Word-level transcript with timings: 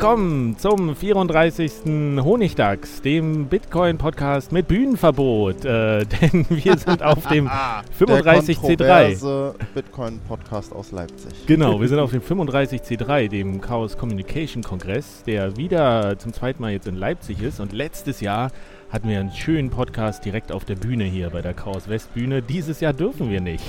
Willkommen 0.00 0.56
zum 0.56 0.96
34. 0.96 1.84
Honigdachs, 2.24 3.02
dem 3.02 3.48
Bitcoin-Podcast 3.48 4.50
mit 4.50 4.66
Bühnenverbot. 4.66 5.62
Äh, 5.66 6.06
denn 6.22 6.46
wir 6.48 6.78
sind 6.78 7.02
auf 7.02 7.26
dem 7.26 7.50
35C3. 8.00 9.52
Bitcoin-Podcast 9.74 10.72
aus 10.72 10.92
Leipzig. 10.92 11.44
Genau, 11.44 11.82
wir 11.82 11.86
sind 11.86 11.98
auf 11.98 12.12
dem 12.12 12.22
35C3, 12.22 13.28
dem 13.28 13.60
Chaos 13.60 13.98
Communication 13.98 14.62
Kongress, 14.62 15.22
der 15.24 15.58
wieder 15.58 16.18
zum 16.18 16.32
zweiten 16.32 16.62
Mal 16.62 16.72
jetzt 16.72 16.88
in 16.88 16.96
Leipzig 16.96 17.42
ist. 17.42 17.60
Und 17.60 17.74
letztes 17.74 18.22
Jahr 18.22 18.52
hatten 18.88 19.06
wir 19.06 19.20
einen 19.20 19.32
schönen 19.32 19.68
Podcast 19.68 20.24
direkt 20.24 20.50
auf 20.50 20.64
der 20.64 20.76
Bühne 20.76 21.04
hier 21.04 21.28
bei 21.28 21.42
der 21.42 21.52
Chaos 21.52 21.90
West 21.90 22.14
Bühne. 22.14 22.40
Dieses 22.40 22.80
Jahr 22.80 22.94
dürfen 22.94 23.30
wir 23.30 23.42
nicht. 23.42 23.64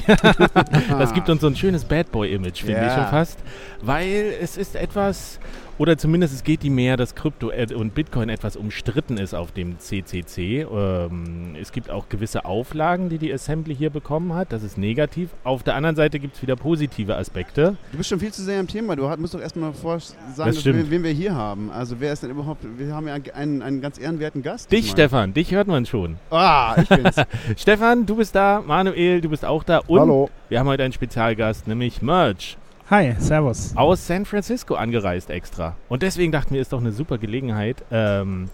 das 0.90 1.14
gibt 1.14 1.30
uns 1.30 1.42
so 1.42 1.48
ein 1.48 1.58
schönes 1.58 1.84
Bad 1.84 2.10
Boy 2.12 2.34
Image, 2.34 2.62
finde 2.62 2.80
yeah. 2.80 2.88
ich 2.88 2.94
schon 2.94 3.08
fast, 3.08 3.40
weil 3.82 4.34
es 4.42 4.56
ist 4.56 4.78
etwas 4.78 5.40
oder 5.82 5.98
zumindest 5.98 6.36
es 6.36 6.44
geht 6.44 6.62
die 6.62 6.70
mehr, 6.70 6.96
dass 6.96 7.16
Krypto 7.16 7.52
und 7.76 7.96
Bitcoin 7.96 8.30
etwas 8.30 8.56
umstritten 8.56 9.18
ist 9.18 9.34
auf 9.34 9.52
dem 9.52 9.80
CCC. 9.80 10.68
Ähm, 10.72 11.56
es 11.60 11.72
gibt 11.72 11.90
auch 11.90 12.08
gewisse 12.08 12.46
Auflagen, 12.46 13.10
die 13.10 13.18
die 13.18 13.34
Assembly 13.34 13.76
hier 13.76 13.90
bekommen 13.90 14.36
hat. 14.36 14.54
Das 14.54 14.62
ist 14.62 14.78
negativ. 14.78 15.32
Auf 15.44 15.64
der 15.64 15.74
anderen 15.74 15.96
Seite 15.96 16.20
gibt 16.20 16.36
es 16.36 16.42
wieder 16.44 16.56
positive 16.56 17.16
Aspekte. 17.16 17.78
Du 17.92 17.98
bist 17.98 18.10
schon 18.10 18.20
viel 18.20 18.32
zu 18.32 18.44
sehr 18.44 18.60
im 18.60 18.68
Thema. 18.68 18.96
Du 18.96 19.08
musst 19.18 19.34
doch 19.34 19.42
erstmal 19.42 19.74
vor 19.74 20.00
sagen, 20.00 20.56
wir, 20.64 20.92
wen 20.92 21.04
wir 21.04 21.14
hier 21.14 21.34
haben. 21.34 21.72
Also 21.72 21.96
wer 22.00 22.14
ist 22.14 22.22
denn 22.22 22.30
überhaupt, 22.30 22.64
wir 22.78 22.94
haben 22.94 23.08
ja 23.08 23.16
einen, 23.34 23.64
einen 23.64 23.82
ganz 23.82 23.98
ehrenwerten 23.98 24.44
Gast. 24.44 24.72
Dich, 24.72 24.92
Stefan, 24.92 25.34
dich 25.34 25.52
hört 25.52 25.68
man 25.68 25.88
schon. 25.88 26.18
Ah, 26.30 26.76
ich 26.80 26.90
bin's. 26.90 27.16
Stefan, 27.58 28.06
du 28.06 28.18
bist 28.18 28.36
da. 28.36 28.62
Manuel, 28.64 29.20
du 29.20 29.30
bist 29.30 29.44
auch 29.44 29.64
da. 29.64 29.80
Und 29.80 30.00
Hallo. 30.00 30.30
wir 30.48 30.60
haben 30.60 30.68
heute 30.68 30.84
einen 30.84 30.94
Spezialgast, 30.94 31.68
nämlich 31.68 32.04
Merch. 32.04 32.60
Hi, 32.92 33.16
servus. 33.20 33.72
Aus 33.78 34.06
San 34.06 34.26
Francisco 34.26 34.76
angereist 34.76 35.30
extra. 35.30 35.78
Und 35.88 36.02
deswegen 36.02 36.34
dachten 36.34 36.54
wir, 36.54 36.60
ist 36.60 36.74
doch 36.74 36.82
eine 36.82 36.92
super 36.92 37.18
Gelegenheit, 37.18 37.86
ähm, 37.90 38.50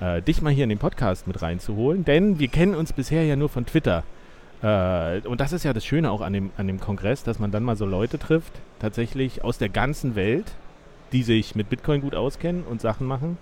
äh, 0.00 0.20
dich 0.22 0.42
mal 0.42 0.52
hier 0.52 0.64
in 0.64 0.70
den 0.70 0.80
Podcast 0.80 1.28
mit 1.28 1.40
reinzuholen. 1.40 2.04
Denn 2.04 2.40
wir 2.40 2.48
kennen 2.48 2.74
uns 2.74 2.92
bisher 2.92 3.24
ja 3.24 3.36
nur 3.36 3.48
von 3.48 3.64
Twitter. 3.64 4.02
Äh, 4.60 5.20
und 5.28 5.40
das 5.40 5.52
ist 5.52 5.62
ja 5.62 5.72
das 5.72 5.84
Schöne 5.84 6.10
auch 6.10 6.20
an 6.20 6.32
dem, 6.32 6.50
an 6.56 6.66
dem 6.66 6.80
Kongress, 6.80 7.22
dass 7.22 7.38
man 7.38 7.52
dann 7.52 7.62
mal 7.62 7.76
so 7.76 7.86
Leute 7.86 8.18
trifft, 8.18 8.54
tatsächlich 8.80 9.44
aus 9.44 9.58
der 9.58 9.68
ganzen 9.68 10.16
Welt, 10.16 10.50
die 11.12 11.22
sich 11.22 11.54
mit 11.54 11.70
Bitcoin 11.70 12.00
gut 12.00 12.16
auskennen 12.16 12.64
und 12.64 12.80
Sachen 12.80 13.06
machen. 13.06 13.38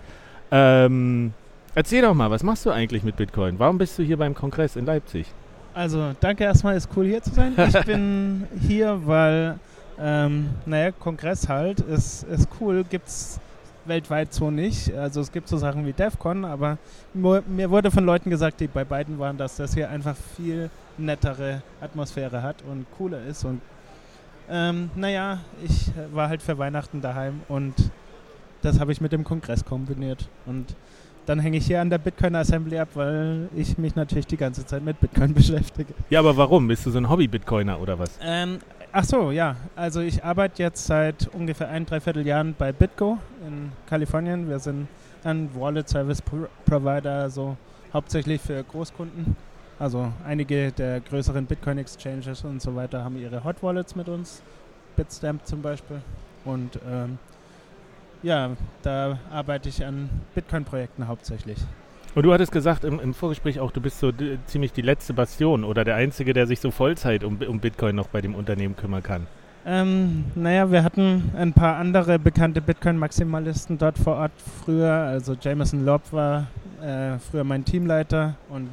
Ähm, 0.50 1.32
erzähl 1.74 2.02
doch 2.02 2.12
mal, 2.12 2.30
was 2.30 2.42
machst 2.42 2.66
du 2.66 2.70
eigentlich 2.70 3.02
mit 3.02 3.16
Bitcoin? 3.16 3.58
Warum 3.58 3.78
bist 3.78 3.98
du 3.98 4.02
hier 4.02 4.18
beim 4.18 4.34
Kongress 4.34 4.76
in 4.76 4.84
Leipzig? 4.84 5.24
Also, 5.72 6.12
danke 6.20 6.44
erstmal, 6.44 6.76
ist 6.76 6.90
cool 6.94 7.06
hier 7.06 7.22
zu 7.22 7.30
sein. 7.30 7.54
Ich 7.56 7.80
bin 7.86 8.44
hier, 8.60 9.00
weil 9.06 9.58
ähm, 9.98 10.50
naja, 10.66 10.92
Kongress 10.92 11.48
halt, 11.48 11.80
ist, 11.80 12.24
ist 12.24 12.48
cool, 12.60 12.84
gibt 12.84 13.08
es 13.08 13.40
weltweit 13.86 14.32
so 14.32 14.50
nicht. 14.50 14.92
Also 14.94 15.20
es 15.20 15.30
gibt 15.30 15.48
so 15.48 15.56
Sachen 15.56 15.86
wie 15.86 15.92
DEFCON, 15.92 16.44
aber 16.44 16.78
mir 17.12 17.70
wurde 17.70 17.90
von 17.90 18.04
Leuten 18.04 18.30
gesagt, 18.30 18.60
die 18.60 18.66
bei 18.66 18.84
beiden 18.84 19.18
waren, 19.18 19.36
dass 19.36 19.56
das 19.56 19.74
hier 19.74 19.90
einfach 19.90 20.16
viel 20.36 20.70
nettere 20.96 21.62
Atmosphäre 21.80 22.42
hat 22.42 22.56
und 22.70 22.86
cooler 22.96 23.24
ist. 23.24 23.44
Und 23.44 23.60
ähm, 24.48 24.90
naja, 24.94 25.38
ich 25.62 25.90
war 26.12 26.28
halt 26.28 26.42
für 26.42 26.58
Weihnachten 26.58 27.00
daheim 27.00 27.40
und 27.48 27.74
das 28.62 28.80
habe 28.80 28.92
ich 28.92 29.00
mit 29.00 29.12
dem 29.12 29.24
Kongress 29.24 29.64
kombiniert. 29.64 30.28
Und 30.46 30.74
dann 31.26 31.38
hänge 31.38 31.56
ich 31.56 31.66
hier 31.66 31.80
an 31.80 31.90
der 31.90 31.98
Bitcoin 31.98 32.34
Assembly 32.34 32.78
ab, 32.78 32.88
weil 32.94 33.48
ich 33.54 33.78
mich 33.78 33.94
natürlich 33.94 34.26
die 34.26 34.36
ganze 34.36 34.66
Zeit 34.66 34.82
mit 34.82 35.00
Bitcoin 35.00 35.34
beschäftige. 35.34 35.94
Ja, 36.10 36.20
aber 36.20 36.36
warum? 36.36 36.68
Bist 36.68 36.84
du 36.86 36.90
so 36.90 36.98
ein 36.98 37.08
Hobby-Bitcoiner 37.08 37.80
oder 37.80 37.98
was? 37.98 38.18
Ähm, 38.22 38.58
Ach 38.96 39.02
so, 39.02 39.32
ja. 39.32 39.56
Also 39.74 40.02
ich 40.02 40.22
arbeite 40.22 40.62
jetzt 40.62 40.86
seit 40.86 41.26
ungefähr 41.34 41.68
ein, 41.68 41.84
dreiviertel 41.84 42.24
Jahren 42.24 42.54
bei 42.56 42.70
BitGo 42.70 43.18
in 43.44 43.72
Kalifornien. 43.88 44.48
Wir 44.48 44.60
sind 44.60 44.86
ein 45.24 45.50
Wallet 45.52 45.88
Service 45.88 46.22
Provider, 46.64 47.28
so 47.28 47.56
hauptsächlich 47.92 48.40
für 48.40 48.62
Großkunden. 48.62 49.34
Also 49.80 50.12
einige 50.24 50.70
der 50.70 51.00
größeren 51.00 51.44
Bitcoin 51.44 51.78
Exchanges 51.78 52.44
und 52.44 52.62
so 52.62 52.76
weiter 52.76 53.02
haben 53.02 53.16
ihre 53.16 53.42
Hot 53.42 53.64
Wallets 53.64 53.96
mit 53.96 54.08
uns. 54.08 54.44
Bitstamp 54.94 55.44
zum 55.44 55.60
Beispiel. 55.60 56.00
Und 56.44 56.78
ähm, 56.88 57.18
ja, 58.22 58.52
da 58.82 59.18
arbeite 59.28 59.70
ich 59.70 59.84
an 59.84 60.08
Bitcoin-Projekten 60.36 61.08
hauptsächlich. 61.08 61.58
Und 62.14 62.22
du 62.22 62.32
hattest 62.32 62.52
gesagt 62.52 62.84
im, 62.84 63.00
im 63.00 63.12
Vorgespräch 63.12 63.58
auch, 63.58 63.72
du 63.72 63.80
bist 63.80 63.98
so 63.98 64.12
ziemlich 64.46 64.72
die 64.72 64.82
letzte 64.82 65.14
Bastion 65.14 65.64
oder 65.64 65.84
der 65.84 65.96
Einzige, 65.96 66.32
der 66.32 66.46
sich 66.46 66.60
so 66.60 66.70
Vollzeit 66.70 67.24
um, 67.24 67.38
um 67.48 67.58
Bitcoin 67.58 67.96
noch 67.96 68.08
bei 68.08 68.20
dem 68.20 68.34
Unternehmen 68.34 68.76
kümmern 68.76 69.02
kann. 69.02 69.26
Ähm, 69.66 70.24
naja, 70.34 70.70
wir 70.70 70.84
hatten 70.84 71.32
ein 71.36 71.52
paar 71.52 71.76
andere 71.76 72.18
bekannte 72.18 72.60
Bitcoin-Maximalisten 72.60 73.78
dort 73.78 73.98
vor 73.98 74.16
Ort 74.16 74.32
früher. 74.64 74.92
Also 74.92 75.34
Jameson 75.40 75.84
Lobb 75.84 76.12
war 76.12 76.48
äh, 76.82 77.18
früher 77.18 77.44
mein 77.44 77.64
Teamleiter 77.64 78.36
und 78.50 78.68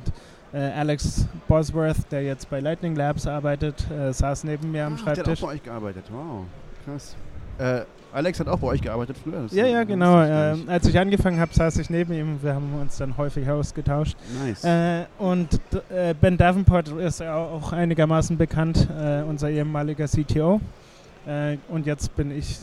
äh, 0.54 0.58
Alex 0.58 1.28
Bosworth, 1.48 2.12
der 2.12 2.24
jetzt 2.24 2.50
bei 2.50 2.60
Lightning 2.60 2.96
Labs 2.96 3.26
arbeitet, 3.26 3.90
äh, 3.90 4.12
saß 4.12 4.44
neben 4.44 4.72
mir 4.72 4.86
am 4.86 4.96
ah, 4.96 4.98
Schreibtisch. 4.98 5.24
Der 5.24 5.32
hat 5.32 5.38
auch 5.40 5.48
bei 5.48 5.54
euch 5.54 5.64
gearbeitet, 5.64 6.04
wow, 6.12 6.44
krass. 6.86 7.16
Alex 8.14 8.40
hat 8.40 8.48
auch 8.48 8.60
bei 8.60 8.68
euch 8.68 8.82
gearbeitet 8.82 9.16
früher. 9.24 9.46
ja, 9.52 9.66
ja, 9.66 9.84
genau. 9.84 10.22
Äh, 10.22 10.56
als 10.68 10.88
ich 10.88 10.98
angefangen 11.00 11.40
habe, 11.40 11.54
saß 11.54 11.78
ich 11.78 11.90
neben 11.90 12.14
ihm. 12.14 12.44
Wir 12.44 12.56
haben 12.56 12.74
uns 12.82 12.98
dann 12.98 13.16
häufig 13.18 13.50
ausgetauscht. 13.50 14.18
Nice. 14.44 14.64
Äh, 14.64 15.06
und 15.18 15.60
äh, 15.90 16.14
Ben 16.20 16.38
Davenport 16.38 16.90
ist 16.90 17.22
auch 17.22 17.72
einigermaßen 17.72 18.38
bekannt, 18.38 18.88
äh, 18.90 19.22
unser 19.22 19.50
ehemaliger 19.50 20.08
CTO. 20.08 20.60
Äh, 21.26 21.58
und 21.70 21.86
jetzt 21.86 22.16
bin 22.16 22.32
ich 22.32 22.60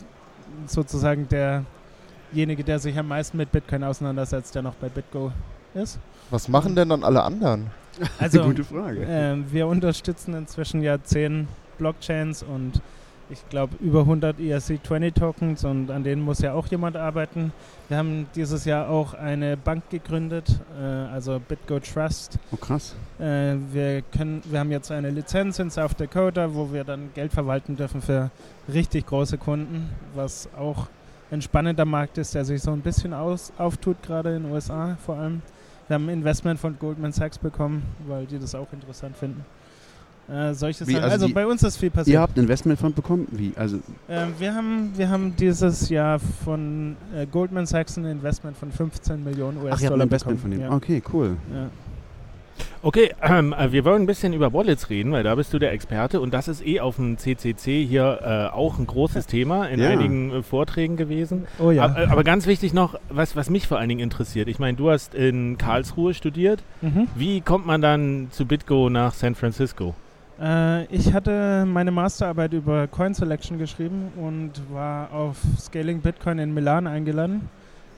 sozusagen 0.66 1.28
derjenige, 1.28 2.64
der 2.64 2.78
sich 2.78 2.98
am 2.98 3.08
meisten 3.08 3.36
mit 3.36 3.50
Bitcoin 3.50 3.84
auseinandersetzt, 3.84 4.54
der 4.54 4.62
noch 4.62 4.74
bei 4.74 4.88
BitGo 4.88 5.32
ist. 5.74 5.98
Was 6.30 6.48
machen 6.48 6.74
denn 6.76 6.88
dann 6.90 7.04
alle 7.04 7.22
anderen? 7.22 7.70
Also, 8.18 8.42
Gute 8.44 8.64
Frage. 8.64 9.06
Ähm, 9.08 9.46
wir 9.50 9.66
unterstützen 9.66 10.34
inzwischen 10.34 10.82
ja 10.82 11.02
zehn 11.02 11.48
Blockchains 11.78 12.42
und 12.42 12.82
ich 13.30 13.48
glaube, 13.48 13.76
über 13.80 14.00
100 14.00 14.38
ERC20-Tokens 14.38 15.64
und 15.64 15.90
an 15.90 16.04
denen 16.04 16.22
muss 16.22 16.40
ja 16.40 16.52
auch 16.54 16.66
jemand 16.68 16.96
arbeiten. 16.96 17.52
Wir 17.88 17.98
haben 17.98 18.26
dieses 18.34 18.64
Jahr 18.64 18.88
auch 18.88 19.14
eine 19.14 19.56
Bank 19.56 19.90
gegründet, 19.90 20.60
äh, 20.80 20.84
also 20.84 21.40
BitGo 21.40 21.80
Trust. 21.80 22.38
Oh, 22.52 22.56
krass. 22.56 22.94
Äh, 23.18 23.54
wir, 23.72 24.02
können, 24.02 24.42
wir 24.44 24.60
haben 24.60 24.70
jetzt 24.70 24.90
eine 24.90 25.10
Lizenz 25.10 25.58
in 25.58 25.70
South 25.70 25.94
Dakota, 25.96 26.54
wo 26.54 26.72
wir 26.72 26.84
dann 26.84 27.10
Geld 27.14 27.32
verwalten 27.32 27.76
dürfen 27.76 28.00
für 28.00 28.30
richtig 28.72 29.06
große 29.06 29.38
Kunden, 29.38 29.90
was 30.14 30.48
auch 30.58 30.88
ein 31.30 31.42
spannender 31.42 31.84
Markt 31.84 32.18
ist, 32.18 32.34
der 32.34 32.44
sich 32.44 32.62
so 32.62 32.72
ein 32.72 32.80
bisschen 32.80 33.12
aus, 33.12 33.52
auftut, 33.58 34.02
gerade 34.02 34.34
in 34.36 34.44
den 34.44 34.52
USA 34.52 34.96
vor 35.04 35.16
allem. 35.16 35.42
Wir 35.86 35.94
haben 35.94 36.06
ein 36.06 36.18
Investment 36.18 36.60
von 36.60 36.78
Goldman 36.78 37.12
Sachs 37.12 37.38
bekommen, 37.38 37.82
weil 38.06 38.26
die 38.26 38.38
das 38.38 38.54
auch 38.54 38.70
interessant 38.72 39.16
finden. 39.16 39.44
Äh, 40.30 40.54
solche 40.54 40.86
Wie, 40.86 40.92
Sachen. 40.92 41.04
Also, 41.04 41.14
also 41.14 41.26
die, 41.26 41.32
bei 41.32 41.46
uns 41.46 41.62
ist 41.62 41.78
viel 41.78 41.90
passiert. 41.90 42.14
Ihr 42.14 42.20
habt 42.20 42.36
ein 42.36 42.42
Investmentfonds 42.42 42.94
bekommen? 42.94 43.26
Wie? 43.30 43.52
Also 43.56 43.78
äh, 44.08 44.26
wir, 44.38 44.54
haben, 44.54 44.92
wir 44.96 45.08
haben 45.08 45.34
dieses 45.36 45.88
Jahr 45.88 46.18
von 46.18 46.96
äh, 47.16 47.26
Goldman 47.26 47.66
Sachs 47.66 47.96
ein 47.96 48.04
Investment 48.04 48.56
von 48.56 48.70
15 48.70 49.24
Millionen 49.24 49.56
US-Dollar 49.58 49.74
Ach, 49.74 49.80
ihr 49.80 49.86
habt 49.88 49.96
ein 49.96 50.02
Investment 50.02 50.42
bekommen. 50.42 50.58
von 50.58 50.62
dem. 50.62 50.70
Ja. 50.70 50.76
Okay, 50.76 51.02
cool. 51.12 51.36
Ja. 51.52 51.70
Okay, 52.80 53.12
ähm, 53.22 53.52
äh, 53.52 53.72
wir 53.72 53.84
wollen 53.84 54.02
ein 54.02 54.06
bisschen 54.06 54.32
über 54.32 54.52
Wallets 54.52 54.88
reden, 54.88 55.10
weil 55.12 55.24
da 55.24 55.34
bist 55.34 55.52
du 55.52 55.58
der 55.58 55.72
Experte 55.72 56.20
und 56.20 56.32
das 56.32 56.46
ist 56.46 56.64
eh 56.64 56.80
auf 56.80 56.96
dem 56.96 57.18
CCC 57.18 57.84
hier 57.84 58.20
äh, 58.22 58.54
auch 58.54 58.78
ein 58.78 58.86
großes 58.86 59.26
Thema 59.26 59.66
in 59.66 59.80
ja. 59.80 59.88
einigen 59.88 60.30
äh, 60.30 60.42
Vorträgen 60.42 60.96
gewesen. 60.96 61.46
Oh 61.58 61.70
ja. 61.70 61.84
Aber, 61.84 61.98
äh, 61.98 62.06
aber, 62.06 62.24
ganz 62.24 62.46
wichtig 62.46 62.72
noch, 62.74 62.98
was, 63.08 63.34
was 63.34 63.50
mich 63.50 63.66
vor 63.66 63.78
allen 63.78 63.88
Dingen 63.88 64.00
interessiert. 64.00 64.48
Ich 64.48 64.58
meine, 64.58 64.76
du 64.76 64.90
hast 64.90 65.14
in 65.14 65.58
Karlsruhe 65.58 66.14
studiert. 66.14 66.62
Mhm. 66.80 67.08
Wie 67.14 67.40
kommt 67.40 67.66
man 67.66 67.80
dann 67.80 68.28
zu 68.30 68.46
BitGo 68.46 68.90
nach 68.90 69.12
San 69.12 69.34
Francisco? 69.34 69.94
Äh, 70.40 70.84
ich 70.86 71.12
hatte 71.12 71.64
meine 71.66 71.90
Masterarbeit 71.90 72.52
über 72.52 72.86
Coin 72.86 73.14
Selection 73.14 73.58
geschrieben 73.58 74.12
und 74.16 74.52
war 74.72 75.12
auf 75.12 75.36
Scaling 75.58 76.00
Bitcoin 76.00 76.38
in 76.38 76.54
Milan 76.54 76.86
eingeladen 76.86 77.48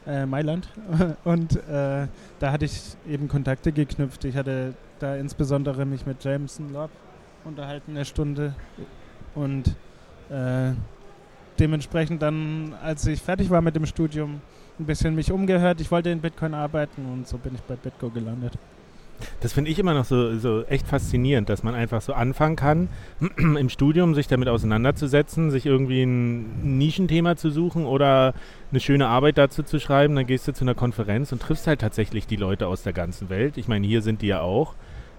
äh, 0.06 0.26
Mailand. 0.26 0.68
Und 1.24 1.56
äh, 1.68 2.06
da 2.38 2.52
hatte 2.52 2.64
ich 2.64 2.96
eben 3.08 3.28
Kontakte 3.28 3.72
geknüpft. 3.72 4.24
Ich 4.24 4.36
hatte 4.36 4.74
da 4.98 5.16
insbesondere 5.16 5.84
mich 5.84 6.06
mit 6.06 6.22
Jameson 6.22 6.72
Lobb 6.72 6.90
unterhalten, 7.44 7.92
eine 7.92 8.04
Stunde. 8.04 8.54
Und 9.34 9.68
äh, 10.30 10.72
dementsprechend 11.58 12.22
dann, 12.22 12.74
als 12.82 13.06
ich 13.06 13.20
fertig 13.20 13.50
war 13.50 13.60
mit 13.60 13.76
dem 13.76 13.86
Studium, 13.86 14.40
ein 14.78 14.86
bisschen 14.86 15.14
mich 15.14 15.30
umgehört. 15.30 15.80
Ich 15.80 15.90
wollte 15.90 16.10
in 16.10 16.20
Bitcoin 16.20 16.54
arbeiten 16.54 17.04
und 17.06 17.28
so 17.28 17.36
bin 17.38 17.54
ich 17.54 17.60
bei 17.62 17.76
Bitgo 17.76 18.10
gelandet. 18.10 18.54
Das 19.40 19.52
finde 19.52 19.70
ich 19.70 19.78
immer 19.78 19.94
noch 19.94 20.04
so, 20.04 20.38
so 20.38 20.64
echt 20.64 20.86
faszinierend, 20.86 21.48
dass 21.48 21.62
man 21.62 21.74
einfach 21.74 22.02
so 22.02 22.12
anfangen 22.12 22.56
kann, 22.56 22.88
im 23.36 23.68
Studium 23.68 24.14
sich 24.14 24.28
damit 24.28 24.48
auseinanderzusetzen, 24.48 25.50
sich 25.50 25.66
irgendwie 25.66 26.02
ein 26.02 26.78
Nischenthema 26.78 27.36
zu 27.36 27.50
suchen 27.50 27.84
oder 27.84 28.34
eine 28.70 28.80
schöne 28.80 29.06
Arbeit 29.08 29.38
dazu 29.38 29.62
zu 29.62 29.80
schreiben. 29.80 30.14
Dann 30.14 30.26
gehst 30.26 30.46
du 30.48 30.52
zu 30.52 30.64
einer 30.64 30.74
Konferenz 30.74 31.32
und 31.32 31.42
triffst 31.42 31.66
halt 31.66 31.80
tatsächlich 31.80 32.26
die 32.26 32.36
Leute 32.36 32.66
aus 32.66 32.82
der 32.82 32.92
ganzen 32.92 33.28
Welt. 33.28 33.56
Ich 33.56 33.68
meine, 33.68 33.86
hier 33.86 34.02
sind 34.02 34.22
die 34.22 34.28
ja 34.28 34.40
auch. 34.40 34.74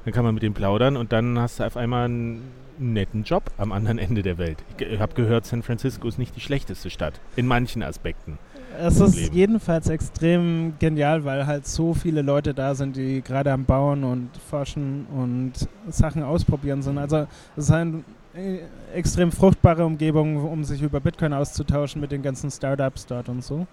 Dann 0.06 0.14
kann 0.14 0.24
man 0.24 0.34
mit 0.34 0.44
denen 0.44 0.56
plaudern 0.56 0.98
und 0.98 1.12
dann 1.12 1.38
hast 1.40 1.60
du 1.60 1.64
auf 1.64 1.78
einmal 1.78 2.06
einen 2.06 2.52
netten 2.80 3.24
Job 3.24 3.52
am 3.58 3.72
anderen 3.72 3.98
Ende 4.00 4.24
der 4.24 4.38
Welt. 4.38 4.58
Ich 4.78 5.00
habe 5.00 5.14
gehört, 5.14 5.46
San 5.46 5.64
Francisco 5.64 6.08
ist 6.08 6.18
nicht 6.18 6.36
die 6.36 6.42
schlechteste 6.42 6.90
Stadt, 6.90 7.20
in 7.36 7.46
manchen 7.46 7.84
Aspekten. 7.84 8.38
Es 8.80 9.00
ist 9.00 9.16
Leben. 9.16 9.36
jedenfalls 9.36 9.90
extrem 9.90 10.74
genial, 10.80 11.24
weil 11.24 11.46
halt 11.46 11.68
so 11.68 11.94
viele 11.94 12.22
Leute 12.22 12.54
da 12.54 12.74
sind, 12.74 12.96
die 12.96 13.22
gerade 13.22 13.52
am 13.52 13.66
Bauen 13.66 14.04
und 14.04 14.30
forschen 14.50 15.06
und 15.16 15.54
Sachen 15.90 16.24
ausprobieren 16.24 16.82
sind. 16.82 16.98
Also 16.98 17.28
es 17.56 17.66
ist 17.66 17.72
eine 17.72 18.04
äh, 18.34 18.60
extrem 18.96 19.32
fruchtbare 19.32 19.86
Umgebung, 19.86 20.38
um 20.38 20.64
sich 20.64 20.82
über 20.82 21.00
Bitcoin 21.00 21.34
auszutauschen 21.34 22.00
mit 22.00 22.12
den 22.12 22.22
ganzen 22.22 22.50
Startups 22.50 23.06
dort 23.06 23.30
und 23.30 23.44
so. 23.44 23.68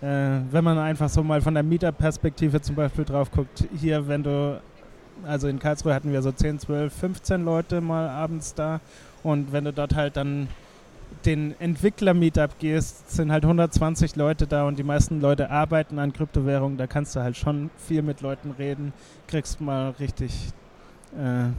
Äh, 0.00 0.40
wenn 0.50 0.64
man 0.64 0.78
einfach 0.78 1.08
so 1.08 1.22
mal 1.22 1.40
von 1.40 1.54
der 1.54 1.62
Mieterperspektive 1.62 2.60
zum 2.60 2.76
Beispiel 2.76 3.04
drauf 3.04 3.30
guckt, 3.30 3.64
hier, 3.80 4.06
wenn 4.06 4.22
du, 4.22 4.60
also 5.26 5.48
in 5.48 5.58
Karlsruhe 5.58 5.94
hatten 5.94 6.12
wir 6.12 6.22
so 6.22 6.30
10, 6.30 6.60
12, 6.60 6.92
15 6.92 7.44
Leute 7.44 7.80
mal 7.80 8.08
abends 8.08 8.54
da 8.54 8.80
und 9.22 9.52
wenn 9.52 9.64
du 9.64 9.72
dort 9.72 9.94
halt 9.94 10.16
dann 10.16 10.48
den 11.24 11.58
Entwickler-Meetup 11.60 12.58
gehst, 12.58 13.10
sind 13.10 13.32
halt 13.32 13.44
120 13.44 14.16
Leute 14.16 14.46
da 14.46 14.66
und 14.66 14.78
die 14.78 14.82
meisten 14.82 15.20
Leute 15.20 15.50
arbeiten 15.50 15.98
an 15.98 16.12
Kryptowährungen. 16.12 16.78
Da 16.78 16.86
kannst 16.86 17.16
du 17.16 17.20
halt 17.20 17.36
schon 17.36 17.70
viel 17.76 18.02
mit 18.02 18.20
Leuten 18.20 18.52
reden, 18.52 18.92
kriegst 19.26 19.60
mal 19.60 19.90
richtig 20.00 20.52
äh, 21.16 21.50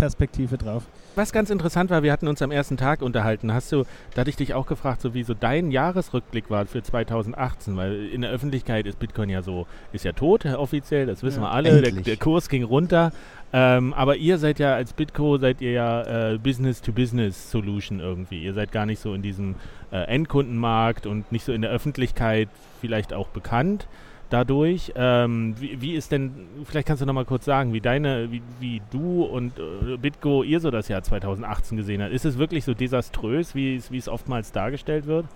Perspektive 0.00 0.56
drauf. 0.56 0.84
Was 1.14 1.32
ganz 1.32 1.50
interessant 1.50 1.90
war, 1.90 2.02
wir 2.02 2.12
hatten 2.12 2.28
uns 2.28 2.40
am 2.40 2.50
ersten 2.50 2.76
Tag 2.76 3.02
unterhalten. 3.02 3.52
Hast 3.52 3.70
du, 3.72 3.84
da 4.14 4.22
hatte 4.22 4.30
ich 4.30 4.36
dich 4.36 4.54
auch 4.54 4.66
gefragt, 4.66 5.02
so 5.02 5.12
wie 5.12 5.22
so 5.22 5.34
dein 5.34 5.70
Jahresrückblick 5.70 6.50
war 6.50 6.66
für 6.66 6.82
2018, 6.82 7.76
weil 7.76 8.06
in 8.06 8.22
der 8.22 8.30
Öffentlichkeit 8.30 8.86
ist 8.86 8.98
Bitcoin 8.98 9.28
ja 9.28 9.42
so, 9.42 9.66
ist 9.92 10.04
ja 10.04 10.12
tot 10.12 10.46
offiziell, 10.46 11.06
das 11.06 11.22
wissen 11.22 11.42
ja, 11.42 11.48
wir 11.48 11.52
alle. 11.52 11.82
Der, 11.82 11.92
der, 11.92 12.16
Kurs 12.16 12.48
ging 12.48 12.64
runter. 12.64 13.12
Ähm, 13.52 13.92
aber 13.92 14.16
ihr 14.16 14.38
seid 14.38 14.58
ja 14.60 14.74
als 14.74 14.92
Bitco, 14.92 15.36
seid 15.36 15.60
ihr 15.60 15.72
ja 15.72 16.32
äh, 16.32 16.38
Business-to-Business-Solution 16.38 18.00
irgendwie. 18.00 18.42
Ihr 18.42 18.54
seid 18.54 18.72
gar 18.72 18.86
nicht 18.86 19.00
so 19.00 19.12
in 19.12 19.22
diesem 19.22 19.56
äh, 19.92 20.04
Endkundenmarkt 20.04 21.06
und 21.06 21.30
nicht 21.32 21.44
so 21.44 21.52
in 21.52 21.62
der 21.62 21.70
Öffentlichkeit 21.70 22.48
vielleicht 22.80 23.12
auch 23.12 23.28
bekannt 23.28 23.86
dadurch. 24.30 24.92
Ähm, 24.94 25.54
wie, 25.58 25.80
wie, 25.80 25.94
ist 25.94 26.12
denn, 26.12 26.32
vielleicht 26.64 26.88
kannst 26.88 27.02
du 27.02 27.06
noch 27.06 27.12
mal 27.12 27.24
kurz 27.24 27.44
sagen, 27.44 27.72
wie 27.72 27.80
deine, 27.80 28.30
wie, 28.30 28.42
wie 28.58 28.80
du 28.90 29.24
und 29.24 29.58
äh, 29.58 29.96
Bitgo 29.96 30.42
ihr 30.42 30.60
so 30.60 30.70
das 30.70 30.88
Jahr 30.88 31.02
2018 31.02 31.76
gesehen 31.76 32.02
habt. 32.02 32.12
Ist 32.12 32.24
es 32.24 32.38
wirklich 32.38 32.64
so 32.64 32.74
desaströs, 32.74 33.54
wie 33.54 33.76
es, 33.76 33.90
wie 33.90 33.98
es 33.98 34.08
oftmals 34.08 34.52
dargestellt 34.52 35.06
wird? 35.06 35.26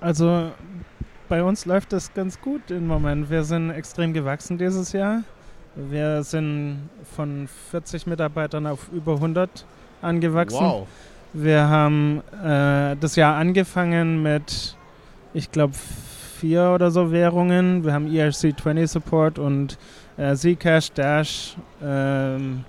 Also 0.00 0.50
bei 1.28 1.42
uns 1.42 1.64
läuft 1.64 1.92
das 1.92 2.12
ganz 2.12 2.40
gut 2.40 2.70
im 2.70 2.86
Moment. 2.86 3.30
Wir 3.30 3.44
sind 3.44 3.70
extrem 3.70 4.12
gewachsen 4.12 4.58
dieses 4.58 4.92
Jahr. 4.92 5.22
Wir 5.74 6.22
sind 6.22 6.90
von 7.16 7.48
40 7.70 8.06
Mitarbeitern 8.06 8.66
auf 8.66 8.90
über 8.92 9.14
100 9.14 9.64
angewachsen. 10.02 10.60
Wow. 10.60 10.86
Wir 11.32 11.68
haben 11.68 12.20
äh, 12.44 12.96
das 13.00 13.16
Jahr 13.16 13.36
angefangen 13.36 14.22
mit, 14.22 14.76
ich 15.32 15.50
glaube, 15.50 15.72
vier 16.42 16.72
oder 16.74 16.90
so 16.90 17.12
Währungen. 17.12 17.84
Wir 17.84 17.92
haben 17.92 18.08
ERC20 18.08 18.88
Support 18.88 19.38
und 19.38 19.78
äh, 20.16 20.34
Zcash, 20.34 20.90
Dash, 20.90 21.56
ähm, 21.80 22.64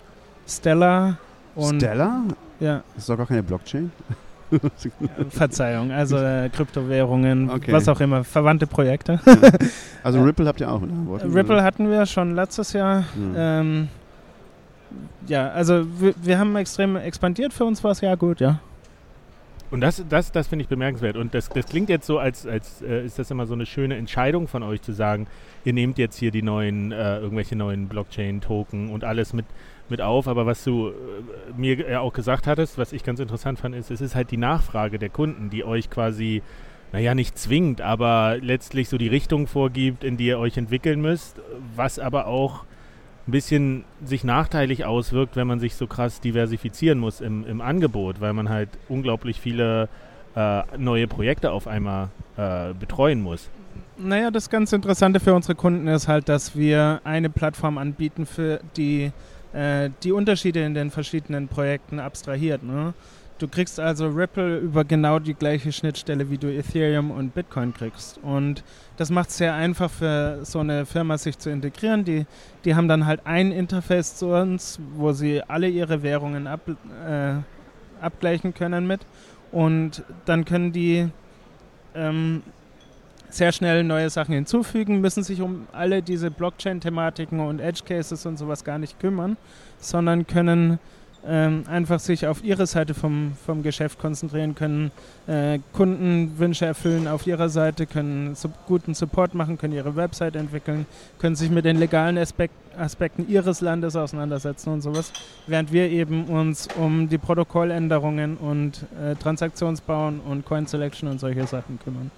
Stellar. 0.48 1.18
Und 1.56 1.82
Stellar? 1.82 2.22
Ja. 2.60 2.84
Das 2.94 3.04
ist 3.04 3.10
doch 3.10 3.18
gar 3.18 3.26
keine 3.26 3.42
Blockchain. 3.42 3.92
Verzeihung, 5.30 5.92
also 5.92 6.18
äh, 6.18 6.48
Kryptowährungen, 6.50 7.50
okay. 7.50 7.72
was 7.72 7.88
auch 7.90 8.00
immer, 8.00 8.24
verwandte 8.24 8.68
Projekte. 8.68 9.20
Ja. 9.26 9.36
Also 10.04 10.22
Ripple 10.22 10.46
habt 10.46 10.60
ihr 10.60 10.70
auch, 10.70 10.82
oder? 10.82 11.34
Ripple 11.34 11.64
hatten 11.64 11.90
wir 11.90 12.06
schon 12.06 12.36
letztes 12.36 12.74
Jahr. 12.74 13.06
Mhm. 13.16 13.34
Ähm, 13.38 13.88
ja, 15.28 15.48
also 15.50 15.86
wir, 15.98 16.14
wir, 16.22 16.38
haben 16.38 16.56
extrem 16.58 16.98
expandiert, 16.98 17.54
für 17.54 17.64
uns 17.64 17.82
war 17.86 17.92
es 17.92 18.02
ja 18.02 18.14
gut, 18.16 18.42
ja. 18.42 18.60
Und 19.74 19.82
das, 19.82 20.06
das, 20.08 20.32
das 20.32 20.48
finde 20.48 20.62
ich 20.62 20.70
bemerkenswert. 20.70 21.18
Und 21.18 21.34
das, 21.34 21.50
das 21.50 21.66
klingt 21.66 21.90
jetzt 21.90 22.06
so, 22.06 22.20
als, 22.20 22.46
als 22.46 22.84
äh, 22.84 23.04
ist 23.04 23.18
das 23.18 23.32
immer 23.32 23.48
so 23.48 23.56
eine 23.56 23.66
schöne 23.66 23.96
Entscheidung 23.96 24.48
von 24.48 24.62
euch 24.62 24.84
zu 24.84 24.92
sagen, 24.92 25.26
ihr 25.66 25.74
nehmt 25.74 25.98
jetzt 25.98 26.16
hier 26.18 26.30
die 26.30 26.44
neuen, 26.44 26.92
äh, 26.92 27.18
irgendwelche 27.18 27.56
neuen 27.56 27.88
Blockchain-Token 27.88 28.90
und 28.90 29.04
alles 29.04 29.34
mit 29.34 29.48
mit 29.90 30.00
auf. 30.00 30.28
Aber 30.28 30.46
was 30.46 30.64
du 30.64 30.90
äh, 30.90 30.92
mir 31.58 31.90
ja 31.90 32.02
auch 32.02 32.14
gesagt 32.14 32.46
hattest, 32.46 32.78
was 32.78 32.94
ich 32.94 33.04
ganz 33.04 33.20
interessant 33.20 33.60
fand, 33.60 33.74
ist, 33.74 33.90
es 33.90 34.00
ist 34.00 34.14
halt 34.14 34.30
die 34.30 34.38
Nachfrage 34.38 35.00
der 35.00 35.10
Kunden, 35.10 35.50
die 35.50 35.64
euch 35.64 35.90
quasi, 35.90 36.44
naja, 36.92 37.16
nicht 37.16 37.38
zwingt, 37.40 37.82
aber 37.82 38.38
letztlich 38.40 38.90
so 38.90 39.00
die 39.00 39.08
Richtung 39.08 39.48
vorgibt, 39.48 40.04
in 40.04 40.18
die 40.18 40.28
ihr 40.28 40.40
euch 40.40 40.56
entwickeln 40.56 41.02
müsst, 41.02 41.42
was 41.76 41.98
aber 41.98 42.28
auch 42.28 42.66
ein 43.28 43.32
bisschen 43.32 43.86
sich 44.04 44.24
nachteilig 44.24 44.86
auswirkt, 44.86 45.36
wenn 45.36 45.48
man 45.48 45.60
sich 45.60 45.76
so 45.76 45.88
krass 45.88 46.20
diversifizieren 46.20 47.00
muss 47.00 47.22
im, 47.22 47.46
im 47.48 47.62
Angebot, 47.62 48.20
weil 48.20 48.34
man 48.34 48.50
halt 48.50 48.70
unglaublich 48.90 49.40
viele 49.40 49.88
äh, 50.36 50.64
neue 50.78 51.08
Projekte 51.08 51.52
auf 51.52 51.68
einmal 51.68 52.10
äh, 52.38 52.74
betreuen 52.74 53.22
muss. 53.22 53.50
Naja, 53.98 54.32
das 54.32 54.50
ganz 54.50 54.74
Interessante 54.74 55.20
für 55.20 55.34
unsere 55.34 55.56
Kunden 55.56 55.88
ist 55.88 56.08
halt, 56.08 56.28
dass 56.28 56.56
wir 56.56 57.02
eine 57.04 57.30
Plattform 57.30 57.78
anbieten, 57.78 58.26
für 58.26 58.60
die 58.76 59.12
äh, 59.54 59.92
die 60.04 60.12
Unterschiede 60.12 60.66
in 60.66 60.74
den 60.74 60.90
verschiedenen 60.92 61.48
Projekten 61.48 62.00
abstrahiert. 62.00 62.64
Ne? 62.64 62.94
Du 63.44 63.50
kriegst 63.50 63.78
also 63.78 64.08
Ripple 64.08 64.60
über 64.60 64.86
genau 64.86 65.20
die 65.20 65.34
gleiche 65.34 65.74
Schnittstelle, 65.74 66.30
wie 66.30 66.38
du 66.38 66.48
Ethereum 66.48 67.12
und 67.12 67.36
Bitcoin 67.36 67.74
kriegst. 67.74 68.18
Und 68.20 68.64
das 68.96 69.10
macht 69.10 69.32
es 69.32 69.38
sehr 69.38 69.54
einfach 69.54 69.92
für 69.92 70.46
so 70.46 70.60
eine 70.60 70.86
Firma, 70.86 71.18
sich 71.18 71.38
zu 71.38 71.50
integrieren. 71.50 72.06
Die, 72.06 72.26
die 72.64 72.74
haben 72.74 72.88
dann 72.88 73.06
halt 73.06 73.20
ein 73.26 73.52
Interface 73.52 74.16
zu 74.16 74.28
uns, 74.28 74.80
wo 74.96 75.12
sie 75.12 75.42
alle 75.42 75.68
ihre 75.68 76.04
Währungen 76.04 76.48
ab, 76.48 76.62
äh, 77.06 77.34
abgleichen 78.00 78.54
können 78.54 78.88
mit. 78.88 79.02
Und 79.52 80.04
dann 80.24 80.46
können 80.46 80.72
die 80.72 81.10
ähm, 81.96 82.44
sehr 83.28 83.52
schnell 83.52 83.84
neue 83.84 84.10
Sachen 84.10 84.34
hinzufügen, 84.34 85.02
müssen 85.02 85.22
sich 85.22 85.42
um 85.42 85.68
alle 85.74 86.02
diese 86.02 86.32
Blockchain-Thematiken 86.32 87.42
und 87.42 87.60
Edge-Cases 87.60 88.26
und 88.26 88.38
sowas 88.38 88.64
gar 88.64 88.78
nicht 88.78 89.02
kümmern, 89.02 89.36
sondern 89.80 90.28
können 90.28 90.80
ähm, 91.28 91.64
einfach 91.70 92.00
sich 92.00 92.28
auf 92.28 92.44
ihre 92.44 92.68
Seite 92.68 92.94
vom, 92.94 93.34
vom 93.46 93.64
Geschäft 93.64 94.00
konzentrieren, 94.00 94.56
können 94.56 94.92
äh, 95.28 95.60
Kundenwünsche 95.72 96.66
erfüllen 96.66 97.08
auf 97.08 97.26
ihrer 97.28 97.50
Seite, 97.50 97.86
können 97.86 98.36
sub 98.36 98.52
guten 98.68 98.94
Support 98.94 99.34
machen, 99.34 99.58
können 99.58 99.74
ihre 99.74 99.96
Website 99.96 100.36
entwickeln, 100.36 100.86
können 101.20 101.36
sich 101.36 101.50
mit 101.50 101.66
den 101.66 101.78
legalen 101.78 102.18
Aspekt 102.18 102.54
Aspekten 102.78 103.30
ihres 103.30 103.62
Landes 103.62 103.96
auseinandersetzen 103.96 104.72
und 104.72 104.82
sowas, 104.82 105.14
während 105.46 105.72
wir 105.72 105.90
eben 105.90 106.26
uns 106.26 106.68
um 106.76 107.08
die 107.08 107.20
Protokolländerungen 107.20 108.36
und 108.38 108.86
äh, 109.00 109.16
Transaktionsbauen 109.16 110.20
und 110.22 110.44
Coin 110.46 110.66
Selection 110.66 111.08
und 111.08 111.20
solche 111.20 111.46
Sachen 111.46 111.78
kümmern. 111.78 112.10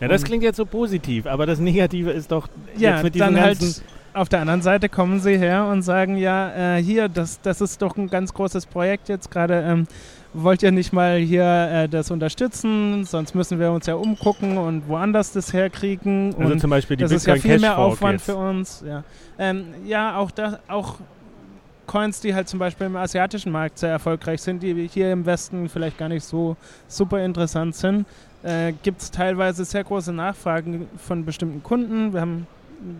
Ja, 0.00 0.08
das 0.08 0.24
klingt 0.24 0.42
jetzt 0.42 0.56
so 0.56 0.66
positiv, 0.66 1.26
aber 1.26 1.46
das 1.46 1.58
Negative 1.58 2.10
ist 2.10 2.30
doch 2.30 2.48
ja, 2.76 2.96
jetzt 2.96 3.04
mit 3.04 3.14
diesen 3.14 3.34
dann 3.34 3.40
halt 3.40 3.82
auf 4.14 4.28
der 4.28 4.40
anderen 4.40 4.62
Seite 4.62 4.88
kommen 4.88 5.20
sie 5.20 5.36
her 5.36 5.66
und 5.66 5.82
sagen, 5.82 6.16
ja, 6.16 6.76
äh, 6.76 6.82
hier, 6.82 7.08
das, 7.08 7.40
das 7.40 7.60
ist 7.60 7.82
doch 7.82 7.96
ein 7.96 8.08
ganz 8.08 8.32
großes 8.32 8.66
Projekt 8.66 9.08
jetzt 9.08 9.30
gerade. 9.30 9.62
Ähm, 9.62 9.86
wollt 10.32 10.62
ihr 10.62 10.72
nicht 10.72 10.92
mal 10.92 11.18
hier 11.18 11.44
äh, 11.44 11.88
das 11.88 12.10
unterstützen? 12.10 13.04
Sonst 13.04 13.34
müssen 13.34 13.58
wir 13.58 13.70
uns 13.72 13.86
ja 13.86 13.94
umgucken 13.94 14.56
und 14.56 14.88
woanders 14.88 15.32
das 15.32 15.52
herkriegen. 15.52 16.34
Also 16.38 16.52
und 16.52 16.60
zum 16.60 16.70
Beispiel 16.70 16.96
die 16.96 17.02
Das 17.02 17.12
ist 17.12 17.26
ja 17.26 17.36
viel 17.36 17.58
mehr 17.58 17.78
Aufwand 17.78 18.14
jetzt. 18.14 18.24
für 18.26 18.36
uns. 18.36 18.84
Ja, 18.86 19.04
ähm, 19.38 19.66
ja 19.84 20.16
auch, 20.16 20.30
das, 20.30 20.58
auch 20.68 20.96
Coins, 21.86 22.20
die 22.20 22.34
halt 22.34 22.48
zum 22.48 22.58
Beispiel 22.58 22.86
im 22.86 22.96
asiatischen 22.96 23.52
Markt 23.52 23.78
sehr 23.78 23.90
erfolgreich 23.90 24.42
sind, 24.42 24.62
die 24.62 24.88
hier 24.88 25.12
im 25.12 25.26
Westen 25.26 25.68
vielleicht 25.68 25.98
gar 25.98 26.08
nicht 26.08 26.24
so 26.24 26.56
super 26.88 27.22
interessant 27.24 27.74
sind, 27.74 28.06
äh, 28.42 28.72
gibt 28.82 29.02
es 29.02 29.10
teilweise 29.10 29.64
sehr 29.64 29.84
große 29.84 30.12
Nachfragen 30.12 30.88
von 30.98 31.24
bestimmten 31.24 31.62
Kunden. 31.62 32.12
Wir 32.12 32.20
haben 32.20 32.46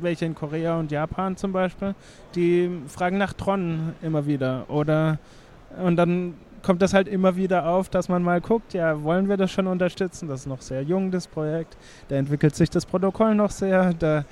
welche 0.00 0.24
in 0.24 0.34
Korea 0.34 0.78
und 0.78 0.90
Japan 0.90 1.36
zum 1.36 1.52
Beispiel, 1.52 1.94
die 2.34 2.70
fragen 2.88 3.18
nach 3.18 3.32
Tron 3.32 3.94
immer 4.02 4.26
wieder. 4.26 4.68
Oder 4.68 5.18
und 5.82 5.96
dann 5.96 6.34
kommt 6.62 6.82
das 6.82 6.94
halt 6.94 7.08
immer 7.08 7.36
wieder 7.36 7.68
auf, 7.68 7.88
dass 7.88 8.08
man 8.08 8.22
mal 8.22 8.40
guckt, 8.40 8.74
ja, 8.74 9.02
wollen 9.02 9.28
wir 9.28 9.36
das 9.36 9.50
schon 9.50 9.66
unterstützen? 9.66 10.28
Das 10.28 10.40
ist 10.40 10.46
noch 10.46 10.62
sehr 10.62 10.82
jung, 10.82 11.10
das 11.10 11.26
Projekt. 11.26 11.76
Da 12.08 12.16
entwickelt 12.16 12.56
sich 12.56 12.70
das 12.70 12.86
Protokoll 12.86 13.34
noch 13.34 13.50
sehr. 13.50 13.92
Da 13.94 14.24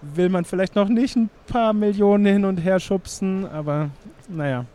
will 0.00 0.28
man 0.28 0.44
vielleicht 0.44 0.74
noch 0.76 0.88
nicht 0.88 1.16
ein 1.16 1.30
paar 1.46 1.72
Millionen 1.72 2.26
hin 2.26 2.44
und 2.44 2.58
her 2.58 2.80
schubsen, 2.80 3.46
aber 3.46 3.90
naja. 4.28 4.66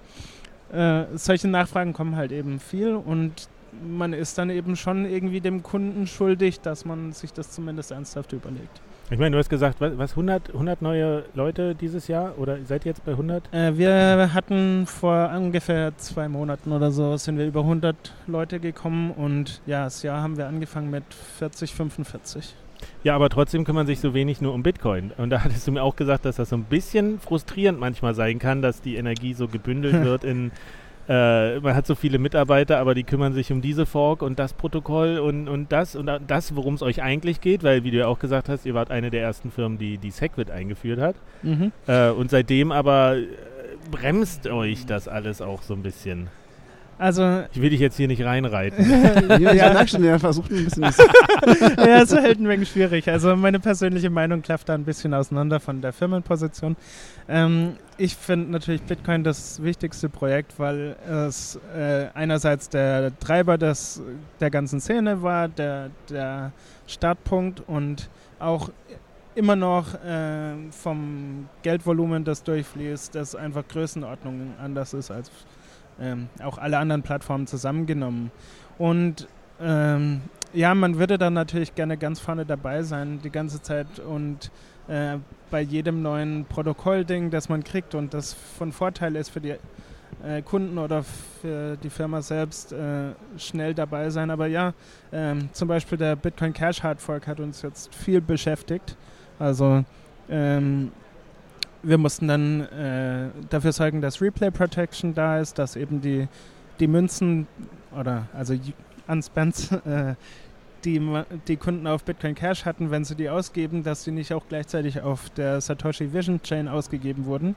Äh, 0.71 1.05
solche 1.15 1.47
Nachfragen 1.47 1.93
kommen 1.93 2.15
halt 2.15 2.31
eben 2.31 2.59
viel 2.59 2.93
und 2.93 3.49
man 3.87 4.13
ist 4.13 4.37
dann 4.37 4.51
eben 4.51 4.75
schon 4.75 5.05
irgendwie 5.05 5.41
dem 5.41 5.63
Kunden 5.63 6.05
schuldig, 6.05 6.61
dass 6.61 6.85
man 6.85 7.11
sich 7.11 7.33
das 7.33 7.51
zumindest 7.51 7.91
ernsthaft 7.91 8.33
überlegt. 8.33 8.81
Ich 9.11 9.17
meine, 9.17 9.31
du 9.31 9.39
hast 9.39 9.49
gesagt, 9.49 9.81
was, 9.81 10.11
100, 10.11 10.49
100 10.53 10.83
neue 10.83 11.25
Leute 11.33 11.73
dieses 11.73 12.07
Jahr 12.07 12.37
oder 12.37 12.59
seid 12.63 12.85
ihr 12.85 12.91
jetzt 12.91 13.03
bei 13.05 13.13
100? 13.13 13.51
Äh, 13.51 13.75
wir 13.75 14.35
hatten 14.35 14.85
vor 14.85 15.31
ungefähr 15.35 15.97
zwei 15.97 16.29
Monaten 16.29 16.71
oder 16.71 16.91
so, 16.91 17.17
sind 17.17 17.39
wir 17.39 17.47
über 17.47 17.61
100 17.61 17.95
Leute 18.27 18.59
gekommen 18.59 19.09
und 19.09 19.61
ja, 19.65 19.85
das 19.85 20.03
Jahr 20.03 20.21
haben 20.21 20.37
wir 20.37 20.47
angefangen 20.47 20.91
mit 20.91 21.03
40, 21.39 21.73
45. 21.73 22.53
Ja, 23.03 23.15
aber 23.15 23.29
trotzdem 23.29 23.63
kümmern 23.63 23.87
sich 23.87 23.99
so 23.99 24.13
wenig 24.13 24.41
nur 24.41 24.53
um 24.53 24.61
Bitcoin. 24.61 25.11
Und 25.17 25.31
da 25.31 25.43
hattest 25.43 25.67
du 25.67 25.71
mir 25.71 25.81
auch 25.81 25.95
gesagt, 25.95 26.25
dass 26.25 26.35
das 26.35 26.49
so 26.49 26.55
ein 26.55 26.65
bisschen 26.65 27.19
frustrierend 27.19 27.79
manchmal 27.79 28.13
sein 28.13 28.37
kann, 28.37 28.61
dass 28.61 28.79
die 28.79 28.95
Energie 28.95 29.33
so 29.33 29.47
gebündelt 29.47 30.03
wird 30.03 30.23
in 30.23 30.51
äh, 31.09 31.59
man 31.59 31.75
hat 31.75 31.87
so 31.87 31.95
viele 31.95 32.19
Mitarbeiter, 32.19 32.77
aber 32.77 32.93
die 32.93 33.03
kümmern 33.03 33.33
sich 33.33 33.51
um 33.51 33.61
diese 33.61 33.87
Fork 33.87 34.21
und 34.21 34.37
das 34.37 34.53
Protokoll 34.53 35.17
und, 35.17 35.47
und 35.49 35.71
das 35.71 35.95
und 35.95 36.07
das, 36.27 36.55
worum 36.55 36.75
es 36.75 36.83
euch 36.83 37.01
eigentlich 37.01 37.41
geht, 37.41 37.63
weil, 37.63 37.83
wie 37.83 37.89
du 37.89 37.97
ja 37.97 38.07
auch 38.07 38.19
gesagt 38.19 38.47
hast, 38.47 38.67
ihr 38.67 38.75
wart 38.75 38.91
eine 38.91 39.09
der 39.09 39.23
ersten 39.23 39.49
Firmen, 39.49 39.79
die 39.79 39.97
die 39.97 40.11
Segwit 40.11 40.51
eingeführt 40.51 40.99
hat. 40.99 41.15
Mhm. 41.41 41.71
Äh, 41.87 42.11
und 42.11 42.29
seitdem 42.29 42.71
aber 42.71 43.17
äh, 43.17 43.25
bremst 43.89 44.45
euch 44.45 44.85
das 44.85 45.07
alles 45.07 45.41
auch 45.41 45.63
so 45.63 45.73
ein 45.73 45.81
bisschen. 45.81 46.27
Also 46.99 47.43
ich 47.53 47.61
will 47.61 47.69
dich 47.69 47.79
jetzt 47.79 47.95
hier 47.95 48.09
nicht 48.09 48.21
reinreiten. 48.21 48.85
ja, 49.39 49.53
ja. 49.53 49.73
merke 49.73 49.87
schon, 49.87 50.03
er 50.03 50.19
versucht 50.19 50.51
ein 50.51 50.65
bisschen. 50.65 50.83
ja, 51.77 52.01
ist 52.01 52.13
halt 52.13 52.39
ein 52.39 52.47
wenig 52.49 52.69
schwierig. 52.69 53.09
Also 53.09 53.37
meine 53.37 53.61
persönliche 53.61 54.09
Meinung 54.09 54.41
klafft 54.41 54.67
da 54.67 54.75
ein 54.75 54.83
bisschen 54.83 55.13
auseinander 55.13 55.61
von 55.61 55.81
der 55.81 55.93
Firmenposition. 55.93 56.75
Ähm, 57.29 57.77
ich 57.97 58.17
finde 58.17 58.51
natürlich 58.51 58.81
Bitcoin 58.81 59.23
das 59.23 59.63
wichtigste 59.63 60.09
Projekt, 60.09 60.59
weil 60.59 60.97
es 61.09 61.57
äh, 61.73 62.07
einerseits 62.13 62.67
der 62.67 63.17
Treiber 63.17 63.57
des, 63.57 64.01
der 64.41 64.49
ganzen 64.49 64.81
Szene 64.81 65.21
war, 65.23 65.47
der, 65.47 65.91
der 66.09 66.51
Startpunkt 66.85 67.63
und 67.65 68.09
auch 68.39 68.71
immer 69.35 69.55
noch 69.55 69.93
äh, 70.03 70.53
vom 70.71 71.47
Geldvolumen, 71.63 72.25
das 72.25 72.43
durchfließt, 72.43 73.15
das 73.15 73.35
einfach 73.35 73.65
Größenordnung 73.69 74.53
anders 74.61 74.93
ist 74.93 75.11
als 75.11 75.31
ähm, 76.01 76.29
auch 76.43 76.57
alle 76.57 76.77
anderen 76.77 77.03
Plattformen 77.03 77.47
zusammengenommen. 77.47 78.31
Und 78.77 79.27
ähm, 79.61 80.21
ja, 80.53 80.73
man 80.73 80.97
würde 80.97 81.17
dann 81.17 81.33
natürlich 81.33 81.75
gerne 81.75 81.97
ganz 81.97 82.19
vorne 82.19 82.45
dabei 82.45 82.83
sein, 82.83 83.19
die 83.23 83.29
ganze 83.29 83.61
Zeit 83.61 83.99
und 83.99 84.51
äh, 84.87 85.17
bei 85.51 85.61
jedem 85.61 86.01
neuen 86.01 86.45
Protokollding, 86.45 87.29
das 87.29 87.49
man 87.49 87.63
kriegt 87.63 87.93
und 87.95 88.13
das 88.13 88.33
von 88.33 88.71
Vorteil 88.71 89.15
ist 89.15 89.29
für 89.29 89.41
die 89.41 89.55
äh, 90.23 90.41
Kunden 90.41 90.77
oder 90.77 91.03
für 91.03 91.77
die 91.77 91.89
Firma 91.89 92.21
selbst, 92.21 92.71
äh, 92.71 93.11
schnell 93.37 93.73
dabei 93.73 94.09
sein. 94.09 94.31
Aber 94.31 94.47
ja, 94.47 94.73
ähm, 95.11 95.49
zum 95.53 95.67
Beispiel 95.67 95.97
der 95.97 96.15
Bitcoin 96.15 96.53
Cash 96.53 96.81
Hard 96.83 97.01
Fork 97.01 97.27
hat 97.27 97.39
uns 97.39 97.61
jetzt 97.61 97.93
viel 97.93 98.21
beschäftigt. 98.21 98.97
Also 99.37 99.83
ähm, 100.29 100.91
wir 101.83 101.97
mussten 101.97 102.27
dann 102.27 102.61
äh, 102.61 103.29
dafür 103.49 103.71
sorgen, 103.71 104.01
dass 104.01 104.21
Replay 104.21 104.51
Protection 104.51 105.13
da 105.13 105.39
ist, 105.39 105.57
dass 105.57 105.75
eben 105.75 106.01
die, 106.01 106.27
die 106.79 106.87
Münzen 106.87 107.47
oder 107.97 108.27
also 108.33 108.55
Unspends, 109.07 109.71
äh, 109.85 110.15
die 110.85 111.01
die 111.47 111.57
Kunden 111.57 111.87
auf 111.87 112.03
Bitcoin 112.03 112.35
Cash 112.35 112.65
hatten, 112.65 112.91
wenn 112.91 113.03
sie 113.03 113.15
die 113.15 113.29
ausgeben, 113.29 113.83
dass 113.83 114.03
sie 114.03 114.11
nicht 114.11 114.33
auch 114.33 114.43
gleichzeitig 114.47 115.01
auf 115.01 115.29
der 115.31 115.59
Satoshi 115.59 116.13
Vision 116.13 116.41
Chain 116.41 116.67
ausgegeben 116.67 117.25
wurden. 117.25 117.55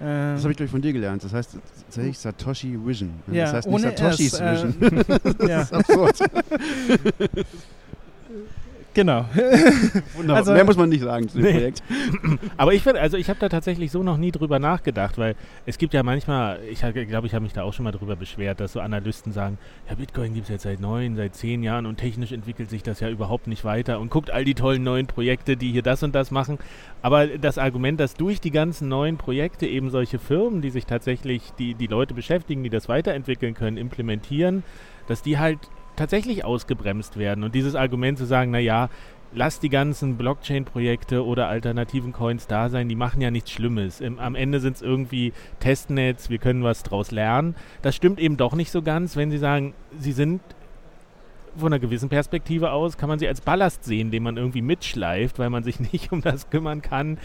Äh, 0.00 0.34
das 0.34 0.42
habe 0.42 0.52
ich, 0.52 0.56
glaube 0.56 0.64
ich, 0.64 0.70
von 0.70 0.82
dir 0.82 0.92
gelernt. 0.92 1.24
Das 1.24 1.32
heißt 1.32 1.58
tatsächlich 1.84 2.18
Satoshi 2.18 2.78
Vision. 2.82 3.10
Ja, 3.30 3.44
das 3.44 3.52
heißt 3.54 3.68
nicht 3.68 3.98
Satoshis 3.98 4.32
es, 4.34 4.40
äh, 4.40 4.52
Vision. 4.52 4.74
das 5.38 5.62
ist 5.64 5.72
absurd. 5.72 6.18
Genau. 8.96 9.26
Wunderbar. 10.14 10.36
Also, 10.36 10.54
Mehr 10.54 10.64
muss 10.64 10.78
man 10.78 10.88
nicht 10.88 11.02
sagen 11.02 11.28
zu 11.28 11.36
dem 11.36 11.44
nee. 11.44 11.52
Projekt. 11.52 11.82
Aber 12.56 12.72
ich 12.72 12.82
finde, 12.82 12.98
also 13.02 13.18
ich 13.18 13.28
habe 13.28 13.38
da 13.38 13.50
tatsächlich 13.50 13.90
so 13.90 14.02
noch 14.02 14.16
nie 14.16 14.32
drüber 14.32 14.58
nachgedacht, 14.58 15.18
weil 15.18 15.36
es 15.66 15.76
gibt 15.76 15.92
ja 15.92 16.02
manchmal, 16.02 16.60
ich 16.66 16.80
glaube, 16.80 17.26
ich 17.26 17.34
habe 17.34 17.42
mich 17.42 17.52
da 17.52 17.62
auch 17.62 17.74
schon 17.74 17.84
mal 17.84 17.92
drüber 17.92 18.16
beschwert, 18.16 18.58
dass 18.58 18.72
so 18.72 18.80
Analysten 18.80 19.32
sagen, 19.32 19.58
ja, 19.86 19.96
Bitcoin 19.96 20.32
gibt 20.32 20.44
es 20.44 20.48
jetzt 20.48 20.62
seit 20.62 20.80
neun, 20.80 21.14
seit 21.14 21.34
zehn 21.34 21.62
Jahren 21.62 21.84
und 21.84 21.98
technisch 21.98 22.32
entwickelt 22.32 22.70
sich 22.70 22.82
das 22.82 23.00
ja 23.00 23.10
überhaupt 23.10 23.48
nicht 23.48 23.66
weiter 23.66 24.00
und 24.00 24.10
guckt 24.10 24.30
all 24.30 24.46
die 24.46 24.54
tollen 24.54 24.82
neuen 24.82 25.06
Projekte, 25.06 25.58
die 25.58 25.72
hier 25.72 25.82
das 25.82 26.02
und 26.02 26.14
das 26.14 26.30
machen. 26.30 26.56
Aber 27.02 27.26
das 27.26 27.58
Argument, 27.58 28.00
dass 28.00 28.14
durch 28.14 28.40
die 28.40 28.50
ganzen 28.50 28.88
neuen 28.88 29.18
Projekte 29.18 29.66
eben 29.66 29.90
solche 29.90 30.18
Firmen, 30.18 30.62
die 30.62 30.70
sich 30.70 30.86
tatsächlich 30.86 31.52
die, 31.58 31.74
die 31.74 31.86
Leute 31.86 32.14
beschäftigen, 32.14 32.62
die 32.62 32.70
das 32.70 32.88
weiterentwickeln 32.88 33.52
können, 33.52 33.76
implementieren, 33.76 34.62
dass 35.06 35.20
die 35.20 35.38
halt 35.38 35.58
tatsächlich 35.96 36.44
ausgebremst 36.44 37.16
werden. 37.16 37.44
Und 37.44 37.54
dieses 37.54 37.74
Argument 37.74 38.18
zu 38.18 38.26
sagen, 38.26 38.50
naja, 38.50 38.88
lass 39.32 39.60
die 39.60 39.68
ganzen 39.68 40.16
Blockchain-Projekte 40.16 41.24
oder 41.24 41.48
alternativen 41.48 42.12
Coins 42.12 42.46
da 42.46 42.68
sein, 42.68 42.88
die 42.88 42.94
machen 42.94 43.20
ja 43.20 43.30
nichts 43.30 43.50
Schlimmes. 43.50 44.00
Im, 44.00 44.18
am 44.18 44.34
Ende 44.34 44.60
sind 44.60 44.76
es 44.76 44.82
irgendwie 44.82 45.32
Testnets, 45.60 46.30
wir 46.30 46.38
können 46.38 46.62
was 46.62 46.82
draus 46.82 47.10
lernen. 47.10 47.54
Das 47.82 47.94
stimmt 47.94 48.20
eben 48.20 48.36
doch 48.36 48.54
nicht 48.54 48.70
so 48.70 48.82
ganz, 48.82 49.16
wenn 49.16 49.30
sie 49.30 49.38
sagen, 49.38 49.74
sie 49.98 50.12
sind 50.12 50.40
von 51.56 51.72
einer 51.72 51.80
gewissen 51.80 52.08
Perspektive 52.08 52.70
aus, 52.70 52.98
kann 52.98 53.08
man 53.08 53.18
sie 53.18 53.26
als 53.26 53.40
Ballast 53.40 53.84
sehen, 53.84 54.10
den 54.10 54.22
man 54.22 54.36
irgendwie 54.36 54.62
mitschleift, 54.62 55.38
weil 55.38 55.50
man 55.50 55.64
sich 55.64 55.80
nicht 55.92 56.12
um 56.12 56.20
das 56.20 56.50
kümmern 56.50 56.82
kann, 56.82 57.18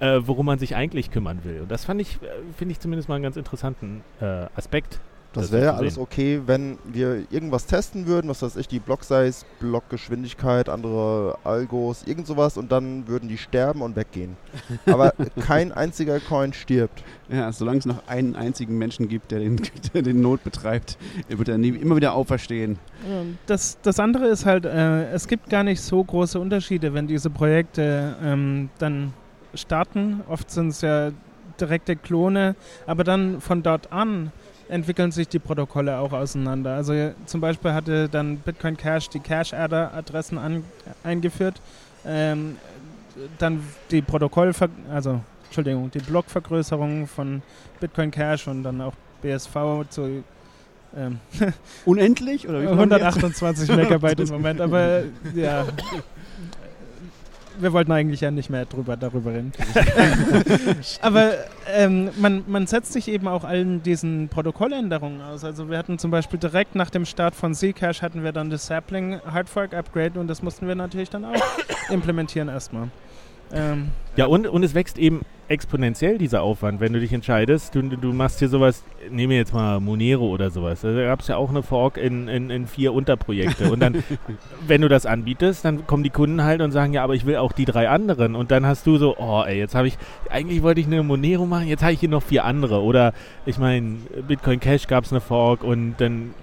äh, 0.00 0.20
worum 0.24 0.46
man 0.46 0.58
sich 0.58 0.76
eigentlich 0.76 1.10
kümmern 1.10 1.40
will. 1.44 1.62
Und 1.62 1.70
das 1.70 1.84
fand 1.84 2.00
ich, 2.00 2.16
äh, 2.22 2.26
finde 2.56 2.72
ich 2.72 2.80
zumindest 2.80 3.08
mal 3.08 3.16
einen 3.16 3.24
ganz 3.24 3.36
interessanten 3.36 4.02
äh, 4.20 4.46
Aspekt 4.54 5.00
das 5.32 5.52
wäre 5.52 5.66
ja 5.66 5.74
alles 5.74 5.98
okay, 5.98 6.42
wenn 6.46 6.78
wir 6.84 7.24
irgendwas 7.30 7.66
testen 7.66 8.06
würden, 8.06 8.28
was 8.28 8.42
weiß 8.42 8.56
ich, 8.56 8.66
die 8.66 8.78
Block-Size, 8.78 9.44
Blockgeschwindigkeit, 9.60 10.68
andere 10.68 11.38
Algos, 11.44 12.04
irgend 12.06 12.26
sowas 12.26 12.56
und 12.56 12.72
dann 12.72 13.06
würden 13.08 13.28
die 13.28 13.36
sterben 13.36 13.82
und 13.82 13.94
weggehen. 13.94 14.36
Aber 14.86 15.12
kein 15.40 15.72
einziger 15.72 16.18
Coin 16.20 16.52
stirbt. 16.52 17.04
Ja, 17.28 17.52
solange 17.52 17.78
es 17.78 17.86
noch 17.86 18.06
einen 18.08 18.36
einzigen 18.36 18.78
Menschen 18.78 19.08
gibt, 19.08 19.30
der 19.30 19.40
den, 19.40 19.56
der 19.94 20.02
den 20.02 20.20
Not 20.22 20.42
betreibt, 20.44 20.96
wird 21.28 21.48
er 21.48 21.58
nie, 21.58 21.68
immer 21.68 21.96
wieder 21.96 22.14
auferstehen. 22.14 22.78
Das, 23.46 23.78
das 23.82 24.00
andere 24.00 24.28
ist 24.28 24.46
halt, 24.46 24.64
äh, 24.64 25.10
es 25.10 25.28
gibt 25.28 25.50
gar 25.50 25.62
nicht 25.62 25.80
so 25.82 26.02
große 26.02 26.40
Unterschiede, 26.40 26.94
wenn 26.94 27.06
diese 27.06 27.28
Projekte 27.30 28.16
ähm, 28.22 28.70
dann 28.78 29.12
starten. 29.54 30.22
Oft 30.28 30.50
sind 30.50 30.68
es 30.68 30.80
ja 30.80 31.10
direkte 31.60 31.96
Klone, 31.96 32.54
aber 32.86 33.04
dann 33.04 33.40
von 33.40 33.62
dort 33.62 33.92
an 33.92 34.32
entwickeln 34.68 35.12
sich 35.12 35.28
die 35.28 35.38
Protokolle 35.38 35.98
auch 35.98 36.12
auseinander. 36.12 36.74
Also 36.74 37.12
zum 37.26 37.40
Beispiel 37.40 37.72
hatte 37.72 38.08
dann 38.08 38.38
Bitcoin 38.38 38.76
Cash 38.76 39.08
die 39.08 39.20
Cache-Adder-Adressen 39.20 40.62
eingeführt. 41.02 41.60
Ähm, 42.04 42.56
dann 43.38 43.64
die 43.90 44.02
Protokoll, 44.02 44.52
also 44.90 45.20
Entschuldigung, 45.46 45.90
die 45.90 45.98
Blockvergrößerung 45.98 47.06
von 47.06 47.42
Bitcoin 47.80 48.10
Cash 48.10 48.46
und 48.46 48.62
dann 48.62 48.80
auch 48.80 48.94
BSV 49.22 49.56
zu 49.88 50.22
ähm, 50.96 51.18
Unendlich? 51.84 52.48
Oder 52.48 52.60
128 52.60 53.68
Megabyte 53.74 54.20
im 54.20 54.28
Moment, 54.28 54.60
aber 54.60 55.02
ja, 55.34 55.66
wir 57.60 57.72
wollten 57.72 57.92
eigentlich 57.92 58.20
ja 58.20 58.30
nicht 58.30 58.50
mehr 58.50 58.64
drüber, 58.64 58.96
darüber 58.96 59.32
reden. 59.32 59.52
Aber 61.02 61.32
ähm, 61.74 62.10
man, 62.18 62.44
man 62.46 62.66
setzt 62.66 62.92
sich 62.92 63.08
eben 63.08 63.28
auch 63.28 63.44
allen 63.44 63.82
diesen 63.82 64.28
Protokolländerungen 64.28 65.20
aus. 65.20 65.44
Also 65.44 65.70
wir 65.70 65.78
hatten 65.78 65.98
zum 65.98 66.10
Beispiel 66.10 66.38
direkt 66.38 66.74
nach 66.74 66.90
dem 66.90 67.04
Start 67.04 67.34
von 67.34 67.54
Zcash 67.54 68.02
hatten 68.02 68.22
wir 68.24 68.32
dann 68.32 68.50
das 68.50 68.66
Sapling 68.66 69.20
Hardfork 69.20 69.74
Upgrade 69.74 70.18
und 70.18 70.28
das 70.28 70.42
mussten 70.42 70.66
wir 70.66 70.74
natürlich 70.74 71.10
dann 71.10 71.24
auch 71.24 71.34
implementieren 71.90 72.48
erstmal. 72.48 72.88
Ähm, 73.52 73.88
ja, 74.16 74.26
und, 74.26 74.46
und 74.46 74.62
es 74.62 74.74
wächst 74.74 74.98
eben 74.98 75.22
exponentiell 75.48 76.18
dieser 76.18 76.42
Aufwand, 76.42 76.80
wenn 76.80 76.92
du 76.92 77.00
dich 77.00 77.12
entscheidest, 77.12 77.74
du, 77.74 77.82
du 77.82 78.12
machst 78.12 78.38
hier 78.38 78.48
sowas, 78.48 78.84
nehme 79.10 79.34
jetzt 79.34 79.54
mal 79.54 79.80
Monero 79.80 80.26
oder 80.26 80.50
sowas, 80.50 80.82
da 80.82 80.92
gab 80.92 81.20
es 81.20 81.28
ja 81.28 81.36
auch 81.36 81.48
eine 81.48 81.62
Fork 81.62 81.96
in, 81.96 82.28
in, 82.28 82.50
in, 82.50 82.66
vier 82.66 82.92
Unterprojekte. 82.92 83.72
Und 83.72 83.80
dann, 83.80 84.02
wenn 84.66 84.82
du 84.82 84.88
das 84.88 85.06
anbietest, 85.06 85.64
dann 85.64 85.86
kommen 85.86 86.02
die 86.02 86.10
Kunden 86.10 86.44
halt 86.44 86.60
und 86.60 86.72
sagen, 86.72 86.92
ja, 86.92 87.02
aber 87.02 87.14
ich 87.14 87.24
will 87.24 87.36
auch 87.36 87.52
die 87.52 87.64
drei 87.64 87.88
anderen. 87.88 88.34
Und 88.34 88.50
dann 88.50 88.66
hast 88.66 88.86
du 88.86 88.98
so, 88.98 89.16
oh 89.18 89.42
ey, 89.46 89.58
jetzt 89.58 89.74
habe 89.74 89.88
ich, 89.88 89.96
eigentlich 90.28 90.62
wollte 90.62 90.80
ich 90.80 90.86
eine 90.86 91.02
Monero 91.02 91.46
machen, 91.46 91.66
jetzt 91.66 91.82
habe 91.82 91.92
ich 91.92 92.00
hier 92.00 92.10
noch 92.10 92.22
vier 92.22 92.44
andere. 92.44 92.82
Oder 92.82 93.14
ich 93.46 93.58
meine, 93.58 93.96
Bitcoin 94.26 94.60
Cash 94.60 94.86
gab 94.86 95.04
es 95.04 95.12
eine 95.12 95.20
Fork 95.20 95.64
und 95.64 95.96
dann 95.98 96.34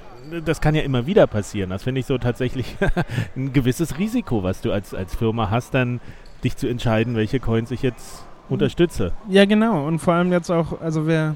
das 0.44 0.60
kann 0.60 0.74
ja 0.74 0.82
immer 0.82 1.06
wieder 1.06 1.28
passieren. 1.28 1.70
Das 1.70 1.84
finde 1.84 2.00
ich 2.00 2.08
so 2.08 2.18
tatsächlich 2.18 2.78
ein 3.36 3.54
gewisses 3.54 4.00
Risiko, 4.00 4.42
was 4.42 4.62
du 4.62 4.72
als, 4.72 4.96
als 4.96 5.14
Firma 5.16 5.52
hast, 5.52 5.76
dann 5.76 6.02
dich 6.46 6.56
zu 6.56 6.68
entscheiden, 6.68 7.16
welche 7.16 7.40
Coins 7.40 7.72
ich 7.72 7.82
jetzt 7.82 8.24
unterstütze. 8.48 9.12
Ja, 9.28 9.46
genau. 9.46 9.86
Und 9.86 10.00
vor 10.00 10.14
allem 10.14 10.32
jetzt 10.32 10.50
auch, 10.50 10.80
also 10.82 11.08
wir 11.08 11.36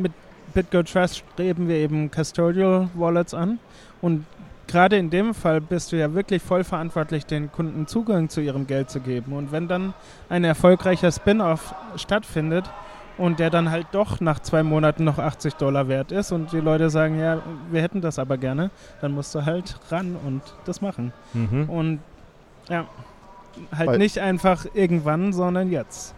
mit 0.00 0.12
BitGo 0.54 0.82
Trust 0.82 1.18
streben 1.18 1.68
wir 1.68 1.76
eben 1.76 2.10
Custodial 2.10 2.88
Wallets 2.94 3.34
an. 3.34 3.58
Und 4.00 4.24
gerade 4.66 4.96
in 4.96 5.10
dem 5.10 5.34
Fall 5.34 5.60
bist 5.60 5.92
du 5.92 5.96
ja 5.96 6.14
wirklich 6.14 6.42
voll 6.42 6.64
verantwortlich, 6.64 7.26
den 7.26 7.50
Kunden 7.50 7.86
Zugang 7.86 8.28
zu 8.28 8.40
ihrem 8.40 8.66
Geld 8.66 8.90
zu 8.90 9.00
geben. 9.00 9.32
Und 9.32 9.52
wenn 9.52 9.68
dann 9.68 9.94
ein 10.28 10.44
erfolgreicher 10.44 11.10
Spin-off 11.10 11.74
stattfindet 11.96 12.70
und 13.18 13.40
der 13.40 13.50
dann 13.50 13.70
halt 13.70 13.88
doch 13.92 14.20
nach 14.20 14.40
zwei 14.40 14.62
Monaten 14.62 15.04
noch 15.04 15.18
80 15.18 15.54
Dollar 15.54 15.88
wert 15.88 16.12
ist 16.12 16.32
und 16.32 16.52
die 16.52 16.60
Leute 16.60 16.90
sagen, 16.90 17.18
ja, 17.18 17.42
wir 17.70 17.82
hätten 17.82 18.00
das 18.00 18.18
aber 18.18 18.38
gerne, 18.38 18.70
dann 19.00 19.12
musst 19.12 19.34
du 19.34 19.44
halt 19.44 19.78
ran 19.90 20.16
und 20.24 20.42
das 20.64 20.80
machen. 20.80 21.12
Mhm. 21.32 21.68
Und 21.68 22.00
ja, 22.68 22.86
halt 23.76 23.88
Weil 23.88 23.98
nicht 23.98 24.18
einfach 24.18 24.66
irgendwann, 24.74 25.32
sondern 25.32 25.70
jetzt. 25.70 26.14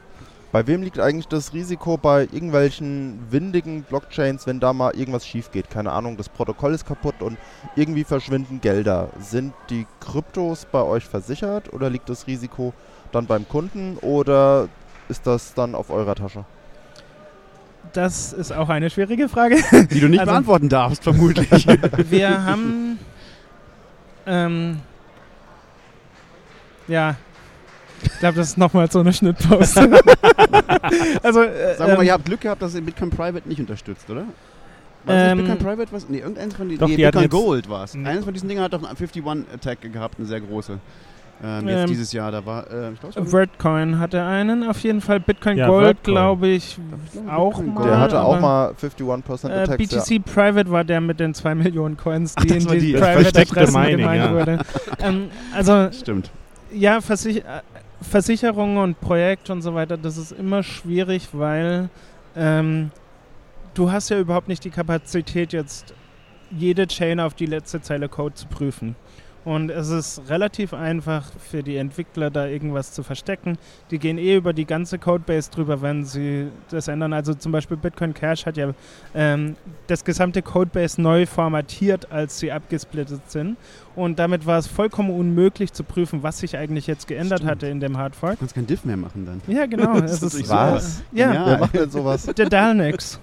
Bei 0.53 0.67
wem 0.67 0.83
liegt 0.83 0.99
eigentlich 0.99 1.29
das 1.29 1.53
Risiko 1.53 1.99
bei 1.99 2.23
irgendwelchen 2.23 3.19
windigen 3.31 3.83
Blockchains, 3.83 4.47
wenn 4.47 4.61
da 4.61 4.73
mal 4.73 4.95
irgendwas 4.97 5.27
schief 5.27 5.51
geht? 5.51 5.69
Keine 5.71 5.93
Ahnung, 5.93 6.17
das 6.17 6.29
Protokoll 6.29 6.73
ist 6.73 6.87
kaputt 6.87 7.21
und 7.21 7.37
irgendwie 7.75 8.05
verschwinden 8.05 8.61
Gelder. 8.61 9.11
Sind 9.19 9.53
die 9.69 9.87
Kryptos 10.01 10.67
bei 10.71 10.83
euch 10.83 11.05
versichert 11.05 11.73
oder 11.73 11.91
liegt 11.91 12.09
das 12.09 12.27
Risiko 12.27 12.73
dann 13.13 13.27
beim 13.27 13.47
Kunden 13.49 13.99
oder 14.01 14.69
ist 15.09 15.27
das 15.27 15.53
dann 15.55 15.75
auf 15.75 15.91
eurer 15.91 16.15
Tasche? 16.15 16.45
Das 17.93 18.33
ist 18.33 18.53
auch 18.53 18.69
eine 18.69 18.89
schwierige 18.91 19.29
Frage. 19.29 19.57
Die 19.91 20.01
du 20.01 20.09
nicht 20.09 20.21
also, 20.21 20.33
beantworten 20.33 20.69
darfst, 20.69 21.05
vermutlich. 21.05 21.67
Wir 22.11 22.45
haben 22.45 22.99
ähm, 24.27 24.81
ja, 26.89 27.17
ich 28.07 28.19
glaube, 28.21 28.37
das 28.37 28.49
ist 28.49 28.59
nochmal 28.59 28.91
so 28.91 29.01
eine 29.01 29.13
Schnittpost. 29.13 29.79
also, 31.23 31.43
äh, 31.43 31.77
Sagen 31.77 31.91
wir 31.91 31.97
mal, 31.97 32.01
ähm, 32.01 32.03
ihr 32.03 32.13
habt 32.13 32.25
Glück 32.25 32.41
gehabt, 32.41 32.63
dass 32.63 32.75
ihr 32.75 32.81
Bitcoin 32.81 33.11
Private 33.11 33.49
nicht 33.49 33.61
unterstützt, 33.61 34.09
oder? 34.11 34.25
War 35.05 35.15
das 35.15 35.33
ähm, 35.33 35.39
Bitcoin 35.39 35.59
Private? 35.59 35.93
Was? 35.93 36.09
Nee, 36.09 36.19
irgendeins 36.19 36.55
von 36.55 36.69
den. 36.69 36.79
Nee, 36.79 36.97
Bitcoin 36.97 37.29
Gold 37.29 37.69
war 37.69 37.85
es. 37.85 37.95
Eines 37.95 38.25
von 38.25 38.35
diesen 38.35 38.49
Dingen 38.49 38.63
hat 38.63 38.73
doch 38.73 38.83
einen 38.83 38.97
51-Attack 38.97 39.93
gehabt, 39.93 40.19
eine 40.19 40.27
sehr 40.27 40.41
große. 40.41 40.79
Ähm, 41.45 41.69
jetzt 41.69 41.81
ähm, 41.81 41.87
dieses 41.89 42.13
Jahr, 42.13 42.33
da 42.33 42.47
war, 42.47 42.71
äh, 42.71 42.93
ich 42.93 43.01
glaube, 43.01 43.33
Wordcoin 43.33 43.99
hatte 43.99 44.23
einen, 44.23 44.67
auf 44.67 44.81
jeden 44.81 45.03
Fall. 45.03 45.21
Bitcoin 45.21 45.59
ja, 45.59 45.67
Gold, 45.67 46.03
glaube 46.03 46.49
ich, 46.49 46.79
ich 47.13 47.31
auch 47.31 47.63
mal. 47.63 47.85
Der 47.85 47.99
hatte 48.01 48.23
auch 48.23 48.41
mal 48.41 48.73
51% 48.73 49.49
äh, 49.49 49.53
Attacks, 49.53 49.77
BTC 49.77 50.11
ja. 50.11 50.19
Private 50.25 50.71
war 50.71 50.85
der 50.85 51.03
mit 51.03 51.21
den 51.21 51.35
2 51.35 51.55
Millionen 51.57 51.99
Coins, 51.99 52.35
die 52.37 52.49
Ach, 52.51 52.57
in 52.57 52.69
die, 52.69 52.79
die 52.79 52.93
Private 52.95 53.41
Adressen 53.41 53.97
gemeint 53.97 54.01
ja. 54.01 54.33
wurde. 54.33 54.59
ähm, 55.01 55.29
also, 55.55 55.91
Stimmt. 55.93 56.31
Ja, 56.73 57.01
Versich 57.03 57.39
äh, 57.39 57.43
Versicherungen 58.03 58.77
und 58.77 59.01
Projekt 59.01 59.51
und 59.51 59.63
so 59.63 59.75
weiter, 59.75 59.97
das 59.97 60.17
ist 60.17 60.33
immer 60.33 60.63
schwierig, 60.63 61.29
weil 61.33 61.89
ähm, 62.37 62.91
du 63.75 63.91
hast 63.91 64.11
ja 64.11 64.19
überhaupt 64.19 64.49
nicht 64.49 64.65
die 64.65 64.71
Kapazität, 64.71 65.53
jetzt 65.53 65.95
jede 66.51 66.87
Chain 66.87 67.21
auf 67.21 67.35
die 67.35 67.47
letzte 67.47 67.81
Zeile 67.81 68.09
Code 68.09 68.35
zu 68.35 68.47
prüfen. 68.47 68.95
Und 69.47 69.71
es 69.71 69.91
ist 69.91 70.23
relativ 70.29 70.75
einfach 70.75 71.31
für 71.39 71.63
die 71.63 71.77
Entwickler, 71.77 72.31
da 72.31 72.49
irgendwas 72.49 72.91
zu 72.91 73.05
verstecken. 73.05 73.59
Die 73.93 74.01
gehen 74.01 74.19
eh 74.19 74.35
über 74.35 74.53
die 74.53 74.65
ganze 74.65 74.99
Codebase 74.99 75.53
drüber, 75.53 75.81
wenn 75.83 76.05
sie 76.05 76.49
das 76.69 76.89
ändern. 76.89 77.13
Also 77.13 77.33
zum 77.33 77.53
Beispiel 77.53 77.77
Bitcoin 77.77 78.13
Cash 78.13 78.45
hat 78.45 78.57
ja 78.57 78.75
ähm, 79.15 79.55
das 79.87 80.05
gesamte 80.05 80.43
Codebase 80.43 81.01
neu 81.01 81.27
formatiert, 81.27 82.11
als 82.11 82.41
sie 82.41 82.51
abgesplittet 82.51 83.31
sind. 83.31 83.57
Und 83.95 84.19
damit 84.19 84.47
war 84.47 84.59
es 84.59 84.67
vollkommen 84.67 85.11
unmöglich 85.11 85.73
zu 85.73 85.85
prüfen, 85.85 86.25
was 86.25 86.41
sich 86.41 86.57
eigentlich 86.57 86.89
jetzt 86.89 87.07
geändert 87.07 87.39
Stimmt. 87.39 87.51
hatte 87.53 87.67
in 87.69 87.79
dem 87.79 87.97
Hardfork. 87.97 88.33
Du 88.33 88.39
kannst 88.41 88.57
kein 88.57 88.67
Diff 88.67 88.85
mehr 88.85 88.97
machen 88.97 89.27
dann. 89.27 89.41
Ja, 89.47 89.67
genau. 89.67 90.01
das 90.01 90.25
ist, 90.25 90.35
ist 90.35 90.51
was? 90.51 91.05
Ja, 91.13 91.33
ja. 91.33 91.47
Wer 91.47 91.59
macht 91.59 91.75
denn 91.77 91.89
sowas? 91.89 92.27
Der 92.37 92.49
Dalnex 92.49 93.21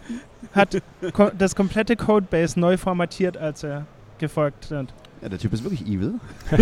hat 0.56 0.82
ko 1.12 1.32
das 1.38 1.54
komplette 1.54 1.98
Codebase 1.98 2.58
neu 2.58 2.78
formatiert, 2.78 3.36
als 3.36 3.64
er 3.64 3.86
gefolgt 4.20 4.72
hat. 4.72 4.94
Ja, 5.24 5.30
der 5.30 5.40
Typ 5.40 5.54
ist 5.54 5.64
wirklich 5.64 5.88
evil. 5.88 6.16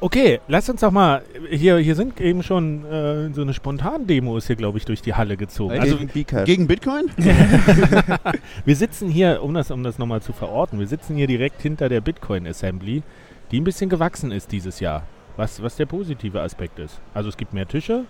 okay, 0.00 0.40
lass 0.46 0.68
uns 0.68 0.82
doch 0.82 0.90
mal, 0.90 1.22
hier, 1.48 1.78
hier 1.78 1.94
sind 1.94 2.20
eben 2.20 2.42
schon 2.42 2.84
äh, 2.84 3.32
so 3.32 3.40
eine 3.40 3.54
Spontan-Demo 3.54 4.36
ist 4.36 4.46
hier, 4.48 4.56
glaube 4.56 4.76
ich, 4.76 4.84
durch 4.84 5.00
die 5.00 5.14
Halle 5.14 5.38
gezogen. 5.38 5.78
Also, 5.80 5.96
gegen, 5.96 6.44
gegen 6.44 6.66
Bitcoin? 6.66 7.06
wir 8.66 8.76
sitzen 8.76 9.08
hier, 9.08 9.42
um 9.42 9.54
das, 9.54 9.70
um 9.70 9.82
das 9.82 9.96
nochmal 9.96 10.20
zu 10.20 10.34
verorten, 10.34 10.78
wir 10.78 10.86
sitzen 10.86 11.16
hier 11.16 11.26
direkt 11.26 11.62
hinter 11.62 11.88
der 11.88 12.02
Bitcoin 12.02 12.46
Assembly, 12.46 13.02
die 13.50 13.60
ein 13.60 13.64
bisschen 13.64 13.88
gewachsen 13.88 14.32
ist 14.32 14.52
dieses 14.52 14.80
Jahr, 14.80 15.04
was, 15.38 15.62
was 15.62 15.76
der 15.76 15.86
positive 15.86 16.42
Aspekt 16.42 16.78
ist. 16.78 17.00
Also 17.14 17.30
es 17.30 17.38
gibt 17.38 17.54
mehr 17.54 17.66
Tische, 17.66 18.04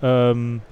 ähm, 0.00 0.62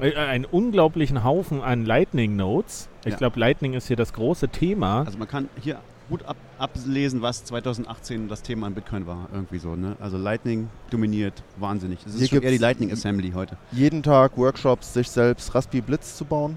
äh, 0.00 0.14
einen 0.14 0.44
unglaublichen 0.44 1.24
Haufen 1.24 1.60
an 1.60 1.84
Lightning 1.84 2.36
Nodes. 2.36 2.88
Ich 3.04 3.12
ja. 3.12 3.16
glaube, 3.16 3.40
Lightning 3.40 3.74
ist 3.74 3.88
hier 3.88 3.96
das 3.96 4.12
große 4.12 4.48
Thema. 4.48 5.02
Also 5.04 5.18
man 5.18 5.26
kann 5.26 5.48
hier 5.60 5.80
gut 6.10 6.24
ab, 6.24 6.36
ablesen, 6.58 7.22
was 7.22 7.44
2018 7.44 8.28
das 8.28 8.42
Thema 8.42 8.66
an 8.66 8.74
Bitcoin 8.74 9.06
war. 9.06 9.28
Irgendwie 9.32 9.58
so. 9.58 9.76
Ne? 9.76 9.96
Also 10.00 10.18
Lightning 10.18 10.68
dominiert 10.90 11.42
wahnsinnig. 11.56 12.00
Es 12.04 12.14
ist 12.14 12.18
Hier 12.18 12.28
schon 12.28 12.42
eher 12.42 12.50
die 12.50 12.58
Lightning 12.58 12.92
Assembly 12.92 13.32
heute. 13.34 13.56
Jeden 13.72 14.02
Tag 14.02 14.36
Workshops, 14.36 14.92
sich 14.92 15.08
selbst 15.08 15.54
Raspberry 15.54 15.80
Blitz 15.80 16.16
zu 16.16 16.24
bauen. 16.26 16.56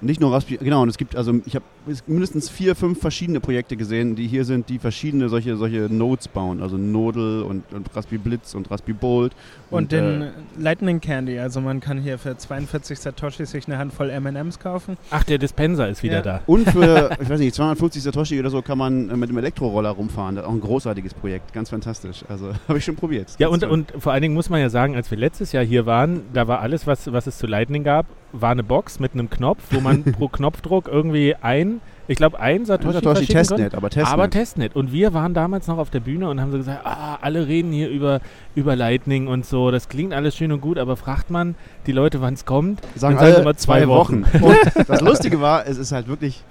Nicht 0.00 0.20
nur 0.20 0.32
Raspberry, 0.32 0.62
genau, 0.62 0.82
und 0.82 0.88
es 0.88 0.98
gibt, 0.98 1.16
also 1.16 1.40
ich 1.46 1.54
habe 1.56 1.64
mindestens 2.06 2.48
vier, 2.48 2.74
fünf 2.74 3.00
verschiedene 3.00 3.40
Projekte 3.40 3.76
gesehen, 3.76 4.14
die 4.14 4.26
hier 4.26 4.44
sind, 4.44 4.68
die 4.68 4.78
verschiedene 4.78 5.28
solche, 5.28 5.56
solche 5.56 5.88
Nodes 5.90 6.28
bauen. 6.28 6.62
Also 6.62 6.76
Nodel 6.76 7.42
und, 7.42 7.64
und 7.72 7.94
Raspberry 7.94 8.18
Blitz 8.18 8.54
und 8.54 8.70
Raspberry 8.70 8.92
Bolt. 8.92 9.32
Und, 9.70 9.84
und 9.84 9.92
den 9.92 10.22
äh, 10.22 10.30
Lightning 10.58 11.00
Candy, 11.00 11.38
also 11.38 11.60
man 11.60 11.80
kann 11.80 11.98
hier 11.98 12.18
für 12.18 12.36
42 12.36 12.98
Satoshi 12.98 13.46
sich 13.46 13.66
eine 13.66 13.78
Handvoll 13.78 14.10
M&M's 14.10 14.58
kaufen. 14.58 14.96
Ach, 15.10 15.24
der 15.24 15.38
Dispenser 15.38 15.88
ist 15.88 16.02
wieder 16.02 16.16
ja. 16.16 16.22
da. 16.22 16.40
Und 16.46 16.68
für, 16.68 17.10
ich 17.20 17.28
weiß 17.28 17.40
nicht, 17.40 17.54
250 17.54 18.02
Satoshi 18.02 18.38
oder 18.38 18.50
so 18.50 18.62
kann 18.62 18.78
man 18.78 19.10
äh, 19.10 19.16
mit 19.16 19.30
dem 19.30 19.38
Elektroroller 19.38 19.90
rumfahren. 19.90 20.36
Das 20.36 20.44
ist 20.44 20.48
auch 20.48 20.54
ein 20.54 20.60
großartiges 20.60 21.14
Projekt, 21.14 21.52
ganz 21.52 21.70
fantastisch. 21.70 22.24
Also 22.28 22.52
habe 22.68 22.78
ich 22.78 22.84
schon 22.84 22.96
probiert. 22.96 23.34
Ja, 23.38 23.48
und, 23.48 23.64
und 23.64 23.92
vor 23.98 24.12
allen 24.12 24.22
Dingen 24.22 24.34
muss 24.34 24.50
man 24.50 24.60
ja 24.60 24.70
sagen, 24.70 24.94
als 24.96 25.10
wir 25.10 25.18
letztes 25.18 25.52
Jahr 25.52 25.64
hier 25.64 25.86
waren, 25.86 26.22
da 26.32 26.48
war 26.48 26.60
alles, 26.60 26.86
was, 26.86 27.12
was 27.12 27.26
es 27.26 27.38
zu 27.38 27.46
Lightning 27.46 27.84
gab, 27.84 28.06
war 28.32 28.50
eine 28.50 28.62
Box 28.62 28.98
mit 29.00 29.12
einem 29.12 29.30
Knopf, 29.30 29.62
wo 29.70 29.80
man 29.80 30.04
pro 30.12 30.28
Knopfdruck 30.28 30.88
irgendwie 30.88 31.34
ein, 31.36 31.71
ich 32.08 32.16
glaube 32.16 32.40
ein 32.40 32.64
Satoshi, 32.64 32.94
Satoshi 32.94 33.26
Testnet, 33.26 33.74
aber 33.74 33.90
Testnet. 33.90 34.12
Aber 34.12 34.30
Testnet. 34.30 34.76
Und 34.76 34.92
wir 34.92 35.14
waren 35.14 35.34
damals 35.34 35.66
noch 35.66 35.78
auf 35.78 35.90
der 35.90 36.00
Bühne 36.00 36.28
und 36.28 36.40
haben 36.40 36.50
so 36.50 36.58
gesagt, 36.58 36.84
ah, 36.84 37.18
alle 37.20 37.46
reden 37.46 37.72
hier 37.72 37.88
über, 37.88 38.20
über 38.54 38.74
Lightning 38.76 39.28
und 39.28 39.46
so. 39.46 39.70
Das 39.70 39.88
klingt 39.88 40.12
alles 40.12 40.36
schön 40.36 40.52
und 40.52 40.60
gut, 40.60 40.78
aber 40.78 40.96
fragt 40.96 41.30
man 41.30 41.54
die 41.86 41.92
Leute, 41.92 42.20
wann 42.20 42.34
es 42.34 42.44
kommt, 42.44 42.80
sagen, 42.96 43.16
dann 43.16 43.26
sagen 43.26 43.42
immer 43.42 43.56
zwei, 43.56 43.86
Wochen. 43.86 44.24
Wochen. 44.24 44.44
und 44.44 44.58
das 44.88 45.00
Lustige 45.00 45.40
war, 45.40 45.66
es 45.66 45.78
ist 45.78 45.92
halt 45.92 46.08
wirklich 46.08 46.42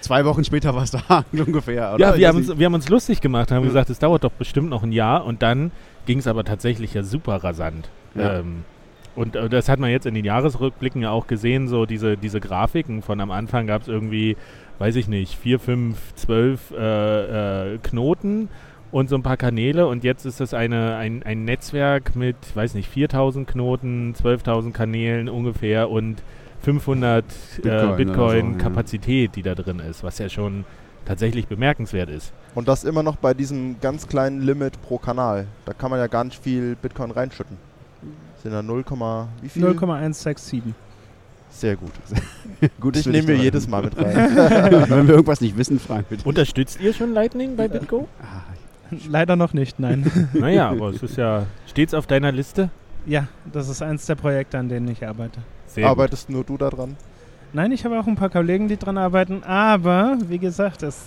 zwei 0.00 0.24
Wochen 0.24 0.44
später 0.44 0.74
war 0.74 0.82
es 0.82 0.90
da 0.90 1.24
ungefähr. 1.32 1.94
Oder? 1.94 2.12
Ja, 2.12 2.16
wir 2.16 2.28
haben, 2.28 2.36
uns, 2.38 2.58
wir 2.58 2.66
haben 2.66 2.74
uns 2.74 2.88
lustig 2.88 3.20
gemacht, 3.20 3.50
haben 3.50 3.62
ja. 3.62 3.68
gesagt, 3.68 3.90
es 3.90 3.98
dauert 3.98 4.24
doch 4.24 4.32
bestimmt 4.32 4.70
noch 4.70 4.82
ein 4.82 4.92
Jahr 4.92 5.24
und 5.24 5.42
dann 5.42 5.70
ging 6.06 6.18
es 6.18 6.26
aber 6.26 6.44
tatsächlich 6.44 6.94
ja 6.94 7.02
super 7.02 7.36
rasant. 7.36 7.88
Ja. 8.14 8.38
Ähm, 8.38 8.64
und 9.16 9.34
äh, 9.34 9.48
das 9.48 9.68
hat 9.68 9.80
man 9.80 9.90
jetzt 9.90 10.06
in 10.06 10.14
den 10.14 10.24
Jahresrückblicken 10.24 11.02
ja 11.02 11.10
auch 11.10 11.26
gesehen, 11.26 11.68
so 11.68 11.86
diese, 11.86 12.16
diese 12.16 12.38
Grafiken 12.38 13.02
von 13.02 13.20
am 13.20 13.30
Anfang 13.30 13.66
gab 13.66 13.82
es 13.82 13.88
irgendwie, 13.88 14.36
weiß 14.78 14.96
ich 14.96 15.08
nicht, 15.08 15.34
vier, 15.34 15.58
fünf, 15.58 16.14
zwölf 16.14 16.70
äh, 16.72 17.74
äh, 17.74 17.78
Knoten 17.78 18.48
und 18.92 19.08
so 19.08 19.16
ein 19.16 19.22
paar 19.22 19.36
Kanäle 19.36 19.86
und 19.86 20.04
jetzt 20.04 20.24
ist 20.24 20.40
das 20.40 20.54
eine, 20.54 20.96
ein, 20.96 21.22
ein 21.22 21.44
Netzwerk 21.44 22.16
mit, 22.16 22.36
weiß 22.54 22.74
nicht, 22.74 22.88
4000 22.88 23.48
Knoten, 23.48 24.14
12.000 24.14 24.72
Kanälen 24.72 25.28
ungefähr 25.28 25.90
und 25.90 26.22
500 26.62 27.24
Bitcoin, 27.62 27.72
äh, 27.72 27.96
Bitcoin 27.96 28.58
Kapazität, 28.58 29.30
ja. 29.30 29.32
die 29.34 29.42
da 29.42 29.54
drin 29.54 29.78
ist, 29.78 30.02
was 30.02 30.18
ja 30.18 30.28
schon 30.28 30.64
tatsächlich 31.04 31.46
bemerkenswert 31.46 32.10
ist. 32.10 32.32
Und 32.54 32.68
das 32.68 32.84
immer 32.84 33.02
noch 33.02 33.16
bei 33.16 33.34
diesem 33.34 33.80
ganz 33.80 34.08
kleinen 34.08 34.40
Limit 34.40 34.80
pro 34.82 34.98
Kanal. 34.98 35.46
Da 35.64 35.72
kann 35.72 35.90
man 35.90 36.00
ja 36.00 36.08
gar 36.08 36.24
nicht 36.24 36.42
viel 36.42 36.74
Bitcoin 36.74 37.10
reinschütten. 37.10 37.56
Sind 38.42 38.52
da 38.52 38.62
0, 38.62 38.84
wie 39.42 39.48
viel? 39.48 39.62
0,167. 39.62 40.62
Sehr 41.56 41.76
gut. 41.76 41.92
gut, 42.80 42.96
ich 42.96 43.06
nehme 43.06 43.28
wir 43.28 43.36
jedes 43.36 43.66
Mal 43.66 43.82
mit 43.82 43.96
rein. 43.96 44.14
Wenn 44.90 45.08
wir 45.08 45.14
irgendwas 45.14 45.40
nicht 45.40 45.56
wissen, 45.56 45.80
fragen 45.80 46.04
bitte. 46.08 46.28
Unterstützt 46.28 46.78
ihr 46.80 46.92
schon 46.92 47.14
Lightning 47.14 47.56
bei 47.56 47.66
BitGo? 47.66 48.06
Ah, 48.20 48.52
Leider 49.08 49.36
noch 49.36 49.54
nicht, 49.54 49.80
nein. 49.80 50.10
naja, 50.34 50.68
aber 50.68 50.90
es 50.90 51.02
ist 51.02 51.16
ja 51.16 51.46
stets 51.66 51.94
auf 51.94 52.06
deiner 52.06 52.30
Liste. 52.30 52.68
Ja, 53.06 53.28
das 53.50 53.68
ist 53.70 53.80
eins 53.80 54.04
der 54.04 54.16
Projekte, 54.16 54.58
an 54.58 54.68
denen 54.68 54.86
ich 54.88 55.06
arbeite. 55.06 55.40
Sehr 55.66 55.88
Arbeitest 55.88 56.26
gut. 56.26 56.34
nur 56.36 56.44
du 56.44 56.58
daran? 56.58 56.96
Nein, 57.54 57.72
ich 57.72 57.86
habe 57.86 57.98
auch 57.98 58.06
ein 58.06 58.16
paar 58.16 58.30
Kollegen, 58.30 58.68
die 58.68 58.76
dran 58.76 58.98
arbeiten, 58.98 59.42
aber 59.42 60.18
wie 60.28 60.38
gesagt, 60.38 60.82
es 60.82 61.00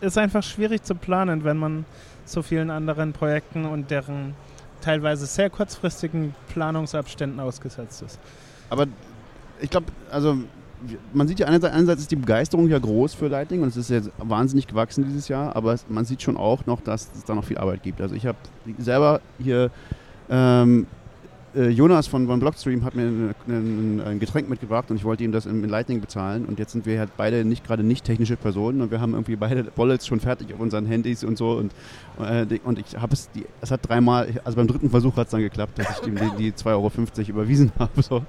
ist 0.00 0.16
einfach 0.16 0.44
schwierig 0.44 0.84
zu 0.84 0.94
planen, 0.94 1.42
wenn 1.42 1.56
man 1.56 1.86
so 2.24 2.42
vielen 2.42 2.70
anderen 2.70 3.12
Projekten 3.12 3.64
und 3.64 3.90
deren 3.90 4.34
teilweise 4.80 5.26
sehr 5.26 5.50
kurzfristigen 5.50 6.34
Planungsabständen 6.48 7.40
ausgesetzt 7.40 8.02
ist. 8.02 8.20
Aber 8.70 8.86
ich 9.60 9.70
glaube, 9.70 9.86
also 10.10 10.36
man 11.12 11.26
sieht 11.26 11.40
ja 11.40 11.46
einerseits, 11.46 11.74
einerseits 11.74 12.02
ist 12.02 12.10
die 12.10 12.16
Begeisterung 12.16 12.68
ja 12.68 12.78
groß 12.78 13.14
für 13.14 13.28
Lightning 13.28 13.62
und 13.62 13.68
es 13.68 13.76
ist 13.76 13.90
jetzt 13.90 14.10
wahnsinnig 14.18 14.66
gewachsen 14.66 15.04
dieses 15.04 15.28
Jahr, 15.28 15.56
aber 15.56 15.76
man 15.88 16.04
sieht 16.04 16.22
schon 16.22 16.36
auch 16.36 16.66
noch, 16.66 16.80
dass 16.80 17.10
es 17.14 17.24
da 17.24 17.34
noch 17.34 17.44
viel 17.44 17.58
Arbeit 17.58 17.82
gibt. 17.82 18.00
Also 18.00 18.14
ich 18.14 18.26
habe 18.26 18.38
selber 18.78 19.20
hier 19.38 19.70
ähm, 20.28 20.86
äh, 21.56 21.68
Jonas 21.68 22.06
von, 22.06 22.26
von 22.26 22.38
Blockstream 22.38 22.84
hat 22.84 22.94
mir 22.94 23.04
ein, 23.04 23.34
ein, 23.48 24.02
ein, 24.04 24.18
Getränk 24.20 24.48
mitgebracht 24.48 24.90
und 24.90 24.96
ich 24.96 25.04
wollte 25.04 25.24
ihm 25.24 25.32
das 25.32 25.46
in, 25.46 25.64
in, 25.64 25.70
Lightning 25.70 26.00
bezahlen. 26.00 26.44
Und 26.44 26.58
jetzt 26.58 26.72
sind 26.72 26.86
wir 26.86 26.98
halt 26.98 27.10
beide 27.16 27.44
nicht 27.44 27.64
gerade 27.64 27.82
nicht 27.82 28.04
technische 28.04 28.36
Personen 28.36 28.82
und 28.82 28.90
wir 28.90 29.00
haben 29.00 29.12
irgendwie 29.12 29.36
beide 29.36 29.66
Wallets 29.76 30.06
schon 30.06 30.20
fertig 30.20 30.52
auf 30.52 30.60
unseren 30.60 30.86
Handys 30.86 31.24
und 31.24 31.38
so. 31.38 31.52
Und, 31.52 31.72
äh, 32.20 32.58
und 32.64 32.78
ich 32.78 32.96
habe 32.96 33.14
es, 33.14 33.30
die, 33.30 33.46
es 33.60 33.70
hat 33.70 33.88
dreimal, 33.88 34.28
also 34.44 34.56
beim 34.56 34.66
dritten 34.66 34.90
Versuch 34.90 35.16
hat 35.16 35.26
es 35.26 35.30
dann 35.30 35.40
geklappt, 35.40 35.78
dass 35.78 36.00
ich 36.00 36.08
ihm 36.08 36.16
die, 36.16 36.50
die 36.50 36.52
2,50 36.52 36.66
Euro 36.74 36.90
überwiesen 37.28 37.72
habe. 37.78 38.02
So. 38.02 38.22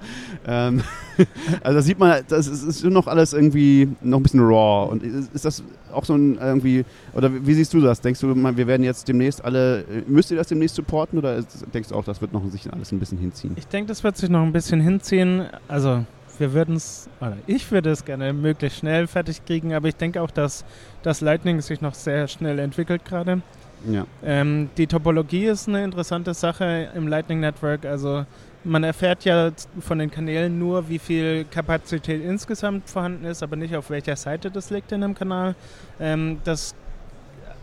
Ähm, 0.46 0.82
also 1.62 1.78
da 1.78 1.82
sieht 1.82 1.98
man, 1.98 2.22
das 2.28 2.46
ist, 2.46 2.62
ist 2.62 2.84
noch 2.84 3.06
alles 3.06 3.34
irgendwie 3.34 3.88
noch 4.00 4.18
ein 4.18 4.22
bisschen 4.22 4.40
raw. 4.40 4.90
Und 4.90 5.02
ist, 5.02 5.34
ist 5.34 5.44
das 5.44 5.62
auch 5.92 6.04
so 6.04 6.14
ein 6.14 6.38
irgendwie, 6.38 6.84
oder 7.14 7.30
wie 7.46 7.54
siehst 7.54 7.74
du 7.74 7.80
das? 7.80 8.00
Denkst 8.00 8.20
du, 8.20 8.34
wir 8.34 8.66
werden 8.66 8.82
jetzt 8.82 9.08
demnächst 9.08 9.44
alle, 9.44 9.84
müsst 10.06 10.30
ihr 10.30 10.36
das 10.36 10.48
demnächst 10.48 10.76
supporten 10.76 11.18
oder 11.18 11.42
denkst 11.72 11.90
du 11.90 11.94
auch, 11.94 12.04
das 12.04 12.20
wird 12.20 12.32
noch 12.32 12.46
sich 12.50 12.72
alles 12.72 12.92
ein 12.92 12.98
bisschen 12.98 13.17
bisschen 13.18 13.20
hinziehen? 13.20 13.54
Ich 13.56 13.66
denke, 13.66 13.88
das 13.88 14.04
wird 14.04 14.16
sich 14.16 14.28
noch 14.28 14.42
ein 14.42 14.52
bisschen 14.52 14.80
hinziehen. 14.80 15.46
Also 15.66 16.04
wir 16.38 16.52
würden 16.52 16.76
es, 16.76 17.08
oder 17.20 17.36
ich 17.46 17.70
würde 17.70 17.90
es 17.90 18.04
gerne 18.04 18.32
möglichst 18.32 18.78
schnell 18.78 19.06
fertig 19.06 19.44
kriegen, 19.44 19.74
aber 19.74 19.88
ich 19.88 19.96
denke 19.96 20.22
auch, 20.22 20.30
dass 20.30 20.64
das 21.02 21.20
Lightning 21.20 21.60
sich 21.60 21.80
noch 21.80 21.94
sehr 21.94 22.28
schnell 22.28 22.58
entwickelt 22.58 23.04
gerade. 23.04 23.42
Ja. 23.86 24.06
Ähm, 24.24 24.70
die 24.76 24.86
Topologie 24.86 25.46
ist 25.46 25.68
eine 25.68 25.84
interessante 25.84 26.34
Sache 26.34 26.88
im 26.94 27.06
Lightning 27.06 27.40
Network. 27.40 27.84
Also 27.84 28.24
man 28.64 28.82
erfährt 28.82 29.24
ja 29.24 29.50
von 29.80 29.98
den 29.98 30.10
Kanälen 30.10 30.58
nur, 30.58 30.88
wie 30.88 30.98
viel 30.98 31.44
Kapazität 31.44 32.24
insgesamt 32.24 32.88
vorhanden 32.88 33.24
ist, 33.24 33.42
aber 33.42 33.56
nicht 33.56 33.76
auf 33.76 33.90
welcher 33.90 34.16
Seite 34.16 34.50
das 34.50 34.70
liegt 34.70 34.90
in 34.90 35.04
einem 35.04 35.14
Kanal. 35.14 35.54
Ähm, 36.00 36.38
das, 36.44 36.74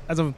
also 0.08 0.34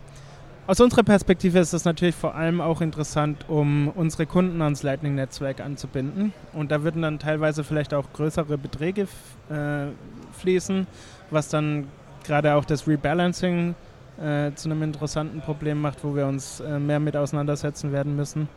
aus 0.68 0.82
unserer 0.82 1.04
Perspektive 1.04 1.60
ist 1.60 1.74
das 1.74 1.86
natürlich 1.86 2.16
vor 2.16 2.36
allem 2.36 2.60
auch 2.60 2.82
interessant, 2.82 3.46
um 3.48 3.88
unsere 3.88 4.26
Kunden 4.26 4.62
ans 4.62 4.84
Lightning-Netzwerk 4.84 5.62
anzubinden. 5.62 6.34
Und 6.52 6.72
da 6.72 6.84
würden 6.84 7.02
dann 7.02 7.20
teilweise 7.20 7.64
vielleicht 7.64 7.94
auch 7.94 8.12
größere 8.12 8.58
Beträge 8.58 9.08
äh, 9.50 9.86
fließen, 10.34 10.86
was 11.32 11.48
dann 11.48 11.88
gerade 12.26 12.56
auch 12.56 12.66
das 12.66 12.86
Rebalancing 12.86 13.76
äh, 14.22 14.52
zu 14.56 14.70
einem 14.70 14.84
interessanten 14.84 15.40
Problem 15.40 15.80
macht, 15.80 16.04
wo 16.04 16.14
wir 16.16 16.28
uns 16.28 16.60
äh, 16.60 16.80
mehr 16.80 17.00
mit 17.00 17.16
auseinandersetzen 17.16 17.94
werden 17.94 18.18
müssen. 18.18 18.50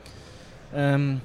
Ähm, 0.74 1.20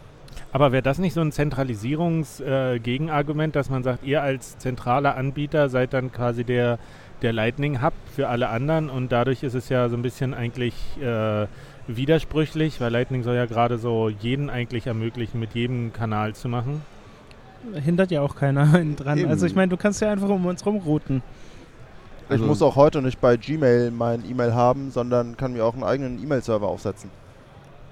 aber 0.52 0.72
wäre 0.72 0.84
das 0.84 1.00
nicht 1.00 1.14
so 1.14 1.22
ein 1.22 1.32
Zentralisierungsgegenargument, 1.32 3.56
äh, 3.56 3.60
dass 3.60 3.70
man 3.70 3.84
sagt, 3.84 4.04
ihr 4.04 4.22
als 4.22 4.60
zentraler 4.60 5.18
Anbieter 5.18 5.70
seid 5.70 5.94
dann 5.94 6.12
quasi 6.12 6.44
der 6.44 6.78
der 7.26 7.34
Lightning 7.34 7.82
Hub 7.82 7.94
für 8.16 8.30
alle 8.30 8.50
anderen 8.50 8.88
und 8.88 9.12
dadurch 9.12 9.42
ist 9.42 9.56
es 9.56 9.68
ja 9.70 9.90
so 9.90 9.98
ein 9.98 10.04
bisschen 10.04 10.36
eigentlich 10.36 10.76
äh, 11.02 11.48
widersprüchlich, 11.88 12.80
weil 12.80 12.92
Lightning 12.92 13.24
soll 13.24 13.36
ja 13.36 13.48
gerade 13.48 13.80
so 13.80 14.10
jeden 14.10 14.52
eigentlich 14.52 14.86
ermöglichen, 14.86 15.40
mit 15.40 15.56
jedem 15.56 15.92
Kanal 15.92 16.36
zu 16.36 16.48
machen. 16.48 16.84
Hindert 17.74 18.12
ja 18.12 18.22
auch 18.22 18.36
keiner 18.36 18.68
dran. 18.96 19.18
Eben. 19.18 19.30
Also 19.30 19.48
ich 19.48 19.56
meine, 19.56 19.70
du 19.70 19.78
kannst 19.78 20.02
ja 20.02 20.12
einfach 20.12 20.30
um 20.30 20.46
uns 20.46 20.64
rumrouten. 20.64 21.24
Ich 22.26 22.32
also 22.32 22.46
muss 22.46 22.62
auch 22.62 22.76
heute 22.76 23.02
nicht 23.02 23.20
bei 23.20 23.38
Gmail 23.38 23.90
mein 23.90 24.24
E-Mail 24.30 24.54
haben, 24.54 24.92
sondern 24.92 25.36
kann 25.36 25.54
mir 25.54 25.66
auch 25.66 25.74
einen 25.74 25.84
eigenen 25.84 26.22
E-Mail-Server 26.22 26.68
aufsetzen. 26.68 27.10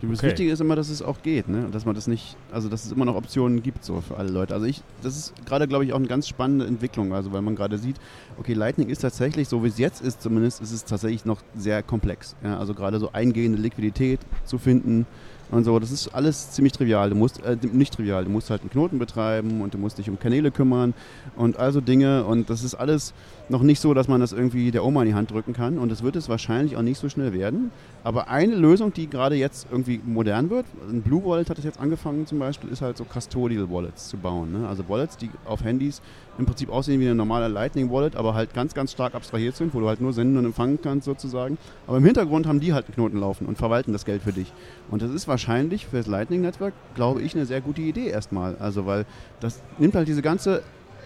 Das 0.09 0.19
okay. 0.19 0.27
Wichtige 0.27 0.51
ist 0.51 0.59
immer, 0.59 0.75
dass 0.75 0.89
es 0.89 1.01
auch 1.01 1.21
geht, 1.21 1.47
ne? 1.47 1.69
dass 1.71 1.85
man 1.85 1.95
das 1.95 2.07
nicht, 2.07 2.35
also 2.51 2.67
dass 2.67 2.83
es 2.83 2.91
immer 2.91 3.05
noch 3.05 3.15
Optionen 3.15 3.63
gibt 3.63 3.85
so 3.85 4.01
für 4.01 4.17
alle 4.17 4.29
Leute. 4.29 4.53
Also 4.53 4.65
ich, 4.65 4.81
das 5.01 5.15
ist 5.15 5.33
gerade, 5.45 5.65
glaube 5.65 5.85
ich, 5.85 5.93
auch 5.93 5.97
eine 5.97 6.07
ganz 6.07 6.27
spannende 6.27 6.65
Entwicklung, 6.65 7.13
also 7.13 7.31
weil 7.31 7.41
man 7.41 7.55
gerade 7.55 7.77
sieht, 7.77 7.95
okay, 8.37 8.53
Lightning 8.53 8.89
ist 8.89 8.99
tatsächlich, 8.99 9.47
so 9.47 9.63
wie 9.63 9.69
es 9.69 9.77
jetzt 9.77 10.01
ist 10.01 10.21
zumindest, 10.21 10.61
ist 10.61 10.73
es 10.73 10.83
tatsächlich 10.83 11.23
noch 11.23 11.41
sehr 11.55 11.83
komplex. 11.83 12.35
Ja? 12.43 12.59
Also 12.59 12.73
gerade 12.73 12.99
so 12.99 13.11
eingehende 13.13 13.57
Liquidität 13.57 14.19
zu 14.43 14.57
finden, 14.57 15.05
und 15.53 15.63
so. 15.63 15.79
Das 15.79 15.91
ist 15.91 16.09
alles 16.09 16.51
ziemlich 16.51 16.73
trivial. 16.73 17.09
Du 17.09 17.15
musst, 17.15 17.43
äh, 17.43 17.57
nicht 17.61 17.93
trivial, 17.93 18.25
du 18.25 18.31
musst 18.31 18.49
halt 18.49 18.61
einen 18.61 18.69
Knoten 18.69 18.99
betreiben 18.99 19.61
und 19.61 19.73
du 19.73 19.77
musst 19.77 19.97
dich 19.97 20.09
um 20.09 20.19
Kanäle 20.19 20.51
kümmern 20.51 20.93
und 21.35 21.57
also 21.57 21.79
Dinge. 21.79 22.25
Und 22.25 22.49
das 22.49 22.63
ist 22.63 22.75
alles 22.75 23.13
noch 23.49 23.61
nicht 23.61 23.79
so, 23.79 23.93
dass 23.93 24.07
man 24.07 24.21
das 24.21 24.31
irgendwie 24.31 24.71
der 24.71 24.85
Oma 24.85 25.01
in 25.01 25.09
die 25.09 25.13
Hand 25.13 25.31
drücken 25.31 25.53
kann. 25.53 25.77
Und 25.77 25.91
das 25.91 26.01
wird 26.01 26.15
es 26.15 26.29
wahrscheinlich 26.29 26.77
auch 26.77 26.81
nicht 26.81 26.97
so 26.97 27.09
schnell 27.09 27.33
werden. 27.33 27.71
Aber 28.03 28.29
eine 28.29 28.55
Lösung, 28.55 28.93
die 28.93 29.09
gerade 29.09 29.35
jetzt 29.35 29.67
irgendwie 29.69 29.99
modern 30.03 30.49
wird, 30.49 30.65
ein 30.89 31.01
Blue 31.01 31.23
Wallet 31.25 31.49
hat 31.49 31.57
es 31.57 31.65
jetzt 31.65 31.79
angefangen 31.79 32.25
zum 32.25 32.39
Beispiel, 32.39 32.69
ist 32.69 32.81
halt 32.81 32.97
so 32.97 33.03
Custodial 33.03 33.69
Wallets 33.69 34.07
zu 34.07 34.17
bauen. 34.17 34.53
Ne? 34.53 34.67
Also 34.67 34.87
Wallets, 34.87 35.17
die 35.17 35.29
auf 35.45 35.63
Handys 35.63 36.01
im 36.37 36.45
Prinzip 36.45 36.69
aussehen 36.69 36.99
wie 36.99 37.05
eine 37.05 37.15
normale 37.15 37.47
Lightning 37.47 37.91
Wallet, 37.91 38.15
aber 38.15 38.33
halt 38.33 38.53
ganz, 38.53 38.73
ganz 38.73 38.91
stark 38.91 39.13
abstrahiert 39.13 39.55
sind, 39.55 39.73
wo 39.73 39.79
du 39.79 39.87
halt 39.87 40.01
nur 40.01 40.13
senden 40.13 40.37
und 40.37 40.45
empfangen 40.45 40.79
kannst 40.81 41.05
sozusagen. 41.05 41.57
Aber 41.85 41.97
im 41.97 42.05
Hintergrund 42.05 42.47
haben 42.47 42.59
die 42.59 42.73
halt 42.73 42.85
einen 42.85 42.95
Knoten 42.95 43.19
laufen 43.19 43.45
und 43.45 43.57
verwalten 43.57 43.91
das 43.91 44.05
Geld 44.05 44.23
für 44.23 44.33
dich. 44.33 44.51
Und 44.89 45.01
das 45.01 45.11
ist 45.11 45.27
wahrscheinlich 45.27 45.85
für 45.85 45.97
das 45.97 46.07
Lightning 46.07 46.41
Network, 46.41 46.73
glaube 46.95 47.21
ich, 47.21 47.35
eine 47.35 47.45
sehr 47.45 47.61
gute 47.61 47.81
Idee 47.81 48.07
erstmal. 48.07 48.55
Also 48.55 48.85
weil 48.85 49.05
das 49.41 49.61
nimmt 49.77 49.95
halt 49.95 50.07
diese 50.07 50.21
ganze 50.21 50.63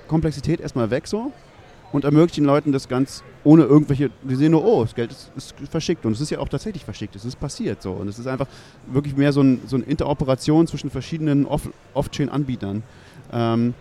Komplexität 0.07 0.61
erstmal 0.61 0.89
weg 0.91 1.07
so 1.07 1.31
und 1.91 2.03
ermöglicht 2.03 2.37
den 2.37 2.45
Leuten 2.45 2.71
das 2.71 2.87
ganz 2.87 3.23
ohne 3.43 3.63
irgendwelche, 3.63 4.09
die 4.23 4.35
sehen 4.35 4.51
nur, 4.51 4.65
oh, 4.65 4.83
das 4.83 4.93
Geld 4.93 5.11
ist, 5.11 5.31
ist, 5.35 5.55
verschickt 5.69 6.05
und 6.05 6.11
es 6.11 6.21
ist 6.21 6.29
ja 6.29 6.39
auch 6.39 6.49
tatsächlich 6.49 6.83
verschickt, 6.83 7.15
es 7.15 7.25
ist 7.25 7.39
passiert 7.39 7.81
so 7.81 7.93
und 7.93 8.07
es 8.07 8.19
ist 8.19 8.27
einfach 8.27 8.47
wirklich 8.87 9.15
mehr 9.15 9.31
so, 9.31 9.41
ein, 9.41 9.61
so 9.65 9.77
eine 9.77 9.85
Interoperation 9.85 10.67
zwischen 10.67 10.89
verschiedenen 10.89 11.47
Off-Chain-Anbietern. 11.93 12.83
Ähm, 13.31 13.73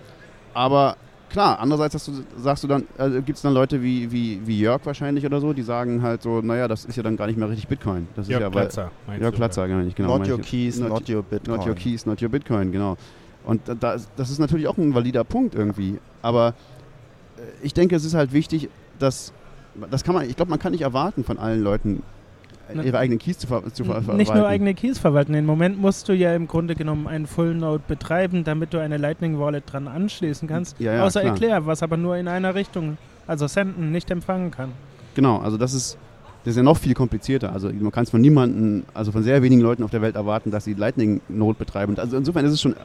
aber 0.55 0.97
klar, 1.31 1.59
andererseits 1.59 2.05
du, 2.05 2.13
sagst 2.37 2.65
du 2.65 2.69
dann, 2.69 2.85
also 2.97 3.21
gibt 3.23 3.37
es 3.37 3.43
dann 3.43 3.55
Leute 3.55 3.83
wie, 3.83 4.11
wie, 4.13 4.41
wie 4.47 4.61
Jörg 4.61 4.81
wahrscheinlich 4.85 5.27
oder 5.27 5.41
so, 5.41 5.53
die 5.53 5.63
sagen 5.63 6.03
halt 6.03 6.23
so, 6.23 6.41
naja, 6.41 6.69
das 6.69 6.85
ist 6.85 6.97
ja 6.97 7.03
dann 7.03 7.17
gar 7.17 7.27
nicht 7.27 7.39
mehr 7.39 7.49
richtig 7.49 7.69
Bitcoin. 7.69 8.07
Das 8.15 8.29
Jörg 8.29 8.41
ist 8.41 8.45
ja, 8.45 8.51
Platzer, 8.51 8.91
weil, 9.07 9.21
Jörg 9.21 9.35
Platzer, 9.35 9.67
genau, 9.67 9.91
genau. 9.95 10.19
Not 10.19 10.29
your 10.29 10.39
keys, 10.39 10.79
not, 10.79 10.91
not, 10.91 11.09
your 11.09 11.23
Bitcoin. 11.23 11.57
Not 11.57 11.67
your 11.67 11.75
keys, 11.75 12.07
not 12.07 12.23
your 12.23 12.29
Bitcoin, 12.29 12.71
genau. 12.71 12.97
Und 13.45 13.63
da, 13.67 13.97
das 14.17 14.31
ist 14.31 14.39
natürlich 14.39 14.67
auch 14.67 14.77
ein 14.77 14.95
valider 14.95 15.25
Punkt 15.25 15.55
irgendwie. 15.55 15.99
Aber 16.23 16.49
äh, 16.49 16.53
ich 17.63 17.75
denke, 17.75 17.97
es 17.97 18.05
ist 18.05 18.15
halt 18.15 18.33
wichtig, 18.33 18.69
dass 18.99 19.33
das 19.91 20.05
kann 20.05 20.15
man, 20.15 20.29
ich 20.29 20.37
glaube, 20.37 20.51
man 20.51 20.59
kann 20.59 20.73
nicht 20.73 20.83
erwarten 20.83 21.23
von 21.25 21.39
allen 21.39 21.63
Leuten, 21.63 22.03
Ne? 22.75 22.83
ihre 22.83 22.99
eigenen 22.99 23.19
Keys 23.19 23.39
zu, 23.39 23.47
ver 23.47 23.63
zu 23.73 23.85
ver 23.85 23.95
verwalten. 23.95 24.17
Nicht 24.17 24.35
nur 24.35 24.47
eigene 24.47 24.75
Keys 24.75 24.99
verwalten. 24.99 25.35
Im 25.35 25.47
Moment 25.47 25.79
musst 25.79 26.09
du 26.09 26.13
ja 26.15 26.35
im 26.35 26.49
Grunde 26.49 26.75
genommen 26.75 27.07
einen 27.07 27.27
Full 27.27 27.55
Node 27.55 27.83
betreiben, 27.87 28.43
damit 28.43 28.75
du 28.75 28.79
eine 28.79 28.97
Lightning 28.97 29.39
Wallet 29.39 29.65
dran 29.71 29.87
anschließen 29.87 30.49
kannst. 30.49 30.79
Ja, 30.81 30.95
ja, 30.95 31.05
Außer 31.05 31.21
klar. 31.21 31.33
Erklär, 31.33 31.67
was 31.67 31.83
aber 31.83 31.97
nur 31.97 32.17
in 32.17 32.27
einer 32.27 32.55
Richtung, 32.55 32.99
also 33.27 33.47
senden, 33.47 33.93
nicht 33.93 34.11
empfangen 34.11 34.51
kann. 34.51 34.73
Genau, 35.15 35.39
also 35.39 35.57
das 35.57 35.75
ist 35.75 35.97
das 36.47 36.53
ist 36.53 36.59
ja 36.59 36.63
noch 36.63 36.79
viel 36.79 36.95
komplizierter. 36.95 37.53
Also 37.53 37.69
man 37.73 37.91
kann 37.91 38.05
es 38.05 38.11
von 38.11 38.21
niemanden, 38.21 38.85
also 38.95 39.11
von 39.11 39.25
sehr 39.25 39.43
wenigen 39.43 39.61
Leuten 39.61 39.83
auf 39.83 39.91
der 39.91 40.01
Welt 40.01 40.15
erwarten, 40.15 40.53
dass 40.53 40.63
sie 40.63 40.75
Lightning 40.75 41.21
Node 41.29 41.59
betreiben. 41.59 41.99
Also 41.99 42.17
insofern 42.17 42.45
ist 42.45 42.53
es 42.53 42.61
schon, 42.61 42.77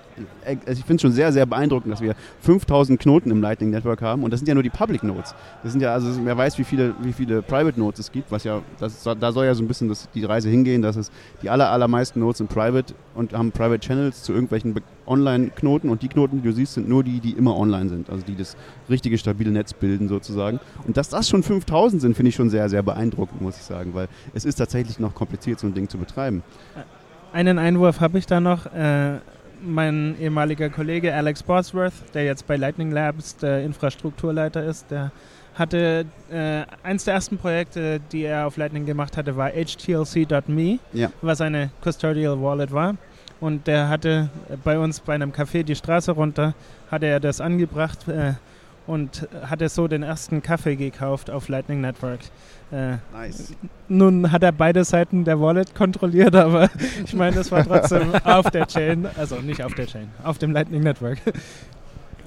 also 0.43 0.79
ich 0.79 0.79
finde 0.79 0.95
es 0.95 1.01
schon 1.03 1.11
sehr, 1.11 1.31
sehr 1.31 1.45
beeindruckend, 1.45 1.93
dass 1.93 2.01
wir 2.01 2.15
5000 2.39 2.99
Knoten 2.99 3.29
im 3.29 3.39
Lightning 3.39 3.69
Network 3.69 4.01
haben 4.01 4.23
und 4.23 4.33
das 4.33 4.39
sind 4.39 4.47
ja 4.47 4.55
nur 4.55 4.63
die 4.63 4.71
Public 4.71 5.03
Nodes. 5.03 5.35
Das 5.61 5.73
sind 5.73 5.81
ja, 5.81 5.93
also 5.93 6.09
wer 6.25 6.35
weiß, 6.35 6.57
wie 6.57 6.63
viele, 6.63 6.95
wie 7.03 7.13
viele 7.13 7.43
Private 7.43 7.79
Nodes 7.79 7.99
es 7.99 8.11
gibt, 8.11 8.31
was 8.31 8.45
ja, 8.45 8.63
das, 8.79 9.03
da 9.03 9.31
soll 9.31 9.45
ja 9.45 9.53
so 9.53 9.61
ein 9.61 9.67
bisschen 9.67 9.89
das, 9.89 10.09
die 10.15 10.25
Reise 10.25 10.49
hingehen, 10.49 10.81
dass 10.81 10.95
es 10.95 11.11
die 11.43 11.49
aller, 11.51 11.69
allermeisten 11.69 12.19
Nodes 12.19 12.39
sind 12.39 12.49
private 12.49 12.95
und 13.13 13.31
haben 13.33 13.51
Private 13.51 13.79
Channels 13.79 14.23
zu 14.23 14.33
irgendwelchen 14.33 14.73
Online-Knoten 15.07 15.89
und 15.89 16.01
die 16.01 16.07
Knoten, 16.07 16.41
die 16.41 16.47
du 16.47 16.53
siehst, 16.53 16.73
sind 16.73 16.87
nur 16.87 17.03
die, 17.03 17.19
die 17.19 17.31
immer 17.31 17.55
online 17.57 17.89
sind, 17.89 18.09
also 18.09 18.25
die 18.25 18.35
das 18.35 18.55
richtige, 18.89 19.17
stabile 19.17 19.51
Netz 19.51 19.73
bilden 19.73 20.07
sozusagen. 20.07 20.59
Und 20.85 20.97
dass 20.97 21.09
das 21.09 21.29
schon 21.29 21.43
5000 21.43 22.01
sind, 22.01 22.15
finde 22.15 22.29
ich 22.29 22.35
schon 22.35 22.49
sehr, 22.49 22.69
sehr 22.69 22.83
beeindruckend, 22.83 23.41
muss 23.41 23.57
ich 23.57 23.63
sagen, 23.63 23.93
weil 23.93 24.07
es 24.33 24.45
ist 24.45 24.55
tatsächlich 24.55 24.99
noch 24.99 25.15
kompliziert, 25.15 25.59
so 25.59 25.67
ein 25.67 25.73
Ding 25.73 25.89
zu 25.89 25.97
betreiben. 25.97 26.43
Einen 27.33 27.57
Einwurf 27.57 27.99
habe 28.01 28.17
ich 28.17 28.25
da 28.25 28.39
noch. 28.39 28.65
Äh, 28.67 29.19
mein 29.63 30.15
ehemaliger 30.19 30.69
Kollege 30.69 31.13
Alex 31.13 31.43
Bosworth, 31.43 31.93
der 32.13 32.25
jetzt 32.25 32.47
bei 32.47 32.55
Lightning 32.55 32.91
Labs 32.91 33.37
der 33.37 33.63
Infrastrukturleiter 33.63 34.63
ist, 34.63 34.89
der 34.89 35.11
hatte 35.53 36.05
äh, 36.31 36.63
eins 36.83 37.03
der 37.03 37.15
ersten 37.15 37.37
Projekte, 37.37 37.99
die 38.11 38.23
er 38.23 38.47
auf 38.47 38.57
Lightning 38.57 38.85
gemacht 38.85 39.17
hatte, 39.17 39.35
war 39.35 39.51
HTLC.me, 39.51 40.79
ja. 40.93 41.11
was 41.21 41.41
eine 41.41 41.71
Custodial 41.83 42.41
Wallet 42.41 42.71
war. 42.71 42.95
Und 43.41 43.67
der 43.67 43.89
hatte 43.89 44.29
bei 44.63 44.79
uns 44.79 45.01
bei 45.01 45.15
einem 45.15 45.31
Café 45.31 45.63
die 45.63 45.75
Straße 45.75 46.11
runter, 46.11 46.53
hatte 46.89 47.07
er 47.07 47.19
das 47.19 47.41
angebracht. 47.41 48.07
Äh, 48.07 48.33
und 48.87 49.27
hatte 49.43 49.69
so 49.69 49.87
den 49.87 50.03
ersten 50.03 50.41
Kaffee 50.41 50.75
gekauft 50.75 51.29
auf 51.29 51.47
Lightning 51.47 51.81
Network. 51.81 52.19
Äh, 52.71 52.97
nice. 53.13 53.53
Nun 53.87 54.31
hat 54.31 54.43
er 54.43 54.51
beide 54.51 54.83
Seiten 54.83 55.23
der 55.23 55.39
Wallet 55.39 55.75
kontrolliert, 55.75 56.35
aber 56.35 56.69
ich 57.05 57.13
meine, 57.13 57.35
das 57.35 57.51
war 57.51 57.65
trotzdem 57.65 58.13
auf 58.23 58.49
der 58.49 58.67
Chain, 58.67 59.07
also 59.17 59.35
nicht 59.37 59.63
auf 59.63 59.73
der 59.75 59.87
Chain, 59.87 60.09
auf 60.23 60.37
dem 60.39 60.51
Lightning 60.51 60.81
Network. 60.81 61.19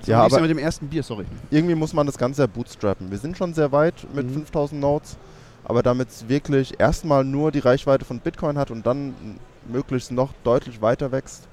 So, 0.02 0.12
ja, 0.12 0.22
aber 0.22 0.40
mit 0.40 0.50
dem 0.50 0.58
ersten 0.58 0.88
Bier, 0.88 1.02
sorry. 1.02 1.24
Irgendwie 1.50 1.74
muss 1.74 1.92
man 1.92 2.06
das 2.06 2.18
Ganze 2.18 2.42
ja 2.42 2.46
bootstrappen. 2.46 3.10
Wir 3.10 3.18
sind 3.18 3.36
schon 3.36 3.54
sehr 3.54 3.72
weit 3.72 3.94
mit 4.14 4.26
mhm. 4.26 4.34
5000 4.34 4.80
Nodes, 4.80 5.16
aber 5.64 5.82
damit 5.82 6.10
es 6.10 6.28
wirklich 6.28 6.78
erstmal 6.78 7.24
nur 7.24 7.50
die 7.50 7.60
Reichweite 7.60 8.04
von 8.04 8.20
Bitcoin 8.20 8.58
hat 8.58 8.70
und 8.70 8.86
dann 8.86 9.14
möglichst 9.68 10.12
noch 10.12 10.32
deutlich 10.44 10.80
weiter 10.82 11.12
wächst, 11.12 11.48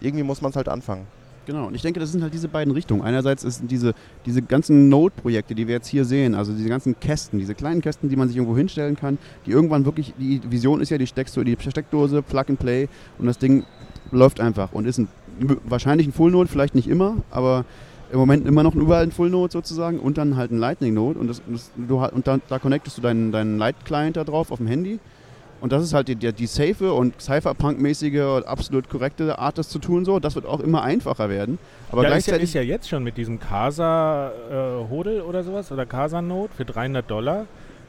irgendwie 0.00 0.24
muss 0.24 0.42
man 0.42 0.50
es 0.50 0.56
halt 0.56 0.68
anfangen. 0.68 1.06
Genau, 1.46 1.66
und 1.66 1.74
ich 1.74 1.82
denke, 1.82 2.00
das 2.00 2.12
sind 2.12 2.22
halt 2.22 2.32
diese 2.32 2.48
beiden 2.48 2.72
Richtungen. 2.72 3.02
Einerseits 3.02 3.42
sind 3.42 3.70
diese, 3.70 3.94
diese 4.24 4.40
ganzen 4.40 4.88
Node-Projekte, 4.88 5.54
die 5.54 5.66
wir 5.66 5.74
jetzt 5.74 5.88
hier 5.88 6.04
sehen, 6.04 6.34
also 6.34 6.52
diese 6.52 6.68
ganzen 6.68 6.98
Kästen, 6.98 7.38
diese 7.38 7.54
kleinen 7.54 7.82
Kästen, 7.82 8.08
die 8.08 8.16
man 8.16 8.28
sich 8.28 8.36
irgendwo 8.36 8.56
hinstellen 8.56 8.96
kann, 8.96 9.18
die 9.44 9.50
irgendwann 9.50 9.84
wirklich, 9.84 10.14
die 10.18 10.40
Vision 10.48 10.80
ist 10.80 10.90
ja, 10.90 10.96
die 10.96 11.06
steckst 11.06 11.36
du 11.36 11.40
in 11.40 11.46
die 11.46 11.56
Steckdose, 11.58 12.22
Plug 12.22 12.44
and 12.48 12.58
Play 12.58 12.88
und 13.18 13.26
das 13.26 13.38
Ding 13.38 13.64
läuft 14.10 14.40
einfach 14.40 14.72
und 14.72 14.86
ist 14.86 14.98
ein, 14.98 15.08
wahrscheinlich 15.64 16.06
ein 16.06 16.12
Full-Node, 16.12 16.48
vielleicht 16.48 16.74
nicht 16.74 16.88
immer, 16.88 17.16
aber 17.30 17.64
im 18.12 18.18
Moment 18.18 18.46
immer 18.46 18.62
noch 18.62 18.74
überall 18.74 19.02
ein 19.02 19.12
Full-Node 19.12 19.52
sozusagen 19.52 19.98
und 19.98 20.16
dann 20.16 20.36
halt 20.36 20.50
ein 20.50 20.58
Lightning-Node 20.58 21.18
und, 21.18 21.28
das, 21.28 21.42
das, 21.46 21.70
du, 21.76 21.98
und 21.98 22.26
da, 22.26 22.38
da 22.48 22.58
connectest 22.58 22.96
du 22.96 23.02
deinen, 23.02 23.32
deinen 23.32 23.58
Light-Client 23.58 24.16
da 24.16 24.24
drauf 24.24 24.50
auf 24.50 24.58
dem 24.58 24.66
Handy 24.66 24.98
und 25.64 25.72
das 25.72 25.82
ist 25.82 25.94
halt 25.94 26.08
die, 26.08 26.14
die, 26.14 26.30
die 26.30 26.46
safe 26.46 26.92
und 26.92 27.18
Cypherpunk-mäßige, 27.22 28.44
absolut 28.44 28.90
korrekte 28.90 29.38
Art, 29.38 29.56
das 29.56 29.70
zu 29.70 29.78
tun. 29.78 30.04
So. 30.04 30.20
Das 30.20 30.34
wird 30.34 30.44
auch 30.44 30.60
immer 30.60 30.82
einfacher 30.82 31.30
werden. 31.30 31.58
Aber 31.90 32.02
ja, 32.02 32.10
gleichzeitig 32.10 32.42
ist 32.42 32.52
ja, 32.52 32.60
ist 32.60 32.66
ja 32.66 32.74
jetzt 32.74 32.86
schon 32.86 33.02
mit 33.02 33.16
diesem 33.16 33.40
Casa 33.40 34.30
äh, 34.50 34.90
Hodel 34.90 35.22
oder 35.22 35.42
sowas 35.42 35.72
oder 35.72 35.86
Casa 35.86 36.20
Note 36.20 36.52
für 36.54 36.66
300 36.66 37.10
Dollar 37.10 37.46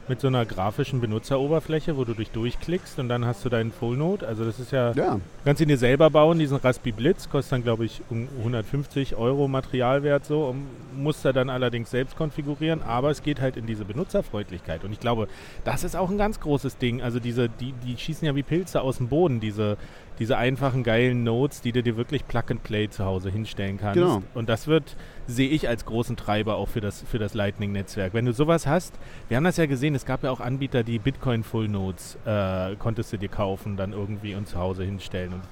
mit 0.08 0.20
so 0.20 0.28
einer 0.28 0.44
grafischen 0.44 1.00
Benutzeroberfläche, 1.00 1.96
wo 1.96 2.04
du 2.04 2.14
dich 2.14 2.30
durchklickst 2.30 2.98
und 2.98 3.08
dann 3.08 3.24
hast 3.24 3.44
du 3.44 3.48
deinen 3.48 3.72
Full 3.72 3.96
Node. 3.96 4.26
Also 4.26 4.44
das 4.44 4.58
ist 4.60 4.72
ja, 4.72 4.92
ja. 4.92 5.14
du 5.14 5.20
kannst 5.44 5.60
ihn 5.60 5.68
dir 5.68 5.78
selber 5.78 6.10
bauen, 6.10 6.38
diesen 6.38 6.56
Raspi 6.56 6.92
Blitz, 6.92 7.28
kostet 7.28 7.52
dann 7.52 7.62
glaube 7.62 7.84
ich 7.84 8.02
um 8.10 8.28
150 8.38 9.16
Euro 9.16 9.48
Materialwert 9.48 10.24
so, 10.24 10.46
und 10.46 10.66
musst 10.96 11.24
er 11.24 11.32
dann 11.32 11.50
allerdings 11.50 11.90
selbst 11.90 12.16
konfigurieren, 12.16 12.82
aber 12.82 13.10
es 13.10 13.22
geht 13.22 13.40
halt 13.40 13.56
in 13.56 13.66
diese 13.66 13.84
Benutzerfreundlichkeit 13.84 14.84
und 14.84 14.92
ich 14.92 15.00
glaube, 15.00 15.28
das 15.64 15.84
ist 15.84 15.96
auch 15.96 16.10
ein 16.10 16.18
ganz 16.18 16.40
großes 16.40 16.78
Ding. 16.78 17.02
Also 17.02 17.20
diese, 17.20 17.48
die, 17.48 17.72
die 17.72 17.96
schießen 17.96 18.26
ja 18.26 18.34
wie 18.34 18.42
Pilze 18.42 18.80
aus 18.80 18.98
dem 18.98 19.08
Boden, 19.08 19.40
diese 19.40 19.76
diese 20.18 20.38
einfachen 20.38 20.82
geilen 20.82 21.24
Notes, 21.24 21.60
die 21.60 21.72
du 21.72 21.82
dir 21.82 21.96
wirklich 21.96 22.26
Plug 22.26 22.44
and 22.48 22.62
Play 22.62 22.88
zu 22.88 23.04
Hause 23.04 23.30
hinstellen 23.30 23.78
kannst. 23.78 23.94
Genau. 23.94 24.22
Und 24.34 24.48
das 24.48 24.66
wird, 24.66 24.96
sehe 25.26 25.48
ich 25.48 25.68
als 25.68 25.84
großen 25.84 26.16
Treiber 26.16 26.56
auch 26.56 26.68
für 26.68 26.80
das, 26.80 27.02
für 27.02 27.18
das 27.18 27.34
Lightning-Netzwerk. 27.34 28.14
Wenn 28.14 28.24
du 28.24 28.32
sowas 28.32 28.66
hast, 28.66 28.94
wir 29.28 29.36
haben 29.36 29.44
das 29.44 29.56
ja 29.56 29.66
gesehen, 29.66 29.94
es 29.94 30.06
gab 30.06 30.22
ja 30.24 30.30
auch 30.30 30.40
Anbieter, 30.40 30.82
die 30.82 30.98
Bitcoin 30.98 31.42
Full 31.42 31.68
Notes 31.68 32.18
äh, 32.24 32.76
konntest 32.76 33.12
du 33.12 33.18
dir 33.18 33.28
kaufen, 33.28 33.76
dann 33.76 33.92
irgendwie 33.92 34.34
und 34.34 34.48
zu 34.48 34.58
Hause 34.58 34.84
hinstellen. 34.84 35.34
Und 35.34 35.42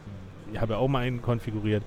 ich 0.53 0.61
habe 0.61 0.75
ja 0.75 0.79
auch 0.79 0.89
mal 0.89 1.01
einen 1.01 1.21
konfiguriert. 1.21 1.83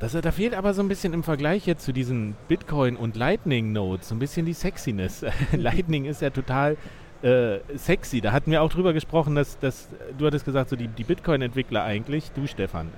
Das, 0.00 0.12
da 0.12 0.30
fehlt 0.30 0.54
aber 0.54 0.74
so 0.74 0.82
ein 0.82 0.88
bisschen 0.88 1.12
im 1.12 1.24
Vergleich 1.24 1.66
jetzt 1.66 1.84
zu 1.84 1.92
diesen 1.92 2.36
Bitcoin 2.46 2.96
und 2.96 3.16
Lightning 3.16 3.72
Notes 3.72 4.08
so 4.08 4.14
ein 4.14 4.20
bisschen 4.20 4.46
die 4.46 4.52
Sexiness. 4.52 5.24
Lightning 5.52 6.04
ist 6.04 6.22
ja 6.22 6.30
total 6.30 6.76
äh, 7.22 7.58
sexy. 7.76 8.20
Da 8.20 8.32
hatten 8.32 8.50
wir 8.50 8.62
auch 8.62 8.70
drüber 8.70 8.92
gesprochen, 8.92 9.34
dass, 9.34 9.58
dass 9.58 9.88
du 10.16 10.26
hattest 10.26 10.44
gesagt, 10.44 10.70
so 10.70 10.76
die, 10.76 10.88
die 10.88 11.04
Bitcoin-Entwickler 11.04 11.82
eigentlich, 11.82 12.30
du 12.32 12.46
Stefan, 12.46 12.88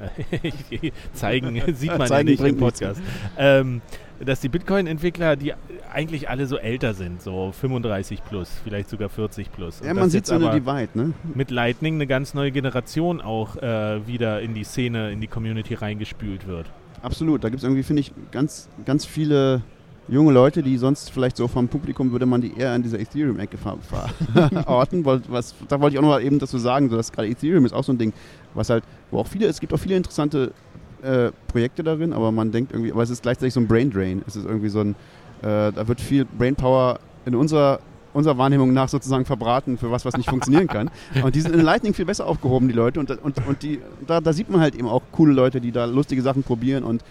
zeigen, 1.13 1.61
sieht 1.75 1.97
man 1.97 2.07
zeigen 2.07 2.29
ja 2.29 2.33
nicht 2.33 2.45
im 2.45 2.59
Podcast, 2.59 3.01
ähm, 3.39 3.81
dass 4.23 4.41
die 4.41 4.51
Bitcoin-Entwickler, 4.51 5.37
die 5.37 5.55
eigentlich 5.93 6.29
alle 6.29 6.47
so 6.47 6.59
älter 6.59 6.93
sind, 6.95 7.23
so 7.23 7.53
35 7.53 8.23
plus, 8.25 8.51
vielleicht 8.63 8.91
sogar 8.91 9.09
40 9.09 9.51
plus. 9.51 9.81
ja, 9.83 9.95
man 9.95 10.11
sieht 10.11 10.27
so 10.27 10.35
eine 10.35 10.51
Divide, 10.51 10.91
ne? 10.95 11.15
Mit 11.35 11.51
Lightning 11.51 11.95
eine 11.95 12.07
ganz 12.07 12.35
neue 12.35 12.53
Generation 12.53 13.21
auch 13.21 13.57
äh, 13.57 14.07
wieder 14.07 14.43
in 14.43 14.55
die 14.55 14.65
Szene, 14.65 15.11
in 15.11 15.21
die 15.21 15.27
Community 15.27 15.75
reingespült 15.75 16.47
wird. 16.47 16.67
Absolut, 17.03 17.43
da 17.43 17.49
gibt 17.49 17.61
es 17.61 17.65
irgendwie, 17.65 17.83
finde 17.83 18.01
ich, 18.01 18.13
ganz, 18.31 18.69
ganz 18.85 19.07
viele 19.07 19.63
junge 20.11 20.33
Leute, 20.33 20.63
die 20.63 20.77
sonst 20.77 21.11
vielleicht 21.11 21.37
so 21.37 21.49
vom 21.49 21.69
Publikum 21.69 22.11
würde 22.13 22.27
man 22.27 22.41
die 22.41 22.57
eher 22.57 22.75
in 22.75 22.83
dieser 22.83 22.99
Ethereum-Ecke 22.99 23.57
verorten. 23.57 25.05
was, 25.05 25.55
da 25.69 25.81
wollte 25.81 25.95
ich 25.95 25.99
auch 25.99 26.03
noch 26.03 26.11
mal 26.11 26.23
eben 26.23 26.39
dazu 26.39 26.59
sagen, 26.59 26.91
so 26.91 26.97
dass 26.97 27.13
gerade 27.13 27.29
Ethereum 27.29 27.65
ist 27.65 27.73
auch 27.73 27.85
so 27.85 27.93
ein 27.93 27.99
Ding, 27.99 28.13
was 28.55 28.71
halt, 28.71 28.85
wo 29.11 29.21
auch 29.21 29.27
viele, 29.27 29.47
es 29.47 29.61
gibt 29.61 29.73
auch 29.73 29.79
viele 29.79 29.97
interessante 29.97 30.53
äh, 31.03 31.31
Projekte 31.49 31.83
darin, 31.83 32.13
aber 32.13 32.33
man 32.33 32.51
denkt 32.51 32.73
irgendwie, 32.73 32.93
aber 32.93 33.03
es 33.03 33.11
ist 33.11 33.23
gleichzeitig 33.23 33.55
so 33.55 33.61
ein 33.61 33.69
Brain 33.69 33.91
Drain. 33.91 34.23
Es 34.27 34.37
ist 34.37 34.45
irgendwie 34.45 34.69
so 34.69 34.81
ein, 34.81 34.91
äh, 35.43 35.73
da 35.73 35.87
wird 35.87 36.01
viel 36.01 36.25
Brainpower 36.25 36.99
in 37.25 37.35
unserer 37.35 37.81
unserer 38.13 38.37
Wahrnehmung 38.39 38.73
nach 38.73 38.89
sozusagen 38.89 39.25
verbraten 39.25 39.79
für 39.79 39.93
was, 39.93 40.05
was 40.05 40.17
nicht 40.17 40.29
funktionieren 40.29 40.67
kann. 40.67 40.91
Und 41.23 41.37
die 41.37 41.41
sind 41.41 41.55
in 41.55 41.61
Lightning 41.61 41.95
viel 41.95 42.05
besser 42.05 42.27
aufgehoben, 42.27 42.67
die 42.67 42.75
Leute. 42.75 42.99
Und, 42.99 43.11
und, 43.23 43.47
und 43.47 43.63
die, 43.63 43.81
da, 44.05 44.21
da 44.21 44.33
sieht 44.33 44.51
man 44.51 44.61
halt 44.61 44.75
eben 44.75 44.89
auch 44.89 45.03
coole 45.13 45.33
Leute, 45.33 45.61
die 45.61 45.71
da 45.71 45.85
lustige 45.85 46.21
Sachen 46.21 46.43
probieren 46.43 46.83
und 46.83 47.05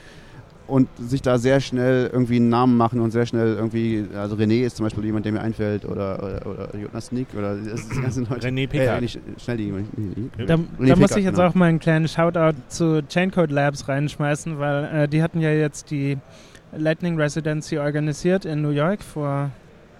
und 0.70 0.88
sich 0.98 1.22
da 1.22 1.38
sehr 1.38 1.60
schnell 1.60 2.10
irgendwie 2.12 2.38
einen 2.38 2.50
Namen 2.50 2.78
machen 2.78 3.00
und 3.02 3.12
sehr 3.12 3.26
schnell 3.26 3.56
irgendwie, 3.56 4.06
also 4.16 4.36
René 4.36 4.66
ist 4.66 4.78
zum 4.78 4.86
Beispiel 4.86 5.06
jemand, 5.06 5.26
der 5.26 5.34
mir 5.34 5.42
einfällt, 5.42 5.86
oder, 5.86 6.22
oder, 6.24 6.46
oder 6.46 6.78
Jonas 6.78 7.08
Sneak, 7.08 7.28
oder 7.38 7.56
das 7.56 7.82
ist 7.82 7.96
die 7.96 8.02
ganzen 8.02 8.28
Leute. 8.30 8.48
René 8.48 8.68
Pickard. 8.68 9.00
Äh, 9.00 9.02
nicht, 9.02 9.20
schnell 9.38 9.58
die, 9.58 9.74
die, 9.98 10.46
Da, 10.46 10.58
da 10.58 10.96
muss 10.96 11.12
ich 11.16 11.24
jetzt 11.24 11.36
genau. 11.36 11.48
auch 11.48 11.56
mal 11.56 11.66
einen 11.66 11.80
kleinen 11.80 12.08
Shoutout 12.08 12.58
zu 12.68 13.02
Chaincode 13.08 13.52
Labs 13.52 13.88
reinschmeißen, 13.88 14.60
weil 14.60 14.86
äh, 14.86 15.08
die 15.08 15.24
hatten 15.24 15.42
ja 15.42 15.52
jetzt 15.52 15.92
die 15.92 16.18
Lightning 16.72 17.20
Residency 17.20 17.78
organisiert 17.80 18.46
in 18.46 18.62
New 18.62 18.70
York 18.70 19.04
vor 19.04 19.52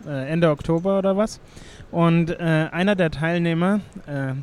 äh, 0.06 0.30
Ende 0.32 0.50
Oktober 0.50 1.00
oder 1.00 1.18
was. 1.18 1.40
Und 1.92 2.30
äh, 2.30 2.68
einer 2.72 2.96
der 2.96 3.12
Teilnehmer 3.12 3.82
äh, 4.06 4.34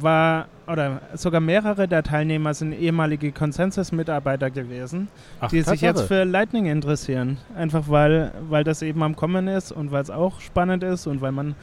war, 0.00 0.46
oder 0.66 1.00
sogar 1.14 1.40
mehrere 1.40 1.86
der 1.88 2.02
Teilnehmer 2.02 2.54
sind 2.54 2.72
ehemalige 2.72 3.32
Consensus-Mitarbeiter 3.32 4.50
gewesen, 4.50 5.08
Ach, 5.40 5.48
die 5.48 5.62
sich 5.62 5.80
jetzt 5.80 6.02
für 6.02 6.24
Lightning 6.24 6.66
interessieren. 6.66 7.38
Einfach 7.56 7.84
weil, 7.88 8.32
weil 8.48 8.64
das 8.64 8.82
eben 8.82 9.02
am 9.02 9.16
Kommen 9.16 9.48
ist 9.48 9.72
und 9.72 9.92
weil 9.92 10.02
es 10.02 10.10
auch 10.10 10.40
spannend 10.40 10.82
ist 10.82 11.06
und 11.06 11.20
weil 11.20 11.32
man 11.32 11.54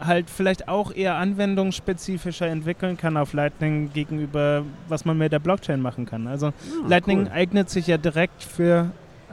halt 0.00 0.28
vielleicht 0.28 0.68
auch 0.68 0.94
eher 0.94 1.16
anwendungsspezifischer 1.16 2.46
entwickeln 2.46 2.96
kann 2.96 3.16
auf 3.16 3.32
Lightning 3.32 3.92
gegenüber, 3.92 4.62
was 4.88 5.04
man 5.04 5.16
mit 5.16 5.32
der 5.32 5.38
Blockchain 5.38 5.80
machen 5.80 6.06
kann. 6.06 6.26
Also 6.26 6.46
ja, 6.46 6.52
ah, 6.84 6.88
Lightning 6.88 7.22
cool. 7.22 7.32
eignet 7.32 7.70
sich 7.70 7.86
ja 7.86 7.96
direkt 7.96 8.42
für 8.42 8.90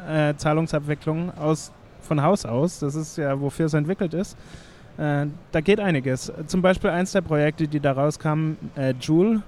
äh, 0.10 0.36
Zahlungsabwicklung 0.36 1.36
aus, 1.38 1.72
von 2.02 2.22
Haus 2.22 2.46
aus. 2.46 2.80
Das 2.80 2.96
ist 2.96 3.18
ja, 3.18 3.40
wofür 3.40 3.66
es 3.68 3.74
entwickelt 3.74 4.14
ist. 4.14 4.38
Äh, 4.98 5.28
da 5.52 5.62
geht 5.62 5.80
einiges. 5.80 6.32
Zum 6.48 6.62
Beispiel 6.62 6.90
eins 6.90 7.12
der 7.12 7.22
Projekte, 7.22 7.68
die 7.68 7.80
da 7.80 7.94
rauskamen, 7.94 8.58
äh, 8.76 8.94
Joule, 9.00 9.42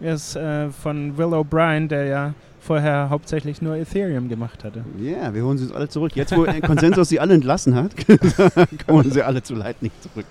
ist 0.00 0.36
äh, 0.36 0.70
von 0.70 1.16
Will 1.16 1.34
O'Brien, 1.34 1.88
der 1.88 2.04
ja 2.04 2.34
vorher 2.60 3.10
hauptsächlich 3.10 3.60
nur 3.60 3.76
Ethereum 3.76 4.28
gemacht 4.28 4.64
hatte. 4.64 4.84
Ja, 4.98 5.10
yeah, 5.10 5.34
wir 5.34 5.44
holen 5.44 5.58
sie 5.58 5.72
alle 5.74 5.88
zurück. 5.88 6.16
Jetzt, 6.16 6.34
wo 6.34 6.44
Konsensus 6.66 7.10
sie 7.10 7.20
alle 7.20 7.34
entlassen 7.34 7.74
hat, 7.74 7.92
kommen 8.86 9.10
sie 9.10 9.22
alle 9.22 9.42
zu 9.42 9.54
Lightning 9.54 9.92
zurück. 10.00 10.26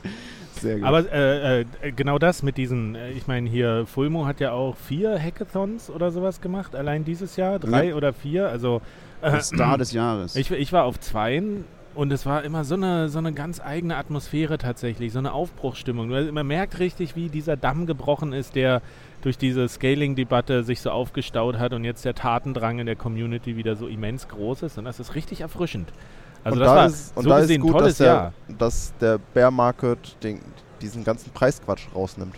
Sehr 0.60 0.78
gut. 0.78 0.86
Aber 0.86 1.12
äh, 1.12 1.62
äh, 1.62 1.65
genau 1.95 2.17
das 2.17 2.41
mit 2.41 2.58
diesen, 2.58 2.95
äh, 2.95 3.12
ich 3.12 3.28
meine 3.28 3.49
hier, 3.49 3.86
Fulmo 3.86 4.26
hat 4.26 4.39
ja 4.39 4.52
auch 4.52 4.76
vier 4.78 5.19
Hackathons 5.19 5.89
oder 5.89 6.12
sowas 6.12 6.41
gemacht, 6.41 6.76
allein 6.76 7.06
dieses 7.06 7.36
Jahr, 7.36 7.60
drei 7.60 7.89
ja. 7.89 7.95
oder 7.95 8.13
vier, 8.13 8.49
also 8.49 8.82
äh, 9.21 9.39
Star 9.41 9.78
des 9.78 9.91
Jahres. 9.91 10.36
Ich, 10.36 10.49
ich 10.52 10.73
war 10.73 10.86
auf 10.86 10.99
zweien 10.99 11.65
und 11.96 12.12
es 12.12 12.26
war 12.26 12.44
immer 12.44 12.64
so 12.64 12.76
eine, 12.76 13.10
so 13.10 13.20
eine 13.20 13.34
ganz 13.34 13.60
eigene 13.60 13.98
Atmosphäre 13.98 14.58
tatsächlich, 14.58 15.14
so 15.14 15.20
eine 15.20 15.34
Aufbruchsstimmung. 15.34 16.10
Man 16.34 16.48
merkt 16.48 16.80
richtig, 16.80 17.16
wie 17.16 17.30
dieser 17.30 17.56
Damm 17.56 17.86
gebrochen 17.86 18.34
ist, 18.34 18.56
der 18.56 18.82
durch 19.22 19.38
diese 19.38 19.68
Scaling-Debatte 19.68 20.64
sich 20.64 20.82
so 20.82 20.92
aufgestaut 20.92 21.58
hat 21.58 21.74
und 21.74 21.84
jetzt 21.84 22.04
der 22.04 22.16
Tatendrang 22.16 22.80
in 22.80 22.86
der 22.86 22.96
Community 22.96 23.56
wieder 23.56 23.76
so 23.76 23.88
immens 23.88 24.28
groß 24.28 24.64
ist. 24.64 24.78
Und 24.78 24.86
das 24.86 25.00
ist 25.00 25.16
richtig 25.16 25.42
erfrischend. 25.42 25.90
Also 26.44 26.56
und 26.56 26.60
das 26.60 26.68
da 26.68 26.76
war 26.76 26.86
ist, 26.88 27.14
so 27.16 27.20
und 27.20 27.30
da 27.30 27.40
ist 27.40 27.60
gut, 27.60 27.82
dass 27.82 27.98
der, 27.98 28.08
Jahr. 28.08 28.34
dass 28.58 28.94
der 29.00 29.20
Bear 29.34 29.52
Market 29.52 30.18
den, 30.24 30.42
diesen 30.82 31.04
ganzen 31.04 31.32
Preisquatsch 31.32 31.88
rausnimmt. 31.96 32.36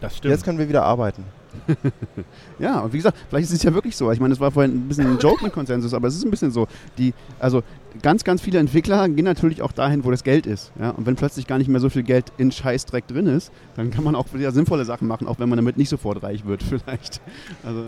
Das 0.00 0.16
stimmt. 0.16 0.32
Jetzt 0.32 0.44
können 0.44 0.58
wir 0.58 0.68
wieder 0.68 0.84
arbeiten. 0.84 1.24
ja, 2.58 2.80
und 2.80 2.92
wie 2.92 2.98
gesagt, 2.98 3.16
vielleicht 3.28 3.48
ist 3.48 3.56
es 3.56 3.62
ja 3.62 3.74
wirklich 3.74 3.96
so. 3.96 4.10
Ich 4.12 4.20
meine, 4.20 4.30
das 4.32 4.40
war 4.40 4.50
vorhin 4.50 4.72
ein 4.72 4.88
bisschen 4.88 5.06
ein 5.06 5.18
Joke 5.18 5.42
mit 5.42 5.52
Konsensus, 5.52 5.94
aber 5.94 6.08
es 6.08 6.16
ist 6.16 6.24
ein 6.24 6.30
bisschen 6.30 6.50
so. 6.50 6.66
Die, 6.98 7.14
also 7.38 7.62
ganz, 8.02 8.24
ganz 8.24 8.40
viele 8.42 8.58
Entwickler 8.58 9.08
gehen 9.08 9.24
natürlich 9.24 9.62
auch 9.62 9.72
dahin, 9.72 10.04
wo 10.04 10.10
das 10.10 10.24
Geld 10.24 10.46
ist. 10.46 10.72
Ja? 10.78 10.90
Und 10.90 11.06
wenn 11.06 11.16
plötzlich 11.16 11.46
gar 11.46 11.58
nicht 11.58 11.68
mehr 11.68 11.80
so 11.80 11.88
viel 11.88 12.02
Geld 12.02 12.32
in 12.38 12.52
Scheißdreck 12.52 13.06
drin 13.06 13.26
ist, 13.26 13.52
dann 13.74 13.90
kann 13.90 14.04
man 14.04 14.14
auch 14.14 14.26
wieder 14.32 14.52
sinnvolle 14.52 14.84
Sachen 14.84 15.08
machen, 15.08 15.26
auch 15.26 15.38
wenn 15.38 15.48
man 15.48 15.56
damit 15.56 15.76
nicht 15.76 15.88
sofort 15.88 16.22
reich 16.22 16.44
wird, 16.46 16.62
vielleicht. 16.68 17.20
Also 17.64 17.84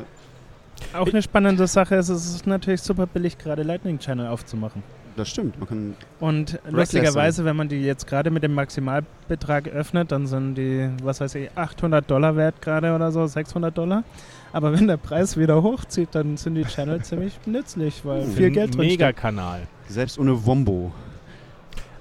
auch 0.93 1.09
eine 1.09 1.23
spannende 1.23 1.67
Sache 1.67 1.97
ist, 1.97 2.09
es 2.09 2.35
ist 2.35 2.47
natürlich 2.47 2.83
super 2.83 3.07
billig, 3.07 3.37
gerade 3.37 3.63
Lightning 3.63 3.99
Channel 3.99 4.29
aufzumachen. 4.29 4.83
Das 5.19 5.29
stimmt. 5.29 5.59
Man 5.59 5.69
kann 5.69 5.97
und 6.21 6.59
lustigerweise, 6.71 7.45
wenn 7.45 7.57
man 7.57 7.69
die 7.69 7.83
jetzt 7.83 8.07
gerade 8.07 8.31
mit 8.31 8.43
dem 8.43 8.55
Maximalbetrag 8.55 9.69
öffnet, 9.69 10.13
dann 10.13 10.27
sind 10.27 10.55
die, 10.55 10.89
was 11.03 11.21
weiß 11.21 11.35
ich, 11.35 11.51
800 11.55 12.11
Dollar 12.11 12.37
wert 12.37 12.63
gerade 12.63 12.95
oder 12.95 13.13
so, 13.13 13.27
600 13.27 13.77
Dollar. 13.77 14.05
Aber 14.53 14.73
wenn 14.73 14.87
der 14.87 14.97
Preis 14.97 15.37
wieder 15.37 15.63
hochzieht, 15.63 16.11
dann 16.13 16.37
sind 16.37 16.55
die 16.55 16.65
Channel 16.65 17.03
ziemlich 17.03 17.39
nützlich, 17.47 18.05
weil 18.05 18.23
uh, 18.23 18.27
viel 18.27 18.51
Geld 18.51 18.75
drin 18.75 18.87
Mega-Kanal. 18.87 19.67
Selbst 19.89 20.19
ohne 20.19 20.47
Wombo. 20.47 20.93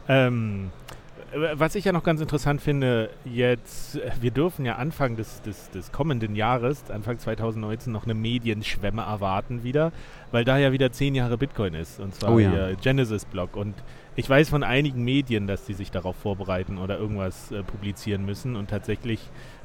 Ähm, 0.07 0.71
was 1.33 1.75
ich 1.75 1.83
ja 1.85 1.91
noch 1.91 2.03
ganz 2.03 2.21
interessant 2.21 2.61
finde, 2.61 3.09
jetzt, 3.25 3.99
wir 4.21 4.31
dürfen 4.31 4.65
ja 4.65 4.77
Anfang 4.77 5.17
des, 5.17 5.41
des, 5.41 5.69
des 5.71 5.91
kommenden 5.91 6.35
Jahres, 6.35 6.89
Anfang 6.89 7.19
2019, 7.19 7.91
noch 7.91 8.05
eine 8.05 8.13
Medienschwemme 8.13 9.01
erwarten 9.01 9.63
wieder, 9.63 9.91
weil 10.31 10.45
da 10.45 10.57
ja 10.57 10.71
wieder 10.71 10.91
zehn 10.91 11.15
Jahre 11.15 11.37
Bitcoin 11.37 11.73
ist, 11.73 11.99
und 11.99 12.15
zwar 12.15 12.33
oh 12.33 12.39
ja. 12.39 12.73
Genesis-Block. 12.75 13.55
Und 13.57 13.75
ich 14.15 14.29
weiß 14.29 14.49
von 14.49 14.63
einigen 14.63 15.03
Medien, 15.03 15.47
dass 15.47 15.65
die 15.65 15.73
sich 15.73 15.91
darauf 15.91 16.15
vorbereiten 16.15 16.77
oder 16.77 16.97
irgendwas 16.97 17.51
äh, 17.51 17.61
publizieren 17.61 18.25
müssen. 18.25 18.55
Und 18.55 18.69
tatsächlich 18.69 19.19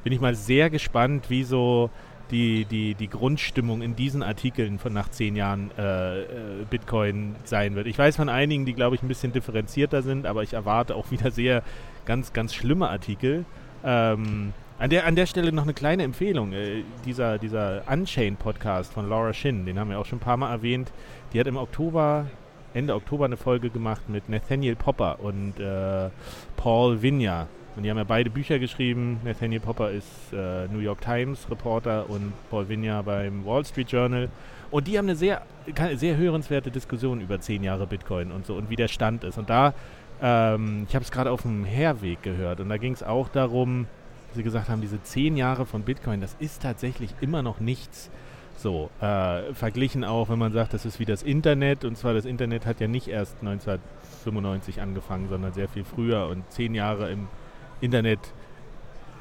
bin 0.05 0.13
ich 0.13 0.21
mal 0.21 0.35
sehr 0.35 0.69
gespannt, 0.69 1.31
wie 1.31 1.45
so 1.45 1.91
die, 2.33 2.65
die, 2.65 2.95
die 2.95 3.09
Grundstimmung 3.09 3.83
in 3.83 3.95
diesen 3.95 4.23
Artikeln 4.23 4.79
von 4.79 4.93
nach 4.93 5.11
zehn 5.11 5.37
Jahren 5.37 5.71
äh, 5.79 6.23
äh, 6.23 6.27
Bitcoin 6.69 7.37
sein 7.45 7.75
wird. 7.75 7.87
Ich 7.87 7.99
weiß 7.99 8.17
von 8.17 8.29
einigen, 8.29 8.65
die, 8.65 8.73
glaube 8.73 8.97
ich, 8.97 9.03
ein 9.03 9.09
bisschen 9.09 9.33
differenzierter 9.33 10.03
sind, 10.03 10.27
aber 10.27 10.43
ich 10.43 10.55
erwarte 10.55 10.97
auch 10.97 11.11
wieder 11.11 11.31
sehr 11.31 11.63
ganz, 12.05 12.33
ganz 12.33 12.55
schlimme 12.55 12.89
Artikel. 12.89 13.45
Ähm, 13.85 14.53
an, 14.79 14.91
der, 14.91 15.07
an 15.07 15.15
der 15.15 15.27
Stelle 15.27 15.53
noch 15.53 15.63
eine 15.63 15.75
kleine 15.75 16.03
Empfehlung. 16.03 16.53
Äh, 16.53 16.83
dieser 17.05 17.39
dieser 17.39 17.83
Unchained-Podcast 17.89 18.93
von 18.93 19.09
Laura 19.09 19.33
Shin, 19.33 19.67
den 19.67 19.79
haben 19.79 19.91
wir 19.91 19.99
auch 19.99 20.07
schon 20.07 20.19
ein 20.19 20.23
paar 20.23 20.37
Mal 20.37 20.51
erwähnt. 20.51 20.91
Die 21.33 21.41
hat 21.41 21.47
im 21.47 21.57
Oktober, 21.57 22.27
Ende 22.75 22.95
Oktober 22.95 23.27
eine 23.27 23.37
Folge 23.37 23.71
gemacht 23.71 24.09
mit 24.09 24.29
Nathaniel 24.29 24.75
Popper 24.75 25.21
und 25.21 25.61
äh, 25.61 26.09
Paul 26.57 27.03
Vigna. 27.03 27.47
Und 27.75 27.85
die 27.85 27.91
haben 27.91 27.97
ja 27.97 28.05
beide 28.05 28.29
Bücher 28.29 28.59
geschrieben. 28.59 29.21
Nathaniel 29.25 29.61
Popper 29.61 29.91
ist 29.91 30.33
äh, 30.33 30.69
New 30.69 30.81
York 30.81 31.01
Times 31.01 31.47
Reporter 31.51 32.09
und 32.11 32.33
Paul 32.51 32.69
Vigna 32.69 33.01
beim 33.03 33.45
Wall 33.47 33.65
Street 33.65 33.91
Journal. 33.91 34.29
Und 34.71 34.89
die 34.89 34.99
haben 34.99 35.07
eine 35.07 35.17
sehr, 35.17 35.43
sehr 35.95 36.17
hörenswerte 36.17 36.71
Diskussion 36.71 37.21
über 37.21 37.41
zehn 37.41 37.63
Jahre 37.63 37.87
Bitcoin 37.87 38.31
und 38.31 38.47
so 38.47 38.55
und 38.55 38.71
wie 38.71 38.77
der 38.77 38.89
Stand 38.89 39.25
ist. 39.25 39.39
Und 39.39 39.51
da, 39.51 39.75
ähm, 40.21 40.87
ich 40.89 40.95
habe 40.95 41.05
es 41.05 41.11
gerade 41.11 41.31
auf 41.31 41.43
dem 41.43 41.65
Herweg 41.65 42.23
gehört 42.23 42.61
und 42.61 42.69
da 42.69 42.77
ging 42.77 42.93
es 42.93 43.03
auch 43.03 43.29
darum, 43.29 43.87
sie 44.35 44.43
gesagt 44.43 44.69
haben, 44.69 44.81
diese 44.81 45.03
zehn 45.03 45.37
Jahre 45.37 45.67
von 45.67 45.83
Bitcoin, 45.83 46.21
das 46.21 46.37
ist 46.39 46.63
tatsächlich 46.63 47.15
immer 47.21 47.43
noch 47.43 47.61
nichts. 47.61 48.11
So, 48.57 48.91
äh, 49.01 49.53
verglichen 49.55 50.05
auch, 50.05 50.29
wenn 50.29 50.39
man 50.39 50.53
sagt, 50.53 50.73
das 50.73 50.87
ist 50.87 51.01
wie 51.01 51.05
das 51.05 51.23
Internet. 51.23 51.85
Und 51.85 51.97
zwar, 51.97 52.15
das 52.15 52.25
Internet 52.25 52.65
hat 52.65 52.81
ja 52.81 52.87
nicht 52.87 53.09
erst 53.09 53.37
1995 53.41 54.81
angefangen, 54.81 55.29
sondern 55.29 55.53
sehr 55.53 55.69
viel 55.69 55.85
früher. 55.85 56.29
Und 56.29 56.51
zehn 56.51 56.75
Jahre 56.75 57.11
im 57.11 57.27
Internet 57.83 58.21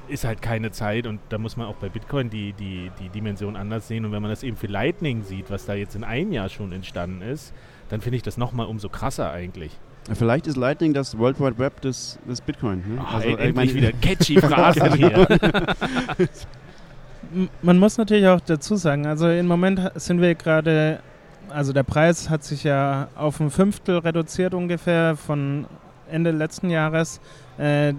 ist 0.08 0.24
halt 0.26 0.42
keine 0.42 0.72
Zeit 0.72 1.08
und 1.08 1.20
da 1.30 1.38
muss 1.38 1.58
man 1.58 1.68
auch 1.68 1.76
bei 1.76 1.90
Bitcoin 1.90 2.30
die, 2.30 2.54
die, 2.54 2.92
die 3.00 3.10
Dimension 3.10 3.56
anders 3.56 3.88
sehen. 3.88 4.06
Und 4.06 4.12
wenn 4.12 4.22
man 4.22 4.30
das 4.30 4.44
eben 4.44 4.58
für 4.58 4.68
Lightning 4.68 5.24
sieht, 5.24 5.50
was 5.50 5.66
da 5.66 5.74
jetzt 5.74 5.96
in 5.96 6.04
einem 6.04 6.32
Jahr 6.32 6.50
schon 6.50 6.72
entstanden 6.72 7.22
ist, 7.22 7.54
dann 7.90 8.02
finde 8.02 8.18
ich 8.18 8.24
das 8.24 8.38
nochmal 8.38 8.68
umso 8.68 8.90
krasser 8.90 9.32
eigentlich. 9.32 9.78
Vielleicht 10.14 10.48
ist 10.48 10.58
Lightning 10.58 10.94
das 10.94 11.18
World 11.18 11.40
Wide 11.40 11.58
Web 11.58 11.82
des, 11.82 12.18
des 12.28 12.42
Bitcoin. 12.42 12.84
Hm? 12.84 13.00
Oh, 13.00 13.16
also, 13.16 13.38
ey, 13.38 13.50
ich 13.50 13.56
meine 13.56 13.74
wieder 13.74 13.92
catchy 14.02 14.40
Phrasen 14.42 14.94
hier. 14.94 15.28
Man 17.62 17.80
muss 17.80 17.98
natürlich 17.98 18.28
auch 18.28 18.42
dazu 18.42 18.76
sagen, 18.76 19.06
also 19.06 19.30
im 19.30 19.48
Moment 19.48 19.80
sind 19.96 20.20
wir 20.20 20.36
gerade, 20.36 21.00
also 21.50 21.72
der 21.72 21.84
Preis 21.84 22.30
hat 22.30 22.44
sich 22.44 22.64
ja 22.64 23.08
auf 23.16 23.40
ein 23.40 23.52
Fünftel 23.52 24.00
reduziert 24.00 24.54
ungefähr 24.54 25.16
von 25.16 25.66
Ende 26.10 26.32
letzten 26.32 26.70
Jahres. 26.70 27.22
Äh, 27.58 27.94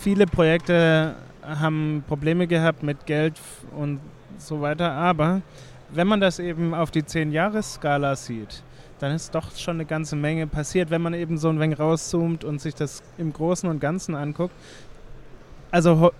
viele 0.00 0.26
Projekte 0.26 1.16
haben 1.42 2.04
Probleme 2.06 2.46
gehabt 2.46 2.82
mit 2.82 3.06
Geld 3.06 3.40
und 3.76 4.00
so 4.38 4.60
weiter, 4.60 4.92
aber 4.92 5.42
wenn 5.90 6.06
man 6.06 6.20
das 6.20 6.38
eben 6.38 6.74
auf 6.74 6.90
die 6.90 7.02
10-Jahres-Skala 7.02 8.14
sieht, 8.16 8.62
dann 9.00 9.14
ist 9.14 9.34
doch 9.34 9.56
schon 9.56 9.76
eine 9.76 9.86
ganze 9.86 10.14
Menge 10.14 10.46
passiert, 10.46 10.90
wenn 10.90 11.02
man 11.02 11.14
eben 11.14 11.38
so 11.38 11.48
ein 11.48 11.58
wenig 11.58 11.78
rauszoomt 11.78 12.44
und 12.44 12.60
sich 12.60 12.74
das 12.74 13.02
im 13.16 13.32
Großen 13.32 13.68
und 13.68 13.80
Ganzen 13.80 14.14
anguckt. 14.14 14.54
Also 15.70 16.12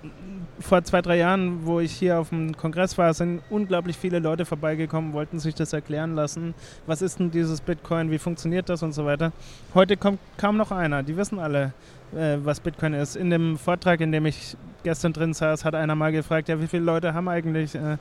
vor 0.60 0.84
zwei, 0.84 1.00
drei 1.00 1.16
Jahren, 1.16 1.64
wo 1.64 1.80
ich 1.80 1.92
hier 1.92 2.18
auf 2.18 2.28
dem 2.28 2.56
Kongress 2.56 2.96
war, 2.98 3.12
sind 3.14 3.40
unglaublich 3.50 3.96
viele 3.96 4.18
Leute 4.18 4.44
vorbeigekommen, 4.44 5.12
wollten 5.12 5.38
sich 5.38 5.54
das 5.54 5.72
erklären 5.72 6.14
lassen. 6.14 6.54
Was 6.86 7.02
ist 7.02 7.18
denn 7.18 7.30
dieses 7.30 7.60
Bitcoin? 7.60 8.10
Wie 8.10 8.18
funktioniert 8.18 8.68
das 8.68 8.82
und 8.82 8.92
so 8.92 9.04
weiter? 9.06 9.32
Heute 9.74 9.96
kommt 9.96 10.20
kaum 10.36 10.56
noch 10.56 10.70
einer. 10.70 11.02
Die 11.02 11.16
wissen 11.16 11.38
alle, 11.38 11.72
äh, 12.14 12.36
was 12.42 12.60
Bitcoin 12.60 12.94
ist. 12.94 13.16
In 13.16 13.30
dem 13.30 13.56
Vortrag, 13.56 14.00
in 14.00 14.12
dem 14.12 14.26
ich 14.26 14.56
gestern 14.82 15.12
drin 15.12 15.32
saß, 15.32 15.64
hat 15.64 15.74
einer 15.74 15.94
mal 15.94 16.12
gefragt, 16.12 16.48
ja, 16.48 16.60
wie 16.60 16.66
viele 16.66 16.84
Leute 16.84 17.14
haben 17.14 17.28
eigentlich 17.28 17.74
äh, 17.74 17.96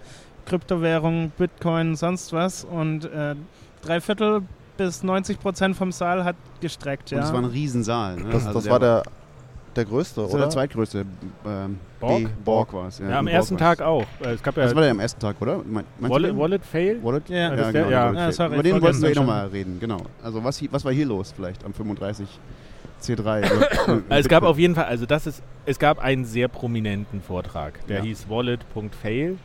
Kryptowährungen, 0.45 1.31
Bitcoin, 1.37 1.95
sonst 1.95 2.33
was? 2.33 2.65
Und 2.65 3.05
äh, 3.05 3.35
drei 3.81 4.01
Viertel 4.01 4.41
bis 4.77 5.03
90 5.03 5.39
Prozent 5.39 5.75
vom 5.75 5.91
Saal 5.91 6.23
hat 6.23 6.35
gestreckt. 6.61 7.11
Ja. 7.11 7.17
Und 7.17 7.23
das 7.23 7.33
war 7.33 7.39
ein 7.39 7.45
Riesensaal. 7.45 8.15
Ne? 8.17 8.29
Das, 8.31 8.47
also 8.47 8.59
das 8.59 8.69
war 8.69 8.79
der, 8.79 9.03
der 9.75 9.85
größte, 9.85 10.21
das 10.21 10.31
oder? 10.31 10.41
der 10.41 10.49
zweitgrößte. 10.49 11.05
Ähm, 11.45 11.79
Borg? 11.99 12.43
Borg 12.43 12.73
war 12.73 12.87
es. 12.87 12.99
Ja, 12.99 13.09
ja 13.09 13.19
am 13.19 13.27
ersten 13.27 13.57
Tag 13.57 13.81
auch. 13.81 14.05
Äh, 14.23 14.33
es 14.33 14.43
gab 14.43 14.57
ja 14.57 14.63
das 14.63 14.75
war 14.75 14.81
der 14.81 14.91
am 14.91 14.99
ersten 14.99 15.19
Tag, 15.19 15.41
oder? 15.41 15.61
Mein, 15.65 15.85
Wallet, 15.99 16.37
Wallet 16.37 16.65
Fail? 16.65 17.03
Wallet? 17.03 17.29
Ja, 17.29 17.55
ja, 17.55 17.71
genau, 17.71 17.89
ja. 17.89 18.13
ja 18.13 18.31
sorry, 18.31 18.53
Über 18.53 18.63
den 18.63 18.81
wollten 18.81 19.01
wir 19.01 19.09
eh 19.09 19.15
nochmal 19.15 19.47
reden, 19.47 19.79
genau. 19.79 20.01
Also 20.23 20.43
was, 20.43 20.61
was 20.71 20.85
war 20.85 20.93
hier 20.93 21.05
los 21.05 21.31
vielleicht 21.35 21.63
am 21.63 21.73
35 21.73 22.27
C3. 23.01 23.43
also 23.87 24.03
es 24.09 24.27
gab 24.27 24.43
auf 24.43 24.57
jeden 24.57 24.75
Fall, 24.75 24.85
also 24.85 25.05
das 25.05 25.27
ist, 25.27 25.41
es 25.65 25.79
gab 25.79 25.99
einen 25.99 26.25
sehr 26.25 26.47
prominenten 26.47 27.21
Vortrag, 27.21 27.85
der 27.87 27.97
ja. 27.97 28.03
hieß 28.03 28.29
Wallet.fail, 28.29 29.37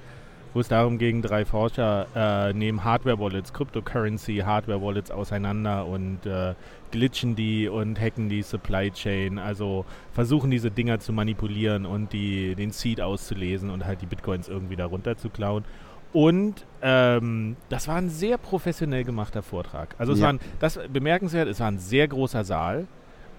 wo 0.54 0.60
es 0.60 0.68
darum 0.68 0.98
ging, 0.98 1.20
drei 1.20 1.44
Forscher 1.44 2.06
äh, 2.14 2.52
nehmen 2.52 2.84
Hardware-Wallets, 2.84 3.52
Cryptocurrency, 3.52 4.38
Hardware-Wallets 4.38 5.10
auseinander 5.10 5.86
und 5.86 6.24
äh, 6.24 6.54
glitchen 6.92 7.34
die 7.34 7.68
und 7.68 8.00
hacken 8.00 8.28
die 8.28 8.42
Supply 8.42 8.90
Chain, 8.92 9.38
also 9.38 9.84
versuchen 10.12 10.50
diese 10.52 10.70
Dinger 10.70 11.00
zu 11.00 11.12
manipulieren 11.12 11.84
und 11.86 12.12
die, 12.12 12.54
den 12.54 12.70
Seed 12.70 13.00
auszulesen 13.00 13.68
und 13.68 13.84
halt 13.84 14.00
die 14.00 14.06
Bitcoins 14.06 14.48
irgendwie 14.48 14.76
darunter 14.76 15.16
zu 15.16 15.28
klauen. 15.28 15.64
Und 16.12 16.64
ähm, 16.80 17.56
das 17.68 17.88
war 17.88 17.96
ein 17.96 18.08
sehr 18.08 18.38
professionell 18.38 19.02
gemachter 19.02 19.42
Vortrag. 19.42 19.96
Also 19.98 20.12
es 20.12 20.20
ja. 20.20 20.26
war 20.26 20.34
ein, 20.34 20.40
das 20.60 20.78
bemerkenswert, 20.88 21.48
es 21.48 21.58
war 21.58 21.66
ein 21.66 21.80
sehr 21.80 22.06
großer 22.06 22.44
Saal 22.44 22.86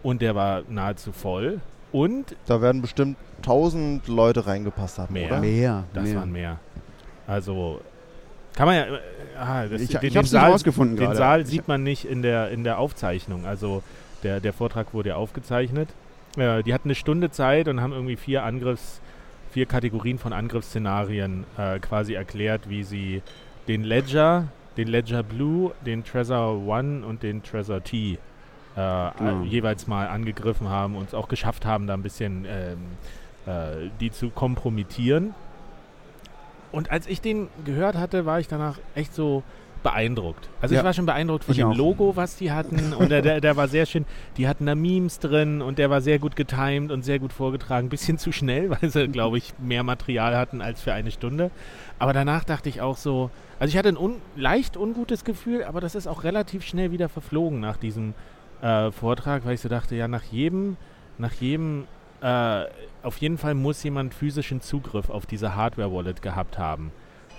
und 0.04 0.22
der 0.22 0.36
war 0.36 0.64
nahezu 0.68 1.14
voll. 1.14 1.62
Und 1.94 2.36
da 2.46 2.62
werden 2.62 2.82
bestimmt 2.82 3.18
1000 3.38 4.10
Leute 4.10 4.46
reingepasst 4.46 5.00
haben, 5.00 5.14
mehr. 5.14 5.28
oder? 5.28 5.40
Mehr. 5.40 5.84
Das 5.94 6.04
mehr. 6.04 6.16
waren 6.18 6.32
mehr. 6.34 6.60
Also 7.28 7.82
kann 8.56 8.68
man 8.68 8.76
ja. 8.76 8.84
Äh, 8.84 9.00
ah, 9.38 9.68
das, 9.68 9.82
ich 9.82 9.90
den, 9.90 10.04
ich 10.04 10.18
habe 10.18 10.28
Saal, 10.28 10.52
rausgefunden 10.52 10.98
Den 10.98 11.16
Saal 11.16 11.46
sieht 11.46 11.68
man 11.68 11.84
nicht 11.84 12.06
in 12.06 12.22
der 12.22 12.50
in 12.52 12.64
der 12.64 12.80
Aufzeichnung. 12.80 13.46
Also 13.46 13.84
der 14.24 14.40
der 14.40 14.54
Vortrag 14.54 14.94
wurde 14.94 15.10
ja 15.10 15.16
aufgezeichnet. 15.16 15.90
Äh, 16.38 16.64
die 16.64 16.74
hatten 16.74 16.88
eine 16.88 16.96
Stunde 16.96 17.32
Zeit 17.32 17.68
und 17.68 17.82
haben 17.82 17.94
irgendwie 17.94 18.16
vier 18.16 18.44
Angriffs 18.44 19.02
vier 19.52 19.66
Kategorien 19.66 20.20
von 20.20 20.34
Angriffsszenarien 20.34 21.46
äh, 21.58 21.80
quasi 21.80 22.14
erklärt, 22.14 22.70
wie 22.70 22.84
sie 22.84 23.22
den 23.70 23.84
Ledger, 23.84 24.50
den 24.76 24.90
Ledger 24.90 25.24
Blue, 25.24 25.72
den 25.86 26.04
Trezor 26.04 26.66
One 26.68 27.06
und 27.06 27.24
den 27.24 27.42
Trezor 27.42 27.82
T 27.82 28.14
äh, 28.14 28.18
genau. 28.76 29.44
jeweils 29.44 29.88
mal 29.88 30.08
angegriffen 30.08 30.68
haben 30.68 30.98
und 30.98 31.08
es 31.08 31.14
auch 31.14 31.30
geschafft 31.30 31.66
haben, 31.66 31.88
da 31.88 31.94
ein 31.94 32.04
bisschen 32.04 32.46
ähm, 32.46 32.78
äh, 33.46 33.90
die 34.02 34.12
zu 34.12 34.30
kompromittieren. 34.30 35.34
Und 36.76 36.92
als 36.92 37.08
ich 37.08 37.22
den 37.22 37.48
gehört 37.64 37.96
hatte, 37.96 38.26
war 38.26 38.40
ich 38.40 38.48
danach 38.48 38.80
echt 38.96 39.14
so 39.14 39.44
beeindruckt. 39.82 40.50
Also 40.62 40.74
ja. 40.74 40.82
ich 40.82 40.86
war 40.86 40.94
schon 40.94 41.06
beeindruckt 41.06 41.44
von 41.44 41.52
ich 41.54 41.60
dem 41.60 41.70
auch. 41.70 41.76
Logo, 41.76 42.16
was 42.16 42.36
die 42.38 42.52
hatten. 42.52 42.92
und 42.94 43.12
der, 43.12 43.22
der, 43.22 43.40
der, 43.40 43.56
war 43.56 43.68
sehr 43.68 43.86
schön. 43.86 44.06
Die 44.36 44.48
hatten 44.48 44.66
da 44.66 44.74
Memes 44.74 45.20
drin 45.20 45.62
und 45.62 45.78
der 45.78 45.92
war 45.92 46.02
sehr 46.02 46.18
gut 46.18 46.36
getimed 46.36 46.92
und 46.92 47.06
sehr 47.06 47.20
gut 47.20 47.32
vorgetragen. 47.32 47.88
Bisschen 47.88 48.18
zu 48.18 48.32
schnell, 48.32 48.70
weil 48.82 48.90
sie, 48.90 49.08
glaube 49.08 49.38
ich, 49.38 49.54
mehr 49.60 49.84
Material 49.84 50.36
hatten 50.36 50.62
als 50.62 50.82
für 50.82 50.92
eine 50.92 51.12
Stunde. 51.12 51.52
Aber 52.00 52.14
danach 52.14 52.44
dachte 52.44 52.68
ich 52.68 52.82
auch 52.82 52.98
so, 52.98 53.30
also 53.60 53.72
ich 53.72 53.78
hatte 53.78 53.90
ein 53.90 53.98
un 53.98 54.16
leicht 54.36 54.76
ungutes 54.76 55.24
Gefühl, 55.24 55.64
aber 55.64 55.80
das 55.82 55.96
ist 55.96 56.08
auch 56.08 56.24
relativ 56.24 56.66
schnell 56.66 56.92
wieder 56.92 57.08
verflogen 57.08 57.60
nach 57.60 57.78
diesem 57.78 58.16
äh, 58.62 58.92
Vortrag, 58.92 59.46
weil 59.46 59.54
ich 59.54 59.62
so 59.62 59.70
dachte, 59.70 59.96
ja, 59.96 60.08
nach 60.08 60.24
jedem, 60.24 60.78
nach 61.20 61.34
jedem, 61.34 61.86
äh, 62.22 62.66
auf 63.04 63.18
jeden 63.18 63.38
Fall 63.38 63.54
muss 63.54 63.84
jemand 63.84 64.14
physischen 64.14 64.62
Zugriff 64.62 65.10
auf 65.10 65.26
diese 65.26 65.56
Hardware-Wallet 65.56 66.22
gehabt 66.22 66.58
haben. 66.58 66.92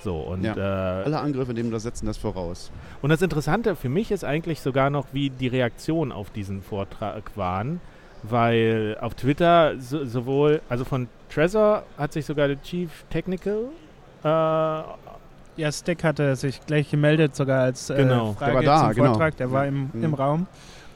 So, 0.03 0.17
und, 0.19 0.45
ja. 0.45 0.55
äh, 0.55 1.05
Alle 1.05 1.19
Angriffe 1.19 1.53
nehmen 1.53 1.71
das 1.71 1.83
setzen 1.83 2.07
das 2.07 2.17
voraus. 2.17 2.71
Und 3.03 3.11
das 3.11 3.23
Interessante 3.23 3.75
für 3.75 3.89
mich 3.89 4.11
ist 4.11 4.25
eigentlich 4.25 4.61
sogar 4.61 4.91
noch, 4.91 5.07
wie 5.13 5.31
die 5.31 5.49
Reaktionen 5.49 6.13
auf 6.13 6.31
diesen 6.31 6.63
Vortrag 6.63 7.37
waren, 7.37 7.81
weil 8.23 8.97
auf 9.01 9.15
Twitter 9.15 9.75
so, 9.81 10.05
sowohl, 10.05 10.61
also 10.69 10.85
von 10.85 11.09
Trezor 11.29 11.83
hat 11.99 12.13
sich 12.13 12.25
sogar 12.25 12.47
der 12.47 12.63
Chief 12.63 12.91
Technical 13.11 13.71
äh, 14.23 14.83
ja, 15.57 15.73
Stick 15.73 16.05
hatte 16.05 16.37
sich 16.37 16.65
gleich 16.67 16.91
gemeldet, 16.91 17.35
sogar 17.35 17.63
als 17.63 17.91
äh, 17.91 17.97
genau. 17.97 18.33
Frage 18.35 18.53
der 18.53 18.55
war 18.55 18.63
da, 18.63 18.93
zum 18.93 19.05
Vortrag. 19.05 19.37
Genau. 19.37 19.51
Der 19.51 19.53
war 19.53 19.67
im, 19.67 19.91
im 19.95 20.15
Raum. 20.15 20.47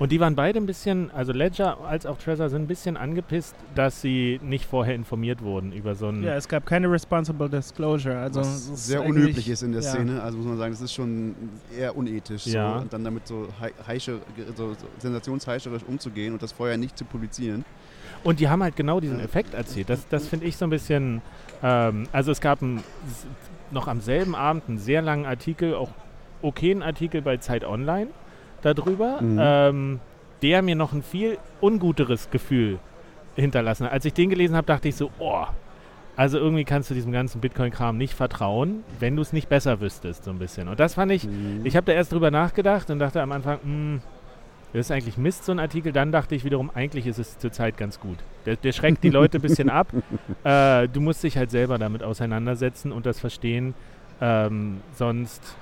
Und 0.00 0.12
die 0.12 0.18
waren 0.18 0.34
beide 0.34 0.58
ein 0.58 0.64
bisschen, 0.64 1.10
also 1.10 1.30
Ledger 1.30 1.76
als 1.82 2.06
auch 2.06 2.16
Trezor 2.16 2.48
sind 2.48 2.62
ein 2.62 2.66
bisschen 2.66 2.96
angepisst, 2.96 3.54
dass 3.74 4.00
sie 4.00 4.40
nicht 4.42 4.64
vorher 4.64 4.94
informiert 4.94 5.42
wurden 5.42 5.72
über 5.72 5.94
so 5.94 6.08
ein. 6.08 6.22
Ja, 6.22 6.36
es 6.36 6.48
gab 6.48 6.64
keine 6.64 6.90
Responsible 6.90 7.50
Disclosure. 7.50 8.18
Also 8.18 8.40
Was 8.40 8.86
sehr 8.86 9.04
unüblich 9.04 9.46
ist 9.46 9.62
in 9.62 9.72
der 9.72 9.82
ja. 9.82 9.90
Szene. 9.90 10.22
Also 10.22 10.38
muss 10.38 10.46
man 10.46 10.56
sagen, 10.56 10.72
das 10.72 10.80
ist 10.80 10.94
schon 10.94 11.34
eher 11.78 11.94
unethisch. 11.94 12.46
Ja. 12.46 12.76
So, 12.76 12.80
und 12.80 12.92
dann 12.94 13.04
damit 13.04 13.26
so, 13.26 13.46
heische, 13.86 14.20
so, 14.56 14.72
so 14.72 14.76
sensationsheischerisch 15.00 15.82
umzugehen 15.82 16.32
und 16.32 16.42
das 16.42 16.52
vorher 16.52 16.78
nicht 16.78 16.96
zu 16.96 17.04
publizieren. 17.04 17.66
Und 18.24 18.40
die 18.40 18.48
haben 18.48 18.62
halt 18.62 18.76
genau 18.76 19.00
diesen 19.00 19.20
Effekt 19.20 19.52
erzählt. 19.52 19.90
Das, 19.90 20.08
das 20.08 20.26
finde 20.26 20.46
ich 20.46 20.56
so 20.56 20.64
ein 20.64 20.70
bisschen. 20.70 21.20
Ähm, 21.62 22.08
also 22.10 22.32
es 22.32 22.40
gab 22.40 22.62
ein, 22.62 22.82
noch 23.70 23.86
am 23.86 24.00
selben 24.00 24.34
Abend 24.34 24.62
einen 24.66 24.78
sehr 24.78 25.02
langen 25.02 25.26
Artikel, 25.26 25.74
auch 25.74 25.90
okayen 26.40 26.82
Artikel 26.82 27.20
bei 27.20 27.36
Zeit 27.36 27.64
Online 27.64 28.08
darüber, 28.62 29.20
mhm. 29.20 29.38
ähm, 29.40 30.00
der 30.42 30.62
mir 30.62 30.76
noch 30.76 30.92
ein 30.92 31.02
viel 31.02 31.38
unguteres 31.60 32.30
Gefühl 32.30 32.78
hinterlassen 33.36 33.86
hat. 33.86 33.92
Als 33.92 34.04
ich 34.04 34.14
den 34.14 34.30
gelesen 34.30 34.56
habe, 34.56 34.66
dachte 34.66 34.88
ich 34.88 34.96
so, 34.96 35.10
oh, 35.18 35.44
also 36.16 36.38
irgendwie 36.38 36.64
kannst 36.64 36.90
du 36.90 36.94
diesem 36.94 37.12
ganzen 37.12 37.40
Bitcoin-Kram 37.40 37.96
nicht 37.96 38.14
vertrauen, 38.14 38.84
wenn 38.98 39.16
du 39.16 39.22
es 39.22 39.32
nicht 39.32 39.48
besser 39.48 39.80
wüsstest, 39.80 40.24
so 40.24 40.30
ein 40.30 40.38
bisschen. 40.38 40.68
Und 40.68 40.80
das 40.80 40.94
fand 40.94 41.12
ich, 41.12 41.24
mhm. 41.24 41.60
ich 41.64 41.76
habe 41.76 41.86
da 41.86 41.92
erst 41.92 42.12
drüber 42.12 42.30
nachgedacht 42.30 42.90
und 42.90 42.98
dachte 42.98 43.22
am 43.22 43.32
Anfang, 43.32 43.58
mh, 43.62 43.64
hm, 43.64 44.02
das 44.72 44.86
ist 44.86 44.90
eigentlich 44.92 45.16
Mist, 45.16 45.44
so 45.44 45.52
ein 45.52 45.58
Artikel. 45.58 45.92
Dann 45.92 46.12
dachte 46.12 46.34
ich 46.34 46.44
wiederum, 46.44 46.70
eigentlich 46.72 47.06
ist 47.06 47.18
es 47.18 47.38
zurzeit 47.38 47.76
ganz 47.76 47.98
gut. 47.98 48.18
Der, 48.46 48.56
der 48.56 48.72
schreckt 48.72 49.02
die 49.02 49.10
Leute 49.10 49.38
ein 49.38 49.42
bisschen 49.42 49.68
ab. 49.68 49.88
Äh, 50.42 50.88
du 50.88 51.02
musst 51.02 51.22
dich 51.22 51.36
halt 51.36 51.50
selber 51.50 51.76
damit 51.76 52.02
auseinandersetzen 52.02 52.92
und 52.92 53.04
das 53.04 53.20
verstehen. 53.20 53.74
Ähm, 54.22 54.80
sonst 54.94 55.54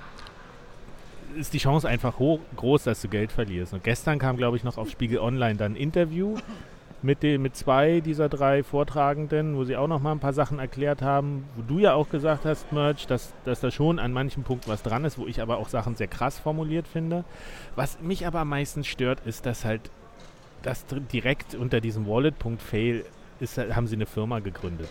ist 1.38 1.54
die 1.54 1.58
Chance 1.58 1.88
einfach 1.88 2.18
hoch, 2.18 2.40
groß, 2.56 2.84
dass 2.84 3.00
du 3.00 3.08
Geld 3.08 3.32
verlierst. 3.32 3.72
Und 3.72 3.84
gestern 3.84 4.18
kam, 4.18 4.36
glaube 4.36 4.56
ich, 4.56 4.64
noch 4.64 4.76
auf 4.76 4.90
Spiegel 4.90 5.18
Online 5.18 5.56
dann 5.56 5.72
ein 5.72 5.76
Interview 5.76 6.36
mit, 7.02 7.22
den, 7.22 7.42
mit 7.42 7.56
zwei 7.56 8.00
dieser 8.00 8.28
drei 8.28 8.62
Vortragenden, 8.62 9.56
wo 9.56 9.64
sie 9.64 9.76
auch 9.76 9.86
noch 9.86 10.00
mal 10.00 10.12
ein 10.12 10.18
paar 10.18 10.32
Sachen 10.32 10.58
erklärt 10.58 11.00
haben, 11.00 11.44
wo 11.54 11.62
du 11.62 11.78
ja 11.78 11.94
auch 11.94 12.10
gesagt 12.10 12.44
hast, 12.44 12.72
Merch, 12.72 13.06
dass, 13.06 13.32
dass 13.44 13.60
da 13.60 13.70
schon 13.70 13.98
an 13.98 14.12
manchen 14.12 14.42
Punkten 14.42 14.70
was 14.70 14.82
dran 14.82 15.04
ist, 15.04 15.18
wo 15.18 15.26
ich 15.26 15.40
aber 15.40 15.58
auch 15.58 15.68
Sachen 15.68 15.94
sehr 15.94 16.08
krass 16.08 16.38
formuliert 16.38 16.88
finde. 16.88 17.24
Was 17.76 18.00
mich 18.00 18.26
aber 18.26 18.40
am 18.40 18.48
meisten 18.48 18.84
stört, 18.84 19.20
ist, 19.24 19.46
dass 19.46 19.64
halt 19.64 19.90
das 20.62 20.84
direkt 21.12 21.54
unter 21.54 21.80
diesem 21.80 22.06
Wallet.fail 22.06 23.04
ist, 23.38 23.58
haben 23.58 23.86
sie 23.86 23.94
eine 23.94 24.06
Firma 24.06 24.40
gegründet. 24.40 24.88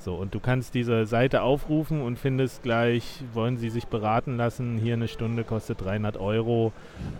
So, 0.00 0.14
und 0.14 0.34
du 0.34 0.40
kannst 0.40 0.74
diese 0.74 1.04
Seite 1.04 1.42
aufrufen 1.42 2.00
und 2.00 2.18
findest 2.18 2.62
gleich, 2.62 3.22
wollen 3.34 3.58
sie 3.58 3.68
sich 3.68 3.86
beraten 3.86 4.38
lassen, 4.38 4.78
hier 4.78 4.94
eine 4.94 5.08
Stunde 5.08 5.44
kostet 5.44 5.82
300 5.82 6.16
Euro. 6.16 6.72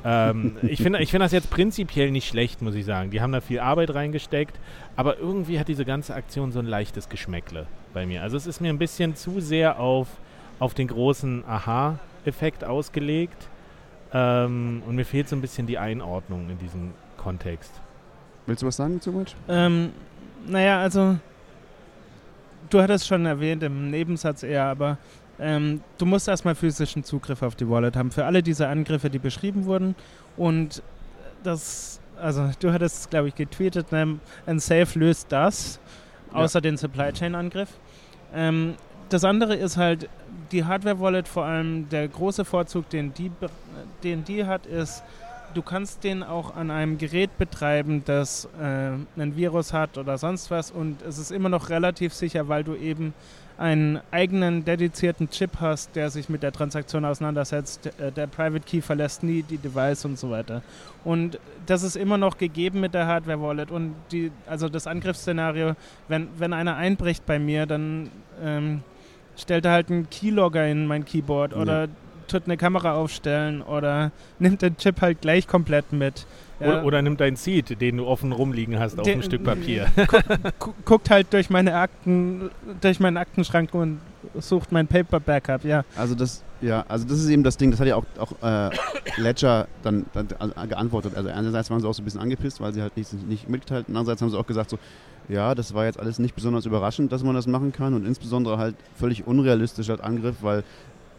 Ähm, 0.03 0.57
ich 0.63 0.83
finde 0.83 1.03
ich 1.03 1.11
find 1.11 1.23
das 1.23 1.33
jetzt 1.33 1.51
prinzipiell 1.51 2.11
nicht 2.11 2.27
schlecht, 2.27 2.63
muss 2.63 2.75
ich 2.75 2.87
sagen. 2.87 3.11
Die 3.11 3.21
haben 3.21 3.33
da 3.33 3.43
viel 3.43 3.61
Arbeit 3.61 3.95
reingesteckt, 3.95 4.59
aber 4.97 5.19
irgendwie 5.19 5.61
hat 5.61 5.69
diese 5.69 5.85
ganze 5.85 6.15
Aktion 6.15 6.53
so 6.53 6.59
ein 6.59 6.65
leichtes 6.65 7.11
Geschmäckle 7.11 7.67
bei 7.93 8.07
mir. 8.07 8.23
Also 8.23 8.39
es 8.39 8.47
ist 8.47 8.63
mir 8.63 8.71
ein 8.71 8.79
bisschen 8.79 9.15
zu 9.15 9.41
sehr 9.41 9.79
auf, 9.79 10.09
auf 10.59 10.73
den 10.73 10.89
großen 10.89 11.45
Aha-Effekt 11.47 12.65
ausgelegt 12.65 13.49
ähm, 14.15 14.83
und 14.87 14.97
mir 14.97 15.05
fehlt 15.05 15.29
so 15.29 15.37
ein 15.37 15.43
bisschen 15.43 15.67
die 15.67 15.77
Einordnung 15.77 16.49
in 16.49 16.57
diesem 16.57 16.93
Kontext. 17.19 17.73
Willst 18.47 18.63
du 18.63 18.67
was 18.67 18.77
sagen 18.77 19.03
zu 19.03 19.13
Much? 19.13 19.37
Ähm, 19.51 19.91
naja, 20.47 20.81
also 20.81 21.19
du 22.69 22.83
hattest 22.83 23.07
schon 23.07 23.27
erwähnt 23.27 23.63
im 23.63 23.91
Nebensatz 23.91 24.43
eher, 24.43 24.65
aber 24.65 24.99
ähm, 25.39 25.81
du 25.97 26.07
musst 26.07 26.29
erstmal 26.29 26.55
physischen 26.55 27.03
Zugriff 27.03 27.43
auf 27.43 27.55
die 27.55 27.69
Wallet 27.69 27.97
haben 27.97 28.11
für 28.11 28.27
alle 28.27 28.43
diese 28.43 28.69
Angriffe, 28.69 29.09
die 29.09 29.19
beschrieben 29.19 29.65
wurden. 29.65 29.95
Und 30.37 30.83
das, 31.43 32.01
also 32.21 32.51
du 32.61 32.73
hattest, 32.73 33.11
glaube 33.11 33.29
ich, 33.29 33.35
getweetet, 33.35 33.91
ne, 33.91 34.19
ein 34.47 34.59
Safe 34.59 34.99
löst 34.99 35.33
das, 35.33 35.81
außer 36.33 36.59
ja. 36.59 36.61
den 36.61 36.77
Supply 36.77 37.13
Chain 37.13 37.35
Angriff. 37.35 37.71
Ähm, 38.35 38.75
das 39.09 39.25
andere 39.25 39.57
ist 39.57 39.77
halt 39.77 40.09
die 40.53 40.65
Hardware 40.65 41.01
Wallet, 41.01 41.27
vor 41.27 41.45
allem 41.45 41.89
der 41.89 42.07
große 42.07 42.45
Vorzug, 42.45 42.89
den 42.91 43.15
die, 43.15 43.33
den 44.05 44.25
die 44.25 44.45
hat, 44.45 44.67
ist, 44.67 45.03
du 45.55 45.63
kannst 45.63 46.05
den 46.05 46.23
auch 46.23 46.55
an 46.57 46.71
einem 46.71 46.99
Gerät 46.99 47.37
betreiben, 47.39 48.03
das 48.05 48.49
äh, 48.61 48.93
ein 49.21 49.37
Virus 49.37 49.73
hat 49.73 49.99
oder 49.99 50.19
sonst 50.19 50.51
was 50.51 50.71
und 50.71 51.03
es 51.03 51.19
ist 51.19 51.31
immer 51.31 51.49
noch 51.49 51.69
relativ 51.69 52.15
sicher, 52.15 52.49
weil 52.49 52.65
du 52.65 52.75
eben 52.75 53.15
einen 53.61 54.01
eigenen 54.11 54.65
dedizierten 54.65 55.29
Chip 55.29 55.61
hast, 55.61 55.95
der 55.95 56.09
sich 56.09 56.31
mit 56.31 56.43
der 56.43 56.51
Transaktion 56.51 57.05
auseinandersetzt. 57.05 57.91
Äh, 58.01 58.11
der 58.11 58.27
Private 58.27 58.65
Key 58.65 58.81
verlässt 58.81 59.23
nie 59.23 59.43
die 59.43 59.59
Device 59.59 60.07
und 60.07 60.19
so 60.19 60.31
weiter. 60.31 60.63
Und 61.05 61.39
das 61.67 61.83
ist 61.83 61.97
immer 61.97 62.17
noch 62.17 62.39
gegeben 62.39 62.81
mit 62.81 62.95
der 62.95 63.07
Hardware 63.07 63.41
Wallet 63.41 63.71
und 63.71 63.95
die, 64.13 64.33
also 64.47 64.71
das 64.71 64.87
Angriffsszenario, 64.87 65.75
wenn, 66.09 66.29
wenn 66.39 66.55
einer 66.55 66.77
einbricht 66.77 67.27
bei 67.27 67.39
mir, 67.39 67.67
dann 67.67 68.11
ähm, 68.43 68.83
stellt 69.37 69.67
er 69.67 69.73
halt 69.73 69.91
einen 69.91 70.09
Keylogger 70.09 70.67
in 70.67 70.87
mein 70.87 71.05
Keyboard 71.05 71.55
oder 71.55 71.89
tut 72.31 72.45
eine 72.47 72.57
Kamera 72.57 72.95
aufstellen 72.95 73.63
oder 73.63 74.13
nimmt 74.39 74.63
den 74.63 74.77
Chip 74.77 75.01
halt 75.01 75.21
gleich 75.21 75.47
komplett 75.47 75.93
mit. 75.93 76.27
Ja. 76.59 76.67
Oder, 76.67 76.85
oder, 76.85 77.03
nimmt 77.03 77.21
deinen 77.21 77.37
Seed, 77.37 77.81
den 77.81 77.97
du 77.97 78.07
offen 78.07 78.33
rumliegen 78.33 78.79
hast, 78.79 78.99
auf 79.01 79.07
ein 79.07 79.23
Stück 79.23 79.45
Papier. 79.45 79.87
Gu 80.59 80.73
guckt 80.85 81.09
halt 81.09 81.33
durch 81.33 81.49
meine 81.49 81.75
Akten, 81.75 82.51
durch 82.83 83.01
meinen 83.01 83.17
Aktenschrank 83.17 83.73
und 83.73 83.99
sucht 84.39 84.71
mein 84.71 84.87
Paper 84.87 85.21
Backup, 85.21 85.65
ja. 85.65 85.85
Also 85.97 86.15
das, 86.15 86.45
ja, 86.61 86.85
also 86.87 87.07
das 87.09 87.19
ist 87.19 87.31
eben 87.31 87.43
das 87.43 87.57
Ding, 87.57 87.71
das 87.71 87.81
hat 87.81 87.87
ja 87.87 87.97
auch, 87.97 88.05
auch 88.19 88.33
äh, 88.43 88.71
Ledger 89.17 89.69
dann, 89.83 90.05
dann, 90.13 90.29
geantwortet. 90.69 91.17
Also 91.17 91.31
einerseits 91.31 91.71
waren 91.71 91.81
sie 91.81 91.89
auch 91.89 91.95
so 91.95 92.03
ein 92.03 92.05
bisschen 92.05 92.21
angepisst, 92.21 92.61
weil 92.61 92.75
sie 92.75 92.83
halt 92.83 92.95
nicht, 92.97 93.13
nicht 93.27 93.49
mitgeteilt, 93.49 93.87
andererseits 93.89 94.21
haben 94.21 94.31
sie 94.31 94.39
auch 94.39 94.47
gesagt 94.47 94.69
so, 94.69 94.79
ja, 95.31 95.55
das 95.55 95.75
war 95.75 95.85
jetzt 95.85 95.99
alles 95.99 96.19
nicht 96.19 96.35
besonders 96.35 96.67
überraschend, 96.67 97.13
dass 97.13 97.23
man 97.23 97.35
das 97.35 97.47
machen 97.47 97.73
kann 97.73 97.95
und 97.95 98.05
insbesondere 98.05 98.59
halt 98.59 98.75
völlig 98.99 99.27
unrealistisch 99.27 99.89
als 99.89 100.01
Angriff, 100.01 100.37
weil 100.43 100.65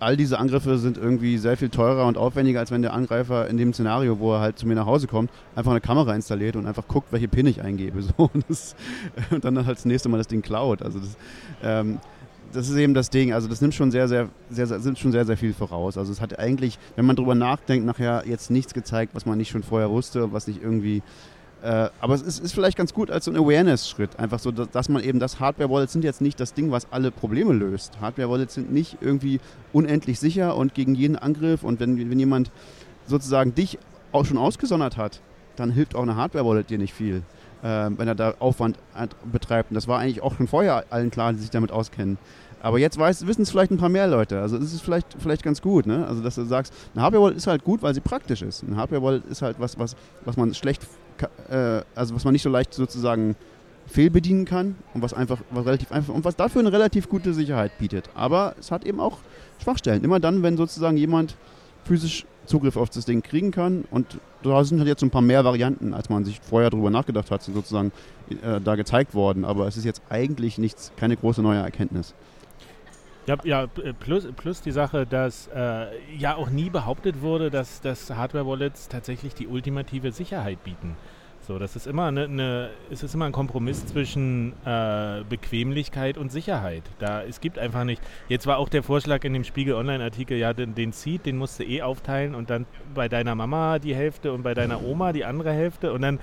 all 0.01 0.17
diese 0.17 0.39
Angriffe 0.39 0.79
sind 0.79 0.97
irgendwie 0.97 1.37
sehr 1.37 1.55
viel 1.57 1.69
teurer 1.69 2.07
und 2.07 2.17
aufwendiger, 2.17 2.59
als 2.59 2.71
wenn 2.71 2.81
der 2.81 2.93
Angreifer 2.93 3.47
in 3.47 3.57
dem 3.57 3.71
Szenario, 3.71 4.19
wo 4.19 4.33
er 4.33 4.39
halt 4.39 4.57
zu 4.57 4.67
mir 4.67 4.73
nach 4.73 4.87
Hause 4.87 5.05
kommt, 5.05 5.29
einfach 5.55 5.71
eine 5.71 5.79
Kamera 5.79 6.15
installiert 6.15 6.55
und 6.55 6.65
einfach 6.65 6.87
guckt, 6.87 7.11
welche 7.11 7.27
PIN 7.27 7.45
ich 7.45 7.61
eingebe. 7.61 8.01
So, 8.17 8.31
und, 8.33 8.43
das, 8.49 8.75
und, 9.29 9.45
dann 9.45 9.63
halt 9.65 9.77
das 9.77 9.85
nächste 9.85 10.09
Mal 10.09 10.17
das 10.17 10.27
Ding 10.27 10.41
klaut. 10.41 10.81
Also 10.81 10.99
das, 10.99 11.15
ähm, 11.61 11.99
das 12.51 12.67
ist 12.67 12.75
eben 12.77 12.95
das 12.95 13.11
Ding. 13.11 13.31
Also 13.31 13.47
das 13.47 13.61
nimmt 13.61 13.75
schon 13.75 13.91
sehr, 13.91 14.07
sehr, 14.07 14.29
sehr, 14.49 14.65
sehr, 14.65 14.79
nimmt 14.79 14.97
schon 14.97 15.11
sehr, 15.11 15.25
sehr 15.25 15.37
viel 15.37 15.53
voraus. 15.53 15.99
Also 15.99 16.11
es 16.11 16.19
hat 16.19 16.39
eigentlich, 16.39 16.79
wenn 16.95 17.05
man 17.05 17.15
drüber 17.15 17.35
nachdenkt, 17.35 17.85
nachher 17.85 18.23
jetzt 18.25 18.49
nichts 18.49 18.73
gezeigt, 18.73 19.13
was 19.13 19.27
man 19.27 19.37
nicht 19.37 19.51
schon 19.51 19.61
vorher 19.61 19.91
wusste, 19.91 20.33
was 20.33 20.47
nicht 20.47 20.63
irgendwie 20.63 21.03
äh, 21.63 21.89
aber 21.99 22.15
es 22.15 22.23
ist, 22.23 22.39
ist, 22.39 22.53
vielleicht 22.53 22.75
ganz 22.75 22.93
gut 22.93 23.11
als 23.11 23.25
so 23.25 23.31
ein 23.31 23.37
Awareness-Schritt. 23.37 24.17
Einfach 24.17 24.39
so, 24.39 24.51
dass, 24.51 24.69
dass, 24.71 24.89
man 24.89 25.03
eben 25.03 25.19
das 25.19 25.39
Hardware-Wallets 25.39 25.93
sind 25.93 26.03
jetzt 26.03 26.21
nicht 26.21 26.39
das 26.39 26.53
Ding, 26.53 26.71
was 26.71 26.91
alle 26.91 27.11
Probleme 27.11 27.53
löst. 27.53 28.01
Hardware-Wallets 28.01 28.55
sind 28.55 28.71
nicht 28.71 28.97
irgendwie 29.01 29.39
unendlich 29.71 30.19
sicher 30.19 30.57
und 30.57 30.73
gegen 30.73 30.95
jeden 30.95 31.17
Angriff. 31.17 31.63
Und 31.63 31.79
wenn, 31.79 31.97
wenn 32.09 32.19
jemand 32.19 32.51
sozusagen 33.05 33.53
dich 33.53 33.77
auch 34.11 34.25
schon 34.25 34.39
ausgesondert 34.39 34.97
hat, 34.97 35.21
dann 35.55 35.71
hilft 35.71 35.95
auch 35.95 36.01
eine 36.01 36.15
Hardware-Wallet 36.15 36.69
dir 36.69 36.79
nicht 36.79 36.93
viel, 36.93 37.23
äh, 37.61 37.89
wenn 37.95 38.07
er 38.07 38.15
da 38.15 38.33
Aufwand 38.39 38.79
betreibt. 39.31 39.69
Und 39.69 39.75
das 39.75 39.87
war 39.87 39.99
eigentlich 39.99 40.21
auch 40.21 40.35
schon 40.35 40.47
vorher 40.47 40.85
allen 40.89 41.11
klar, 41.11 41.33
die 41.33 41.39
sich 41.39 41.51
damit 41.51 41.71
auskennen. 41.71 42.17
Aber 42.63 42.77
jetzt 42.77 42.99
wissen 42.99 43.41
es 43.41 43.49
vielleicht 43.49 43.71
ein 43.71 43.77
paar 43.77 43.89
mehr 43.89 44.07
Leute. 44.07 44.39
Also 44.39 44.57
es 44.57 44.73
ist 44.73 44.81
vielleicht, 44.81 45.15
vielleicht 45.19 45.43
ganz 45.43 45.61
gut, 45.61 45.87
ne? 45.87 46.05
Also 46.07 46.21
dass 46.21 46.35
du 46.35 46.45
sagst, 46.45 46.73
eine 46.93 47.03
Hardware-Wallet 47.03 47.37
ist 47.37 47.47
halt 47.47 47.63
gut, 47.63 47.81
weil 47.81 47.93
sie 47.93 48.01
praktisch 48.01 48.43
ist. 48.43 48.63
Eine 48.63 48.75
Hardware-Wallet 48.77 49.25
ist 49.25 49.41
halt 49.41 49.59
was, 49.59 49.79
was, 49.79 49.95
was 50.25 50.37
man 50.37 50.53
schlecht 50.53 50.85
äh, 51.49 51.81
also 51.95 52.15
was 52.15 52.23
man 52.23 52.33
nicht 52.33 52.43
so 52.43 52.49
leicht 52.49 52.73
sozusagen 52.73 53.35
fehlbedienen 53.87 54.45
kann 54.45 54.75
und 54.93 55.01
was 55.01 55.13
einfach 55.13 55.39
was 55.49 55.65
relativ 55.65 55.91
einfach 55.91 56.13
und 56.13 56.23
was 56.23 56.35
dafür 56.35 56.61
eine 56.61 56.71
relativ 56.71 57.09
gute 57.09 57.33
Sicherheit 57.33 57.77
bietet. 57.77 58.09
Aber 58.13 58.55
es 58.59 58.71
hat 58.71 58.85
eben 58.85 58.99
auch 58.99 59.17
Schwachstellen. 59.61 60.03
Immer 60.03 60.19
dann, 60.19 60.43
wenn 60.43 60.57
sozusagen 60.57 60.97
jemand 60.97 61.35
physisch 61.83 62.25
Zugriff 62.45 62.77
auf 62.77 62.89
das 62.89 63.05
Ding 63.05 63.21
kriegen 63.21 63.51
kann 63.51 63.85
und 63.91 64.19
da 64.43 64.63
sind 64.63 64.79
halt 64.79 64.87
jetzt 64.87 65.03
ein 65.03 65.11
paar 65.11 65.21
mehr 65.21 65.45
Varianten, 65.45 65.93
als 65.93 66.09
man 66.09 66.25
sich 66.25 66.39
vorher 66.41 66.69
darüber 66.69 66.89
nachgedacht 66.89 67.29
hat, 67.29 67.43
sind 67.43 67.53
sozusagen 67.53 67.91
äh, 68.29 68.59
da 68.59 68.75
gezeigt 68.75 69.13
worden. 69.13 69.45
Aber 69.45 69.67
es 69.67 69.77
ist 69.77 69.85
jetzt 69.85 70.01
eigentlich 70.09 70.57
nichts, 70.57 70.91
keine 70.97 71.15
große 71.15 71.41
neue 71.41 71.59
Erkenntnis. 71.59 72.15
Ja, 73.27 73.37
ja 73.43 73.67
plus, 73.99 74.27
plus 74.35 74.61
die 74.61 74.71
Sache, 74.71 75.05
dass 75.05 75.47
äh, 75.47 75.87
ja 76.17 76.35
auch 76.35 76.49
nie 76.49 76.69
behauptet 76.69 77.21
wurde, 77.21 77.51
dass, 77.51 77.81
dass 77.81 78.09
Hardware-Wallets 78.09 78.87
tatsächlich 78.87 79.35
die 79.35 79.47
ultimative 79.47 80.11
Sicherheit 80.11 80.63
bieten. 80.63 80.95
So, 81.47 81.57
das 81.57 81.75
ist 81.75 81.87
immer 81.87 82.05
eine, 82.05 82.25
eine 82.25 82.69
es 82.91 83.01
ist 83.01 83.15
immer 83.15 83.25
ein 83.25 83.31
Kompromiss 83.31 83.85
zwischen 83.87 84.53
äh, 84.63 85.23
Bequemlichkeit 85.27 86.17
und 86.17 86.31
Sicherheit. 86.31 86.83
Da 86.99 87.23
es 87.23 87.41
gibt 87.41 87.57
einfach 87.57 87.83
nicht. 87.83 88.01
Jetzt 88.29 88.45
war 88.45 88.59
auch 88.59 88.69
der 88.69 88.83
Vorschlag 88.83 89.23
in 89.23 89.33
dem 89.33 89.43
Spiegel 89.43 89.73
Online-Artikel, 89.73 90.37
ja, 90.37 90.53
den, 90.53 90.75
den 90.75 90.91
Seed, 90.91 91.25
den 91.25 91.37
musst 91.37 91.59
du 91.59 91.63
eh 91.63 91.81
aufteilen 91.81 92.35
und 92.35 92.51
dann 92.51 92.67
bei 92.93 93.09
deiner 93.09 93.33
Mama 93.33 93.79
die 93.79 93.95
Hälfte 93.95 94.33
und 94.33 94.43
bei 94.43 94.53
deiner 94.53 94.83
Oma 94.83 95.13
die 95.13 95.25
andere 95.25 95.51
Hälfte 95.51 95.93
und 95.93 96.03
dann 96.03 96.19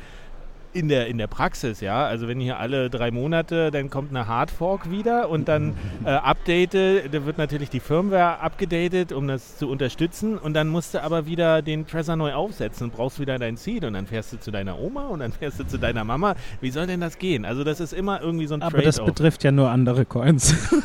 in 0.79 0.89
der, 0.89 1.09
in 1.09 1.19
der 1.19 1.27
Praxis, 1.27 1.81
ja, 1.81 2.07
also 2.07 2.29
wenn 2.29 2.39
hier 2.39 2.61
alle 2.61 2.89
drei 2.89 3.11
Monate, 3.11 3.73
dann 3.73 3.91
kommt 3.91 4.11
eine 4.11 4.29
Hardfork 4.29 4.91
wieder 4.91 5.29
und 5.29 5.49
dann 5.49 5.75
äh, 6.05 6.11
Update, 6.11 6.75
da 6.75 7.27
wird 7.27 7.37
natürlich 7.37 7.69
die 7.69 7.81
Firmware 7.81 8.39
abgedatet, 8.39 9.13
um 9.13 9.27
das 9.27 9.59
zu 9.59 9.69
unterstützen 9.69 10.39
und 10.39 10.55
dann 10.55 10.69
musst 10.69 10.95
du 10.95 11.03
aber 11.03 11.27
wieder 11.27 11.63
den 11.63 11.87
Trezor 11.87 12.15
neu 12.15 12.33
aufsetzen 12.33 12.85
und 12.85 12.97
brauchst 12.97 13.19
wieder 13.19 13.39
dein 13.41 13.57
Seed 13.57 13.85
und 13.85 13.95
dann 13.95 14.07
fährst 14.07 14.33
du 14.33 14.39
zu 14.39 14.53
deiner 14.53 14.79
Oma 14.79 15.09
und 15.09 15.19
dann 15.19 15.33
fährst 15.39 15.59
du 15.59 15.67
zu 15.67 15.79
deiner 15.79 16.05
Mama. 16.05 16.37
Wie 16.61 16.71
soll 16.71 16.87
denn 16.87 17.01
das 17.01 17.19
gehen? 17.19 17.45
Also 17.45 17.65
das 17.65 17.81
ist 17.81 17.93
immer 17.93 18.21
irgendwie 18.21 18.47
so 18.47 18.55
ein 18.55 18.63
Aber 18.63 18.81
das 18.81 19.05
betrifft 19.05 19.43
ja 19.43 19.51
nur 19.51 19.71
andere 19.71 20.05
Coins. 20.05 20.55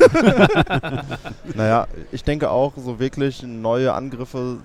naja, 1.54 1.86
ich 2.10 2.24
denke 2.24 2.50
auch, 2.50 2.72
so 2.76 2.98
wirklich 2.98 3.44
neue 3.44 3.92
Angriffe 3.92 4.58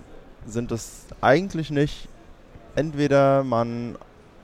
sind 0.47 0.71
es 0.71 1.05
eigentlich 1.21 1.69
nicht. 1.69 2.07
Entweder 2.75 3.43
man 3.43 3.95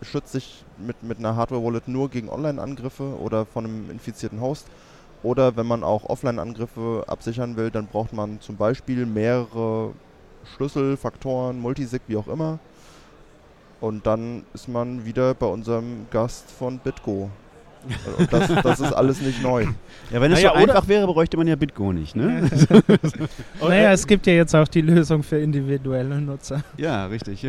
schützt 0.02 0.34
sich 0.34 0.65
mit, 0.78 1.04
mit 1.04 1.20
einer 1.20 1.36
Hardware-Wallet 1.36 1.88
nur 1.88 2.10
gegen 2.10 2.30
Online-Angriffe 2.30 3.20
oder 3.20 3.46
von 3.46 3.66
einem 3.66 3.92
infizierten 3.92 4.42
Host. 4.42 4.68
Oder 5.24 5.56
wenn 5.58 5.66
man 5.66 5.84
auch 5.84 6.08
Offline-Angriffe 6.10 7.04
absichern 7.08 7.56
will, 7.58 7.72
dann 7.72 7.88
braucht 7.88 8.14
man 8.14 8.40
zum 8.42 8.58
Beispiel 8.58 9.06
mehrere 9.06 9.94
Schlüssel, 10.56 10.98
Faktoren, 10.98 11.60
Multisig, 11.60 12.02
wie 12.08 12.18
auch 12.18 12.28
immer. 12.28 12.60
Und 13.82 14.06
dann 14.06 14.44
ist 14.54 14.68
man 14.68 15.06
wieder 15.06 15.34
bei 15.34 15.48
unserem 15.48 16.08
Gast 16.12 16.50
von 16.52 16.80
BitGo. 16.80 17.30
Und 18.18 18.34
das, 18.34 18.52
das, 18.64 18.80
ist 18.80 18.94
alles 18.94 19.22
nicht 19.22 19.42
neu. 19.42 19.66
Ja, 20.12 20.22
wenn 20.22 20.32
es 20.32 20.40
naja, 20.40 20.52
so 20.54 20.56
einfach 20.56 20.88
wäre, 20.88 21.08
bräuchte 21.08 21.36
man 21.36 21.48
ja 21.48 21.56
BitGo 21.56 21.92
nicht, 21.92 22.16
ne? 22.16 22.48
naja, 23.60 23.92
es 23.92 24.06
gibt 24.06 24.28
ja 24.28 24.34
jetzt 24.34 24.56
auch 24.56 24.68
die 24.68 24.82
Lösung 24.82 25.24
für 25.24 25.40
individuelle 25.40 26.22
Nutzer. 26.22 26.64
Ja, 26.78 27.08
richtig. 27.08 27.48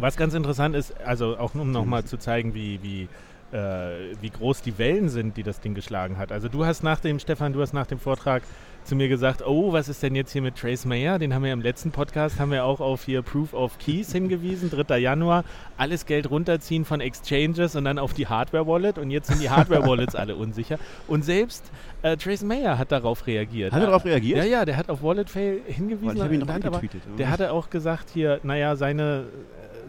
Was 0.00 0.16
ganz 0.16 0.34
interessant 0.34 0.76
ist, 0.76 0.94
also 1.04 1.36
auch 1.38 1.54
um 1.54 1.72
nochmal 1.72 2.04
zu 2.04 2.18
zeigen, 2.18 2.54
wie, 2.54 2.80
wie, 2.82 3.08
äh, 3.52 4.14
wie 4.20 4.30
groß 4.30 4.62
die 4.62 4.78
Wellen 4.78 5.08
sind, 5.08 5.36
die 5.36 5.42
das 5.42 5.60
Ding 5.60 5.74
geschlagen 5.74 6.18
hat. 6.18 6.30
Also 6.30 6.48
du 6.48 6.64
hast 6.64 6.84
nach 6.84 7.00
dem, 7.00 7.18
Stefan, 7.18 7.52
du 7.52 7.60
hast 7.60 7.72
nach 7.72 7.86
dem 7.86 7.98
Vortrag 7.98 8.42
zu 8.84 8.94
mir 8.94 9.08
gesagt, 9.08 9.44
oh, 9.44 9.72
was 9.72 9.88
ist 9.88 10.02
denn 10.02 10.14
jetzt 10.14 10.32
hier 10.32 10.40
mit 10.40 10.56
Trace 10.56 10.86
Mayer? 10.86 11.18
Den 11.18 11.34
haben 11.34 11.42
wir 11.42 11.52
im 11.52 11.60
letzten 11.60 11.90
Podcast, 11.90 12.38
haben 12.38 12.52
wir 12.52 12.64
auch 12.64 12.80
auf 12.80 13.04
hier 13.04 13.22
Proof 13.22 13.52
of 13.52 13.76
Keys 13.78 14.12
hingewiesen, 14.12 14.70
3. 14.70 14.98
Januar, 14.98 15.44
alles 15.76 16.06
Geld 16.06 16.30
runterziehen 16.30 16.84
von 16.84 17.00
Exchanges 17.00 17.76
und 17.76 17.84
dann 17.84 17.98
auf 17.98 18.14
die 18.14 18.28
Hardware-Wallet 18.28 18.98
und 18.98 19.10
jetzt 19.10 19.26
sind 19.26 19.42
die 19.42 19.50
Hardware-Wallets 19.50 20.14
alle 20.14 20.36
unsicher. 20.36 20.78
Und 21.06 21.24
selbst 21.24 21.70
äh, 22.02 22.16
Trace 22.16 22.44
Mayer 22.44 22.78
hat 22.78 22.92
darauf 22.92 23.26
reagiert. 23.26 23.72
Hat 23.72 23.80
er 23.80 23.86
darauf 23.86 24.04
reagiert? 24.04 24.38
Ja, 24.38 24.44
ja, 24.44 24.64
der 24.64 24.76
hat 24.76 24.88
auf 24.88 25.02
Wallet-Fail 25.02 25.60
hingewiesen. 25.66 26.16
ich 26.16 26.22
habe 26.22 26.34
ihn 26.34 26.40
noch 26.40 26.48
angetweetet. 26.48 27.02
Der 27.18 27.30
hatte 27.30 27.52
auch 27.52 27.68
gesagt 27.68 28.08
hier, 28.14 28.40
naja, 28.42 28.76
seine 28.76 29.24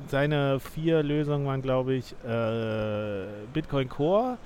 seine 0.08 0.60
vier 0.60 1.04
Lösungen 1.04 1.46
waren, 1.46 1.62
glaube 1.62 1.94
ich, 1.94 2.14
äh, 2.26 3.26
Bitcoin 3.54 3.90
Core, 3.90 4.38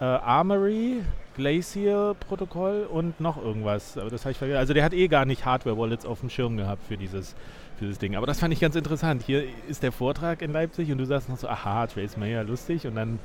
äh, 0.00 0.04
Armory, 0.04 1.02
Glacier-Protokoll 1.36 2.86
und 2.90 3.20
noch 3.20 3.42
irgendwas. 3.42 3.96
Aber 3.96 4.10
das 4.10 4.22
habe 4.22 4.32
ich 4.32 4.38
vergessen. 4.38 4.58
Also 4.58 4.74
der 4.74 4.84
hat 4.84 4.92
eh 4.92 5.08
gar 5.08 5.24
nicht 5.24 5.44
Hardware-Wallets 5.44 6.04
auf 6.04 6.20
dem 6.20 6.30
Schirm 6.30 6.56
gehabt 6.56 6.82
für 6.86 6.96
dieses, 6.96 7.34
für 7.78 7.86
dieses 7.86 7.98
Ding. 7.98 8.16
Aber 8.16 8.26
das 8.26 8.38
fand 8.38 8.52
ich 8.52 8.60
ganz 8.60 8.76
interessant. 8.76 9.22
Hier 9.24 9.44
ist 9.68 9.82
der 9.82 9.92
Vortrag 9.92 10.42
in 10.42 10.52
Leipzig 10.52 10.90
und 10.90 10.98
du 10.98 11.06
sagst 11.06 11.28
noch 11.28 11.38
so, 11.38 11.48
aha, 11.48 11.86
Trace 11.86 12.16
Mayer, 12.16 12.44
lustig. 12.44 12.86
Und 12.86 12.96
dann 12.96 13.18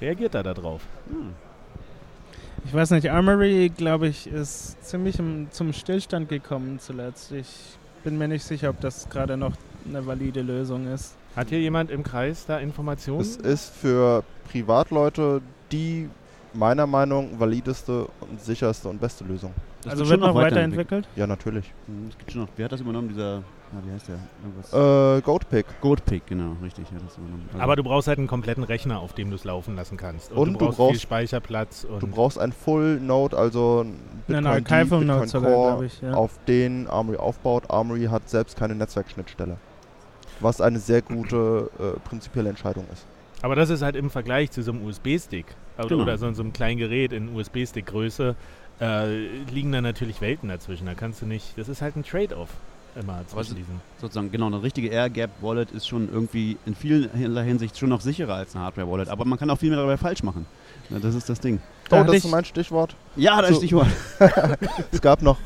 reagiert 0.00 0.34
er 0.34 0.42
da 0.42 0.54
drauf. 0.54 0.82
Hm. 1.08 1.32
Ich 2.64 2.72
weiß 2.72 2.90
nicht, 2.92 3.10
Armory, 3.10 3.72
glaube 3.76 4.06
ich, 4.06 4.26
ist 4.26 4.84
ziemlich 4.84 5.18
im, 5.18 5.48
zum 5.50 5.72
Stillstand 5.72 6.28
gekommen 6.28 6.78
zuletzt. 6.78 7.32
Ich 7.32 7.76
bin 8.04 8.18
mir 8.18 8.28
nicht 8.28 8.44
sicher, 8.44 8.70
ob 8.70 8.80
das 8.80 9.08
gerade 9.08 9.36
noch 9.36 9.52
eine 9.86 10.06
valide 10.06 10.42
Lösung 10.42 10.86
ist. 10.86 11.16
Hat 11.34 11.48
hier 11.48 11.60
jemand 11.60 11.90
im 11.90 12.02
Kreis 12.02 12.44
da 12.46 12.58
Informationen? 12.58 13.20
Es 13.20 13.36
ist 13.36 13.74
für 13.74 14.22
Privatleute 14.50 15.40
die 15.70 16.08
meiner 16.54 16.86
Meinung 16.86 17.40
valideste 17.40 18.06
und 18.20 18.40
sicherste 18.40 18.88
und 18.88 19.00
beste 19.00 19.24
Lösung. 19.24 19.54
Das 19.82 19.92
also 19.92 20.08
wird 20.08 20.20
noch 20.20 20.34
weiterentwickelt? 20.34 21.08
Ja, 21.16 21.26
natürlich. 21.26 21.72
Mhm, 21.86 22.08
es 22.10 22.18
gibt 22.18 22.32
schon 22.32 22.42
noch, 22.42 22.48
wer 22.56 22.66
hat 22.66 22.72
das 22.72 22.82
übernommen? 22.82 23.08
Dieser, 23.08 23.36
ja, 23.36 23.42
wie 23.84 23.92
heißt 23.92 24.08
der? 24.08 24.18
Irgendwas? 24.44 25.18
Äh, 25.18 25.22
Goatpick. 25.22 25.66
Goatpick, 25.80 26.26
genau, 26.26 26.56
richtig. 26.62 26.84
Also 26.92 27.58
Aber 27.58 27.74
du 27.74 27.82
brauchst 27.82 28.06
halt 28.06 28.18
einen 28.18 28.28
kompletten 28.28 28.62
Rechner, 28.62 29.00
auf 29.00 29.14
dem 29.14 29.30
du 29.30 29.36
es 29.36 29.44
laufen 29.44 29.74
lassen 29.74 29.96
kannst. 29.96 30.30
Und, 30.30 30.38
und 30.38 30.52
du, 30.52 30.58
brauchst 30.58 30.78
du, 30.78 30.82
brauchst 30.82 30.92
viel 30.92 31.00
Speicherplatz. 31.00 31.86
du 31.98 32.06
brauchst 32.06 32.38
ein 32.38 32.52
Full 32.52 33.00
Node, 33.00 33.36
also 33.36 33.84
ein 33.84 33.98
Bitcoin, 34.26 34.44
ja, 34.44 34.54
Bitcoin 34.82 35.06
Node 35.06 35.40
Core, 35.40 35.86
ich, 35.86 36.00
ja. 36.02 36.12
auf 36.12 36.38
den 36.46 36.86
Armory 36.86 37.16
aufbaut. 37.16 37.70
Armory 37.70 38.04
hat 38.04 38.28
selbst 38.28 38.56
keine 38.56 38.74
Netzwerkschnittstelle. 38.74 39.56
Was 40.42 40.60
eine 40.60 40.78
sehr 40.78 41.02
gute 41.02 41.70
äh, 41.78 41.98
prinzipielle 42.08 42.50
Entscheidung 42.50 42.84
ist. 42.92 43.06
Aber 43.42 43.56
das 43.56 43.70
ist 43.70 43.82
halt 43.82 43.96
im 43.96 44.10
Vergleich 44.10 44.50
zu 44.50 44.62
so 44.62 44.72
einem 44.72 44.84
USB-Stick 44.84 45.46
oder, 45.78 45.88
genau. 45.88 46.02
oder 46.02 46.18
so, 46.18 46.32
so, 46.32 46.42
einem 46.42 46.52
kleinen 46.52 46.78
Gerät 46.78 47.12
in 47.12 47.34
USB-Stick-Größe 47.34 48.36
äh, 48.80 49.26
liegen 49.50 49.72
da 49.72 49.80
natürlich 49.80 50.20
Welten 50.20 50.48
dazwischen. 50.48 50.86
Da 50.86 50.94
kannst 50.94 51.22
du 51.22 51.26
nicht, 51.26 51.56
das 51.56 51.68
ist 51.68 51.82
halt 51.82 51.96
ein 51.96 52.04
Trade-off 52.04 52.50
immer 52.94 53.26
zwischen 53.26 53.56
diesen. 53.56 53.80
Sozusagen, 54.00 54.30
genau, 54.30 54.46
eine 54.46 54.62
richtige 54.62 54.88
Air-Gap-Wallet 54.88 55.70
ist 55.70 55.88
schon 55.88 56.08
irgendwie 56.12 56.56
in 56.66 56.74
vielerlei 56.74 57.44
Hinsicht 57.44 57.78
schon 57.78 57.88
noch 57.88 58.00
sicherer 58.00 58.34
als 58.34 58.54
eine 58.54 58.64
Hardware-Wallet. 58.64 59.08
Aber 59.08 59.24
man 59.24 59.38
kann 59.38 59.50
auch 59.50 59.58
viel 59.58 59.70
mehr 59.70 59.78
dabei 59.78 59.96
falsch 59.96 60.22
machen. 60.22 60.46
Ja, 60.90 60.98
das 60.98 61.14
ist 61.14 61.28
das 61.28 61.40
Ding. 61.40 61.60
Oh, 61.90 62.04
das 62.04 62.16
ist 62.16 62.30
mein 62.30 62.44
Stichwort. 62.44 62.94
Ja, 63.16 63.40
das 63.40 63.50
so. 63.50 63.56
Stichwort. 63.56 63.88
es 64.92 65.00
gab 65.00 65.22
noch 65.22 65.38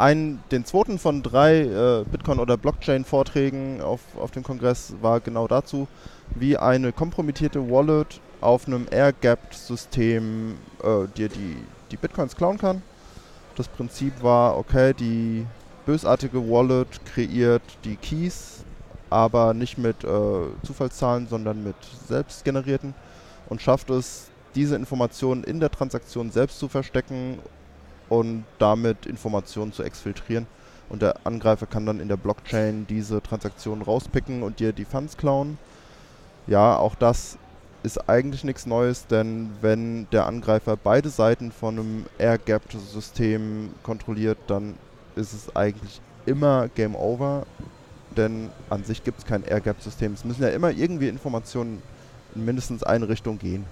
einen, 0.00 0.42
den 0.50 0.64
zweiten 0.64 0.98
von 0.98 1.22
drei 1.22 1.60
äh, 1.60 2.04
Bitcoin- 2.10 2.40
oder 2.40 2.56
Blockchain-Vorträgen 2.56 3.80
auf, 3.80 4.00
auf 4.18 4.30
dem 4.30 4.42
Kongress 4.42 4.94
war 5.00 5.20
genau 5.20 5.46
dazu, 5.46 5.86
wie 6.34 6.56
eine 6.56 6.92
kompromittierte 6.92 7.70
Wallet 7.70 8.20
auf 8.40 8.66
einem 8.66 8.86
Air-Gapped-System 8.90 10.56
äh, 10.82 11.06
dir 11.16 11.28
die, 11.28 11.56
die 11.90 11.96
Bitcoins 11.96 12.36
klauen 12.36 12.58
kann. 12.58 12.82
Das 13.56 13.68
Prinzip 13.68 14.22
war, 14.22 14.56
okay, 14.56 14.94
die 14.94 15.46
bösartige 15.86 16.48
Wallet 16.48 17.04
kreiert 17.04 17.62
die 17.84 17.96
Keys, 17.96 18.64
aber 19.10 19.54
nicht 19.54 19.76
mit 19.76 20.04
äh, 20.04 20.08
Zufallszahlen, 20.62 21.28
sondern 21.28 21.62
mit 21.62 21.76
selbst 22.08 22.44
generierten 22.44 22.94
und 23.48 23.60
schafft 23.60 23.90
es, 23.90 24.28
diese 24.54 24.74
Informationen 24.74 25.44
in 25.44 25.60
der 25.60 25.70
Transaktion 25.70 26.30
selbst 26.30 26.58
zu 26.58 26.68
verstecken 26.68 27.38
und 28.10 28.44
damit 28.58 29.06
Informationen 29.06 29.72
zu 29.72 29.82
exfiltrieren. 29.82 30.46
Und 30.90 31.00
der 31.00 31.14
Angreifer 31.24 31.66
kann 31.66 31.86
dann 31.86 32.00
in 32.00 32.08
der 32.08 32.16
Blockchain 32.16 32.86
diese 32.88 33.22
Transaktionen 33.22 33.82
rauspicken 33.82 34.42
und 34.42 34.60
dir 34.60 34.72
die 34.72 34.84
Funds 34.84 35.16
klauen. 35.16 35.56
Ja, 36.46 36.76
auch 36.76 36.96
das 36.96 37.38
ist 37.82 38.08
eigentlich 38.08 38.44
nichts 38.44 38.66
Neues, 38.66 39.06
denn 39.06 39.50
wenn 39.60 40.08
der 40.10 40.26
Angreifer 40.26 40.76
beide 40.76 41.08
Seiten 41.08 41.52
von 41.52 41.78
einem 41.78 42.06
Air-Gapped-System 42.18 43.70
kontrolliert, 43.82 44.38
dann 44.48 44.74
ist 45.14 45.32
es 45.32 45.54
eigentlich 45.56 46.00
immer 46.26 46.68
Game 46.68 46.96
Over, 46.96 47.46
denn 48.16 48.50
an 48.68 48.84
sich 48.84 49.04
gibt 49.04 49.20
es 49.20 49.24
kein 49.24 49.44
Air-Gapped-System. 49.44 50.12
Es 50.12 50.24
müssen 50.24 50.42
ja 50.42 50.48
immer 50.48 50.70
irgendwie 50.70 51.08
Informationen 51.08 51.80
in 52.34 52.44
mindestens 52.44 52.82
eine 52.82 53.08
Richtung 53.08 53.38
gehen. 53.38 53.64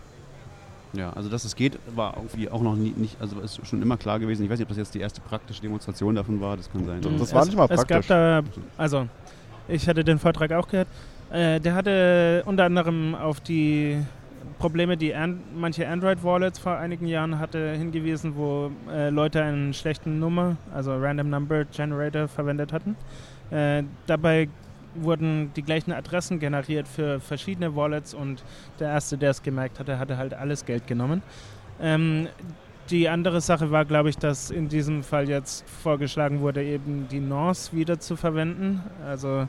Ja, 0.93 1.13
also 1.13 1.29
dass 1.29 1.45
es 1.45 1.55
geht, 1.55 1.79
war 1.95 2.17
irgendwie 2.17 2.49
auch 2.51 2.63
noch 2.63 2.75
nie, 2.75 2.95
nicht, 2.97 3.21
also 3.21 3.41
ist 3.41 3.67
schon 3.67 3.83
immer 3.83 3.97
klar 3.97 4.19
gewesen. 4.19 4.45
Ich 4.45 4.51
weiß 4.51 4.59
nicht, 4.59 4.67
ob 4.67 4.71
das 4.71 4.79
jetzt 4.79 4.95
die 4.95 5.01
erste 5.01 5.21
praktische 5.21 5.61
Demonstration 5.61 6.15
davon 6.15 6.41
war, 6.41 6.57
das 6.57 6.71
kann 6.71 6.85
sein. 6.85 7.01
Das, 7.03 7.13
das 7.19 7.35
war 7.35 7.45
nicht 7.45 7.57
mal 7.57 7.69
praktisch. 7.69 7.99
Es 7.99 8.07
gab 8.07 8.07
da, 8.07 8.43
also 8.77 9.07
ich 9.69 9.87
hatte 9.89 10.03
den 10.03 10.19
Vortrag 10.19 10.53
auch 10.53 10.67
gehört, 10.67 10.89
äh, 11.31 11.61
der 11.61 11.75
hatte 11.75 12.43
unter 12.47 12.65
anderem 12.65 13.15
auf 13.15 13.41
die 13.41 13.99
Probleme, 14.59 14.97
die 14.97 15.15
an 15.15 15.41
manche 15.55 15.87
Android-Wallets 15.87 16.59
vor 16.59 16.77
einigen 16.77 17.07
Jahren 17.07 17.39
hatte, 17.39 17.73
hingewiesen, 17.73 18.35
wo 18.37 18.71
äh, 18.91 19.11
Leute 19.11 19.43
einen 19.43 19.75
schlechten 19.75 20.19
Nummer, 20.19 20.57
also 20.75 20.97
Random 20.97 21.29
Number 21.31 21.65
Generator, 21.67 22.29
verwendet 22.29 22.73
hatten. 22.73 22.97
Äh, 23.51 23.85
dabei 24.07 24.49
wurden 25.03 25.53
die 25.55 25.63
gleichen 25.63 25.93
Adressen 25.93 26.39
generiert 26.39 26.89
für 26.89 27.21
verschiedene 27.21 27.75
Wallets 27.75 28.15
und 28.15 28.43
der 28.81 28.89
Erste, 28.89 29.19
der 29.19 29.31
es 29.31 29.43
gemerkt 29.43 29.79
hatte, 29.79 29.99
hatte 29.99 30.17
halt 30.17 30.35
alles 30.35 30.65
Geld 30.65 30.87
genommen. 30.87 31.23
Ähm, 31.81 32.29
die 32.91 33.09
andere 33.09 33.41
Sache 33.41 33.71
war, 33.71 33.85
glaube 33.85 34.09
ich, 34.09 34.17
dass 34.17 34.51
in 34.51 34.69
diesem 34.69 35.03
Fall 35.03 35.29
jetzt 35.29 35.69
vorgeschlagen 35.69 36.41
wurde, 36.41 36.65
eben 36.65 37.07
die 37.11 37.21
Nonce 37.21 37.73
wieder 37.73 38.01
zu 38.01 38.17
verwenden. 38.17 38.83
Also 39.07 39.47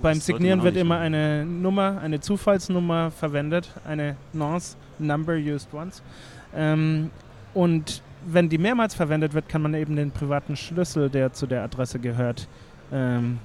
beim 0.00 0.18
Signieren 0.20 0.62
wird 0.62 0.76
immer 0.76 0.98
eine 0.98 1.44
Nummer, 1.44 2.00
eine 2.02 2.20
Zufallsnummer 2.20 3.10
verwendet, 3.10 3.70
eine 3.86 4.16
Nonce, 4.32 4.76
Number 4.98 5.34
used 5.34 5.72
once. 5.74 6.02
Ähm, 6.54 7.10
und 7.54 8.02
wenn 8.26 8.48
die 8.48 8.58
mehrmals 8.58 8.94
verwendet 8.94 9.34
wird, 9.34 9.48
kann 9.48 9.62
man 9.62 9.74
eben 9.74 9.96
den 9.96 10.10
privaten 10.10 10.56
Schlüssel, 10.56 11.10
der 11.10 11.32
zu 11.32 11.46
der 11.46 11.62
Adresse 11.62 11.98
gehört, 11.98 12.48
ähm, 12.92 13.38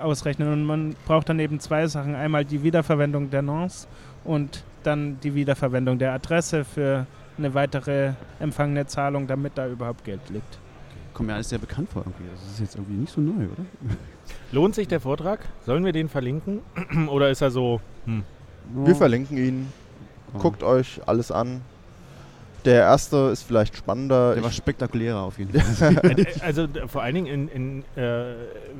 ausrechnen. 0.00 0.52
Und 0.52 0.64
man 0.64 0.96
braucht 1.06 1.28
dann 1.28 1.38
eben 1.38 1.60
zwei 1.60 1.86
Sachen. 1.86 2.14
Einmal 2.14 2.44
die 2.44 2.62
Wiederverwendung 2.62 3.30
der 3.30 3.42
Nonce 3.42 3.88
und 4.24 4.62
dann 4.82 5.18
die 5.20 5.34
Wiederverwendung 5.34 5.98
der 5.98 6.12
Adresse 6.12 6.64
für 6.64 7.06
eine 7.38 7.54
weitere 7.54 8.12
empfangene 8.40 8.86
Zahlung, 8.86 9.26
damit 9.26 9.52
da 9.56 9.68
überhaupt 9.68 10.04
Geld 10.04 10.20
liegt. 10.30 10.58
Kommt 11.12 11.28
mir 11.28 11.34
alles 11.34 11.48
sehr 11.48 11.58
bekannt 11.58 11.88
vor 11.90 12.02
irgendwie. 12.02 12.24
Das 12.32 12.52
ist 12.52 12.60
jetzt 12.60 12.74
irgendwie 12.76 13.00
nicht 13.00 13.12
so 13.12 13.20
neu, 13.20 13.44
oder? 13.44 13.64
Lohnt 14.52 14.74
sich 14.74 14.88
der 14.88 15.00
Vortrag? 15.00 15.40
Sollen 15.64 15.84
wir 15.84 15.92
den 15.92 16.08
verlinken? 16.08 16.60
oder 17.08 17.30
ist 17.30 17.40
er 17.40 17.50
so? 17.50 17.80
Hm. 18.04 18.22
Wir 18.84 18.94
verlinken 18.94 19.36
ihn. 19.36 19.72
Guckt 20.38 20.62
euch 20.62 21.00
alles 21.06 21.30
an. 21.30 21.62
Der 22.66 22.82
erste 22.82 23.30
ist 23.32 23.44
vielleicht 23.44 23.76
spannender. 23.76 24.34
Der 24.34 24.42
war 24.42 24.50
spektakulärer 24.50 25.20
auf 25.20 25.38
jeden 25.38 25.58
Fall. 25.60 25.96
also, 26.42 26.62
also 26.62 26.88
vor 26.88 27.02
allen 27.02 27.14
Dingen, 27.14 27.26
in, 27.26 27.48
in, 27.48 28.02
äh, 28.02 28.34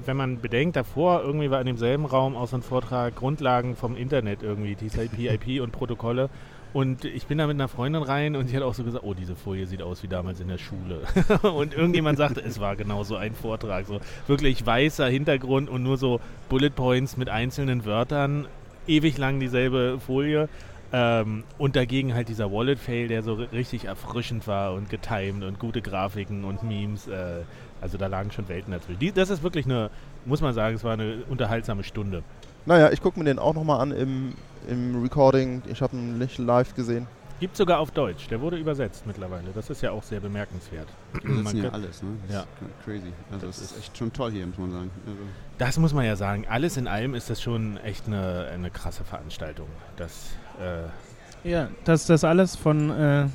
wenn 0.04 0.16
man 0.16 0.40
bedenkt, 0.40 0.74
davor 0.74 1.22
irgendwie 1.22 1.50
war 1.50 1.60
in 1.60 1.66
demselben 1.66 2.04
Raum 2.04 2.36
auch 2.36 2.48
so 2.48 2.56
ein 2.56 2.62
Vortrag 2.62 3.14
Grundlagen 3.14 3.76
vom 3.76 3.96
Internet 3.96 4.42
irgendwie, 4.42 4.74
TCP, 4.74 5.28
IP 5.28 5.62
und 5.62 5.70
Protokolle. 5.70 6.28
Und 6.72 7.04
ich 7.04 7.26
bin 7.26 7.38
da 7.38 7.46
mit 7.46 7.54
einer 7.54 7.68
Freundin 7.68 8.02
rein 8.02 8.36
und 8.36 8.48
sie 8.48 8.56
hat 8.56 8.64
auch 8.64 8.74
so 8.74 8.82
gesagt, 8.82 9.04
oh, 9.04 9.14
diese 9.14 9.36
Folie 9.36 9.66
sieht 9.66 9.80
aus 9.80 10.02
wie 10.02 10.08
damals 10.08 10.40
in 10.40 10.48
der 10.48 10.58
Schule. 10.58 11.00
und 11.42 11.72
irgendjemand 11.72 12.18
sagte, 12.18 12.42
es 12.42 12.60
war 12.60 12.74
genau 12.76 13.04
so 13.04 13.16
ein 13.16 13.34
Vortrag. 13.34 13.86
So 13.86 14.00
wirklich 14.26 14.66
weißer 14.66 15.06
Hintergrund 15.06 15.70
und 15.70 15.84
nur 15.84 15.96
so 15.96 16.20
Bullet 16.48 16.70
Points 16.70 17.16
mit 17.16 17.28
einzelnen 17.28 17.84
Wörtern. 17.84 18.46
Ewig 18.88 19.16
lang 19.16 19.40
dieselbe 19.40 19.98
Folie. 20.04 20.48
Ähm, 20.92 21.44
und 21.58 21.76
dagegen 21.76 22.14
halt 22.14 22.28
dieser 22.28 22.52
Wallet-Fail, 22.52 23.08
der 23.08 23.22
so 23.22 23.34
richtig 23.34 23.86
erfrischend 23.86 24.46
war 24.46 24.74
und 24.74 24.88
getimed 24.88 25.42
und 25.42 25.58
gute 25.58 25.82
Grafiken 25.82 26.44
und 26.44 26.62
Memes. 26.62 27.08
Äh, 27.08 27.42
also 27.80 27.98
da 27.98 28.06
lagen 28.06 28.30
schon 28.30 28.48
Welten 28.48 28.72
dazwischen. 28.72 29.00
Die, 29.00 29.12
das 29.12 29.30
ist 29.30 29.42
wirklich 29.42 29.66
eine, 29.66 29.90
muss 30.24 30.40
man 30.40 30.54
sagen, 30.54 30.76
es 30.76 30.84
war 30.84 30.92
eine 30.92 31.24
unterhaltsame 31.28 31.84
Stunde. 31.84 32.22
Naja, 32.64 32.90
ich 32.90 33.00
gucke 33.00 33.18
mir 33.18 33.24
den 33.24 33.38
auch 33.38 33.54
nochmal 33.54 33.80
an 33.80 33.92
im, 33.92 34.34
im 34.68 35.02
Recording. 35.02 35.62
Ich 35.68 35.82
habe 35.82 35.96
ihn 35.96 36.18
nicht 36.18 36.38
live 36.38 36.74
gesehen. 36.74 37.06
Gibt 37.38 37.56
sogar 37.56 37.80
auf 37.80 37.90
Deutsch. 37.90 38.28
Der 38.28 38.40
wurde 38.40 38.56
übersetzt 38.56 39.06
mittlerweile. 39.06 39.50
Das 39.54 39.68
ist 39.68 39.82
ja 39.82 39.90
auch 39.90 40.02
sehr 40.02 40.20
bemerkenswert. 40.20 40.88
Die 41.22 41.26
übersetzen 41.26 41.64
ja 41.64 41.70
alles, 41.70 42.02
ne? 42.02 42.08
Das 42.26 42.34
ja. 42.34 42.40
ist 42.40 42.84
crazy. 42.84 43.12
Also 43.30 43.46
das 43.46 43.58
ist 43.60 43.78
echt 43.78 43.96
schon 43.96 44.10
toll 44.10 44.30
hier, 44.30 44.46
muss 44.46 44.56
man 44.56 44.72
sagen. 44.72 44.90
Also 45.06 45.18
das 45.58 45.78
muss 45.78 45.92
man 45.92 46.06
ja 46.06 46.16
sagen. 46.16 46.46
Alles 46.48 46.78
in 46.78 46.88
allem 46.88 47.14
ist 47.14 47.28
das 47.28 47.42
schon 47.42 47.76
echt 47.78 48.06
eine, 48.06 48.48
eine 48.52 48.70
krasse 48.70 49.04
Veranstaltung. 49.04 49.68
Das, 49.96 50.30
äh 50.60 51.50
ja, 51.50 51.68
dass 51.84 52.06
das 52.06 52.24
alles 52.24 52.56
von 52.56 52.90
äh, 52.90 53.26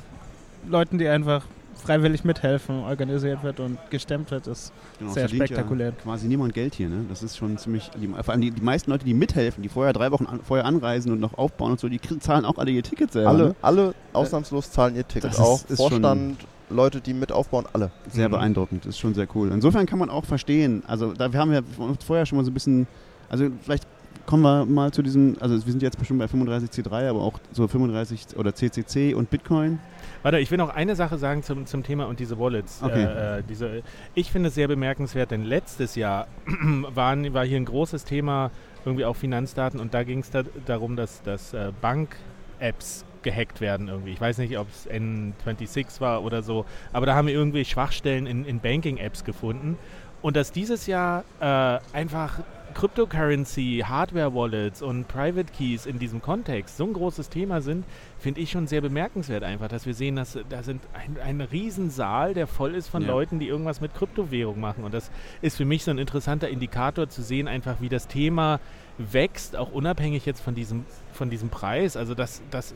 Leuten, 0.68 0.98
die 0.98 1.08
einfach 1.08 1.44
freiwillig 1.82 2.24
mithelfen, 2.24 2.80
organisiert 2.84 3.42
wird 3.42 3.58
und 3.58 3.78
gestemmt 3.90 4.30
wird, 4.30 4.46
ist 4.46 4.72
genau, 4.98 5.12
sehr 5.12 5.28
spektakulär. 5.28 5.88
Ja 5.88 5.94
quasi 6.02 6.28
niemand 6.28 6.54
Geld 6.54 6.74
hier, 6.74 6.88
ne? 6.88 7.04
Das 7.08 7.22
ist 7.22 7.36
schon 7.36 7.58
ziemlich. 7.58 7.90
Die, 8.00 8.06
vor 8.06 8.28
allem 8.28 8.40
die, 8.40 8.50
die 8.50 8.62
meisten 8.62 8.90
Leute, 8.90 9.04
die 9.04 9.14
mithelfen, 9.14 9.62
die 9.62 9.68
vorher 9.68 9.92
drei 9.92 10.10
Wochen 10.12 10.26
an, 10.26 10.40
vorher 10.42 10.66
anreisen 10.66 11.12
und 11.12 11.20
noch 11.20 11.36
aufbauen 11.38 11.72
und 11.72 11.80
so, 11.80 11.88
die 11.88 12.00
zahlen 12.20 12.44
auch 12.44 12.58
alle 12.58 12.70
ihr 12.70 12.82
Ticket 12.82 13.12
selber. 13.12 13.30
Alle, 13.30 13.44
ne? 13.48 13.54
alle 13.62 13.94
ausnahmslos 14.12 14.70
zahlen 14.70 14.94
ihr 14.94 15.06
Ticket. 15.06 15.30
Das 15.30 15.40
auch 15.40 15.56
ist, 15.56 15.70
ist 15.70 15.76
Vorstand, 15.78 16.36
Leute, 16.70 17.00
die 17.00 17.14
mit 17.14 17.32
aufbauen, 17.32 17.66
alle. 17.72 17.90
Sehr 18.10 18.28
mhm. 18.28 18.32
beeindruckend, 18.32 18.86
ist 18.86 18.98
schon 18.98 19.14
sehr 19.14 19.26
cool. 19.34 19.50
Insofern 19.52 19.86
kann 19.86 19.98
man 19.98 20.10
auch 20.10 20.24
verstehen, 20.24 20.82
also 20.86 21.12
da 21.12 21.32
wir 21.32 21.40
haben 21.40 21.52
ja 21.52 21.60
vorher 22.04 22.26
schon 22.26 22.38
mal 22.38 22.44
so 22.44 22.50
ein 22.50 22.54
bisschen, 22.54 22.86
also 23.28 23.48
vielleicht 23.62 23.86
kommen 24.26 24.42
wir 24.42 24.64
mal 24.64 24.92
zu 24.92 25.02
diesem, 25.02 25.36
also 25.40 25.54
wir 25.54 25.72
sind 25.72 25.82
jetzt 25.82 25.98
bestimmt 25.98 26.20
bei 26.20 26.26
35C3, 26.26 27.08
aber 27.08 27.20
auch 27.20 27.38
so 27.52 27.66
35 27.66 28.36
oder 28.36 28.54
CCC 28.54 29.14
und 29.14 29.30
Bitcoin. 29.30 29.78
Warte, 30.22 30.38
ich 30.38 30.50
will 30.50 30.58
noch 30.58 30.70
eine 30.70 30.94
Sache 30.94 31.18
sagen 31.18 31.42
zum, 31.42 31.66
zum 31.66 31.82
Thema 31.82 32.06
und 32.06 32.20
diese 32.20 32.38
Wallets. 32.38 32.82
Okay. 32.82 33.04
Äh, 33.04 33.38
äh 33.38 33.42
diese, 33.48 33.82
ich 34.14 34.30
finde 34.30 34.48
es 34.48 34.54
sehr 34.54 34.68
bemerkenswert, 34.68 35.30
denn 35.30 35.42
letztes 35.42 35.96
Jahr 35.96 36.28
waren, 36.94 37.34
war 37.34 37.44
hier 37.44 37.56
ein 37.56 37.64
großes 37.64 38.04
Thema, 38.04 38.50
irgendwie 38.84 39.04
auch 39.04 39.16
Finanzdaten, 39.16 39.80
und 39.80 39.94
da 39.94 40.02
ging 40.04 40.20
es 40.20 40.30
da, 40.30 40.42
darum, 40.66 40.96
dass, 40.96 41.22
dass 41.22 41.54
äh, 41.54 41.72
Bank-Apps 41.80 43.04
gehackt 43.22 43.60
werden 43.60 43.88
irgendwie. 43.88 44.10
Ich 44.10 44.20
weiß 44.20 44.38
nicht, 44.38 44.58
ob 44.58 44.68
es 44.68 44.88
N26 44.88 46.00
war 46.00 46.24
oder 46.24 46.42
so, 46.42 46.64
aber 46.92 47.06
da 47.06 47.14
haben 47.14 47.26
wir 47.26 47.34
irgendwie 47.34 47.64
Schwachstellen 47.64 48.26
in, 48.26 48.44
in 48.44 48.60
Banking-Apps 48.60 49.24
gefunden. 49.24 49.78
Und 50.22 50.36
dass 50.36 50.52
dieses 50.52 50.86
Jahr 50.86 51.24
äh, 51.40 51.78
einfach 51.92 52.40
Cryptocurrency, 52.72 53.84
Hardware-Wallets 53.86 54.82
und 54.82 55.08
Private 55.08 55.52
Keys 55.52 55.86
in 55.86 55.98
diesem 55.98 56.20
Kontext 56.20 56.76
so 56.76 56.84
ein 56.84 56.92
großes 56.92 57.28
Thema 57.28 57.60
sind, 57.60 57.84
finde 58.18 58.40
ich 58.40 58.50
schon 58.50 58.66
sehr 58.66 58.80
bemerkenswert 58.80 59.44
einfach, 59.44 59.68
dass 59.68 59.86
wir 59.86 59.94
sehen, 59.94 60.16
dass 60.16 60.38
da 60.48 60.62
sind 60.62 60.82
ein, 60.94 61.16
ein 61.22 61.40
Riesensaal, 61.40 62.34
der 62.34 62.46
voll 62.46 62.74
ist 62.74 62.88
von 62.88 63.02
ja. 63.02 63.08
Leuten, 63.08 63.38
die 63.38 63.48
irgendwas 63.48 63.80
mit 63.80 63.94
Kryptowährung 63.94 64.60
machen. 64.60 64.84
Und 64.84 64.94
das 64.94 65.10
ist 65.40 65.56
für 65.56 65.64
mich 65.64 65.84
so 65.84 65.90
ein 65.90 65.98
interessanter 65.98 66.48
Indikator 66.48 67.08
zu 67.08 67.22
sehen, 67.22 67.48
einfach 67.48 67.80
wie 67.80 67.88
das 67.88 68.08
Thema 68.08 68.60
wächst, 68.98 69.56
auch 69.56 69.72
unabhängig 69.72 70.26
jetzt 70.26 70.40
von 70.40 70.54
diesem, 70.54 70.84
von 71.12 71.30
diesem 71.30 71.48
Preis. 71.48 71.96
Also 71.96 72.14
dass 72.14 72.42
das 72.50 72.74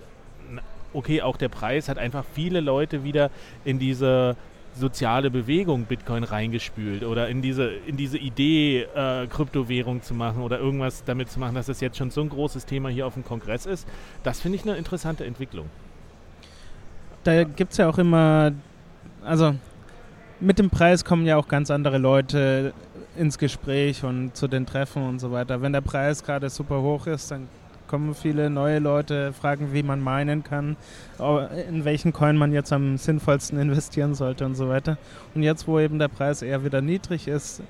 okay, 0.92 1.22
auch 1.22 1.36
der 1.36 1.48
Preis 1.48 1.88
hat 1.88 1.98
einfach 1.98 2.24
viele 2.34 2.60
Leute 2.60 3.04
wieder 3.04 3.30
in 3.64 3.78
diese 3.78 4.36
soziale 4.76 5.30
Bewegung 5.30 5.84
Bitcoin 5.84 6.24
reingespült 6.24 7.04
oder 7.04 7.28
in 7.28 7.42
diese, 7.42 7.68
in 7.86 7.96
diese 7.96 8.18
Idee, 8.18 8.82
äh, 8.94 9.26
Kryptowährung 9.26 10.02
zu 10.02 10.14
machen 10.14 10.42
oder 10.42 10.58
irgendwas 10.58 11.04
damit 11.04 11.30
zu 11.30 11.40
machen, 11.40 11.54
dass 11.54 11.66
das 11.66 11.80
jetzt 11.80 11.96
schon 11.96 12.10
so 12.10 12.20
ein 12.20 12.28
großes 12.28 12.66
Thema 12.66 12.88
hier 12.88 13.06
auf 13.06 13.14
dem 13.14 13.24
Kongress 13.24 13.66
ist. 13.66 13.88
Das 14.22 14.40
finde 14.40 14.56
ich 14.56 14.64
eine 14.64 14.76
interessante 14.76 15.24
Entwicklung. 15.24 15.66
Da 17.24 17.44
gibt 17.44 17.72
es 17.72 17.78
ja 17.78 17.88
auch 17.88 17.98
immer, 17.98 18.52
also 19.24 19.54
mit 20.38 20.58
dem 20.58 20.70
Preis 20.70 21.04
kommen 21.04 21.26
ja 21.26 21.36
auch 21.36 21.48
ganz 21.48 21.70
andere 21.70 21.98
Leute 21.98 22.72
ins 23.16 23.38
Gespräch 23.38 24.04
und 24.04 24.36
zu 24.36 24.46
den 24.46 24.66
Treffen 24.66 25.02
und 25.02 25.18
so 25.18 25.32
weiter. 25.32 25.62
Wenn 25.62 25.72
der 25.72 25.80
Preis 25.80 26.22
gerade 26.22 26.50
super 26.50 26.82
hoch 26.82 27.06
ist, 27.06 27.30
dann 27.30 27.48
kommen 27.88 28.14
viele 28.14 28.50
neue 28.50 28.78
Leute, 28.78 29.32
fragen, 29.32 29.72
wie 29.72 29.82
man 29.82 30.00
meinen 30.00 30.42
kann, 30.42 30.76
in 31.68 31.84
welchen 31.84 32.12
Coin 32.12 32.36
man 32.36 32.52
jetzt 32.52 32.72
am 32.72 32.96
sinnvollsten 32.96 33.58
investieren 33.58 34.14
sollte 34.14 34.44
und 34.44 34.54
so 34.54 34.68
weiter. 34.68 34.98
Und 35.34 35.42
jetzt, 35.42 35.66
wo 35.66 35.78
eben 35.78 35.98
der 35.98 36.08
Preis 36.08 36.42
eher 36.42 36.64
wieder 36.64 36.80
niedrig 36.80 37.28
ist, 37.28 37.62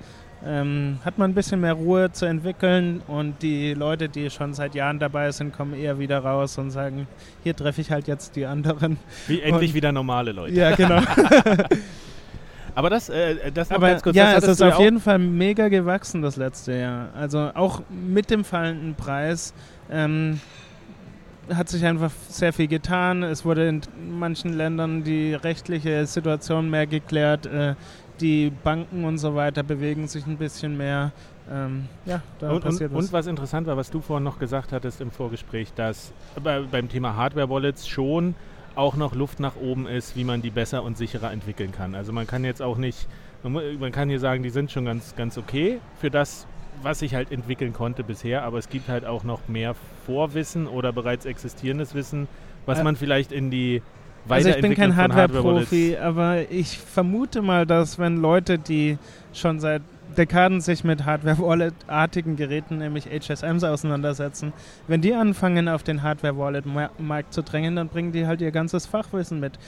ähm, 0.45 0.99
hat 1.03 1.17
man 1.17 1.31
ein 1.31 1.33
bisschen 1.33 1.61
mehr 1.61 1.73
Ruhe 1.73 2.11
zu 2.11 2.25
entwickeln 2.25 3.01
und 3.07 3.41
die 3.41 3.73
Leute, 3.73 4.07
die 4.07 4.29
schon 4.29 4.53
seit 4.53 4.75
Jahren 4.75 4.99
dabei 4.99 5.31
sind, 5.31 5.55
kommen 5.55 5.73
eher 5.73 5.97
wieder 5.99 6.19
raus 6.19 6.57
und 6.57 6.69
sagen, 6.71 7.07
hier 7.43 7.55
treffe 7.55 7.81
ich 7.81 7.91
halt 7.91 8.07
jetzt 8.07 8.35
die 8.35 8.45
anderen. 8.45 8.97
Wie 9.27 9.41
endlich 9.41 9.71
und, 9.71 9.75
wieder 9.75 9.91
normale 9.91 10.31
Leute. 10.31 10.53
Ja, 10.53 10.75
genau. 10.75 11.01
Aber 12.77 12.91
das, 12.91 13.09
äh, 13.09 13.51
das 13.51 13.71
noch 13.71 13.77
Aber 13.77 13.89
ganz 13.89 14.03
kurz. 14.03 14.15
Ja, 14.15 14.37
es 14.37 14.43
ist 14.43 14.61
auf 14.61 14.77
jeden 14.77 14.99
Fall 14.99 15.17
mega 15.17 15.67
gewachsen 15.67 16.21
das 16.21 16.35
letzte 16.35 16.73
Jahr. 16.73 17.09
Also 17.15 17.49
auch 17.55 17.81
mit 17.89 18.29
dem 18.29 18.43
fallenden 18.43 18.93
Preis 18.93 19.55
ähm, 19.89 20.39
hat 21.51 21.69
sich 21.69 21.83
einfach 21.83 22.11
sehr 22.29 22.53
viel 22.53 22.67
getan. 22.67 23.23
Es 23.23 23.43
wurde 23.43 23.67
in 23.67 23.81
manchen 24.19 24.53
Ländern 24.53 25.03
die 25.03 25.33
rechtliche 25.33 26.05
Situation 26.05 26.69
mehr 26.69 26.85
geklärt. 26.85 27.47
Äh, 27.47 27.73
die 28.21 28.51
Banken 28.63 29.05
und 29.05 29.17
so 29.17 29.33
weiter 29.33 29.63
bewegen 29.63 30.07
sich 30.07 30.27
ein 30.27 30.37
bisschen 30.37 30.77
mehr. 30.77 31.13
Ähm, 31.51 31.85
ja, 32.05 32.21
da 32.37 32.51
und, 32.51 32.63
passiert 32.63 32.91
und, 32.91 32.97
was. 32.97 33.05
Und 33.05 33.13
was 33.13 33.25
interessant 33.25 33.65
war, 33.65 33.75
was 33.75 33.89
du 33.89 34.01
vorhin 34.01 34.23
noch 34.23 34.37
gesagt 34.37 34.71
hattest 34.71 35.01
im 35.01 35.09
Vorgespräch, 35.09 35.73
dass 35.73 36.13
bei, 36.43 36.59
beim 36.59 36.89
Thema 36.89 37.15
Hardware-Wallets 37.15 37.87
schon 37.87 38.35
auch 38.77 38.95
noch 38.95 39.15
Luft 39.15 39.39
nach 39.39 39.55
oben 39.55 39.87
ist, 39.87 40.15
wie 40.15 40.23
man 40.23 40.41
die 40.41 40.49
besser 40.49 40.83
und 40.83 40.97
sicherer 40.97 41.31
entwickeln 41.31 41.71
kann. 41.71 41.95
Also 41.95 42.13
man 42.13 42.27
kann 42.27 42.43
jetzt 42.43 42.61
auch 42.61 42.77
nicht, 42.77 43.07
man 43.43 43.91
kann 43.91 44.09
hier 44.09 44.19
sagen, 44.19 44.43
die 44.43 44.49
sind 44.49 44.71
schon 44.71 44.85
ganz, 44.85 45.15
ganz 45.15 45.37
okay 45.37 45.79
für 45.99 46.11
das, 46.11 46.45
was 46.83 47.01
ich 47.01 47.15
halt 47.15 47.31
entwickeln 47.31 47.73
konnte 47.73 48.03
bisher, 48.03 48.43
aber 48.43 48.59
es 48.59 48.69
gibt 48.69 48.87
halt 48.87 49.05
auch 49.05 49.23
noch 49.23 49.47
mehr 49.47 49.75
Vorwissen 50.05 50.67
oder 50.67 50.93
bereits 50.93 51.25
existierendes 51.25 51.95
Wissen, 51.95 52.27
was 52.65 52.79
äh, 52.79 52.83
man 52.83 52.95
vielleicht 52.95 53.31
in 53.31 53.49
die 53.49 53.81
also 54.29 54.49
ich 54.49 54.59
bin 54.59 54.75
kein 54.75 54.95
Hardware-Profi, 54.95 55.91
Hardware 55.93 56.05
aber 56.05 56.51
ich 56.51 56.77
vermute 56.77 57.41
mal, 57.41 57.65
dass 57.65 57.97
wenn 57.97 58.17
Leute, 58.17 58.59
die 58.59 58.97
schon 59.31 59.61
seit 59.61 59.81
Dekaden 60.15 60.61
sich 60.61 60.83
mit 60.83 61.05
Hardware-Wallet-artigen 61.05 62.35
Geräten, 62.35 62.77
nämlich 62.77 63.05
HSMs, 63.07 63.63
auseinandersetzen, 63.63 64.53
wenn 64.87 65.01
die 65.01 65.13
anfangen, 65.13 65.67
auf 65.67 65.83
den 65.83 66.03
Hardware-Wallet-Markt 66.03 67.33
zu 67.33 67.43
drängen, 67.43 67.75
dann 67.75 67.89
bringen 67.89 68.11
die 68.11 68.25
halt 68.25 68.41
ihr 68.41 68.51
ganzes 68.51 68.85
Fachwissen 68.85 69.39
mit. 69.39 69.59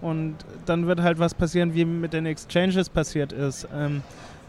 Und 0.00 0.36
dann 0.66 0.86
wird 0.86 1.00
halt 1.00 1.18
was 1.18 1.34
passieren, 1.34 1.74
wie 1.74 1.84
mit 1.84 2.12
den 2.12 2.26
Exchanges 2.26 2.90
passiert 2.90 3.32
ist. 3.32 3.66
Ähm, 3.74 4.02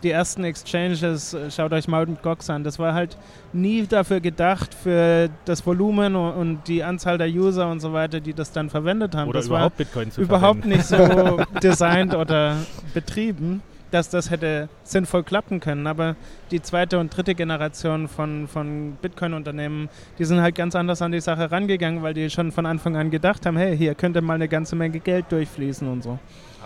die 0.03 0.11
ersten 0.11 0.43
Exchanges, 0.43 1.33
äh, 1.33 1.49
schaut 1.49 1.73
euch 1.73 1.87
Mt. 1.87 2.21
Gox 2.21 2.49
an, 2.49 2.63
das 2.63 2.77
war 2.77 2.93
halt 2.93 3.17
nie 3.53 3.87
dafür 3.87 4.19
gedacht, 4.19 4.73
für 4.73 5.29
das 5.45 5.65
Volumen 5.65 6.15
und 6.15 6.67
die 6.67 6.83
Anzahl 6.83 7.17
der 7.17 7.29
User 7.29 7.69
und 7.69 7.79
so 7.79 7.93
weiter, 7.93 8.19
die 8.19 8.33
das 8.33 8.51
dann 8.51 8.69
verwendet 8.69 9.15
haben. 9.15 9.29
Oder 9.29 9.39
das 9.39 9.47
überhaupt 9.47 9.77
Bitcoin 9.77 10.11
zu 10.11 10.21
Überhaupt 10.21 10.65
nicht 10.65 10.83
so 10.83 11.39
designt 11.63 12.13
oder 12.13 12.57
betrieben, 12.93 13.61
dass 13.91 14.09
das 14.09 14.29
hätte 14.29 14.69
sinnvoll 14.83 15.23
klappen 15.23 15.59
können. 15.59 15.87
Aber 15.87 16.15
die 16.51 16.61
zweite 16.61 16.99
und 16.99 17.15
dritte 17.15 17.35
Generation 17.35 18.07
von, 18.07 18.47
von 18.47 18.97
Bitcoin-Unternehmen, 19.01 19.89
die 20.19 20.25
sind 20.25 20.41
halt 20.41 20.55
ganz 20.55 20.75
anders 20.75 21.01
an 21.01 21.11
die 21.11 21.21
Sache 21.21 21.51
rangegangen, 21.51 22.03
weil 22.03 22.13
die 22.13 22.29
schon 22.29 22.51
von 22.51 22.65
Anfang 22.65 22.95
an 22.95 23.11
gedacht 23.11 23.45
haben, 23.45 23.57
hey, 23.57 23.77
hier 23.77 23.95
könnte 23.95 24.21
mal 24.21 24.33
eine 24.35 24.47
ganze 24.47 24.75
Menge 24.75 24.99
Geld 24.99 25.25
durchfließen 25.31 25.87
und 25.87 26.03
so 26.03 26.19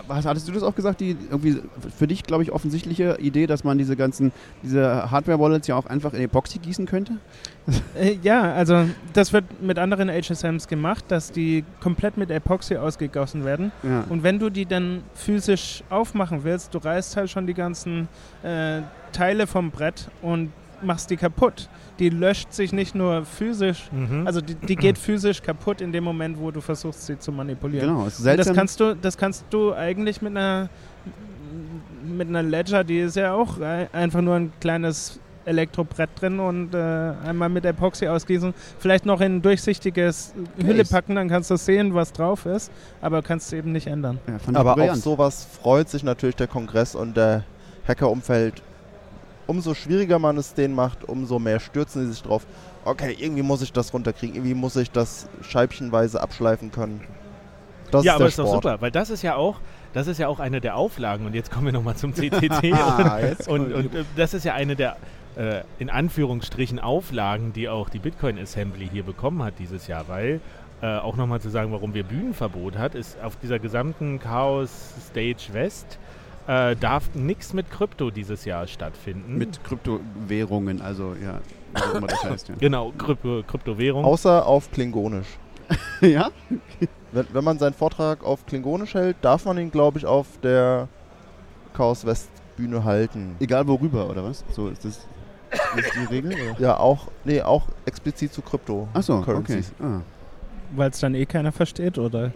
hattest 0.08 0.48
du 0.48 0.52
das 0.52 0.62
auch 0.62 0.74
gesagt, 0.74 1.00
die 1.00 1.16
irgendwie 1.30 1.60
für 1.96 2.06
dich, 2.06 2.22
glaube 2.22 2.42
ich, 2.42 2.52
offensichtliche 2.52 3.18
Idee, 3.20 3.46
dass 3.46 3.64
man 3.64 3.78
diese 3.78 3.96
ganzen, 3.96 4.32
diese 4.62 5.10
Hardware-Wallets 5.10 5.66
ja 5.66 5.76
auch 5.76 5.86
einfach 5.86 6.12
in 6.12 6.22
Epoxy 6.22 6.58
gießen 6.58 6.86
könnte? 6.86 7.14
Äh, 7.98 8.18
ja, 8.22 8.52
also 8.54 8.86
das 9.12 9.32
wird 9.32 9.62
mit 9.62 9.78
anderen 9.78 10.08
HSMs 10.10 10.66
gemacht, 10.66 11.04
dass 11.08 11.30
die 11.30 11.64
komplett 11.80 12.16
mit 12.16 12.30
Epoxy 12.30 12.76
ausgegossen 12.76 13.44
werden. 13.44 13.72
Ja. 13.82 14.04
Und 14.08 14.22
wenn 14.22 14.38
du 14.38 14.50
die 14.50 14.66
dann 14.66 15.02
physisch 15.14 15.84
aufmachen 15.90 16.44
willst, 16.44 16.74
du 16.74 16.78
reißt 16.78 17.16
halt 17.16 17.30
schon 17.30 17.46
die 17.46 17.54
ganzen 17.54 18.08
äh, 18.42 18.82
Teile 19.12 19.46
vom 19.46 19.70
Brett 19.70 20.08
und 20.22 20.52
machst 20.82 21.10
die 21.10 21.16
kaputt. 21.16 21.68
Die 21.98 22.08
löscht 22.08 22.52
sich 22.52 22.72
nicht 22.72 22.94
nur 22.94 23.24
physisch, 23.24 23.90
mhm. 23.92 24.26
also 24.26 24.40
die, 24.40 24.54
die, 24.54 24.76
geht 24.76 24.98
physisch 24.98 25.42
kaputt 25.42 25.80
in 25.80 25.92
dem 25.92 26.04
Moment, 26.04 26.38
wo 26.38 26.50
du 26.50 26.60
versuchst, 26.60 27.06
sie 27.06 27.18
zu 27.18 27.30
manipulieren. 27.32 27.88
Genau, 27.88 28.06
ist 28.06 28.18
seltsam. 28.18 28.46
das 28.46 28.56
kannst 28.56 28.80
du, 28.80 28.96
das 28.96 29.16
kannst 29.16 29.44
du 29.50 29.74
eigentlich 29.74 30.22
mit 30.22 30.36
einer 30.36 30.68
mit 32.02 32.28
einer 32.28 32.42
Ledger, 32.42 32.82
die 32.82 33.00
ist 33.00 33.16
ja 33.16 33.34
auch 33.34 33.60
einfach 33.60 34.20
nur 34.20 34.34
ein 34.34 34.52
kleines 34.60 35.20
Elektrobrett 35.44 36.10
drin 36.20 36.40
und 36.40 36.74
äh, 36.74 36.78
einmal 37.24 37.48
mit 37.48 37.64
Epoxy 37.64 38.06
ausgießen. 38.06 38.54
Vielleicht 38.78 39.06
noch 39.06 39.20
in 39.20 39.36
ein 39.36 39.42
durchsichtiges 39.42 40.34
Hülle 40.58 40.84
packen, 40.84 41.16
dann 41.16 41.28
kannst 41.28 41.50
du 41.50 41.56
sehen, 41.56 41.94
was 41.94 42.12
drauf 42.12 42.46
ist, 42.46 42.70
aber 43.00 43.22
kannst 43.22 43.48
es 43.48 43.52
eben 43.52 43.72
nicht 43.72 43.86
ändern. 43.86 44.20
Ja, 44.26 44.54
aber 44.54 44.80
auf 44.82 44.96
sowas 44.96 45.46
freut 45.60 45.88
sich 45.88 46.02
natürlich 46.02 46.36
der 46.36 46.46
Kongress 46.46 46.94
und 46.94 47.16
der 47.16 47.44
Hackerumfeld. 47.86 48.62
Umso 49.46 49.74
schwieriger 49.74 50.18
man 50.18 50.36
es 50.36 50.54
denen 50.54 50.74
macht, 50.74 51.04
umso 51.08 51.38
mehr 51.38 51.60
stürzen 51.60 52.06
sie 52.06 52.12
sich 52.12 52.22
drauf. 52.22 52.46
Okay, 52.84 53.16
irgendwie 53.18 53.42
muss 53.42 53.62
ich 53.62 53.72
das 53.72 53.92
runterkriegen, 53.92 54.36
irgendwie 54.36 54.54
muss 54.54 54.76
ich 54.76 54.90
das 54.90 55.28
scheibchenweise 55.42 56.20
abschleifen 56.20 56.70
können. 56.72 57.00
Das 57.90 58.04
ja, 58.04 58.12
ist 58.12 58.16
aber 58.16 58.28
ist 58.28 58.38
doch 58.38 58.52
super, 58.52 58.80
weil 58.80 58.90
das 58.90 59.10
ist 59.10 59.22
ja 59.22 59.36
auch, 59.36 59.60
das 59.92 60.06
ist 60.06 60.18
ja 60.18 60.28
auch 60.28 60.40
eine 60.40 60.60
der 60.60 60.76
Auflagen 60.76 61.26
und 61.26 61.34
jetzt 61.34 61.50
kommen 61.50 61.66
wir 61.66 61.72
nochmal 61.72 61.96
zum 61.96 62.14
CCC 62.14 62.72
ah, 62.72 63.20
und, 63.46 63.72
und, 63.72 63.72
und, 63.74 63.94
äh, 63.94 64.04
das 64.16 64.32
ist 64.34 64.44
ja 64.44 64.54
eine 64.54 64.76
der 64.76 64.96
äh, 65.36 65.62
in 65.78 65.90
Anführungsstrichen 65.90 66.78
Auflagen, 66.78 67.52
die 67.52 67.68
auch 67.68 67.88
die 67.88 67.98
Bitcoin 67.98 68.38
Assembly 68.38 68.88
hier 68.90 69.02
bekommen 69.02 69.42
hat 69.42 69.54
dieses 69.58 69.86
Jahr, 69.86 70.08
weil 70.08 70.40
äh, 70.80 70.96
auch 70.96 71.16
nochmal 71.16 71.40
zu 71.40 71.48
sagen, 71.48 71.72
warum 71.72 71.94
wir 71.94 72.04
Bühnenverbot 72.04 72.76
hat, 72.76 72.94
ist 72.94 73.22
auf 73.22 73.36
dieser 73.36 73.58
gesamten 73.58 74.18
Chaos 74.18 74.70
Stage 75.08 75.52
West 75.52 75.98
äh, 76.46 76.76
darf 76.76 77.14
nichts 77.14 77.52
mit 77.52 77.70
Krypto 77.70 78.10
dieses 78.10 78.44
Jahr 78.44 78.66
stattfinden. 78.66 79.36
Mit 79.36 79.62
Kryptowährungen, 79.64 80.80
also 80.80 81.14
ja, 81.22 81.40
was 81.72 81.94
immer 81.94 82.06
das 82.06 82.24
heißt. 82.24 82.48
Ja. 82.48 82.54
Genau, 82.58 82.92
Krypto 82.92 83.42
Kryptowährung. 83.46 84.04
Außer 84.04 84.46
auf 84.46 84.70
Klingonisch. 84.70 85.38
ja? 86.00 86.30
wenn, 87.12 87.26
wenn 87.32 87.44
man 87.44 87.58
seinen 87.58 87.74
Vortrag 87.74 88.24
auf 88.24 88.46
Klingonisch 88.46 88.94
hält, 88.94 89.16
darf 89.22 89.44
man 89.44 89.58
ihn, 89.58 89.70
glaube 89.70 89.98
ich, 89.98 90.06
auf 90.06 90.26
der 90.42 90.88
Chaos 91.74 92.04
West 92.04 92.28
Bühne 92.56 92.84
halten. 92.84 93.36
Egal 93.40 93.66
worüber, 93.66 94.08
oder 94.08 94.24
was? 94.24 94.44
So 94.50 94.68
ist 94.68 94.84
das 94.84 95.06
ist 95.76 95.94
die 95.94 96.14
Regel? 96.14 96.32
Oder? 96.32 96.60
Ja, 96.60 96.76
auch, 96.78 97.08
nee, 97.24 97.42
auch 97.42 97.66
explizit 97.84 98.32
zu 98.32 98.42
Krypto. 98.42 98.88
Achso, 98.92 99.18
okay. 99.18 99.62
Ah. 99.80 100.00
Weil 100.74 100.90
es 100.90 101.00
dann 101.00 101.14
eh 101.14 101.26
keiner 101.26 101.52
versteht, 101.52 101.98
oder? 101.98 102.32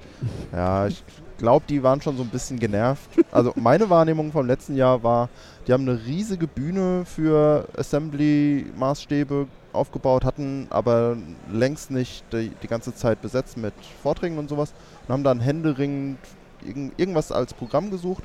Ja, 0.53 0.87
ich 0.87 1.03
glaube, 1.39 1.65
die 1.69 1.83
waren 1.83 2.01
schon 2.01 2.17
so 2.17 2.23
ein 2.23 2.29
bisschen 2.29 2.59
genervt. 2.59 3.11
Also 3.33 3.53
meine 3.57 3.91
Wahrnehmung 3.91 4.33
vom 4.33 4.47
letzten 4.47 4.77
Jahr 4.77 5.03
war, 5.03 5.29
die 5.67 5.73
haben 5.73 5.89
eine 5.89 6.05
riesige 6.07 6.47
Bühne 6.47 7.05
für 7.05 7.69
Assembly-Maßstäbe 7.77 9.47
aufgebaut, 9.73 10.25
hatten 10.25 10.67
aber 10.71 11.17
längst 11.53 11.91
nicht 11.91 12.25
die, 12.33 12.51
die, 12.63 12.67
ganze 12.67 12.95
Zeit 12.95 13.21
besetzt 13.21 13.57
mit 13.57 13.75
Vorträgen 14.03 14.39
und 14.39 14.49
sowas 14.49 14.73
und 15.07 15.13
haben 15.13 15.25
dann 15.25 15.41
händeringend 15.41 16.19
irgendwas 16.97 17.31
als 17.31 17.53
Programm 17.53 17.91
gesucht 17.91 18.25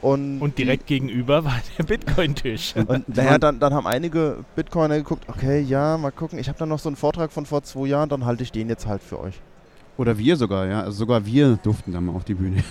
und, 0.00 0.40
und 0.40 0.58
direkt 0.58 0.88
die, 0.88 0.94
gegenüber 0.94 1.44
war 1.44 1.60
der 1.76 1.84
Bitcoin-Tisch. 1.84 2.76
Und 2.76 3.08
naja, 3.16 3.38
dann, 3.38 3.58
dann 3.58 3.74
haben 3.74 3.86
einige 3.86 4.44
Bitcoiner 4.54 4.96
geguckt, 4.96 5.24
okay, 5.28 5.60
ja, 5.60 5.98
mal 5.98 6.12
gucken, 6.12 6.38
ich 6.38 6.48
habe 6.48 6.58
dann 6.58 6.68
noch 6.68 6.78
so 6.78 6.88
einen 6.88 6.96
Vortrag 6.96 7.32
von 7.32 7.46
vor 7.46 7.62
zwei 7.62 7.86
Jahren, 7.88 8.08
dann 8.08 8.24
halte 8.24 8.42
ich 8.42 8.52
den 8.52 8.68
jetzt 8.68 8.86
halt 8.86 9.02
für 9.02 9.18
euch. 9.18 9.40
Oder 9.98 10.16
wir 10.16 10.36
sogar, 10.36 10.68
ja. 10.68 10.82
Also 10.82 10.98
sogar 10.98 11.26
wir 11.26 11.58
durften 11.60 11.92
dann 11.92 12.04
mal 12.04 12.12
auf 12.12 12.24
die 12.24 12.34
Bühne. 12.34 12.62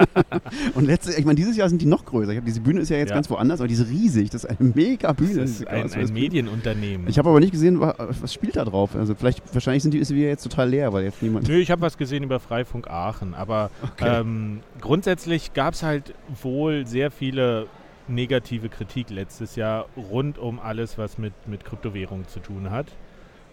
und 0.74 0.86
letztes, 0.86 1.18
ich 1.18 1.26
meine, 1.26 1.36
dieses 1.36 1.54
Jahr 1.54 1.68
sind 1.68 1.82
die 1.82 1.86
noch 1.86 2.06
größer. 2.06 2.32
Ich 2.32 2.38
hab, 2.38 2.46
diese 2.46 2.62
Bühne 2.62 2.80
ist 2.80 2.88
ja 2.88 2.96
jetzt 2.96 3.10
ja. 3.10 3.14
ganz 3.14 3.28
woanders, 3.28 3.60
aber 3.60 3.68
diese 3.68 3.86
riesig, 3.86 4.30
das 4.30 4.44
ist 4.44 4.58
eine 4.58 4.72
mega 4.74 5.12
Bühne. 5.12 5.42
Das 5.42 5.50
ist 5.50 5.68
ein, 5.68 5.92
ein 5.92 6.12
Medienunternehmen. 6.14 7.08
Ich 7.08 7.18
habe 7.18 7.28
aber 7.28 7.40
nicht 7.40 7.52
gesehen, 7.52 7.78
was 7.78 8.32
spielt 8.32 8.56
da 8.56 8.64
drauf. 8.64 8.96
Also 8.96 9.14
vielleicht, 9.14 9.42
wahrscheinlich 9.52 9.82
sind 9.82 9.92
die 9.92 9.98
ist 9.98 10.14
wieder 10.14 10.28
jetzt 10.28 10.44
total 10.44 10.70
leer, 10.70 10.94
weil 10.94 11.04
jetzt 11.04 11.22
niemand. 11.22 11.46
Nö, 11.46 11.58
ich 11.58 11.70
habe 11.70 11.82
was 11.82 11.98
gesehen 11.98 12.22
über 12.22 12.40
Freifunk 12.40 12.88
Aachen, 12.88 13.34
aber 13.34 13.70
okay. 13.82 14.20
ähm, 14.20 14.60
grundsätzlich 14.80 15.52
gab 15.52 15.74
es 15.74 15.82
halt 15.82 16.14
wohl 16.42 16.86
sehr 16.86 17.10
viele 17.10 17.66
negative 18.08 18.70
Kritik 18.70 19.10
letztes 19.10 19.56
Jahr 19.56 19.86
rund 19.94 20.38
um 20.38 20.58
alles, 20.58 20.96
was 20.96 21.18
mit, 21.18 21.34
mit 21.46 21.66
Kryptowährung 21.66 22.26
zu 22.28 22.40
tun 22.40 22.70
hat. 22.70 22.86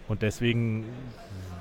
Und 0.08 0.22
deswegen 0.22 0.86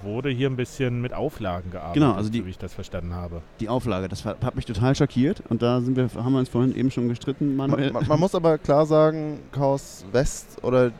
wurde 0.02 0.30
hier 0.30 0.50
ein 0.50 0.56
bisschen 0.56 1.00
mit 1.00 1.12
Auflagen 1.12 1.70
gearbeitet, 1.70 1.94
genau, 1.94 2.12
also 2.12 2.28
die, 2.28 2.40
so 2.40 2.46
wie 2.46 2.50
ich 2.50 2.58
das 2.58 2.74
verstanden 2.74 3.14
habe. 3.14 3.40
Die 3.60 3.68
Auflage, 3.68 4.08
das 4.08 4.24
hat 4.24 4.56
mich 4.56 4.66
total 4.66 4.94
schockiert 4.96 5.42
und 5.48 5.62
da 5.62 5.80
sind 5.80 5.96
wir, 5.96 6.08
haben 6.14 6.32
wir 6.32 6.40
uns 6.40 6.48
vorhin 6.48 6.74
eben 6.74 6.90
schon 6.90 7.08
gestritten, 7.08 7.56
Manuel. 7.56 7.92
Man, 7.92 8.06
man 8.06 8.20
muss 8.20 8.34
aber 8.34 8.58
klar 8.58 8.84
sagen, 8.86 9.38
Chaos 9.52 10.04
West 10.10 10.58
oder 10.62 10.90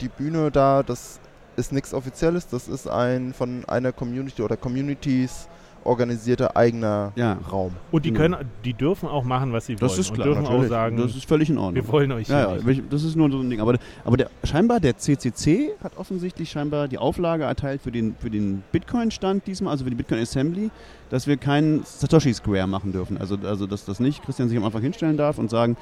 die 0.00 0.08
Bühne 0.08 0.50
da, 0.50 0.82
das 0.82 1.20
ist 1.56 1.72
nichts 1.72 1.94
Offizielles, 1.94 2.48
das 2.48 2.68
ist 2.68 2.88
ein 2.88 3.32
von 3.34 3.64
einer 3.66 3.92
Community 3.92 4.42
oder 4.42 4.56
Communities 4.56 5.48
organisierter 5.86 6.56
eigener 6.56 7.12
ja. 7.16 7.38
Raum. 7.50 7.72
Und 7.92 8.04
die 8.04 8.12
können, 8.12 8.36
die 8.64 8.74
dürfen 8.74 9.08
auch 9.08 9.24
machen, 9.24 9.52
was 9.52 9.66
sie 9.66 9.76
das 9.76 9.90
wollen. 9.90 10.00
Ist 10.00 10.14
klar, 10.14 10.26
und 10.26 10.34
dürfen 10.34 10.42
natürlich. 10.44 10.64
auch 10.66 10.68
sagen, 10.68 10.96
das 10.96 11.16
ist 11.16 11.26
völlig 11.26 11.50
in 11.50 11.58
Ordnung. 11.58 11.74
Wir 11.74 11.92
wollen 11.92 12.12
euch 12.12 12.28
ja, 12.28 12.56
ja, 12.56 12.80
das 12.90 13.02
ist 13.02 13.16
nur 13.16 13.30
so 13.30 13.38
ein 13.38 13.50
Ding. 13.50 13.60
Aber, 13.60 13.78
aber 14.04 14.16
der, 14.16 14.30
scheinbar 14.44 14.80
der 14.80 14.96
CCC 14.96 15.72
hat 15.82 15.96
offensichtlich 15.96 16.50
scheinbar 16.50 16.88
die 16.88 16.98
Auflage 16.98 17.44
erteilt 17.44 17.82
für 17.82 17.92
den, 17.92 18.14
für 18.18 18.30
den 18.30 18.62
Bitcoin-Stand 18.72 19.46
diesmal, 19.46 19.72
also 19.72 19.84
für 19.84 19.90
die 19.90 19.96
Bitcoin 19.96 20.20
Assembly, 20.20 20.70
dass 21.10 21.26
wir 21.26 21.36
keinen 21.36 21.82
Satoshi 21.84 22.34
Square 22.34 22.66
machen 22.66 22.92
dürfen. 22.92 23.18
Also, 23.18 23.36
also 23.44 23.66
dass 23.66 23.84
das 23.84 24.00
nicht 24.00 24.22
Christian 24.24 24.48
sich 24.48 24.58
am 24.58 24.64
Anfang 24.64 24.82
hinstellen 24.82 25.16
darf 25.16 25.38
und 25.38 25.50
sagen, 25.50 25.76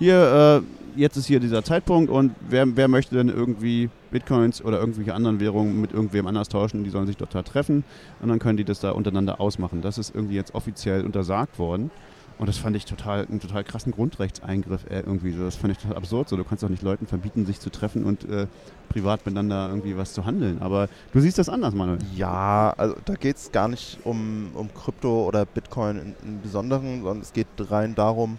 hier, 0.00 0.62
äh, 0.96 1.00
jetzt 1.00 1.16
ist 1.16 1.26
hier 1.26 1.38
dieser 1.38 1.62
Zeitpunkt 1.62 2.10
und 2.10 2.32
wer, 2.48 2.76
wer 2.76 2.88
möchte 2.88 3.14
denn 3.14 3.28
irgendwie 3.28 3.90
Bitcoins 4.10 4.64
oder 4.64 4.80
irgendwelche 4.80 5.14
anderen 5.14 5.38
Währungen 5.38 5.80
mit 5.80 5.92
irgendwem 5.92 6.26
anders 6.26 6.48
tauschen, 6.48 6.82
die 6.82 6.90
sollen 6.90 7.06
sich 7.06 7.16
dort 7.16 7.34
da 7.34 7.42
treffen 7.42 7.84
und 8.20 8.28
dann 8.28 8.40
können 8.40 8.56
die 8.56 8.64
das 8.64 8.80
da 8.80 8.90
untereinander 8.90 9.40
ausmachen. 9.40 9.82
Das 9.82 9.98
ist 9.98 10.12
irgendwie 10.14 10.34
jetzt 10.34 10.54
offiziell 10.54 11.04
untersagt 11.04 11.58
worden. 11.58 11.92
Und 12.38 12.48
das 12.48 12.56
fand 12.56 12.74
ich 12.74 12.86
total, 12.86 13.26
einen 13.26 13.38
total 13.38 13.62
krassen 13.64 13.92
Grundrechtseingriff 13.92 14.86
äh, 14.88 15.00
irgendwie. 15.00 15.32
So. 15.32 15.44
Das 15.44 15.56
fand 15.56 15.74
ich 15.74 15.78
total 15.78 15.98
absurd. 15.98 16.30
So. 16.30 16.38
Du 16.38 16.44
kannst 16.44 16.64
auch 16.64 16.70
nicht 16.70 16.82
Leuten 16.82 17.06
verbieten, 17.06 17.44
sich 17.44 17.60
zu 17.60 17.68
treffen 17.68 18.02
und 18.02 18.26
äh, 18.30 18.46
privat 18.88 19.26
miteinander 19.26 19.68
irgendwie 19.68 19.94
was 19.94 20.14
zu 20.14 20.24
handeln. 20.24 20.62
Aber 20.62 20.88
du 21.12 21.20
siehst 21.20 21.36
das 21.36 21.50
anders, 21.50 21.74
Manuel. 21.74 21.98
Ja, 22.16 22.72
also 22.78 22.96
da 23.04 23.14
geht 23.16 23.36
es 23.36 23.52
gar 23.52 23.68
nicht 23.68 23.98
um, 24.04 24.52
um 24.54 24.72
Krypto 24.72 25.26
oder 25.26 25.44
Bitcoin 25.44 25.98
im, 25.98 26.14
im 26.26 26.40
Besonderen, 26.40 27.02
sondern 27.02 27.20
es 27.20 27.34
geht 27.34 27.46
rein 27.58 27.94
darum, 27.94 28.38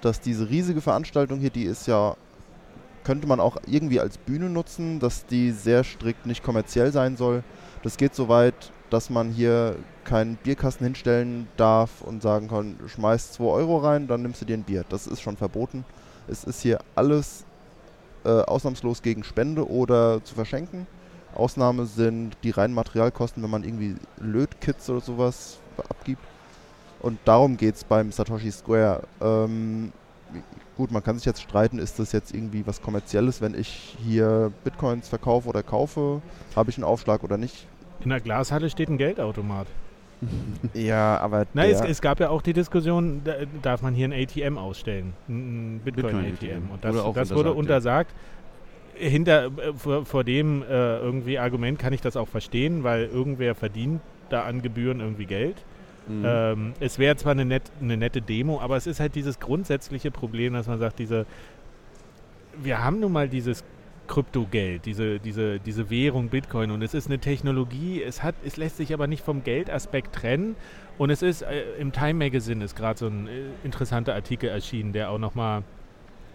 dass 0.00 0.20
diese 0.20 0.48
riesige 0.48 0.80
Veranstaltung 0.80 1.38
hier, 1.40 1.50
die 1.50 1.64
ist 1.64 1.86
ja, 1.86 2.16
könnte 3.04 3.26
man 3.26 3.40
auch 3.40 3.56
irgendwie 3.66 4.00
als 4.00 4.18
Bühne 4.18 4.50
nutzen, 4.50 5.00
dass 5.00 5.26
die 5.26 5.50
sehr 5.50 5.84
strikt 5.84 6.26
nicht 6.26 6.42
kommerziell 6.42 6.92
sein 6.92 7.16
soll. 7.16 7.42
Das 7.82 7.96
geht 7.96 8.14
so 8.14 8.28
weit, 8.28 8.72
dass 8.90 9.10
man 9.10 9.30
hier 9.30 9.76
keinen 10.04 10.36
Bierkasten 10.36 10.84
hinstellen 10.84 11.48
darf 11.56 12.02
und 12.02 12.22
sagen 12.22 12.48
kann, 12.48 12.76
schmeiß 12.86 13.32
2 13.32 13.44
Euro 13.44 13.78
rein, 13.78 14.06
dann 14.06 14.22
nimmst 14.22 14.40
du 14.40 14.46
dir 14.46 14.56
ein 14.56 14.64
Bier. 14.64 14.84
Das 14.88 15.06
ist 15.06 15.20
schon 15.20 15.36
verboten. 15.36 15.84
Es 16.26 16.44
ist 16.44 16.60
hier 16.60 16.78
alles 16.94 17.44
äh, 18.24 18.30
ausnahmslos 18.30 19.02
gegen 19.02 19.24
Spende 19.24 19.68
oder 19.68 20.22
zu 20.24 20.34
verschenken. 20.34 20.86
Ausnahme 21.34 21.86
sind 21.86 22.36
die 22.42 22.50
reinen 22.50 22.74
Materialkosten, 22.74 23.42
wenn 23.42 23.50
man 23.50 23.64
irgendwie 23.64 23.96
Lötkits 24.18 24.88
oder 24.90 25.00
sowas 25.00 25.58
abgibt. 25.76 26.22
Und 27.00 27.18
darum 27.24 27.56
geht 27.56 27.76
es 27.76 27.84
beim 27.84 28.10
Satoshi 28.10 28.50
Square. 28.50 29.02
Ähm, 29.20 29.92
gut, 30.76 30.90
man 30.90 31.02
kann 31.02 31.16
sich 31.16 31.26
jetzt 31.26 31.42
streiten, 31.42 31.78
ist 31.78 31.98
das 31.98 32.12
jetzt 32.12 32.34
irgendwie 32.34 32.66
was 32.66 32.82
Kommerzielles, 32.82 33.40
wenn 33.40 33.54
ich 33.54 33.96
hier 34.04 34.52
Bitcoins 34.64 35.08
verkaufe 35.08 35.48
oder 35.48 35.62
kaufe? 35.62 36.22
Habe 36.56 36.70
ich 36.70 36.76
einen 36.76 36.84
Aufschlag 36.84 37.22
oder 37.22 37.36
nicht? 37.36 37.66
In 38.00 38.10
der 38.10 38.20
Glashalle 38.20 38.70
steht 38.70 38.88
ein 38.88 38.98
Geldautomat. 38.98 39.66
ja, 40.74 41.18
aber. 41.18 41.46
Nein, 41.54 41.70
es, 41.70 41.80
es, 41.80 42.00
gab 42.00 42.18
ja 42.20 42.30
auch 42.30 42.42
die 42.42 42.52
Diskussion, 42.52 43.20
da, 43.24 43.34
darf 43.62 43.82
man 43.82 43.94
hier 43.94 44.08
ein 44.08 44.12
ATM 44.12 44.58
ausstellen? 44.58 45.12
Ein 45.28 45.80
Bitcoin-ATM. 45.84 46.30
Bitcoin 46.40 46.70
Und 46.72 46.84
das, 46.84 47.14
das 47.14 47.34
wurde 47.34 47.52
untersagt. 47.52 48.12
Ja. 49.00 49.08
Hinter, 49.08 49.46
äh, 49.46 49.72
vor, 49.76 50.04
vor, 50.04 50.24
dem 50.24 50.62
äh, 50.62 50.98
irgendwie 50.98 51.38
Argument 51.38 51.78
kann 51.78 51.92
ich 51.92 52.00
das 52.00 52.16
auch 52.16 52.26
verstehen, 52.26 52.82
weil 52.82 53.04
irgendwer 53.04 53.54
verdient 53.54 54.00
da 54.28 54.42
an 54.42 54.60
Gebühren 54.60 54.98
irgendwie 54.98 55.26
Geld. 55.26 55.64
Mhm. 56.08 56.24
Ähm, 56.26 56.72
es 56.80 56.98
wäre 56.98 57.16
zwar 57.16 57.32
eine, 57.32 57.44
net, 57.44 57.70
eine 57.80 57.96
nette 57.96 58.22
Demo, 58.22 58.60
aber 58.60 58.76
es 58.76 58.86
ist 58.86 59.00
halt 59.00 59.14
dieses 59.14 59.38
grundsätzliche 59.40 60.10
Problem, 60.10 60.54
dass 60.54 60.66
man 60.66 60.78
sagt, 60.78 60.98
diese, 60.98 61.26
wir 62.62 62.82
haben 62.82 63.00
nun 63.00 63.12
mal 63.12 63.28
dieses 63.28 63.64
Kryptogeld, 64.06 64.86
diese, 64.86 65.20
diese, 65.20 65.60
diese 65.60 65.90
Währung 65.90 66.28
Bitcoin 66.28 66.70
und 66.70 66.82
es 66.82 66.94
ist 66.94 67.06
eine 67.06 67.18
Technologie, 67.18 68.02
es, 68.02 68.22
hat, 68.22 68.34
es 68.44 68.56
lässt 68.56 68.78
sich 68.78 68.94
aber 68.94 69.06
nicht 69.06 69.22
vom 69.22 69.44
Geldaspekt 69.44 70.14
trennen 70.14 70.56
und 70.96 71.10
es 71.10 71.22
ist 71.22 71.42
äh, 71.42 71.62
im 71.78 71.92
Time 71.92 72.14
Magazine 72.14 72.64
ist 72.64 72.74
gerade 72.74 72.98
so 72.98 73.06
ein 73.06 73.28
äh, 73.28 73.30
interessanter 73.64 74.14
Artikel 74.14 74.48
erschienen, 74.48 74.92
der 74.92 75.10
auch 75.10 75.18
nochmal 75.18 75.62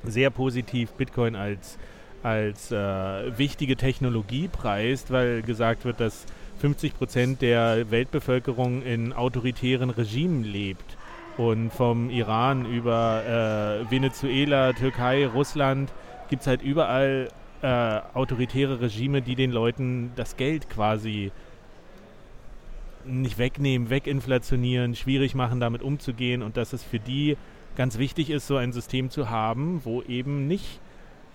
sehr 0.03 0.29
positiv 0.29 0.91
Bitcoin 0.91 1.35
als, 1.35 1.77
als 2.21 2.71
äh, 2.71 3.37
wichtige 3.37 3.75
Technologie 3.75 4.47
preist, 4.47 5.11
weil 5.11 5.41
gesagt 5.41 5.83
wird, 5.83 5.99
dass 5.99 6.25
50 6.63 6.97
Prozent 6.97 7.41
der 7.41 7.91
Weltbevölkerung 7.91 8.83
in 8.83 9.11
autoritären 9.11 9.89
Regimen 9.89 10.45
lebt. 10.45 10.95
Und 11.35 11.73
vom 11.73 12.09
Iran 12.09 12.65
über 12.65 13.83
äh, 13.85 13.91
Venezuela, 13.91 14.71
Türkei, 14.71 15.27
Russland 15.27 15.91
gibt 16.29 16.43
es 16.43 16.47
halt 16.47 16.61
überall 16.61 17.27
äh, 17.61 17.67
autoritäre 18.13 18.79
Regime, 18.79 19.21
die 19.21 19.35
den 19.35 19.51
Leuten 19.51 20.13
das 20.15 20.37
Geld 20.37 20.69
quasi 20.69 21.33
nicht 23.03 23.37
wegnehmen, 23.37 23.89
weginflationieren, 23.89 24.95
schwierig 24.95 25.35
machen, 25.35 25.59
damit 25.59 25.81
umzugehen 25.81 26.41
und 26.41 26.55
dass 26.55 26.71
es 26.71 26.81
für 26.81 26.99
die 26.99 27.35
ganz 27.75 27.97
wichtig 27.97 28.29
ist, 28.29 28.47
so 28.47 28.55
ein 28.55 28.71
System 28.71 29.09
zu 29.09 29.29
haben, 29.29 29.81
wo 29.83 30.01
eben 30.03 30.47
nicht 30.47 30.79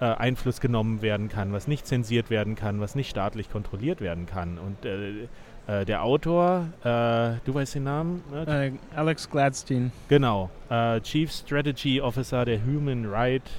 äh, 0.01 0.05
Einfluss 0.05 0.61
genommen 0.61 1.03
werden 1.03 1.29
kann, 1.29 1.53
was 1.53 1.67
nicht 1.69 1.87
zensiert 1.87 2.31
werden 2.31 2.55
kann, 2.55 2.81
was 2.81 2.95
nicht 2.95 3.11
staatlich 3.11 3.51
kontrolliert 3.51 4.01
werden 4.01 4.27
kann. 4.27 4.59
Und 4.59 4.85
äh, 4.85 5.29
äh, 5.67 5.85
der 5.85 6.03
Autor, 6.03 6.69
äh, 6.83 7.45
du 7.45 7.55
weißt 7.55 7.75
den 7.77 7.85
Namen? 7.85 8.23
Ne? 8.31 8.79
Alex 8.95 9.29
Gladstein. 9.29 9.93
Genau, 10.09 10.51
äh, 10.71 11.01
Chief 11.01 11.31
Strategy 11.31 12.01
Officer 12.01 12.45
der 12.45 12.65
Human 12.65 13.07
Rights 13.07 13.51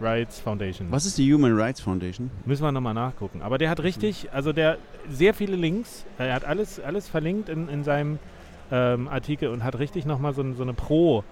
Rights 0.00 0.40
Foundation. 0.40 0.88
Was 0.90 1.06
ist 1.06 1.18
die 1.18 1.32
Human 1.32 1.58
Rights 1.58 1.80
Foundation? 1.80 2.30
Müssen 2.44 2.62
wir 2.62 2.72
nochmal 2.72 2.94
nachgucken. 2.94 3.42
Aber 3.42 3.58
der 3.58 3.70
hat 3.70 3.82
richtig, 3.82 4.28
also 4.32 4.52
der 4.52 4.78
sehr 5.08 5.34
viele 5.34 5.56
Links. 5.56 6.04
Er 6.18 6.34
hat 6.34 6.44
alles, 6.44 6.78
alles 6.80 7.08
verlinkt 7.08 7.48
in, 7.48 7.68
in 7.68 7.82
seinem 7.82 8.18
ähm, 8.70 9.08
Artikel 9.08 9.48
und 9.48 9.64
hat 9.64 9.78
richtig 9.78 10.04
nochmal 10.04 10.34
so, 10.34 10.52
so 10.52 10.62
eine 10.62 10.74
Pro, 10.74 11.24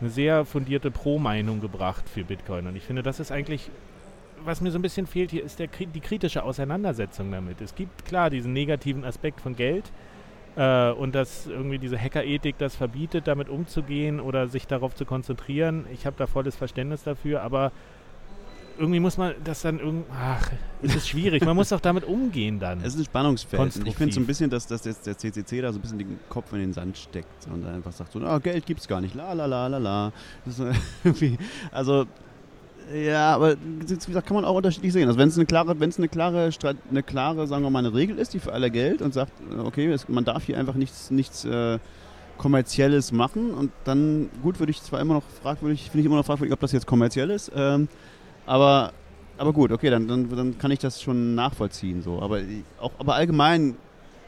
eine 0.00 0.10
sehr 0.10 0.44
fundierte 0.44 0.90
Pro-Meinung 0.90 1.60
gebracht 1.60 2.08
für 2.08 2.24
Bitcoin. 2.24 2.66
Und 2.66 2.76
ich 2.76 2.84
finde, 2.84 3.02
das 3.02 3.20
ist 3.20 3.32
eigentlich, 3.32 3.70
was 4.44 4.60
mir 4.60 4.70
so 4.70 4.78
ein 4.78 4.82
bisschen 4.82 5.06
fehlt 5.06 5.30
hier, 5.30 5.44
ist 5.44 5.58
der, 5.58 5.68
die 5.68 6.00
kritische 6.00 6.42
Auseinandersetzung 6.42 7.30
damit. 7.30 7.60
Es 7.60 7.74
gibt 7.74 8.04
klar 8.04 8.30
diesen 8.30 8.52
negativen 8.52 9.04
Aspekt 9.04 9.40
von 9.40 9.56
Geld. 9.56 9.90
Äh, 10.56 10.90
und 10.92 11.14
dass 11.14 11.46
irgendwie 11.46 11.78
diese 11.78 11.98
Hackerethik 11.98 12.58
das 12.58 12.76
verbietet, 12.76 13.26
damit 13.26 13.48
umzugehen 13.48 14.20
oder 14.20 14.46
sich 14.46 14.66
darauf 14.66 14.94
zu 14.94 15.04
konzentrieren. 15.04 15.86
Ich 15.92 16.06
habe 16.06 16.16
da 16.16 16.26
volles 16.26 16.54
Verständnis 16.54 17.02
dafür, 17.02 17.42
aber 17.42 17.72
irgendwie 18.78 19.00
muss 19.00 19.16
man 19.16 19.34
das 19.42 19.62
dann 19.62 19.78
irgendwie. 19.78 20.06
Ach, 20.12 20.50
es 20.82 20.94
ist 20.94 21.08
schwierig. 21.08 21.44
Man 21.44 21.56
muss 21.56 21.68
doch 21.68 21.80
damit 21.80 22.04
umgehen 22.04 22.58
dann. 22.58 22.80
Es 22.80 22.94
ist 22.94 23.00
ein 23.00 23.04
Spannungsfeld. 23.04 23.76
Ich 23.84 23.96
finde 23.96 24.14
so 24.14 24.20
ein 24.20 24.26
bisschen, 24.26 24.50
dass, 24.50 24.66
dass 24.66 24.84
jetzt 24.84 25.06
der 25.06 25.16
CCC 25.16 25.60
da 25.60 25.72
so 25.72 25.78
ein 25.78 25.82
bisschen 25.82 25.98
den 25.98 26.18
Kopf 26.28 26.52
in 26.52 26.60
den 26.60 26.72
Sand 26.72 26.98
steckt 26.98 27.46
und 27.52 27.66
einfach 27.66 27.92
sagt 27.92 28.12
so, 28.12 28.20
oh, 28.20 28.40
Geld 28.40 28.66
gibt's 28.66 28.88
gar 28.88 29.00
nicht, 29.00 29.14
la 29.14 29.32
la 29.32 29.46
la 29.46 29.66
la 29.66 29.78
la. 29.78 30.12
also 31.72 32.06
ja, 32.92 33.34
aber 33.34 33.56
wie 33.78 33.86
gesagt, 33.86 34.26
kann 34.26 34.34
man 34.34 34.44
auch 34.44 34.56
unterschiedlich 34.56 34.92
sehen. 34.92 35.06
Also 35.06 35.18
wenn 35.18 35.28
es 35.28 35.36
eine 35.36 35.46
klare, 35.46 35.78
wenn 35.80 35.88
es 35.88 35.98
eine 35.98 36.08
klare, 36.08 36.50
eine 36.90 37.02
klare, 37.02 37.46
sagen 37.46 37.62
wir 37.62 37.70
mal, 37.70 37.78
eine 37.78 37.94
Regel 37.94 38.18
ist, 38.18 38.34
die 38.34 38.40
für 38.40 38.52
alle 38.52 38.70
gilt 38.70 39.00
und 39.00 39.14
sagt, 39.14 39.32
okay, 39.64 39.94
man 40.08 40.24
darf 40.24 40.44
hier 40.44 40.58
einfach 40.58 40.74
nichts, 40.74 41.10
nichts 41.10 41.44
äh, 41.44 41.78
kommerzielles 42.36 43.12
machen 43.12 43.52
und 43.52 43.70
dann 43.84 44.28
gut 44.42 44.58
würde 44.58 44.70
ich 44.70 44.82
zwar 44.82 45.00
immer 45.00 45.14
noch 45.14 45.22
fragwürdig, 45.42 45.82
finde 45.84 46.00
ich 46.00 46.06
immer 46.06 46.16
noch 46.16 46.26
fragwürdig, 46.26 46.52
ob 46.52 46.60
das 46.60 46.72
jetzt 46.72 46.86
kommerziell 46.86 47.30
ist. 47.30 47.50
Ähm, 47.54 47.88
aber, 48.44 48.92
aber 49.38 49.52
gut, 49.52 49.72
okay, 49.72 49.88
dann, 49.90 50.08
dann, 50.08 50.28
dann 50.28 50.58
kann 50.58 50.70
ich 50.70 50.78
das 50.78 51.00
schon 51.00 51.34
nachvollziehen. 51.34 52.02
So. 52.02 52.20
Aber, 52.20 52.40
auch, 52.80 52.92
aber 52.98 53.14
allgemein 53.14 53.76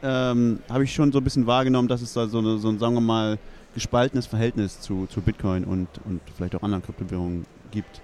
ähm, 0.02 0.60
habe 0.70 0.84
ich 0.84 0.94
schon 0.94 1.12
so 1.12 1.18
ein 1.18 1.24
bisschen 1.24 1.46
wahrgenommen, 1.46 1.88
dass 1.88 2.00
es 2.00 2.12
da 2.12 2.26
so, 2.26 2.38
eine, 2.38 2.58
so 2.58 2.68
ein, 2.68 2.78
sagen 2.78 2.94
wir 2.94 3.00
mal, 3.00 3.38
gespaltenes 3.74 4.26
Verhältnis 4.26 4.80
zu, 4.80 5.06
zu 5.06 5.20
Bitcoin 5.20 5.64
und, 5.64 5.88
und 6.04 6.20
vielleicht 6.34 6.54
auch 6.54 6.62
anderen 6.62 6.82
Kryptowährungen 6.82 7.44
gibt. 7.70 8.00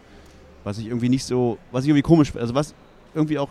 Was 0.65 0.79
ich 0.79 0.87
irgendwie 0.87 1.09
nicht 1.09 1.25
so, 1.25 1.59
was 1.71 1.85
ich 1.85 1.91
irgendwie 1.91 2.03
komisch, 2.03 2.35
also 2.37 2.55
was 2.55 2.75
irgendwie 3.15 3.39
auch 3.39 3.49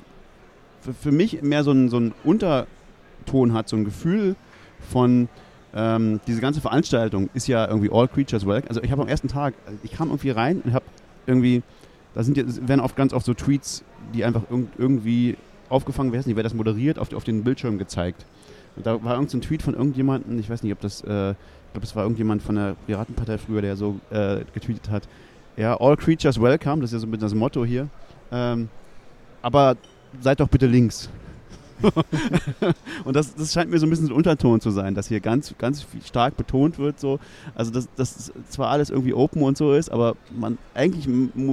für, 0.82 0.94
für 0.94 1.12
mich 1.12 1.42
mehr 1.42 1.64
so 1.64 1.72
ein, 1.72 1.90
so 1.90 2.00
ein 2.00 2.14
Unterton 2.24 3.54
hat, 3.54 3.70
so 3.70 3.76
ein 3.76 3.86
Gefühl 3.86 4.36
von, 4.92 5.30
ähm, 5.74 6.20
diese 6.28 6.42
ganze 6.42 6.62
Veranstaltung 6.62 7.30
ist 7.34 7.48
ja 7.48 7.68
irgendwie 7.68 7.92
All 7.92 8.08
Creatures 8.08 8.46
Welcome. 8.46 8.70
Also 8.70 8.82
ich 8.82 8.92
habe 8.92 9.02
am 9.02 9.08
ersten 9.08 9.28
Tag, 9.28 9.54
ich 9.84 9.92
kam 9.92 10.10
irgendwie 10.10 10.32
rein 10.32 10.62
und 10.62 10.74
habe 10.74 10.86
irgendwie 11.28 11.64
da 12.14 12.24
sind 12.24 12.38
jetzt, 12.38 12.68
werden 12.68 12.82
oft 12.82 12.96
ganz 12.96 13.14
oft 13.14 13.26
so 13.26 13.34
Tweets, 13.34 13.84
die 14.14 14.26
einfach 14.26 14.44
irg 14.50 14.68
irgendwie 14.78 15.38
aufgefangen 15.70 16.12
werden, 16.12 16.36
wer 16.36 16.44
das 16.44 16.54
moderiert, 16.54 17.00
auf, 17.00 17.14
auf 17.14 17.24
den 17.24 17.44
Bildschirm 17.44 17.78
gezeigt. 17.78 18.26
Und 18.76 18.86
da 18.86 19.04
war 19.04 19.14
irgendein 19.14 19.42
so 19.42 19.48
Tweet 19.48 19.62
von 19.62 19.74
irgendjemandem, 19.74 20.38
ich 20.40 20.50
weiß 20.50 20.64
nicht, 20.64 20.74
ob 20.74 20.82
das, 20.82 21.02
äh, 21.02 21.32
ich 21.32 21.74
glaube, 21.74 21.86
es 21.86 21.96
war 21.96 22.04
irgendjemand 22.04 22.42
von 22.42 22.56
der 22.56 22.76
Piratenpartei 22.86 23.38
früher, 23.38 23.62
der 23.62 23.78
so 23.78 24.00
äh, 24.10 24.42
getweetet 24.54 24.90
hat, 24.90 25.08
ja, 25.62 25.80
all 25.80 25.96
creatures 25.96 26.42
welcome, 26.42 26.82
das 26.82 26.90
ist 26.90 26.94
ja 26.94 27.00
so 27.00 27.08
mit 27.08 27.22
das 27.22 27.36
Motto 27.36 27.64
hier. 27.64 27.88
Ähm, 28.32 28.68
aber 29.44 29.78
seid 30.20 30.40
doch 30.40 30.48
bitte 30.48 30.66
links. 30.66 31.08
und 33.06 33.16
das, 33.16 33.36
das 33.36 33.54
scheint 33.54 33.70
mir 33.70 33.78
so 33.78 33.86
ein 33.86 33.92
bisschen 33.92 34.08
ein 34.08 34.12
Unterton 34.12 34.60
zu 34.60 34.72
sein, 34.72 34.96
dass 34.96 35.08
hier 35.08 35.20
ganz, 35.20 35.54
ganz 35.60 35.86
stark 36.04 36.36
betont 36.36 36.80
wird, 36.80 37.00
so, 37.00 37.20
also 37.54 37.72
dass 37.72 37.88
das 37.96 38.32
zwar 38.50 38.70
alles 38.70 38.90
irgendwie 38.90 39.14
open 39.14 39.44
und 39.44 39.56
so 39.56 39.74
ist, 39.74 39.92
aber 39.92 40.16
man 40.36 40.58
eigentlich 40.74 41.08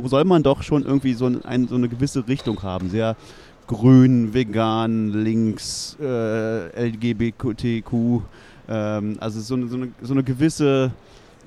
soll 0.04 0.24
man 0.24 0.42
doch 0.42 0.62
schon 0.62 0.84
irgendwie 0.84 1.12
so, 1.12 1.26
ein, 1.26 1.68
so 1.68 1.74
eine 1.74 1.88
gewisse 1.88 2.26
Richtung 2.28 2.62
haben, 2.62 2.88
sehr 2.88 3.14
grün, 3.66 4.32
vegan, 4.32 5.12
links, 5.12 5.98
äh, 6.00 6.88
LGBTQ, 6.88 7.92
ähm, 8.68 9.16
also 9.20 9.40
so 9.40 9.54
eine, 9.54 9.68
so, 9.68 9.76
eine, 9.76 9.88
so 10.00 10.12
eine 10.14 10.22
gewisse 10.22 10.92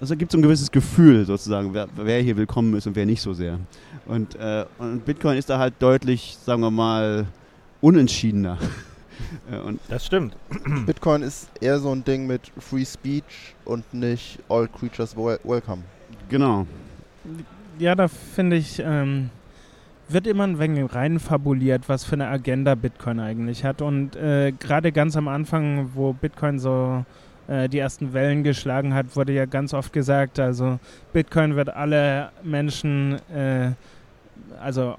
also 0.01 0.15
gibt 0.17 0.31
so 0.31 0.37
ein 0.39 0.41
gewisses 0.41 0.71
Gefühl 0.71 1.25
sozusagen, 1.25 1.75
wer, 1.75 1.87
wer, 1.95 2.21
hier 2.21 2.35
willkommen 2.35 2.73
ist 2.73 2.87
und 2.87 2.95
wer 2.95 3.05
nicht 3.05 3.21
so 3.21 3.33
sehr. 3.33 3.59
Und, 4.07 4.35
äh, 4.35 4.65
und 4.79 5.05
Bitcoin 5.05 5.37
ist 5.37 5.49
da 5.49 5.59
halt 5.59 5.75
deutlich, 5.77 6.37
sagen 6.43 6.61
wir 6.61 6.71
mal, 6.71 7.27
unentschiedener. 7.79 8.57
Und 9.65 9.79
das 9.87 10.07
stimmt. 10.07 10.35
Bitcoin 10.87 11.21
ist 11.21 11.51
eher 11.61 11.77
so 11.77 11.91
ein 11.91 12.03
Ding 12.03 12.25
mit 12.25 12.51
Free 12.57 12.83
Speech 12.83 13.53
und 13.65 13.93
nicht 13.93 14.39
All 14.49 14.67
Creatures 14.67 15.15
Welcome. 15.15 15.83
Genau. 16.27 16.65
Ja, 17.77 17.93
da 17.93 18.07
finde 18.07 18.55
ich, 18.55 18.81
ähm, 18.83 19.29
wird 20.09 20.25
immer 20.25 20.45
ein 20.47 20.57
wenig 20.57 20.91
rein 20.95 21.19
fabuliert, 21.19 21.87
was 21.87 22.03
für 22.03 22.13
eine 22.13 22.29
Agenda 22.29 22.73
Bitcoin 22.73 23.19
eigentlich 23.19 23.63
hat. 23.63 23.83
Und 23.83 24.15
äh, 24.15 24.53
gerade 24.53 24.91
ganz 24.91 25.15
am 25.15 25.27
Anfang, 25.27 25.91
wo 25.93 26.13
Bitcoin 26.13 26.57
so 26.57 27.05
äh, 27.51 27.67
die 27.67 27.79
ersten 27.79 28.13
Wellen 28.13 28.43
geschlagen 28.43 28.93
hat, 28.93 29.13
wurde 29.17 29.33
ja 29.33 29.45
ganz 29.45 29.73
oft 29.73 29.91
gesagt, 29.91 30.39
also 30.39 30.79
Bitcoin 31.11 31.57
wird 31.57 31.67
alle 31.69 32.31
Menschen, 32.43 33.19
äh, 33.29 33.73
also 34.61 34.95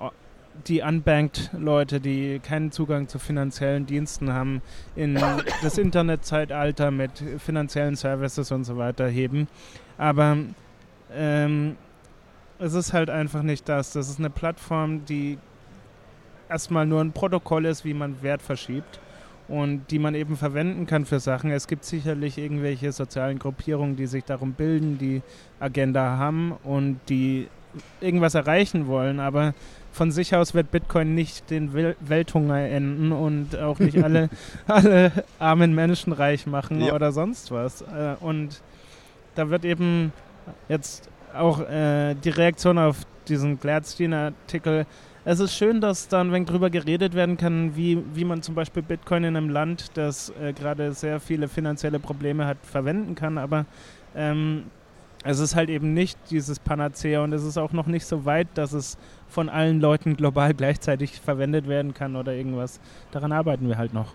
die 0.67 0.83
unbanked 0.83 1.51
Leute, 1.59 1.99
die 1.99 2.41
keinen 2.41 2.71
Zugang 2.71 3.09
zu 3.09 3.19
finanziellen 3.19 3.87
Diensten 3.87 4.35
haben, 4.35 4.61
in 4.97 5.19
das 5.63 5.79
Internetzeitalter 5.79 6.91
mit 6.91 7.13
finanziellen 7.39 7.97
Services 7.97 8.53
und 8.53 8.65
so 8.65 8.77
weiter 8.77 9.09
heben. 9.09 9.49
Aber 9.97 10.37
ähm, 11.15 11.77
es 12.59 12.75
ist 12.75 12.93
halt 12.93 13.09
einfach 13.09 13.43
nicht 13.43 13.67
das. 13.67 13.95
Das 13.95 14.11
ist 14.11 14.19
eine 14.19 14.29
Plattform, 14.29 15.07
die 15.07 15.39
erstmal 16.51 16.85
nur 16.85 17.01
ein 17.01 17.13
Protokoll 17.13 17.65
ist, 17.65 17.87
wie 17.87 17.95
man 17.95 18.21
Wert 18.23 18.43
verschiebt 18.43 19.01
und 19.49 19.91
die 19.91 19.99
man 19.99 20.15
eben 20.15 20.37
verwenden 20.37 20.87
kann 20.87 21.05
für 21.05 21.21
Sachen. 21.21 21.51
Es 21.51 21.67
gibt 21.67 21.85
sicherlich 21.85 22.39
irgendwelche 22.39 22.93
sozialen 22.93 23.39
Gruppierungen, 23.39 23.97
die 23.97 24.07
sich 24.07 24.25
darum 24.25 24.53
bilden, 24.53 24.99
die 24.99 25.23
Agenda 25.61 26.17
haben 26.17 26.53
und 26.65 27.01
die 27.09 27.49
irgendwas 28.01 28.35
erreichen 28.35 28.87
wollen, 28.87 29.21
aber 29.21 29.55
von 29.93 30.11
sich 30.11 30.35
aus 30.35 30.55
wird 30.55 30.71
Bitcoin 30.71 31.15
nicht 31.15 31.51
den 31.51 31.73
Welthunger 32.01 32.61
enden 32.61 33.13
und 33.13 33.57
auch 33.57 33.79
nicht 33.79 34.03
alle, 34.03 34.31
alle 34.67 35.13
armen 35.39 35.75
Menschen 35.75 36.13
reich 36.13 36.47
machen 36.47 36.81
ja. 36.81 36.95
oder 36.95 37.13
sonst 37.13 37.51
was. 37.51 37.83
Äh, 37.83 38.17
und 38.21 38.63
da 39.35 39.51
wird 39.51 39.65
eben 39.65 40.13
jetzt 40.69 41.09
auch 41.35 41.61
äh, 41.61 42.15
die 42.15 42.31
Reaktion 42.31 42.79
auf 42.79 42.99
diesen 43.29 43.59
Gladstein-Artikel. 43.59 44.87
Es 45.25 45.39
ist 45.39 45.55
schön, 45.55 45.81
dass 45.81 46.09
da 46.09 46.21
ein 46.21 46.33
wenig 46.33 46.49
drüber 46.49 46.69
geredet 46.69 47.15
werden 47.15 47.37
kann, 47.37 47.77
wie, 47.77 48.03
wie 48.13 48.25
man 48.25 48.43
zum 48.43 48.57
Beispiel 48.57 48.83
Bitcoin 48.83 49.23
in 49.23 49.37
einem 49.37 49.51
Land, 49.51 49.97
das 49.97 50.31
äh, 50.31 50.53
gerade 50.53 50.93
sehr 50.95 51.21
viele 51.21 51.47
finanzielle 51.47 52.01
Probleme 52.01 52.45
hat, 52.45 52.59
verwenden 52.63 53.15
kann. 53.15 53.39
Aber 53.39 53.65
ähm, 54.17 54.65
es 55.23 55.39
ist 55.39 55.55
halt 55.55 55.69
eben 55.69 55.95
nicht 55.95 56.19
dieses 56.31 56.59
Panacea 56.59 57.23
und 57.23 57.33
es 57.33 57.45
ist 57.45 57.57
auch 57.57 57.71
noch 57.71 57.87
nicht 57.87 58.05
so 58.05 58.25
weit, 58.25 58.49
dass 58.55 58.73
es 58.73 58.99
von 59.29 59.49
allen 59.49 59.81
Leuten 59.81 60.17
global 60.17 60.55
gleichzeitig 60.57 61.21
verwendet 61.21 61.69
werden 61.69 61.95
kann 61.95 62.17
oder 62.17 62.35
irgendwas. 62.35 62.81
Daran 63.13 63.31
arbeiten 63.31 63.69
wir 63.69 63.79
halt 63.79 63.95
noch. 63.95 64.15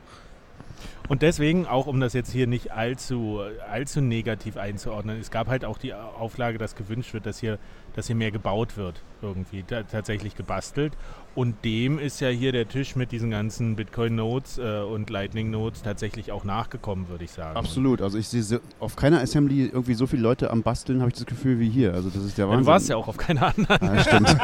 Und 1.08 1.22
deswegen, 1.22 1.68
auch 1.68 1.88
um 1.88 2.02
das 2.02 2.12
jetzt 2.12 2.32
hier 2.32 2.48
nicht 2.48 2.74
allzu, 2.74 3.40
allzu 3.72 4.02
negativ 4.02 4.58
einzuordnen, 4.58 5.20
es 5.20 5.32
gab 5.32 5.48
halt 5.48 5.64
auch 5.64 5.78
die 5.78 5.94
Auflage, 5.94 6.58
dass 6.58 6.76
gewünscht 6.76 7.14
wird, 7.14 7.26
dass 7.26 7.40
hier, 7.40 7.60
dass 7.98 8.08
hier 8.08 8.16
mehr 8.16 8.30
gebaut 8.30 8.78
wird, 8.78 9.02
irgendwie 9.24 9.64
tatsächlich 9.64 10.36
gebastelt. 10.36 10.94
Und 11.34 11.66
dem 11.66 11.98
ist 11.98 12.20
ja 12.20 12.30
hier 12.30 12.52
der 12.52 12.68
Tisch 12.68 12.96
mit 12.96 13.12
diesen 13.12 13.32
ganzen 13.32 13.76
Bitcoin-Nodes 13.76 14.60
äh, 14.60 14.82
und 14.82 15.10
Lightning-Nodes 15.10 15.82
tatsächlich 15.82 16.32
auch 16.32 16.44
nachgekommen, 16.44 17.10
würde 17.10 17.24
ich 17.24 17.32
sagen. 17.32 17.58
Absolut. 17.58 18.04
Also 18.04 18.20
ich 18.20 18.28
sehe 18.28 18.44
so, 18.44 18.60
auf 18.80 18.96
keiner 18.96 19.20
Assembly 19.20 19.66
irgendwie 19.66 19.96
so 19.96 20.06
viele 20.06 20.22
Leute 20.22 20.52
am 20.52 20.62
Basteln, 20.62 21.00
habe 21.00 21.10
ich 21.10 21.16
das 21.16 21.26
Gefühl, 21.26 21.60
wie 21.60 21.70
hier. 21.70 21.96
Also 21.96 22.10
das 22.10 22.24
ist 22.24 22.38
der 22.38 22.48
Wahnsinn. 22.48 22.60
Ja, 22.60 22.66
du 22.66 22.72
warst 22.72 22.90
ja 22.90 22.98
auch 22.98 23.08
auf 23.08 23.18
keiner 23.18 23.52
anderen. 23.58 23.96
Ja, 23.96 24.04
stimmt. 24.04 24.30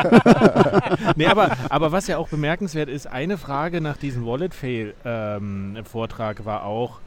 nee, 1.15 1.27
aber, 1.27 1.55
aber 1.69 1.91
was 1.91 2.07
ja 2.07 2.17
auch 2.17 2.29
bemerkenswert 2.29 2.89
ist, 2.89 3.05
eine 3.05 3.37
Frage 3.37 3.81
nach 3.81 3.97
diesem 3.97 4.25
Wallet-Fail-Vortrag 4.25 6.39
ähm, 6.39 6.45
war 6.45 6.65
auch, 6.65 7.01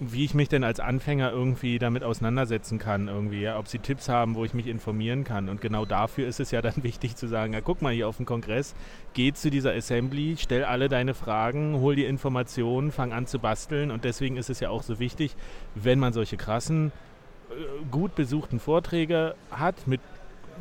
wie 0.00 0.24
ich 0.24 0.34
mich 0.34 0.48
denn 0.48 0.64
als 0.64 0.80
Anfänger 0.80 1.30
irgendwie 1.30 1.78
damit 1.78 2.02
auseinandersetzen 2.02 2.78
kann, 2.78 3.06
irgendwie, 3.06 3.42
ja, 3.42 3.58
ob 3.58 3.68
sie 3.68 3.78
Tipps 3.78 4.08
haben, 4.08 4.34
wo 4.34 4.44
ich 4.44 4.52
mich 4.52 4.66
informieren 4.66 5.22
kann. 5.22 5.48
Und 5.48 5.60
genau 5.60 5.84
dafür 5.84 6.26
ist 6.26 6.40
es 6.40 6.50
ja 6.50 6.62
dann 6.62 6.74
wichtig 6.82 7.16
zu 7.16 7.28
sagen, 7.28 7.52
ja, 7.52 7.60
guck 7.60 7.80
mal 7.80 7.92
hier 7.92 8.08
auf 8.08 8.16
den 8.16 8.26
Kongress, 8.26 8.74
geh 9.12 9.32
zu 9.32 9.50
dieser 9.50 9.72
Assembly, 9.72 10.36
stell 10.38 10.64
alle 10.64 10.88
deine 10.88 11.14
Fragen, 11.14 11.76
hol 11.78 11.94
die 11.94 12.04
Informationen, 12.04 12.90
fang 12.90 13.12
an 13.12 13.26
zu 13.26 13.38
basteln. 13.38 13.90
Und 13.90 14.04
deswegen 14.04 14.36
ist 14.36 14.50
es 14.50 14.60
ja 14.60 14.70
auch 14.70 14.82
so 14.82 14.98
wichtig, 14.98 15.36
wenn 15.76 16.00
man 16.00 16.12
solche 16.12 16.36
krassen, 16.36 16.90
äh, 17.50 17.54
gut 17.90 18.16
besuchten 18.16 18.58
Vorträge 18.58 19.36
hat 19.50 19.86
mit 19.86 20.00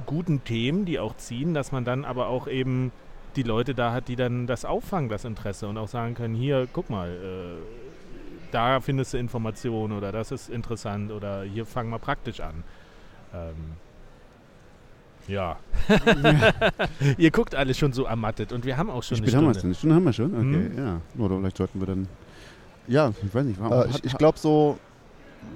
guten 0.05 0.43
Themen, 0.43 0.85
die 0.85 0.99
auch 0.99 1.15
ziehen, 1.17 1.53
dass 1.53 1.71
man 1.71 1.85
dann 1.85 2.05
aber 2.05 2.27
auch 2.27 2.47
eben 2.47 2.91
die 3.35 3.43
Leute 3.43 3.73
da 3.73 3.93
hat, 3.93 4.09
die 4.09 4.15
dann 4.15 4.45
das 4.45 4.63
auffangen, 4.63 5.09
das 5.09 5.25
Interesse 5.25 5.67
und 5.67 5.77
auch 5.77 5.87
sagen 5.87 6.13
können, 6.13 6.35
hier, 6.35 6.67
guck 6.71 6.91
mal, 6.91 7.09
äh, 7.09 7.92
da 8.53 8.79
findest 8.79 9.13
du 9.13 9.17
Informationen 9.17 9.97
oder 9.97 10.11
das 10.11 10.31
ist 10.31 10.49
interessant 10.49 11.11
oder 11.11 11.43
hier 11.43 11.65
fangen 11.65 11.89
wir 11.89 11.99
praktisch 11.99 12.39
an. 12.39 12.63
Ähm, 13.33 13.55
ja. 15.27 15.57
Ihr 17.17 17.31
guckt 17.31 17.55
alle 17.55 17.73
schon 17.73 17.93
so 17.93 18.05
ermattet 18.05 18.51
und 18.51 18.65
wir 18.65 18.77
haben 18.77 18.89
auch 18.89 19.03
schon 19.03 19.17
Wie 19.19 19.29
spät 19.29 19.35
eine 19.35 19.53
Stunde. 19.53 19.59
Haben 19.59 19.65
eine 19.65 19.75
Stunde 19.75 19.95
haben 19.95 20.03
wir 20.03 20.13
schon? 20.13 20.33
Okay, 20.33 20.75
hm? 20.75 20.77
ja. 20.77 21.01
Oder 21.23 21.37
vielleicht 21.37 21.57
sollten 21.57 21.79
wir 21.79 21.87
dann. 21.87 22.07
Ja, 22.87 23.13
ich 23.23 23.33
weiß 23.33 23.45
nicht. 23.45 23.59
Äh, 23.59 23.89
ich 23.89 24.03
ich 24.03 24.17
glaube 24.17 24.37
so, 24.37 24.77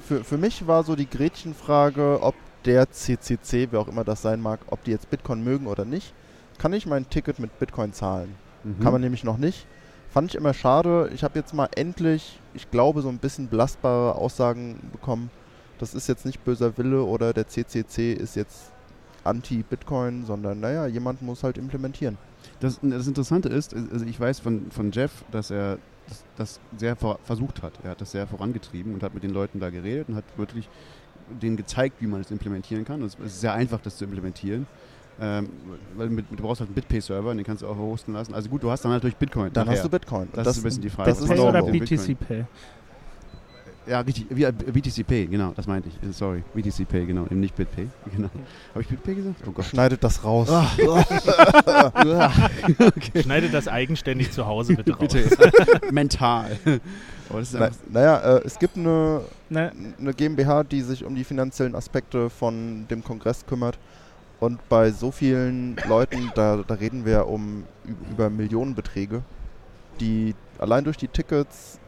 für, 0.07 0.23
für 0.23 0.37
mich 0.37 0.65
war 0.67 0.83
so 0.83 0.95
die 0.95 1.09
Gretchenfrage, 1.09 2.19
ob 2.21 2.35
der 2.65 2.89
CCC, 2.89 3.67
wer 3.71 3.81
auch 3.81 3.87
immer 3.87 4.03
das 4.03 4.21
sein 4.21 4.41
mag, 4.41 4.59
ob 4.67 4.83
die 4.83 4.91
jetzt 4.91 5.09
Bitcoin 5.09 5.43
mögen 5.43 5.67
oder 5.67 5.85
nicht. 5.85 6.13
Kann 6.57 6.73
ich 6.73 6.85
mein 6.85 7.09
Ticket 7.09 7.39
mit 7.39 7.59
Bitcoin 7.59 7.93
zahlen? 7.93 8.35
Mhm. 8.63 8.79
Kann 8.81 8.93
man 8.93 9.01
nämlich 9.01 9.23
noch 9.23 9.37
nicht. 9.37 9.67
Fand 10.17 10.31
ich 10.31 10.35
immer 10.35 10.55
schade. 10.55 11.11
Ich 11.13 11.23
habe 11.23 11.37
jetzt 11.37 11.53
mal 11.53 11.69
endlich, 11.75 12.39
ich 12.55 12.71
glaube, 12.71 13.03
so 13.03 13.09
ein 13.09 13.19
bisschen 13.19 13.49
belastbare 13.49 14.15
Aussagen 14.15 14.79
bekommen. 14.91 15.29
Das 15.77 15.93
ist 15.93 16.07
jetzt 16.07 16.25
nicht 16.25 16.43
böser 16.43 16.75
Wille 16.79 17.03
oder 17.03 17.33
der 17.33 17.47
CCC 17.47 18.13
ist 18.13 18.35
jetzt 18.35 18.71
anti-Bitcoin, 19.23 20.25
sondern 20.25 20.59
naja, 20.59 20.87
jemand 20.87 21.21
muss 21.21 21.43
halt 21.43 21.59
implementieren. 21.59 22.17
Das, 22.59 22.79
das 22.81 23.05
Interessante 23.05 23.49
ist, 23.49 23.75
also 23.75 24.05
ich 24.05 24.19
weiß 24.19 24.39
von, 24.39 24.71
von 24.71 24.91
Jeff, 24.91 25.23
dass 25.29 25.51
er 25.51 25.77
das, 26.07 26.23
das 26.35 26.59
sehr 26.75 26.95
versucht 26.95 27.61
hat. 27.61 27.73
Er 27.83 27.91
hat 27.91 28.01
das 28.01 28.11
sehr 28.11 28.25
vorangetrieben 28.25 28.95
und 28.95 29.03
hat 29.03 29.13
mit 29.13 29.21
den 29.21 29.29
Leuten 29.29 29.59
da 29.59 29.69
geredet 29.69 30.09
und 30.09 30.15
hat 30.15 30.25
wirklich 30.35 30.67
denen 31.29 31.57
gezeigt, 31.57 32.01
wie 32.01 32.07
man 32.07 32.21
es 32.21 32.31
implementieren 32.31 32.85
kann. 32.85 33.03
es 33.03 33.13
ist 33.23 33.41
sehr 33.41 33.53
einfach, 33.53 33.81
das 33.81 33.97
zu 33.97 34.05
implementieren. 34.05 34.65
Ähm, 35.19 35.49
weil 35.95 36.09
mit, 36.09 36.25
du 36.29 36.43
brauchst 36.43 36.59
halt 36.61 36.69
einen 36.69 36.75
BitPay-Server, 36.75 37.33
den 37.33 37.43
kannst 37.43 37.63
du 37.63 37.67
auch 37.67 37.77
hosten 37.77 38.13
lassen. 38.13 38.33
Also 38.33 38.49
gut, 38.49 38.61
du 38.61 38.69
hast 38.69 38.85
dann 38.85 38.91
natürlich 38.91 39.15
Bitcoin. 39.15 39.51
Dann 39.51 39.65
nachher. 39.65 39.77
hast 39.77 39.85
du 39.85 39.89
Bitcoin. 39.89 40.27
Das, 40.33 40.45
das, 40.45 40.57
ist 40.57 40.61
ein 40.61 40.65
bisschen 40.65 40.81
die 40.83 40.89
Frage. 40.89 41.09
Das 41.09 41.21
ist 41.21 41.29
oder 41.29 41.63
BTC 41.63 42.19
Pay? 42.19 42.45
Ja, 43.87 44.01
richtig. 44.01 44.27
Wie, 44.29 44.45
BTC 44.45 45.07
Pay, 45.07 45.27
genau, 45.27 45.53
das 45.55 45.65
meinte 45.65 45.89
ich. 45.89 46.15
Sorry, 46.15 46.43
BTC 46.53 46.87
Pay, 46.87 47.05
genau, 47.05 47.23
eben 47.25 47.39
nicht 47.39 47.55
BitPay. 47.55 47.87
Genau. 48.15 48.29
Habe 48.73 48.81
ich 48.81 48.87
BitPay 48.89 49.15
gesagt? 49.15 49.41
Oh 49.47 49.51
Gott. 49.51 49.65
Schneidet 49.65 50.03
das 50.03 50.23
raus. 50.23 50.49
okay. 52.79 53.21
Schneidet 53.21 53.53
das 53.53 53.67
eigenständig 53.67 54.31
zu 54.31 54.45
Hause 54.45 54.75
bitte 54.75 54.91
raus. 54.93 55.13
bitte. 55.13 55.81
Mental. 55.91 56.57
Na, 57.53 57.69
naja, 57.91 58.37
äh, 58.37 58.41
es 58.45 58.59
gibt 58.59 58.77
eine, 58.77 59.21
ne. 59.49 59.71
eine 59.99 60.13
GmbH, 60.13 60.63
die 60.63 60.81
sich 60.81 61.03
um 61.03 61.15
die 61.15 61.23
finanziellen 61.23 61.75
Aspekte 61.75 62.29
von 62.29 62.87
dem 62.89 63.03
Kongress 63.03 63.45
kümmert. 63.45 63.79
Und 64.39 64.67
bei 64.69 64.91
so 64.91 65.11
vielen 65.11 65.77
Leuten, 65.87 66.31
da, 66.35 66.63
da 66.67 66.75
reden 66.75 67.05
wir 67.05 67.27
um 67.27 67.63
über 68.11 68.29
Millionenbeträge, 68.29 69.23
die 69.99 70.35
allein 70.59 70.83
durch 70.83 70.97
die 70.97 71.07
Tickets 71.07 71.79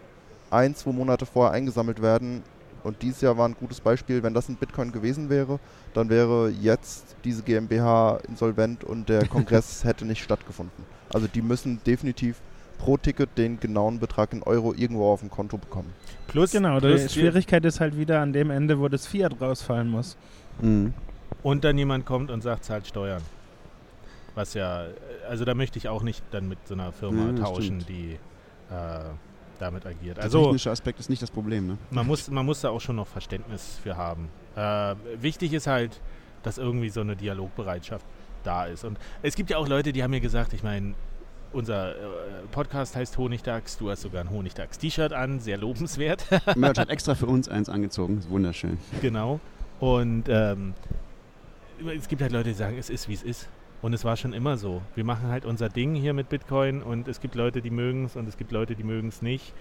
ein, 0.50 0.74
zwei 0.74 0.92
Monate 0.92 1.26
vorher 1.26 1.54
eingesammelt 1.54 2.02
werden. 2.02 2.42
Und 2.84 3.02
dieses 3.02 3.22
Jahr 3.22 3.38
war 3.38 3.48
ein 3.48 3.56
gutes 3.56 3.82
Beispiel, 3.82 4.24
wenn 4.24 4.34
das 4.34 4.50
ein 4.50 4.56
Bitcoin 4.56 4.92
gewesen 4.92 5.30
wäre, 5.30 5.60
dann 5.94 6.10
wäre 6.10 6.50
jetzt 6.50 7.18
diese 7.24 7.44
GmbH 7.44 8.20
insolvent 8.28 8.84
und 8.84 9.10
der 9.10 9.28
Kongress 9.28 9.84
hätte 9.84 10.06
nicht 10.06 10.24
stattgefunden. 10.24 10.86
Also 11.14 11.28
die 11.28 11.42
müssen 11.42 11.82
definitiv 11.86 12.42
pro 12.80 12.96
Ticket 12.98 13.38
den 13.38 13.60
genauen 13.60 14.00
Betrag 14.00 14.32
in 14.32 14.42
Euro 14.44 14.74
irgendwo 14.74 15.12
auf 15.12 15.20
dem 15.20 15.30
Konto 15.30 15.58
bekommen. 15.58 15.94
Plus, 16.28 16.52
genau, 16.52 16.80
plus 16.80 17.04
die 17.04 17.10
Schwierigkeit 17.10 17.66
ist 17.66 17.82
halt 17.82 17.98
wieder 17.98 18.22
an 18.22 18.32
dem 18.32 18.50
Ende, 18.50 18.80
wo 18.80 18.88
das 18.88 19.06
Fiat 19.06 19.40
rausfallen 19.42 19.90
muss. 19.90 20.18
Mhm 20.62 20.94
und 21.44 21.64
dann 21.64 21.78
jemand 21.78 22.06
kommt 22.06 22.32
und 22.32 22.42
sagt, 22.42 22.66
zahlt 22.66 22.88
Steuern. 22.88 23.22
Was 24.36 24.54
ja, 24.54 24.86
also 25.28 25.46
da 25.46 25.54
möchte 25.54 25.78
ich 25.78 25.90
auch 25.90 26.04
nicht 26.04 26.24
dann 26.32 26.48
mit 26.48 26.60
so 26.68 26.74
einer 26.74 26.92
Firma 26.92 27.32
ja, 27.32 27.44
tauschen, 27.44 27.82
stimmt. 27.82 27.90
die 27.90 28.20
äh, 28.72 29.10
damit 29.60 29.86
agiert. 29.86 30.18
Der 30.18 30.24
also, 30.24 30.44
technische 30.44 30.72
Aspekt 30.72 31.00
ist 31.00 31.10
nicht 31.10 31.22
das 31.22 31.32
Problem, 31.32 31.68
ne? 31.68 31.78
Man 31.92 32.08
muss, 32.08 32.30
man 32.30 32.46
muss 32.46 32.62
da 32.62 32.70
auch 32.70 32.82
schon 32.82 32.96
noch 32.96 33.08
Verständnis 33.08 33.80
für 33.82 33.98
haben. 33.98 34.30
Äh, 34.56 34.96
wichtig 35.20 35.54
ist 35.54 35.68
halt, 35.68 36.00
dass 36.44 36.58
irgendwie 36.58 36.90
so 36.90 37.02
eine 37.02 37.16
Dialogbereitschaft 37.16 38.06
da 38.44 38.66
ist. 38.66 38.86
Und 38.86 38.98
es 39.22 39.36
gibt 39.36 39.50
ja 39.50 39.58
auch 39.58 39.68
Leute, 39.68 39.92
die 39.92 40.04
haben 40.04 40.12
mir 40.12 40.22
gesagt, 40.22 40.54
ich 40.54 40.64
meine, 40.64 40.94
unser 41.52 41.92
äh, 41.92 41.96
Podcast 42.52 42.96
heißt 42.96 43.18
Honigdachs, 43.18 43.78
du 43.78 43.90
hast 43.90 44.02
sogar 44.02 44.22
ein 44.22 44.30
Honigdachs-T-Shirt 44.30 45.14
an, 45.14 45.40
sehr 45.40 45.58
lobenswert. 45.58 46.26
Merch 46.56 46.78
hat 46.78 46.90
extra 46.90 47.16
für 47.16 47.26
uns 47.26 47.50
eins 47.50 47.70
angezogen, 47.70 48.20
ist 48.20 48.30
wunderschön. 48.30 48.78
Genau. 49.02 49.40
Und 49.80 50.26
ähm, 50.30 50.74
es 51.88 52.08
gibt 52.08 52.22
halt 52.22 52.32
Leute, 52.32 52.50
die 52.50 52.56
sagen, 52.56 52.78
es 52.78 52.90
ist, 52.90 53.08
wie 53.08 53.14
es 53.14 53.24
ist. 53.24 53.50
Und 53.82 53.94
es 53.94 54.04
war 54.04 54.18
schon 54.18 54.34
immer 54.34 54.58
so. 54.58 54.82
Wir 54.96 55.06
machen 55.06 55.30
halt 55.30 55.46
unser 55.46 55.70
Ding 55.70 55.96
hier 55.96 56.14
mit 56.14 56.28
Bitcoin 56.30 56.82
und 56.82 57.08
es 57.08 57.22
gibt 57.22 57.36
Leute, 57.36 57.62
die 57.62 57.70
mögen 57.70 58.06
es 58.06 58.16
und 58.16 58.28
es 58.28 58.38
gibt 58.38 58.52
Leute, 58.52 58.76
die 58.76 58.84
mögen 58.84 59.08
es 59.08 59.22
nicht. 59.22 59.54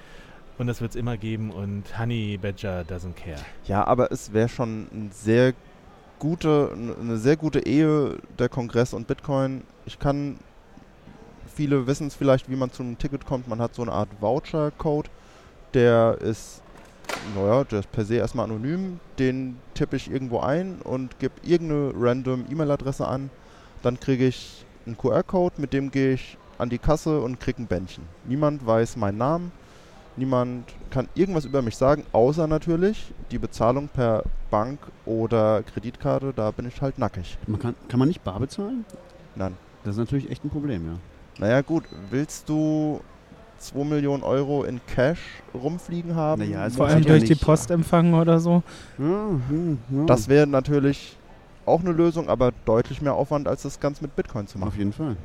Und 0.59 0.67
das 0.67 0.81
wird 0.81 0.91
es 0.91 0.97
immer 0.97 1.17
geben 1.17 1.53
und 1.53 1.97
Honey 1.99 2.37
Badger 2.37 2.81
doesn't 2.81 3.15
care. 3.15 3.39
Ja, 3.67 3.87
aber 3.87 4.11
es 4.11 4.33
wäre 4.33 4.49
schon 4.49 4.89
ein 4.93 5.11
sehr 5.13 5.55
gute, 6.19 6.73
eine 6.73 7.17
sehr 7.17 7.37
gute 7.37 7.65
Ehe 7.65 8.17
der 8.41 8.49
Kongress 8.49 8.93
und 8.93 9.07
Bitcoin. 9.07 9.63
Ich 9.87 10.01
kann, 10.01 10.41
viele 11.55 11.87
wissen 11.87 12.09
es 12.09 12.17
vielleicht, 12.17 12.51
wie 12.51 12.57
man 12.57 12.73
zu 12.73 12.83
einem 12.83 12.99
Ticket 12.99 13.25
kommt. 13.25 13.47
Man 13.47 13.61
hat 13.61 13.77
so 13.77 13.83
eine 13.83 13.93
Art 13.93 14.09
Voucher-Code, 14.21 15.09
der 15.75 16.19
ist 16.21 16.61
naja, 17.35 17.65
der 17.65 17.81
ist 17.81 17.93
per 17.93 18.05
se 18.05 18.17
erstmal 18.17 18.45
anonym. 18.47 19.01
Den 19.19 19.57
tippe 19.75 19.97
ich 19.97 20.11
irgendwo 20.11 20.41
ein 20.41 20.81
und 20.83 21.19
gebe 21.19 21.35
irgendeine 21.43 21.93
random 21.97 22.45
E-Mail-Adresse 22.51 23.07
an. 23.07 23.31
Dann 23.83 24.01
kriege 24.01 24.27
ich 24.27 24.65
einen 24.87 24.97
QR-Code, 24.97 25.61
mit 25.61 25.73
dem 25.73 25.91
gehe 25.91 26.15
ich 26.15 26.37
an 26.59 26.69
die 26.69 26.79
Kasse 26.79 27.21
und 27.21 27.41
kriege 27.41 27.63
ein 27.63 27.67
Bändchen. 27.67 28.05
Niemand 28.25 28.67
weiß 28.67 28.97
meinen 28.97 29.19
Namen. 29.19 29.53
Niemand 30.17 30.65
kann 30.91 31.09
irgendwas 31.15 31.45
über 31.45 31.63
mich 31.63 31.77
sagen, 31.77 32.05
außer 32.11 32.49
natürlich 32.49 33.13
die 33.31 33.39
Bezahlung 33.39 33.87
per 33.89 34.25
Bank 34.51 34.81
oder 35.07 35.63
Kreditkarte. 35.63 36.33
Da 36.35 36.51
bin 36.51 36.67
ich 36.67 36.83
halt 36.83 36.99
nackig. 36.99 37.39
Man 37.47 37.61
kann, 37.61 37.75
kann 37.89 38.01
man 38.01 38.09
nicht 38.09 38.25
bar 38.25 38.41
bezahlen? 38.41 38.85
Nein. 39.37 39.55
Das 39.85 39.95
ist 39.95 39.99
natürlich 40.01 40.29
echt 40.31 40.45
ein 40.45 40.51
Problem, 40.51 40.85
ja. 40.87 40.99
Naja, 41.39 41.61
gut. 41.61 41.85
Willst 42.11 42.49
du 42.49 43.01
2 43.59 43.85
Millionen 43.85 44.23
Euro 44.23 44.65
in 44.65 44.81
Cash 44.87 45.21
rumfliegen 45.55 46.15
haben. 46.15 46.43
Naja, 46.43 46.71
Vor 46.71 46.87
allem 46.87 47.05
durch 47.05 47.25
die 47.25 47.35
Post 47.35 47.71
empfangen 47.71 48.15
oder 48.15 48.39
so. 48.41 48.63
Ja, 48.99 49.31
das 50.07 50.29
wäre 50.29 50.47
natürlich 50.47 51.17
auch 51.67 51.81
eine 51.81 51.93
Lösung, 51.93 52.29
aber 52.29 52.53
deutlich 52.65 53.03
mehr 53.03 53.15
Aufwand, 53.15 53.47
als 53.47 53.63
das 53.63 53.79
Ganze 53.79 54.03
mit 54.03 54.17
Bitcoin 54.17 54.47
zu 54.47 54.59
machen. 54.59 54.69
Auf 54.69 54.77
jeden 54.79 54.93
Fall. 54.93 55.17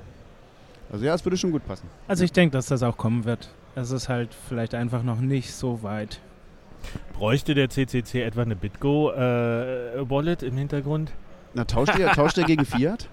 Also 0.91 1.05
ja, 1.05 1.13
es 1.13 1.25
würde 1.25 1.37
schon 1.37 1.51
gut 1.51 1.65
passen. 1.65 1.87
Also 2.07 2.23
ich 2.23 2.31
denke, 2.31 2.53
dass 2.53 2.67
das 2.67 2.83
auch 2.83 2.97
kommen 2.97 3.25
wird. 3.25 3.49
Es 3.75 3.91
ist 3.91 4.09
halt 4.09 4.29
vielleicht 4.47 4.75
einfach 4.75 5.01
noch 5.01 5.19
nicht 5.19 5.53
so 5.53 5.81
weit. 5.81 6.19
Bräuchte 7.13 7.55
der 7.55 7.69
CCC 7.69 8.21
etwa 8.21 8.41
eine 8.41 8.55
BitGo-Wallet 8.55 10.43
äh, 10.43 10.47
im 10.47 10.57
Hintergrund? 10.57 11.11
Na, 11.53 11.65
tauscht 11.65 11.97
ihr, 11.97 12.11
tauscht 12.11 12.37
ihr 12.37 12.43
gegen 12.43 12.65
Fiat? 12.65 13.09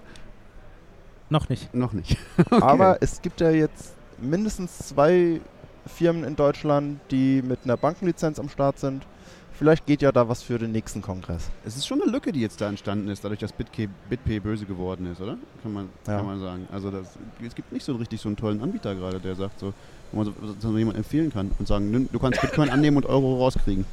Noch 1.29 1.47
nicht. 1.47 1.73
Noch 1.73 1.93
nicht. 1.93 2.17
okay. 2.37 2.61
Aber 2.61 2.97
es 3.01 3.21
gibt 3.21 3.39
ja 3.39 3.49
jetzt 3.49 3.95
mindestens 4.21 4.77
zwei 4.77 5.41
Firmen 5.85 6.23
in 6.23 6.35
Deutschland, 6.35 6.99
die 7.09 7.41
mit 7.41 7.59
einer 7.63 7.77
Bankenlizenz 7.77 8.39
am 8.39 8.49
Start 8.49 8.79
sind. 8.79 9.05
Vielleicht 9.53 9.85
geht 9.85 10.01
ja 10.01 10.11
da 10.11 10.27
was 10.27 10.41
für 10.41 10.57
den 10.57 10.71
nächsten 10.71 11.03
Kongress. 11.03 11.51
Es 11.63 11.77
ist 11.77 11.85
schon 11.85 12.01
eine 12.01 12.11
Lücke, 12.11 12.31
die 12.31 12.41
jetzt 12.41 12.61
da 12.61 12.67
entstanden 12.67 13.09
ist, 13.09 13.23
dadurch, 13.23 13.39
dass 13.41 13.53
BitPay, 13.53 13.89
BitPay 14.09 14.39
böse 14.39 14.65
geworden 14.65 15.05
ist, 15.11 15.21
oder? 15.21 15.37
Kann 15.61 15.73
man, 15.73 15.89
ja. 16.07 16.17
kann 16.17 16.25
man 16.25 16.39
sagen. 16.39 16.67
Also 16.71 16.89
das, 16.89 17.09
es 17.45 17.53
gibt 17.53 17.71
nicht 17.71 17.85
so 17.85 17.95
richtig 17.95 18.19
so 18.19 18.29
einen 18.29 18.37
tollen 18.37 18.61
Anbieter 18.61 18.95
gerade, 18.95 19.19
der 19.19 19.35
sagt 19.35 19.59
so, 19.59 19.73
wo 20.11 20.23
man 20.23 20.25
so, 20.25 20.33
so 20.59 20.77
jemand 20.77 20.97
empfehlen 20.97 21.31
kann 21.31 21.51
und 21.59 21.67
sagen, 21.67 22.09
du 22.11 22.19
kannst 22.19 22.41
Bitcoin 22.41 22.69
annehmen 22.69 22.97
und 22.97 23.05
Euro 23.05 23.37
rauskriegen. 23.37 23.85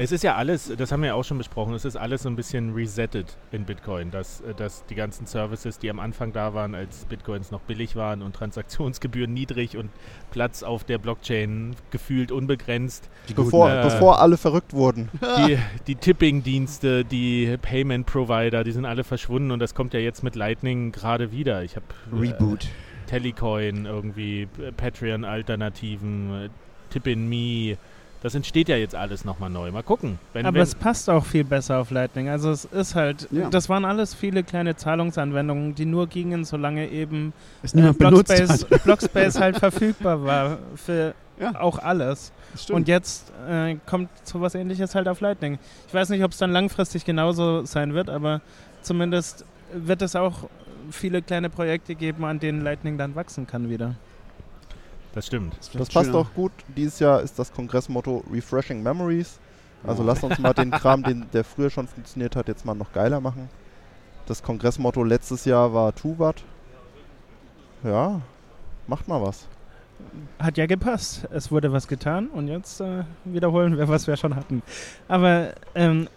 Es 0.00 0.12
ist 0.12 0.22
ja 0.22 0.36
alles, 0.36 0.72
das 0.78 0.92
haben 0.92 1.02
wir 1.02 1.08
ja 1.08 1.14
auch 1.14 1.24
schon 1.24 1.38
besprochen, 1.38 1.74
es 1.74 1.84
ist 1.84 1.96
alles 1.96 2.22
so 2.22 2.28
ein 2.28 2.36
bisschen 2.36 2.72
resettet 2.72 3.36
in 3.50 3.64
Bitcoin, 3.64 4.12
dass, 4.12 4.40
äh, 4.42 4.54
dass 4.54 4.86
die 4.86 4.94
ganzen 4.94 5.26
Services, 5.26 5.80
die 5.80 5.90
am 5.90 5.98
Anfang 5.98 6.32
da 6.32 6.54
waren, 6.54 6.76
als 6.76 7.04
Bitcoins 7.06 7.50
noch 7.50 7.60
billig 7.62 7.96
waren 7.96 8.22
und 8.22 8.36
Transaktionsgebühren 8.36 9.34
niedrig 9.34 9.76
und 9.76 9.90
Platz 10.30 10.62
auf 10.62 10.84
der 10.84 10.98
Blockchain 10.98 11.74
gefühlt 11.90 12.30
unbegrenzt. 12.30 13.10
Bevor, 13.34 13.70
äh, 13.70 13.82
bevor 13.82 14.20
alle 14.20 14.36
verrückt 14.36 14.72
wurden. 14.72 15.08
Die, 15.38 15.58
die 15.86 15.96
Tipping-Dienste, 15.96 17.04
die 17.04 17.56
Payment-Provider, 17.60 18.64
die 18.64 18.72
sind 18.72 18.84
alle 18.84 19.04
verschwunden 19.04 19.50
und 19.50 19.58
das 19.58 19.74
kommt 19.74 19.94
ja 19.94 20.00
jetzt 20.00 20.22
mit 20.22 20.36
Lightning 20.36 20.92
gerade 20.92 21.32
wieder. 21.32 21.62
Ich 21.64 21.76
habe 21.76 21.86
Reboot. 22.12 22.64
Äh, 22.64 22.68
Telecoin 23.08 23.86
irgendwie, 23.86 24.46
Patreon-Alternativen, 24.76 26.50
Tip-in-Me, 26.90 27.78
Das 28.20 28.34
entsteht 28.34 28.68
ja 28.68 28.76
jetzt 28.76 28.94
alles 28.94 29.24
nochmal 29.24 29.48
neu. 29.48 29.70
Mal 29.70 29.82
gucken. 29.82 30.18
Wenn, 30.32 30.44
Aber 30.44 30.56
wenn 30.56 30.62
es 30.62 30.74
passt 30.74 31.08
auch 31.08 31.24
viel 31.24 31.44
besser 31.44 31.78
auf 31.78 31.90
Lightning. 31.90 32.28
Also 32.28 32.50
es 32.50 32.64
ist 32.64 32.94
halt, 32.94 33.28
ja. 33.30 33.48
das 33.48 33.68
waren 33.68 33.84
alles 33.84 34.14
viele 34.14 34.42
kleine 34.42 34.74
Zahlungsanwendungen, 34.74 35.74
die 35.74 35.84
nur 35.84 36.08
gingen, 36.08 36.44
solange 36.44 36.88
eben 36.88 37.32
äh, 37.62 37.92
Blockspace, 37.92 38.64
Blockspace 38.84 39.40
halt 39.40 39.58
verfügbar 39.58 40.24
war 40.24 40.58
für 40.74 41.14
ja. 41.38 41.60
auch 41.60 41.78
alles. 41.78 42.32
Und 42.70 42.88
jetzt 42.88 43.32
äh, 43.48 43.76
kommt 43.86 44.10
sowas 44.24 44.54
ähnliches 44.54 44.94
halt 44.94 45.06
auf 45.06 45.20
Lightning. 45.20 45.58
Ich 45.86 45.94
weiß 45.94 46.08
nicht, 46.08 46.24
ob 46.24 46.32
es 46.32 46.38
dann 46.38 46.50
langfristig 46.50 47.04
genauso 47.04 47.64
sein 47.64 47.94
wird, 47.94 48.10
aber 48.10 48.40
zumindest 48.82 49.44
wird 49.72 50.02
es 50.02 50.16
auch 50.16 50.48
viele 50.90 51.22
kleine 51.22 51.50
Projekte 51.50 51.94
geben, 51.94 52.24
an 52.24 52.40
denen 52.40 52.62
Lightning 52.62 52.98
dann 52.98 53.14
wachsen 53.14 53.46
kann 53.46 53.68
wieder. 53.68 53.94
Das 55.18 55.26
stimmt. 55.26 55.56
Das, 55.58 55.70
das 55.72 55.88
passt 55.88 56.14
auch 56.14 56.32
gut. 56.32 56.52
Dieses 56.76 57.00
Jahr 57.00 57.20
ist 57.22 57.40
das 57.40 57.52
Kongressmotto 57.52 58.22
Refreshing 58.32 58.84
Memories. 58.84 59.40
Also 59.84 60.04
oh. 60.04 60.06
lasst 60.06 60.22
uns 60.22 60.38
mal 60.38 60.52
den 60.52 60.70
Kram, 60.70 61.02
den, 61.08 61.26
der 61.32 61.42
früher 61.42 61.70
schon 61.70 61.88
funktioniert 61.88 62.36
hat, 62.36 62.46
jetzt 62.46 62.64
mal 62.64 62.74
noch 62.74 62.92
geiler 62.92 63.20
machen. 63.20 63.50
Das 64.26 64.44
Kongressmotto 64.44 65.02
letztes 65.02 65.44
Jahr 65.44 65.74
war 65.74 65.96
2 65.96 66.20
Watt. 66.20 66.44
Ja, 67.82 68.20
macht 68.86 69.08
mal 69.08 69.20
was. 69.20 69.48
Hat 70.38 70.56
ja 70.56 70.66
gepasst. 70.66 71.26
Es 71.32 71.50
wurde 71.50 71.72
was 71.72 71.88
getan 71.88 72.28
und 72.28 72.46
jetzt 72.46 72.80
äh, 72.80 73.02
wiederholen 73.24 73.76
wir, 73.76 73.88
was 73.88 74.06
wir 74.06 74.16
schon 74.16 74.36
hatten. 74.36 74.62
Aber 75.08 75.52
ähm, 75.74 76.08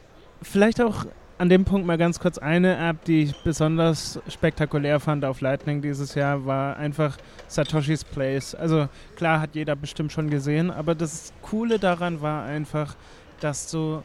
vielleicht 0.43 0.80
auch 0.80 1.06
an 1.42 1.50
dem 1.50 1.66
Punkt 1.66 1.88
mal 1.88 1.98
ganz 1.98 2.20
kurz 2.20 2.38
eine 2.38 2.78
App, 2.78 3.04
die 3.06 3.24
ich 3.24 3.36
besonders 3.44 4.20
spektakulär 4.28 5.00
fand 5.00 5.26
auf 5.26 5.42
Lightning 5.42 5.82
dieses 5.82 6.14
Jahr, 6.14 6.46
war 6.46 6.78
einfach 6.78 7.18
Satoshi's 7.48 8.04
Place. 8.04 8.54
Also 8.54 8.88
klar 9.16 9.42
hat 9.42 9.56
jeder 9.56 9.76
bestimmt 9.76 10.12
schon 10.12 10.30
gesehen, 10.30 10.70
aber 10.70 10.94
das 10.94 11.34
Coole 11.42 11.80
daran 11.80 12.22
war 12.22 12.44
einfach, 12.44 12.96
dass 13.39 13.72
du 13.72 14.04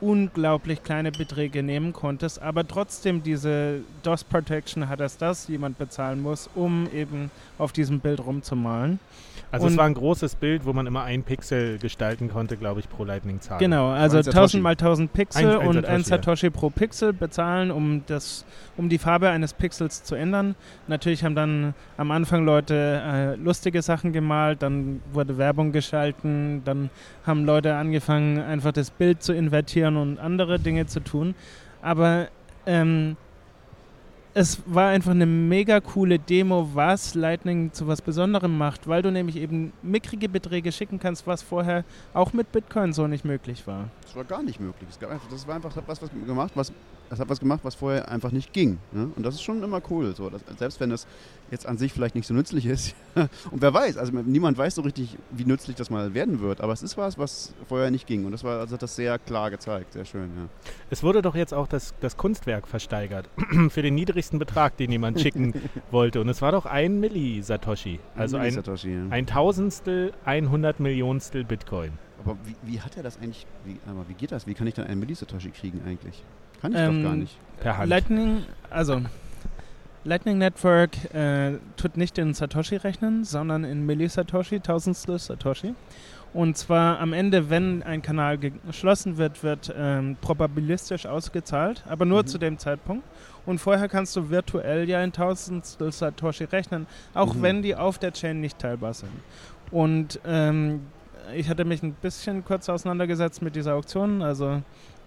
unglaublich 0.00 0.84
kleine 0.84 1.10
Beträge 1.10 1.64
nehmen 1.64 1.92
konntest, 1.92 2.40
aber 2.40 2.64
trotzdem 2.64 3.24
diese 3.24 3.80
DOS 4.04 4.22
Protection 4.22 4.88
hat 4.88 5.00
es 5.00 5.16
das 5.16 5.48
jemand 5.48 5.78
bezahlen 5.78 6.22
muss, 6.22 6.48
um 6.54 6.88
eben 6.94 7.32
auf 7.58 7.72
diesem 7.72 8.00
Bild 8.00 8.24
rumzumalen. 8.24 8.98
Also 9.50 9.66
und 9.66 9.72
es 9.72 9.78
war 9.78 9.86
ein 9.86 9.94
großes 9.94 10.34
Bild, 10.34 10.66
wo 10.66 10.74
man 10.74 10.86
immer 10.86 11.04
ein 11.04 11.22
Pixel 11.22 11.78
gestalten 11.78 12.28
konnte, 12.28 12.58
glaube 12.58 12.80
ich, 12.80 12.88
pro 12.88 13.04
Lightning-Zahl. 13.04 13.58
Genau, 13.58 13.88
also 13.88 14.18
1000 14.18 14.62
mal 14.62 14.70
1000 14.72 15.12
Pixel 15.12 15.46
ein, 15.46 15.60
ein 15.60 15.66
und 15.68 15.74
Satoshi, 15.74 15.94
ein 15.94 16.04
Satoshi 16.04 16.50
pro 16.50 16.70
Pixel 16.70 17.12
bezahlen, 17.14 17.70
um, 17.70 18.02
das, 18.06 18.44
um 18.76 18.90
die 18.90 18.98
Farbe 18.98 19.30
eines 19.30 19.54
Pixels 19.54 20.04
zu 20.04 20.14
ändern. 20.14 20.54
Natürlich 20.86 21.24
haben 21.24 21.34
dann 21.34 21.74
am 21.96 22.10
Anfang 22.10 22.44
Leute 22.44 23.02
äh, 23.02 23.34
lustige 23.36 23.80
Sachen 23.80 24.12
gemalt, 24.12 24.62
dann 24.62 25.00
wurde 25.12 25.38
Werbung 25.38 25.72
geschalten, 25.72 26.62
dann 26.64 26.90
haben 27.24 27.46
Leute 27.46 27.74
angefangen, 27.74 28.38
einfach 28.38 28.72
das 28.72 28.90
Bild 28.90 29.22
zu 29.22 29.32
invertieren 29.32 29.96
und 29.96 30.18
andere 30.18 30.58
Dinge 30.58 30.86
zu 30.86 31.00
tun. 31.00 31.34
Aber 31.80 32.28
ähm, 32.66 33.16
es 34.34 34.60
war 34.66 34.90
einfach 34.90 35.10
eine 35.10 35.26
mega 35.26 35.80
coole 35.80 36.18
Demo, 36.18 36.70
was 36.74 37.14
Lightning 37.14 37.72
zu 37.72 37.86
was 37.86 38.02
Besonderem 38.02 38.56
macht, 38.56 38.86
weil 38.86 39.02
du 39.02 39.10
nämlich 39.10 39.36
eben 39.36 39.72
mickrige 39.82 40.28
Beträge 40.28 40.72
schicken 40.72 40.98
kannst, 40.98 41.26
was 41.26 41.42
vorher 41.42 41.84
auch 42.14 42.32
mit 42.32 42.52
Bitcoin 42.52 42.92
so 42.92 43.06
nicht 43.06 43.24
möglich 43.24 43.66
war. 43.66 43.88
Das 44.02 44.14
war 44.14 44.24
gar 44.24 44.42
nicht 44.42 44.60
möglich. 44.60 44.88
das 44.98 45.46
war 45.46 45.56
einfach 45.56 45.72
was, 45.86 46.02
was 46.02 46.10
gemacht, 46.26 46.52
was 46.54 46.72
das 47.10 47.20
hat 47.20 47.28
was 47.28 47.40
gemacht, 47.40 47.60
was 47.62 47.74
vorher 47.74 48.10
einfach 48.10 48.32
nicht 48.32 48.52
ging. 48.52 48.78
Ne? 48.92 49.10
Und 49.16 49.24
das 49.24 49.34
ist 49.34 49.42
schon 49.42 49.62
immer 49.62 49.80
cool. 49.90 50.14
So, 50.14 50.30
dass, 50.30 50.42
selbst 50.58 50.80
wenn 50.80 50.90
das 50.90 51.06
jetzt 51.50 51.66
an 51.66 51.78
sich 51.78 51.92
vielleicht 51.92 52.14
nicht 52.14 52.26
so 52.26 52.34
nützlich 52.34 52.66
ist. 52.66 52.94
und 53.14 53.62
wer 53.62 53.72
weiß, 53.72 53.96
also 53.96 54.12
niemand 54.12 54.58
weiß 54.58 54.74
so 54.74 54.82
richtig, 54.82 55.16
wie 55.30 55.44
nützlich 55.44 55.76
das 55.76 55.90
mal 55.90 56.14
werden 56.14 56.40
wird. 56.40 56.60
Aber 56.60 56.72
es 56.72 56.82
ist 56.82 56.96
was, 56.96 57.18
was 57.18 57.54
vorher 57.68 57.90
nicht 57.90 58.06
ging. 58.06 58.24
Und 58.24 58.32
das 58.32 58.44
war 58.44 58.60
also 58.60 58.76
das 58.76 58.96
sehr 58.96 59.18
klar 59.18 59.50
gezeigt. 59.50 59.92
Sehr 59.94 60.04
schön, 60.04 60.30
ja. 60.36 60.48
Es 60.90 61.02
wurde 61.02 61.22
doch 61.22 61.34
jetzt 61.34 61.54
auch 61.54 61.66
das, 61.66 61.94
das 62.00 62.16
Kunstwerk 62.16 62.68
versteigert. 62.68 63.28
für 63.70 63.82
den 63.82 63.94
niedrigsten 63.94 64.38
Betrag, 64.38 64.76
den 64.76 64.92
jemand 64.92 65.20
schicken 65.20 65.54
wollte. 65.90 66.20
Und 66.20 66.28
es 66.28 66.42
war 66.42 66.52
doch 66.52 66.66
ein 66.66 67.00
Milli-Satoshi. 67.00 68.00
Also 68.16 68.36
ein, 68.36 68.54
Milli 68.54 68.94
ja. 68.94 69.06
ein 69.10 69.26
Tausendstel, 69.26 70.12
ein 70.24 70.50
hundert 70.50 70.80
Millionstel 70.80 71.44
Bitcoin. 71.44 71.92
Aber 72.24 72.36
wie, 72.44 72.56
wie, 72.62 72.80
hat 72.80 72.96
er 72.96 73.02
das 73.02 73.18
eigentlich, 73.18 73.46
wie, 73.64 73.78
aber 73.88 74.08
wie 74.08 74.14
geht 74.14 74.32
das? 74.32 74.46
Wie 74.46 74.54
kann 74.54 74.66
ich 74.66 74.74
dann 74.74 74.86
einen 74.86 75.00
Milli-Satoshi 75.00 75.50
kriegen 75.50 75.80
eigentlich? 75.86 76.24
Kann 76.60 76.72
ich 76.72 76.78
ähm, 76.78 76.96
doch 76.96 77.02
gar 77.02 77.12
ähm, 77.14 77.20
nicht. 77.20 77.36
Per 77.60 77.78
Hand. 77.78 77.88
Lightning, 77.88 78.42
also 78.70 79.00
Lightning 80.04 80.38
Network 80.38 81.12
äh, 81.14 81.58
tut 81.76 81.96
nicht 81.96 82.18
in 82.18 82.32
Satoshi 82.34 82.76
rechnen, 82.76 83.24
sondern 83.24 83.64
in 83.64 83.84
Millisatoshi, 83.84 84.60
Tausendstel 84.60 85.18
Satoshi. 85.18 85.74
Und 86.34 86.56
zwar 86.56 87.00
am 87.00 87.12
Ende, 87.12 87.50
wenn 87.50 87.82
ein 87.82 88.02
Kanal 88.02 88.38
geschlossen 88.38 89.16
wird, 89.16 89.42
wird 89.42 89.74
ähm, 89.76 90.16
probabilistisch 90.20 91.06
ausgezahlt, 91.06 91.84
aber 91.88 92.04
nur 92.04 92.22
mhm. 92.22 92.26
zu 92.26 92.38
dem 92.38 92.58
Zeitpunkt. 92.58 93.04
Und 93.46 93.58
vorher 93.58 93.88
kannst 93.88 94.14
du 94.14 94.28
virtuell 94.28 94.88
ja 94.88 95.02
in 95.02 95.12
Tausendstel 95.12 95.90
Satoshi 95.90 96.44
rechnen, 96.44 96.86
auch 97.14 97.34
mhm. 97.34 97.42
wenn 97.42 97.62
die 97.62 97.74
auf 97.74 97.98
der 97.98 98.12
Chain 98.12 98.40
nicht 98.40 98.58
teilbar 98.58 98.94
sind. 98.94 99.12
Und 99.70 100.20
ähm, 100.26 100.80
ich 101.34 101.48
hatte 101.48 101.64
mich 101.64 101.82
ein 101.82 101.94
bisschen 101.94 102.44
kurz 102.44 102.68
auseinandergesetzt 102.68 103.42
mit 103.42 103.56
dieser 103.56 103.74
Auktion. 103.74 104.22
Also 104.22 104.62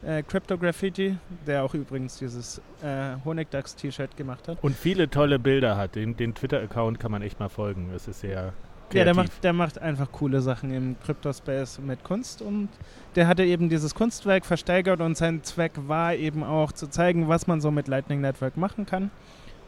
äh, 0.05 0.23
Crypto 0.23 0.57
Graffiti, 0.57 1.17
der 1.45 1.63
auch 1.63 1.73
übrigens 1.73 2.17
dieses 2.17 2.59
äh, 2.83 3.15
Honigdachs-T-Shirt 3.23 4.17
gemacht 4.17 4.47
hat. 4.47 4.63
Und 4.63 4.75
viele 4.75 5.09
tolle 5.09 5.39
Bilder 5.39 5.77
hat. 5.77 5.95
Den, 5.95 6.17
den 6.17 6.33
Twitter-Account 6.33 6.99
kann 6.99 7.11
man 7.11 7.21
echt 7.21 7.39
mal 7.39 7.49
folgen. 7.49 7.89
Das 7.93 8.07
ist 8.07 8.21
sehr. 8.21 8.53
Kreativ. 8.89 8.97
Ja, 8.97 9.03
der 9.05 9.13
macht, 9.13 9.43
der 9.43 9.53
macht 9.53 9.79
einfach 9.79 10.11
coole 10.11 10.41
Sachen 10.41 10.71
im 10.73 10.95
Crypto-Space 11.05 11.79
mit 11.79 12.03
Kunst 12.03 12.41
und 12.41 12.67
der 13.15 13.27
hatte 13.27 13.45
eben 13.45 13.69
dieses 13.69 13.95
Kunstwerk 13.95 14.45
versteigert 14.45 14.99
und 14.99 15.15
sein 15.15 15.43
Zweck 15.43 15.71
war 15.87 16.13
eben 16.13 16.43
auch 16.43 16.73
zu 16.73 16.87
zeigen, 16.87 17.29
was 17.29 17.47
man 17.47 17.61
so 17.61 17.71
mit 17.71 17.87
Lightning 17.87 18.19
Network 18.19 18.57
machen 18.57 18.85
kann. 18.85 19.09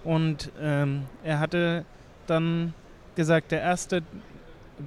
Und 0.03 0.51
ähm, 0.59 1.03
er 1.23 1.39
hatte 1.39 1.85
dann 2.27 2.73
gesagt, 3.15 3.51
der 3.51 3.61
erste 3.61 4.01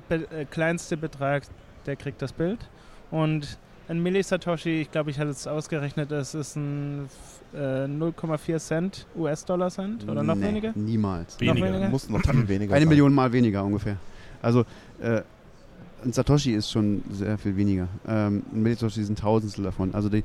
be 0.09 0.27
äh, 0.31 0.45
kleinste 0.45 0.97
Betrag, 0.97 1.45
der 1.87 1.97
kriegt 1.97 2.21
das 2.21 2.33
Bild. 2.33 2.69
Und 3.11 3.59
ein 3.89 4.03
Millisatoshi, 4.03 4.83
ich 4.83 4.91
glaube, 4.91 5.11
ich 5.11 5.19
hatte 5.19 5.31
es 5.31 5.47
ausgerechnet, 5.47 6.11
das 6.11 6.35
ist 6.35 6.57
ein 6.57 7.09
äh, 7.55 7.85
0,4 7.85 8.59
Cent 8.59 9.07
US-Dollar 9.17 9.71
Cent 9.71 10.09
oder 10.09 10.23
noch 10.23 10.35
nee, 10.35 10.49
weniger? 10.49 10.73
Niemals. 10.75 11.39
Weniger. 11.41 11.55
Noch 11.55 11.73
weniger? 11.73 11.89
Muss 11.89 12.09
noch 12.09 12.23
weniger 12.27 12.75
Eine 12.75 12.85
sein. 12.85 12.89
Million 12.89 13.15
mal 13.15 13.33
weniger 13.33 13.65
ungefähr. 13.65 13.97
Also 14.43 14.65
äh, 15.01 15.23
ein 16.05 16.13
Satoshi 16.13 16.53
ist 16.53 16.71
schon 16.71 17.03
sehr 17.11 17.39
viel 17.39 17.57
weniger. 17.57 17.89
Ähm, 18.07 18.43
ein 18.53 18.63
Millisatoshi 18.63 19.05
sind 19.05 19.19
Tausendstel 19.19 19.65
davon. 19.65 19.95
Also 19.95 20.09
die, 20.09 20.25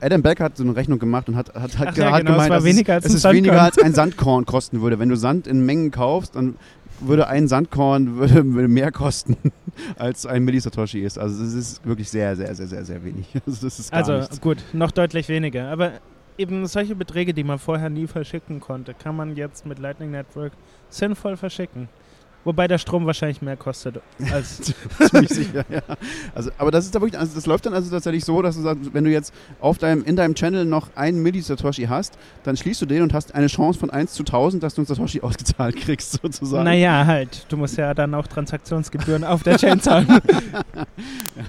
Adam 0.00 0.22
Beck 0.22 0.40
hat 0.40 0.56
so 0.56 0.64
eine 0.64 0.74
Rechnung 0.74 0.98
gemacht 0.98 1.28
und 1.28 1.36
hat, 1.36 1.54
hat, 1.54 1.78
hat, 1.78 1.96
ja, 1.96 2.18
genau, 2.18 2.32
gemeint, 2.32 2.52
es, 2.52 2.64
weniger 2.64 2.94
als, 2.94 3.04
es 3.04 3.14
ist 3.14 3.24
weniger 3.24 3.62
als 3.62 3.78
ein 3.78 3.94
Sandkorn 3.94 4.46
kosten 4.46 4.80
würde. 4.80 4.98
Wenn 4.98 5.08
du 5.08 5.16
Sand 5.16 5.46
in 5.46 5.64
Mengen 5.64 5.90
kaufst, 5.90 6.36
dann 6.36 6.56
würde 7.00 7.28
ein 7.28 7.48
Sandkorn 7.48 8.16
würde 8.16 8.42
mehr 8.42 8.92
kosten 8.92 9.36
als 9.96 10.26
ein 10.26 10.44
Millisatoshi 10.44 11.00
ist. 11.00 11.18
Also 11.18 11.42
es 11.44 11.54
ist 11.54 11.86
wirklich 11.86 12.10
sehr, 12.10 12.36
sehr, 12.36 12.54
sehr, 12.54 12.66
sehr, 12.66 12.84
sehr 12.84 13.04
wenig. 13.04 13.26
Also, 13.90 14.12
also 14.12 14.40
gut, 14.40 14.58
noch 14.72 14.90
deutlich 14.90 15.28
weniger. 15.28 15.68
Aber 15.68 15.92
eben 16.38 16.66
solche 16.66 16.94
Beträge, 16.94 17.34
die 17.34 17.44
man 17.44 17.58
vorher 17.58 17.90
nie 17.90 18.06
verschicken 18.06 18.60
konnte, 18.60 18.94
kann 18.94 19.16
man 19.16 19.36
jetzt 19.36 19.66
mit 19.66 19.78
Lightning 19.78 20.10
Network 20.10 20.52
sinnvoll 20.88 21.36
verschicken. 21.36 21.88
Wobei 22.46 22.68
der 22.68 22.78
Strom 22.78 23.06
wahrscheinlich 23.06 23.42
mehr 23.42 23.56
kostet 23.56 24.00
als. 24.32 24.72
Ziemlich 25.10 25.30
sicher, 25.30 25.64
ja. 25.68 25.82
Also, 26.32 26.52
aber 26.58 26.70
das 26.70 26.84
ist 26.84 26.94
da 26.94 27.00
wirklich, 27.00 27.18
also 27.18 27.34
das 27.34 27.44
läuft 27.46 27.66
dann 27.66 27.74
also 27.74 27.90
tatsächlich 27.90 28.24
so, 28.24 28.40
dass 28.40 28.54
du 28.54 28.62
sagst, 28.62 28.94
wenn 28.94 29.02
du 29.02 29.10
jetzt 29.10 29.34
auf 29.60 29.78
deinem, 29.78 30.04
in 30.04 30.14
deinem 30.14 30.36
Channel 30.36 30.64
noch 30.64 30.90
einen 30.94 31.20
Milli-Satoshi 31.24 31.86
hast, 31.88 32.16
dann 32.44 32.56
schließt 32.56 32.80
du 32.80 32.86
den 32.86 33.02
und 33.02 33.12
hast 33.12 33.34
eine 33.34 33.48
Chance 33.48 33.80
von 33.80 33.90
1 33.90 34.12
zu 34.12 34.22
1000, 34.22 34.62
dass 34.62 34.74
du 34.74 34.82
einen 34.82 34.86
Satoshi 34.86 35.20
ausgezahlt 35.22 35.74
kriegst, 35.74 36.20
sozusagen. 36.22 36.62
Naja, 36.62 37.04
halt. 37.04 37.46
Du 37.48 37.56
musst 37.56 37.76
ja 37.78 37.92
dann 37.94 38.14
auch 38.14 38.28
Transaktionsgebühren 38.28 39.24
auf 39.24 39.42
der 39.42 39.56
Chain 39.56 39.80
zahlen. 39.80 40.06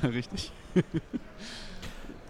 ja, 0.01 0.09
richtig. 0.09 0.51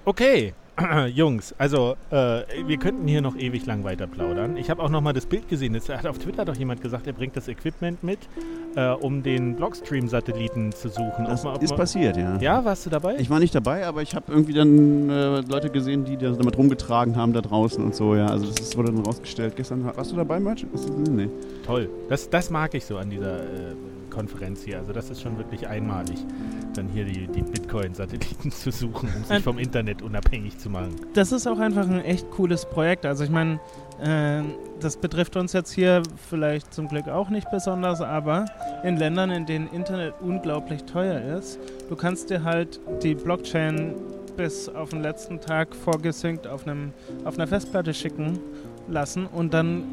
Okay, 0.04 0.54
Jungs, 1.14 1.56
also 1.58 1.96
äh, 2.12 2.44
wir 2.66 2.78
könnten 2.78 3.08
hier 3.08 3.22
noch 3.22 3.36
ewig 3.36 3.66
lang 3.66 3.84
weiter 3.84 4.06
plaudern. 4.06 4.58
Ich 4.58 4.70
habe 4.70 4.84
auch 4.84 4.90
noch 4.90 5.02
mal 5.02 5.14
das 5.14 5.26
Bild 5.26 5.48
gesehen. 5.50 5.74
Es 5.76 5.90
hat 5.90 6.06
auf 6.06 6.20
Twitter 6.20 6.46
doch 6.46 6.56
jemand 6.56 6.82
gesagt, 6.82 7.08
er 7.08 7.14
bringt 7.14 7.36
das 7.36 7.48
Equipment 7.48 8.04
mit, 8.04 8.20
äh, 8.76 8.90
um 8.90 9.24
den 9.24 9.56
Blockstream-Satelliten 9.56 10.72
zu 10.72 10.90
suchen. 10.90 11.26
Das 11.26 11.46
ob, 11.46 11.56
ob 11.56 11.64
ist 11.64 11.76
passiert, 11.76 12.18
ja. 12.18 12.38
Ja, 12.38 12.64
warst 12.64 12.86
du 12.86 12.90
dabei? 12.90 13.16
Ich 13.18 13.30
war 13.30 13.40
nicht 13.40 13.56
dabei, 13.56 13.88
aber 13.88 14.02
ich 14.02 14.14
habe 14.14 14.32
irgendwie 14.32 14.54
dann 14.54 15.10
äh, 15.10 15.42
Leute 15.42 15.70
gesehen, 15.70 16.06
die 16.06 16.18
das 16.18 16.38
damit 16.38 16.58
rumgetragen 16.58 17.16
haben 17.16 17.34
da 17.34 17.42
draußen 17.42 17.84
und 17.84 17.96
so. 17.96 18.16
Ja, 18.16 18.28
also 18.28 18.46
das 18.46 18.60
ist, 18.60 18.78
wurde 18.78 18.92
dann 18.92 19.04
rausgestellt. 19.04 19.56
Gestern 19.56 19.84
warst 19.84 20.12
du 20.12 20.16
dabei, 20.16 20.40
Match? 20.40 20.66
Nee. 21.10 21.30
Toll. 21.66 21.90
Das, 22.10 22.30
das 22.30 22.50
mag 22.52 22.74
ich 22.76 22.86
so 22.86 22.98
an 22.98 23.10
dieser 23.10 23.40
äh, 23.40 23.76
Konferenz 24.18 24.64
hier. 24.64 24.80
Also 24.80 24.94
das 24.94 25.10
ist 25.12 25.22
schon 25.22 25.38
wirklich 25.38 25.68
einmalig, 25.68 26.18
dann 26.76 26.90
hier 26.90 27.06
die, 27.06 27.28
die 27.28 27.44
Bitcoin-Satelliten 27.44 28.52
zu 28.52 28.72
suchen, 28.72 29.10
um 29.16 29.24
sich 29.24 29.44
vom 29.44 29.60
Internet 29.60 30.02
unabhängig 30.02 30.58
zu 30.58 30.70
machen. 30.70 30.96
Das 31.14 31.32
ist 31.32 31.48
auch 31.48 31.60
einfach 31.60 31.88
ein 31.88 32.04
echt 32.04 32.30
cooles 32.32 32.66
Projekt. 32.66 33.06
Also 33.06 33.24
ich 33.24 33.30
meine, 33.30 33.60
Äh, 34.00 34.44
das 34.80 34.96
betrifft 34.96 35.36
uns 35.38 35.54
jetzt 35.54 35.72
hier 35.72 36.04
vielleicht 36.30 36.72
zum 36.72 36.88
Glück 36.88 37.08
auch 37.08 37.30
nicht 37.32 37.50
besonders, 37.50 38.00
aber 38.00 38.46
in 38.84 38.96
Ländern, 38.98 39.32
in 39.32 39.48
denen 39.48 39.68
Internet 39.74 40.14
unglaublich 40.22 40.84
teuer 40.84 41.20
ist, 41.40 41.58
du 41.90 41.96
kannst 41.96 42.30
dir 42.30 42.44
halt 42.44 42.80
die 43.02 43.16
Blockchain 43.16 43.96
bis 44.36 44.70
auf 44.70 44.92
den 44.92 45.02
letzten 45.02 45.42
Tag 45.42 45.76
vorgesynkt 45.76 46.46
auf, 46.46 46.68
einem, 46.68 46.94
auf 47.26 47.40
einer 47.40 47.48
Festplatte 47.48 47.92
schicken 47.92 48.38
lassen 48.88 49.26
und 49.26 49.52
dann 49.52 49.86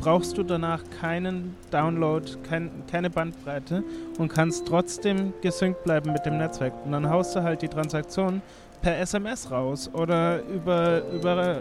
brauchst 0.00 0.36
du 0.38 0.42
danach 0.42 0.82
keinen 1.00 1.56
Download, 1.70 2.24
kein, 2.48 2.70
keine 2.90 3.10
Bandbreite 3.10 3.82
und 4.18 4.28
kannst 4.28 4.66
trotzdem 4.66 5.32
gesynkt 5.40 5.84
bleiben 5.84 6.12
mit 6.12 6.24
dem 6.26 6.38
Netzwerk. 6.38 6.72
Und 6.84 6.92
dann 6.92 7.08
haust 7.08 7.34
du 7.34 7.42
halt 7.42 7.62
die 7.62 7.68
Transaktion 7.68 8.42
per 8.82 8.98
SMS 8.98 9.50
raus 9.50 9.90
oder 9.92 10.42
über, 10.44 11.02
über 11.12 11.60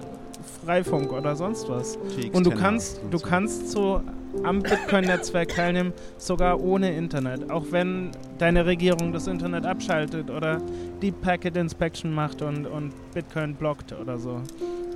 Freifunk 0.64 1.12
oder 1.12 1.36
sonst 1.36 1.68
was. 1.70 1.98
Und 2.34 2.46
du 2.46 2.52
kannst, 2.52 3.00
du 3.10 3.20
kannst 3.20 3.72
so 3.72 4.02
am 4.44 4.62
Bitcoin-Netzwerk 4.62 5.50
teilnehmen, 5.50 5.94
sogar 6.18 6.60
ohne 6.60 6.96
Internet. 6.96 7.50
Auch 7.50 7.66
wenn 7.72 8.12
deine 8.38 8.66
Regierung 8.66 9.12
das 9.12 9.28
Internet 9.28 9.66
abschaltet 9.66 10.30
oder 10.30 10.62
Deep 11.02 11.22
Packet 11.22 11.58
Inspection 11.58 12.14
macht 12.14 12.42
und, 12.42 12.66
und 12.66 12.94
Bitcoin 13.14 13.56
blockt 13.56 13.94
oder 13.94 14.18
so. 14.18 14.42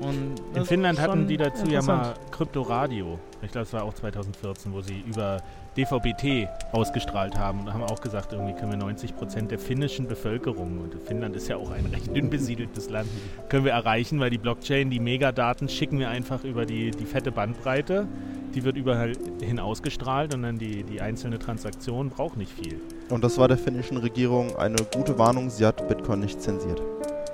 Und 0.02 0.36
In 0.56 0.66
Finnland 0.66 1.00
hatten 1.00 1.28
die 1.28 1.36
dazu 1.36 1.68
ja 1.68 1.82
mal 1.82 2.14
Kryptoradio. 2.32 3.20
Ich 3.42 3.52
glaube, 3.52 3.68
es 3.68 3.74
war 3.74 3.84
auch 3.84 3.94
2014, 3.94 4.72
wo 4.72 4.82
sie 4.82 5.04
über 5.06 5.42
DVB-T 5.76 6.48
ausgestrahlt 6.72 7.38
haben 7.38 7.62
und 7.62 7.74
haben 7.74 7.84
auch 7.84 8.00
gesagt, 8.00 8.34
irgendwie 8.34 8.54
können 8.54 8.72
wir 8.72 8.78
90 8.78 9.16
Prozent 9.16 9.52
der 9.52 9.60
finnischen 9.60 10.08
Bevölkerung, 10.08 10.80
und 10.80 10.96
Finnland 11.06 11.36
ist 11.36 11.48
ja 11.48 11.58
auch 11.58 11.72
ein 11.72 11.86
recht 11.86 12.16
dünn 12.16 12.30
besiedeltes 12.30 12.90
Land, 12.90 13.10
können 13.50 13.66
wir 13.66 13.74
erreichen, 13.74 14.20
weil 14.20 14.30
die 14.30 14.38
Blockchain, 14.38 14.90
die 14.90 15.00
Megadaten 15.00 15.70
schicken 15.70 16.00
wir 16.00 16.10
einfach 16.10 16.44
über 16.44 16.66
die, 16.66 16.92
die 16.92 17.06
fette 17.06 17.32
Bandbreite. 17.32 18.08
Die 18.56 18.64
wird 18.64 18.78
überall 18.78 19.14
hin 19.42 19.60
ausgestrahlt 19.60 20.34
und 20.34 20.44
dann 20.44 20.58
die, 20.58 20.84
die 20.84 21.02
einzelne 21.02 21.38
Transaktion 21.38 22.10
braucht 22.10 22.38
nicht 22.38 22.52
viel. 22.52 22.80
Und 23.10 23.24
das 23.24 23.38
war 23.38 23.48
der 23.48 23.58
finnischen 23.58 23.98
Regierung 23.98 24.56
eine 24.56 24.78
gute 24.94 25.18
Warnung, 25.18 25.50
sie 25.50 25.66
hat 25.66 25.88
Bitcoin 25.88 26.22
nicht 26.22 26.42
zensiert. 26.42 26.82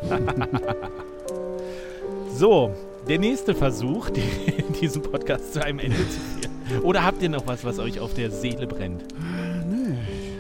so, 2.34 2.72
der 3.08 3.20
nächste 3.20 3.56
Versuch, 3.56 4.10
die, 4.12 4.24
diesen 4.82 5.02
Podcast 5.02 5.54
zu 5.54 5.64
einem 5.64 5.80
Ende 5.80 5.98
zu 5.98 6.20
führen. 6.20 6.84
Oder 6.84 7.06
habt 7.06 7.22
ihr 7.22 7.30
noch 7.30 7.48
was, 7.48 7.64
was 7.64 7.80
euch 7.80 8.00
auf 8.00 8.14
der 8.14 8.32
Seele 8.32 8.68
brennt? 8.68 9.04
Nö, 9.70 9.94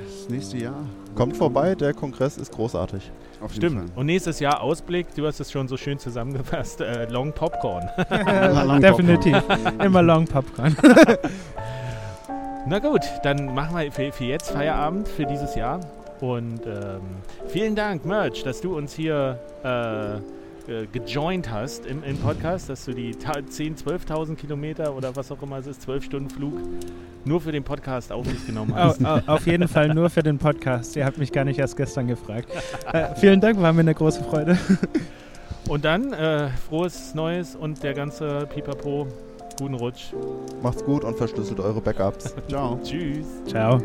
das 0.05 0.29
nächste 0.29 0.57
Jahr. 0.57 0.85
Kommt 1.13 1.37
vorbei, 1.37 1.75
der 1.75 1.93
Kongress 1.93 2.37
ist 2.37 2.51
großartig. 2.51 3.11
Stimmt. 3.53 3.95
Und 3.95 4.05
nächstes 4.05 4.39
Jahr 4.39 4.61
Ausblick, 4.61 5.07
du 5.15 5.25
hast 5.25 5.39
es 5.39 5.51
schon 5.51 5.67
so 5.67 5.77
schön 5.77 5.99
zusammengefasst, 5.99 6.81
äh, 6.81 7.05
Long 7.05 7.33
Popcorn. 7.33 7.89
long 8.67 8.81
Definitiv. 8.81 9.43
Immer 9.83 10.01
Long 10.01 10.25
Popcorn. 10.25 10.75
Na 12.67 12.79
gut, 12.79 13.01
dann 13.23 13.53
machen 13.53 13.77
wir 13.77 13.91
für, 13.91 14.11
für, 14.11 14.23
jetzt 14.23 14.49
Feierabend 14.49 15.07
für 15.07 15.25
dieses 15.25 15.55
Jahr. 15.55 15.81
Und 16.19 16.65
ähm, 16.65 17.01
vielen 17.47 17.75
Dank, 17.75 18.05
Merch, 18.05 18.43
dass 18.43 18.61
du 18.61 18.75
uns 18.75 18.93
hier 18.93 19.39
äh, 19.63 20.19
äh, 20.67 20.87
gejoint 20.87 21.51
hast 21.51 21.85
im, 21.85 22.03
im, 22.03 22.17
Podcast, 22.17 22.69
dass 22.69 22.85
du 22.85 22.93
die 22.93 23.13
10.000, 23.13 23.83
12.000 23.83 24.35
Kilometer 24.35 24.95
oder 24.95 25.15
was 25.15 25.31
auch 25.31 25.41
immer 25.41 25.57
es 25.57 25.67
ist, 25.67 25.81
12 25.83 26.03
Stunden 26.03 26.29
Flug 26.29 26.53
nur 27.23 27.41
für 27.41 27.51
den 27.51 27.63
Podcast 27.63 28.11
auf 28.11 28.27
dich 28.27 28.45
genommen 28.45 28.73
hast. 28.75 29.01
Oh, 29.01 29.19
oh, 29.27 29.31
auf 29.31 29.45
jeden 29.47 29.67
Fall 29.67 29.93
nur 29.93 30.09
für 30.09 30.23
den 30.23 30.37
Podcast. 30.37 30.95
Ihr 30.95 31.05
habt 31.05 31.17
mich 31.17 31.31
gar 31.31 31.43
nicht 31.43 31.59
erst 31.59 31.75
gestern 31.77 32.07
gefragt. 32.07 32.49
Äh, 32.91 33.15
vielen 33.15 33.41
Dank, 33.41 33.59
war 33.61 33.73
mir 33.73 33.81
eine 33.81 33.95
große 33.95 34.23
Freude. 34.23 34.57
Und 35.67 35.83
dann 35.83 36.13
äh, 36.13 36.49
frohes 36.49 37.15
Neues 37.15 37.55
und 37.55 37.81
der 37.81 37.93
ganze 37.93 38.47
Pipapo. 38.53 39.07
Guten 39.57 39.73
Rutsch. 39.73 40.13
Macht's 40.61 40.83
gut 40.83 41.03
und 41.05 41.17
verschlüsselt 41.17 41.59
eure 41.59 41.79
Backups. 41.81 42.35
Ciao. 42.49 42.79
Tschüss. 42.83 43.25
Ciao. 43.47 43.81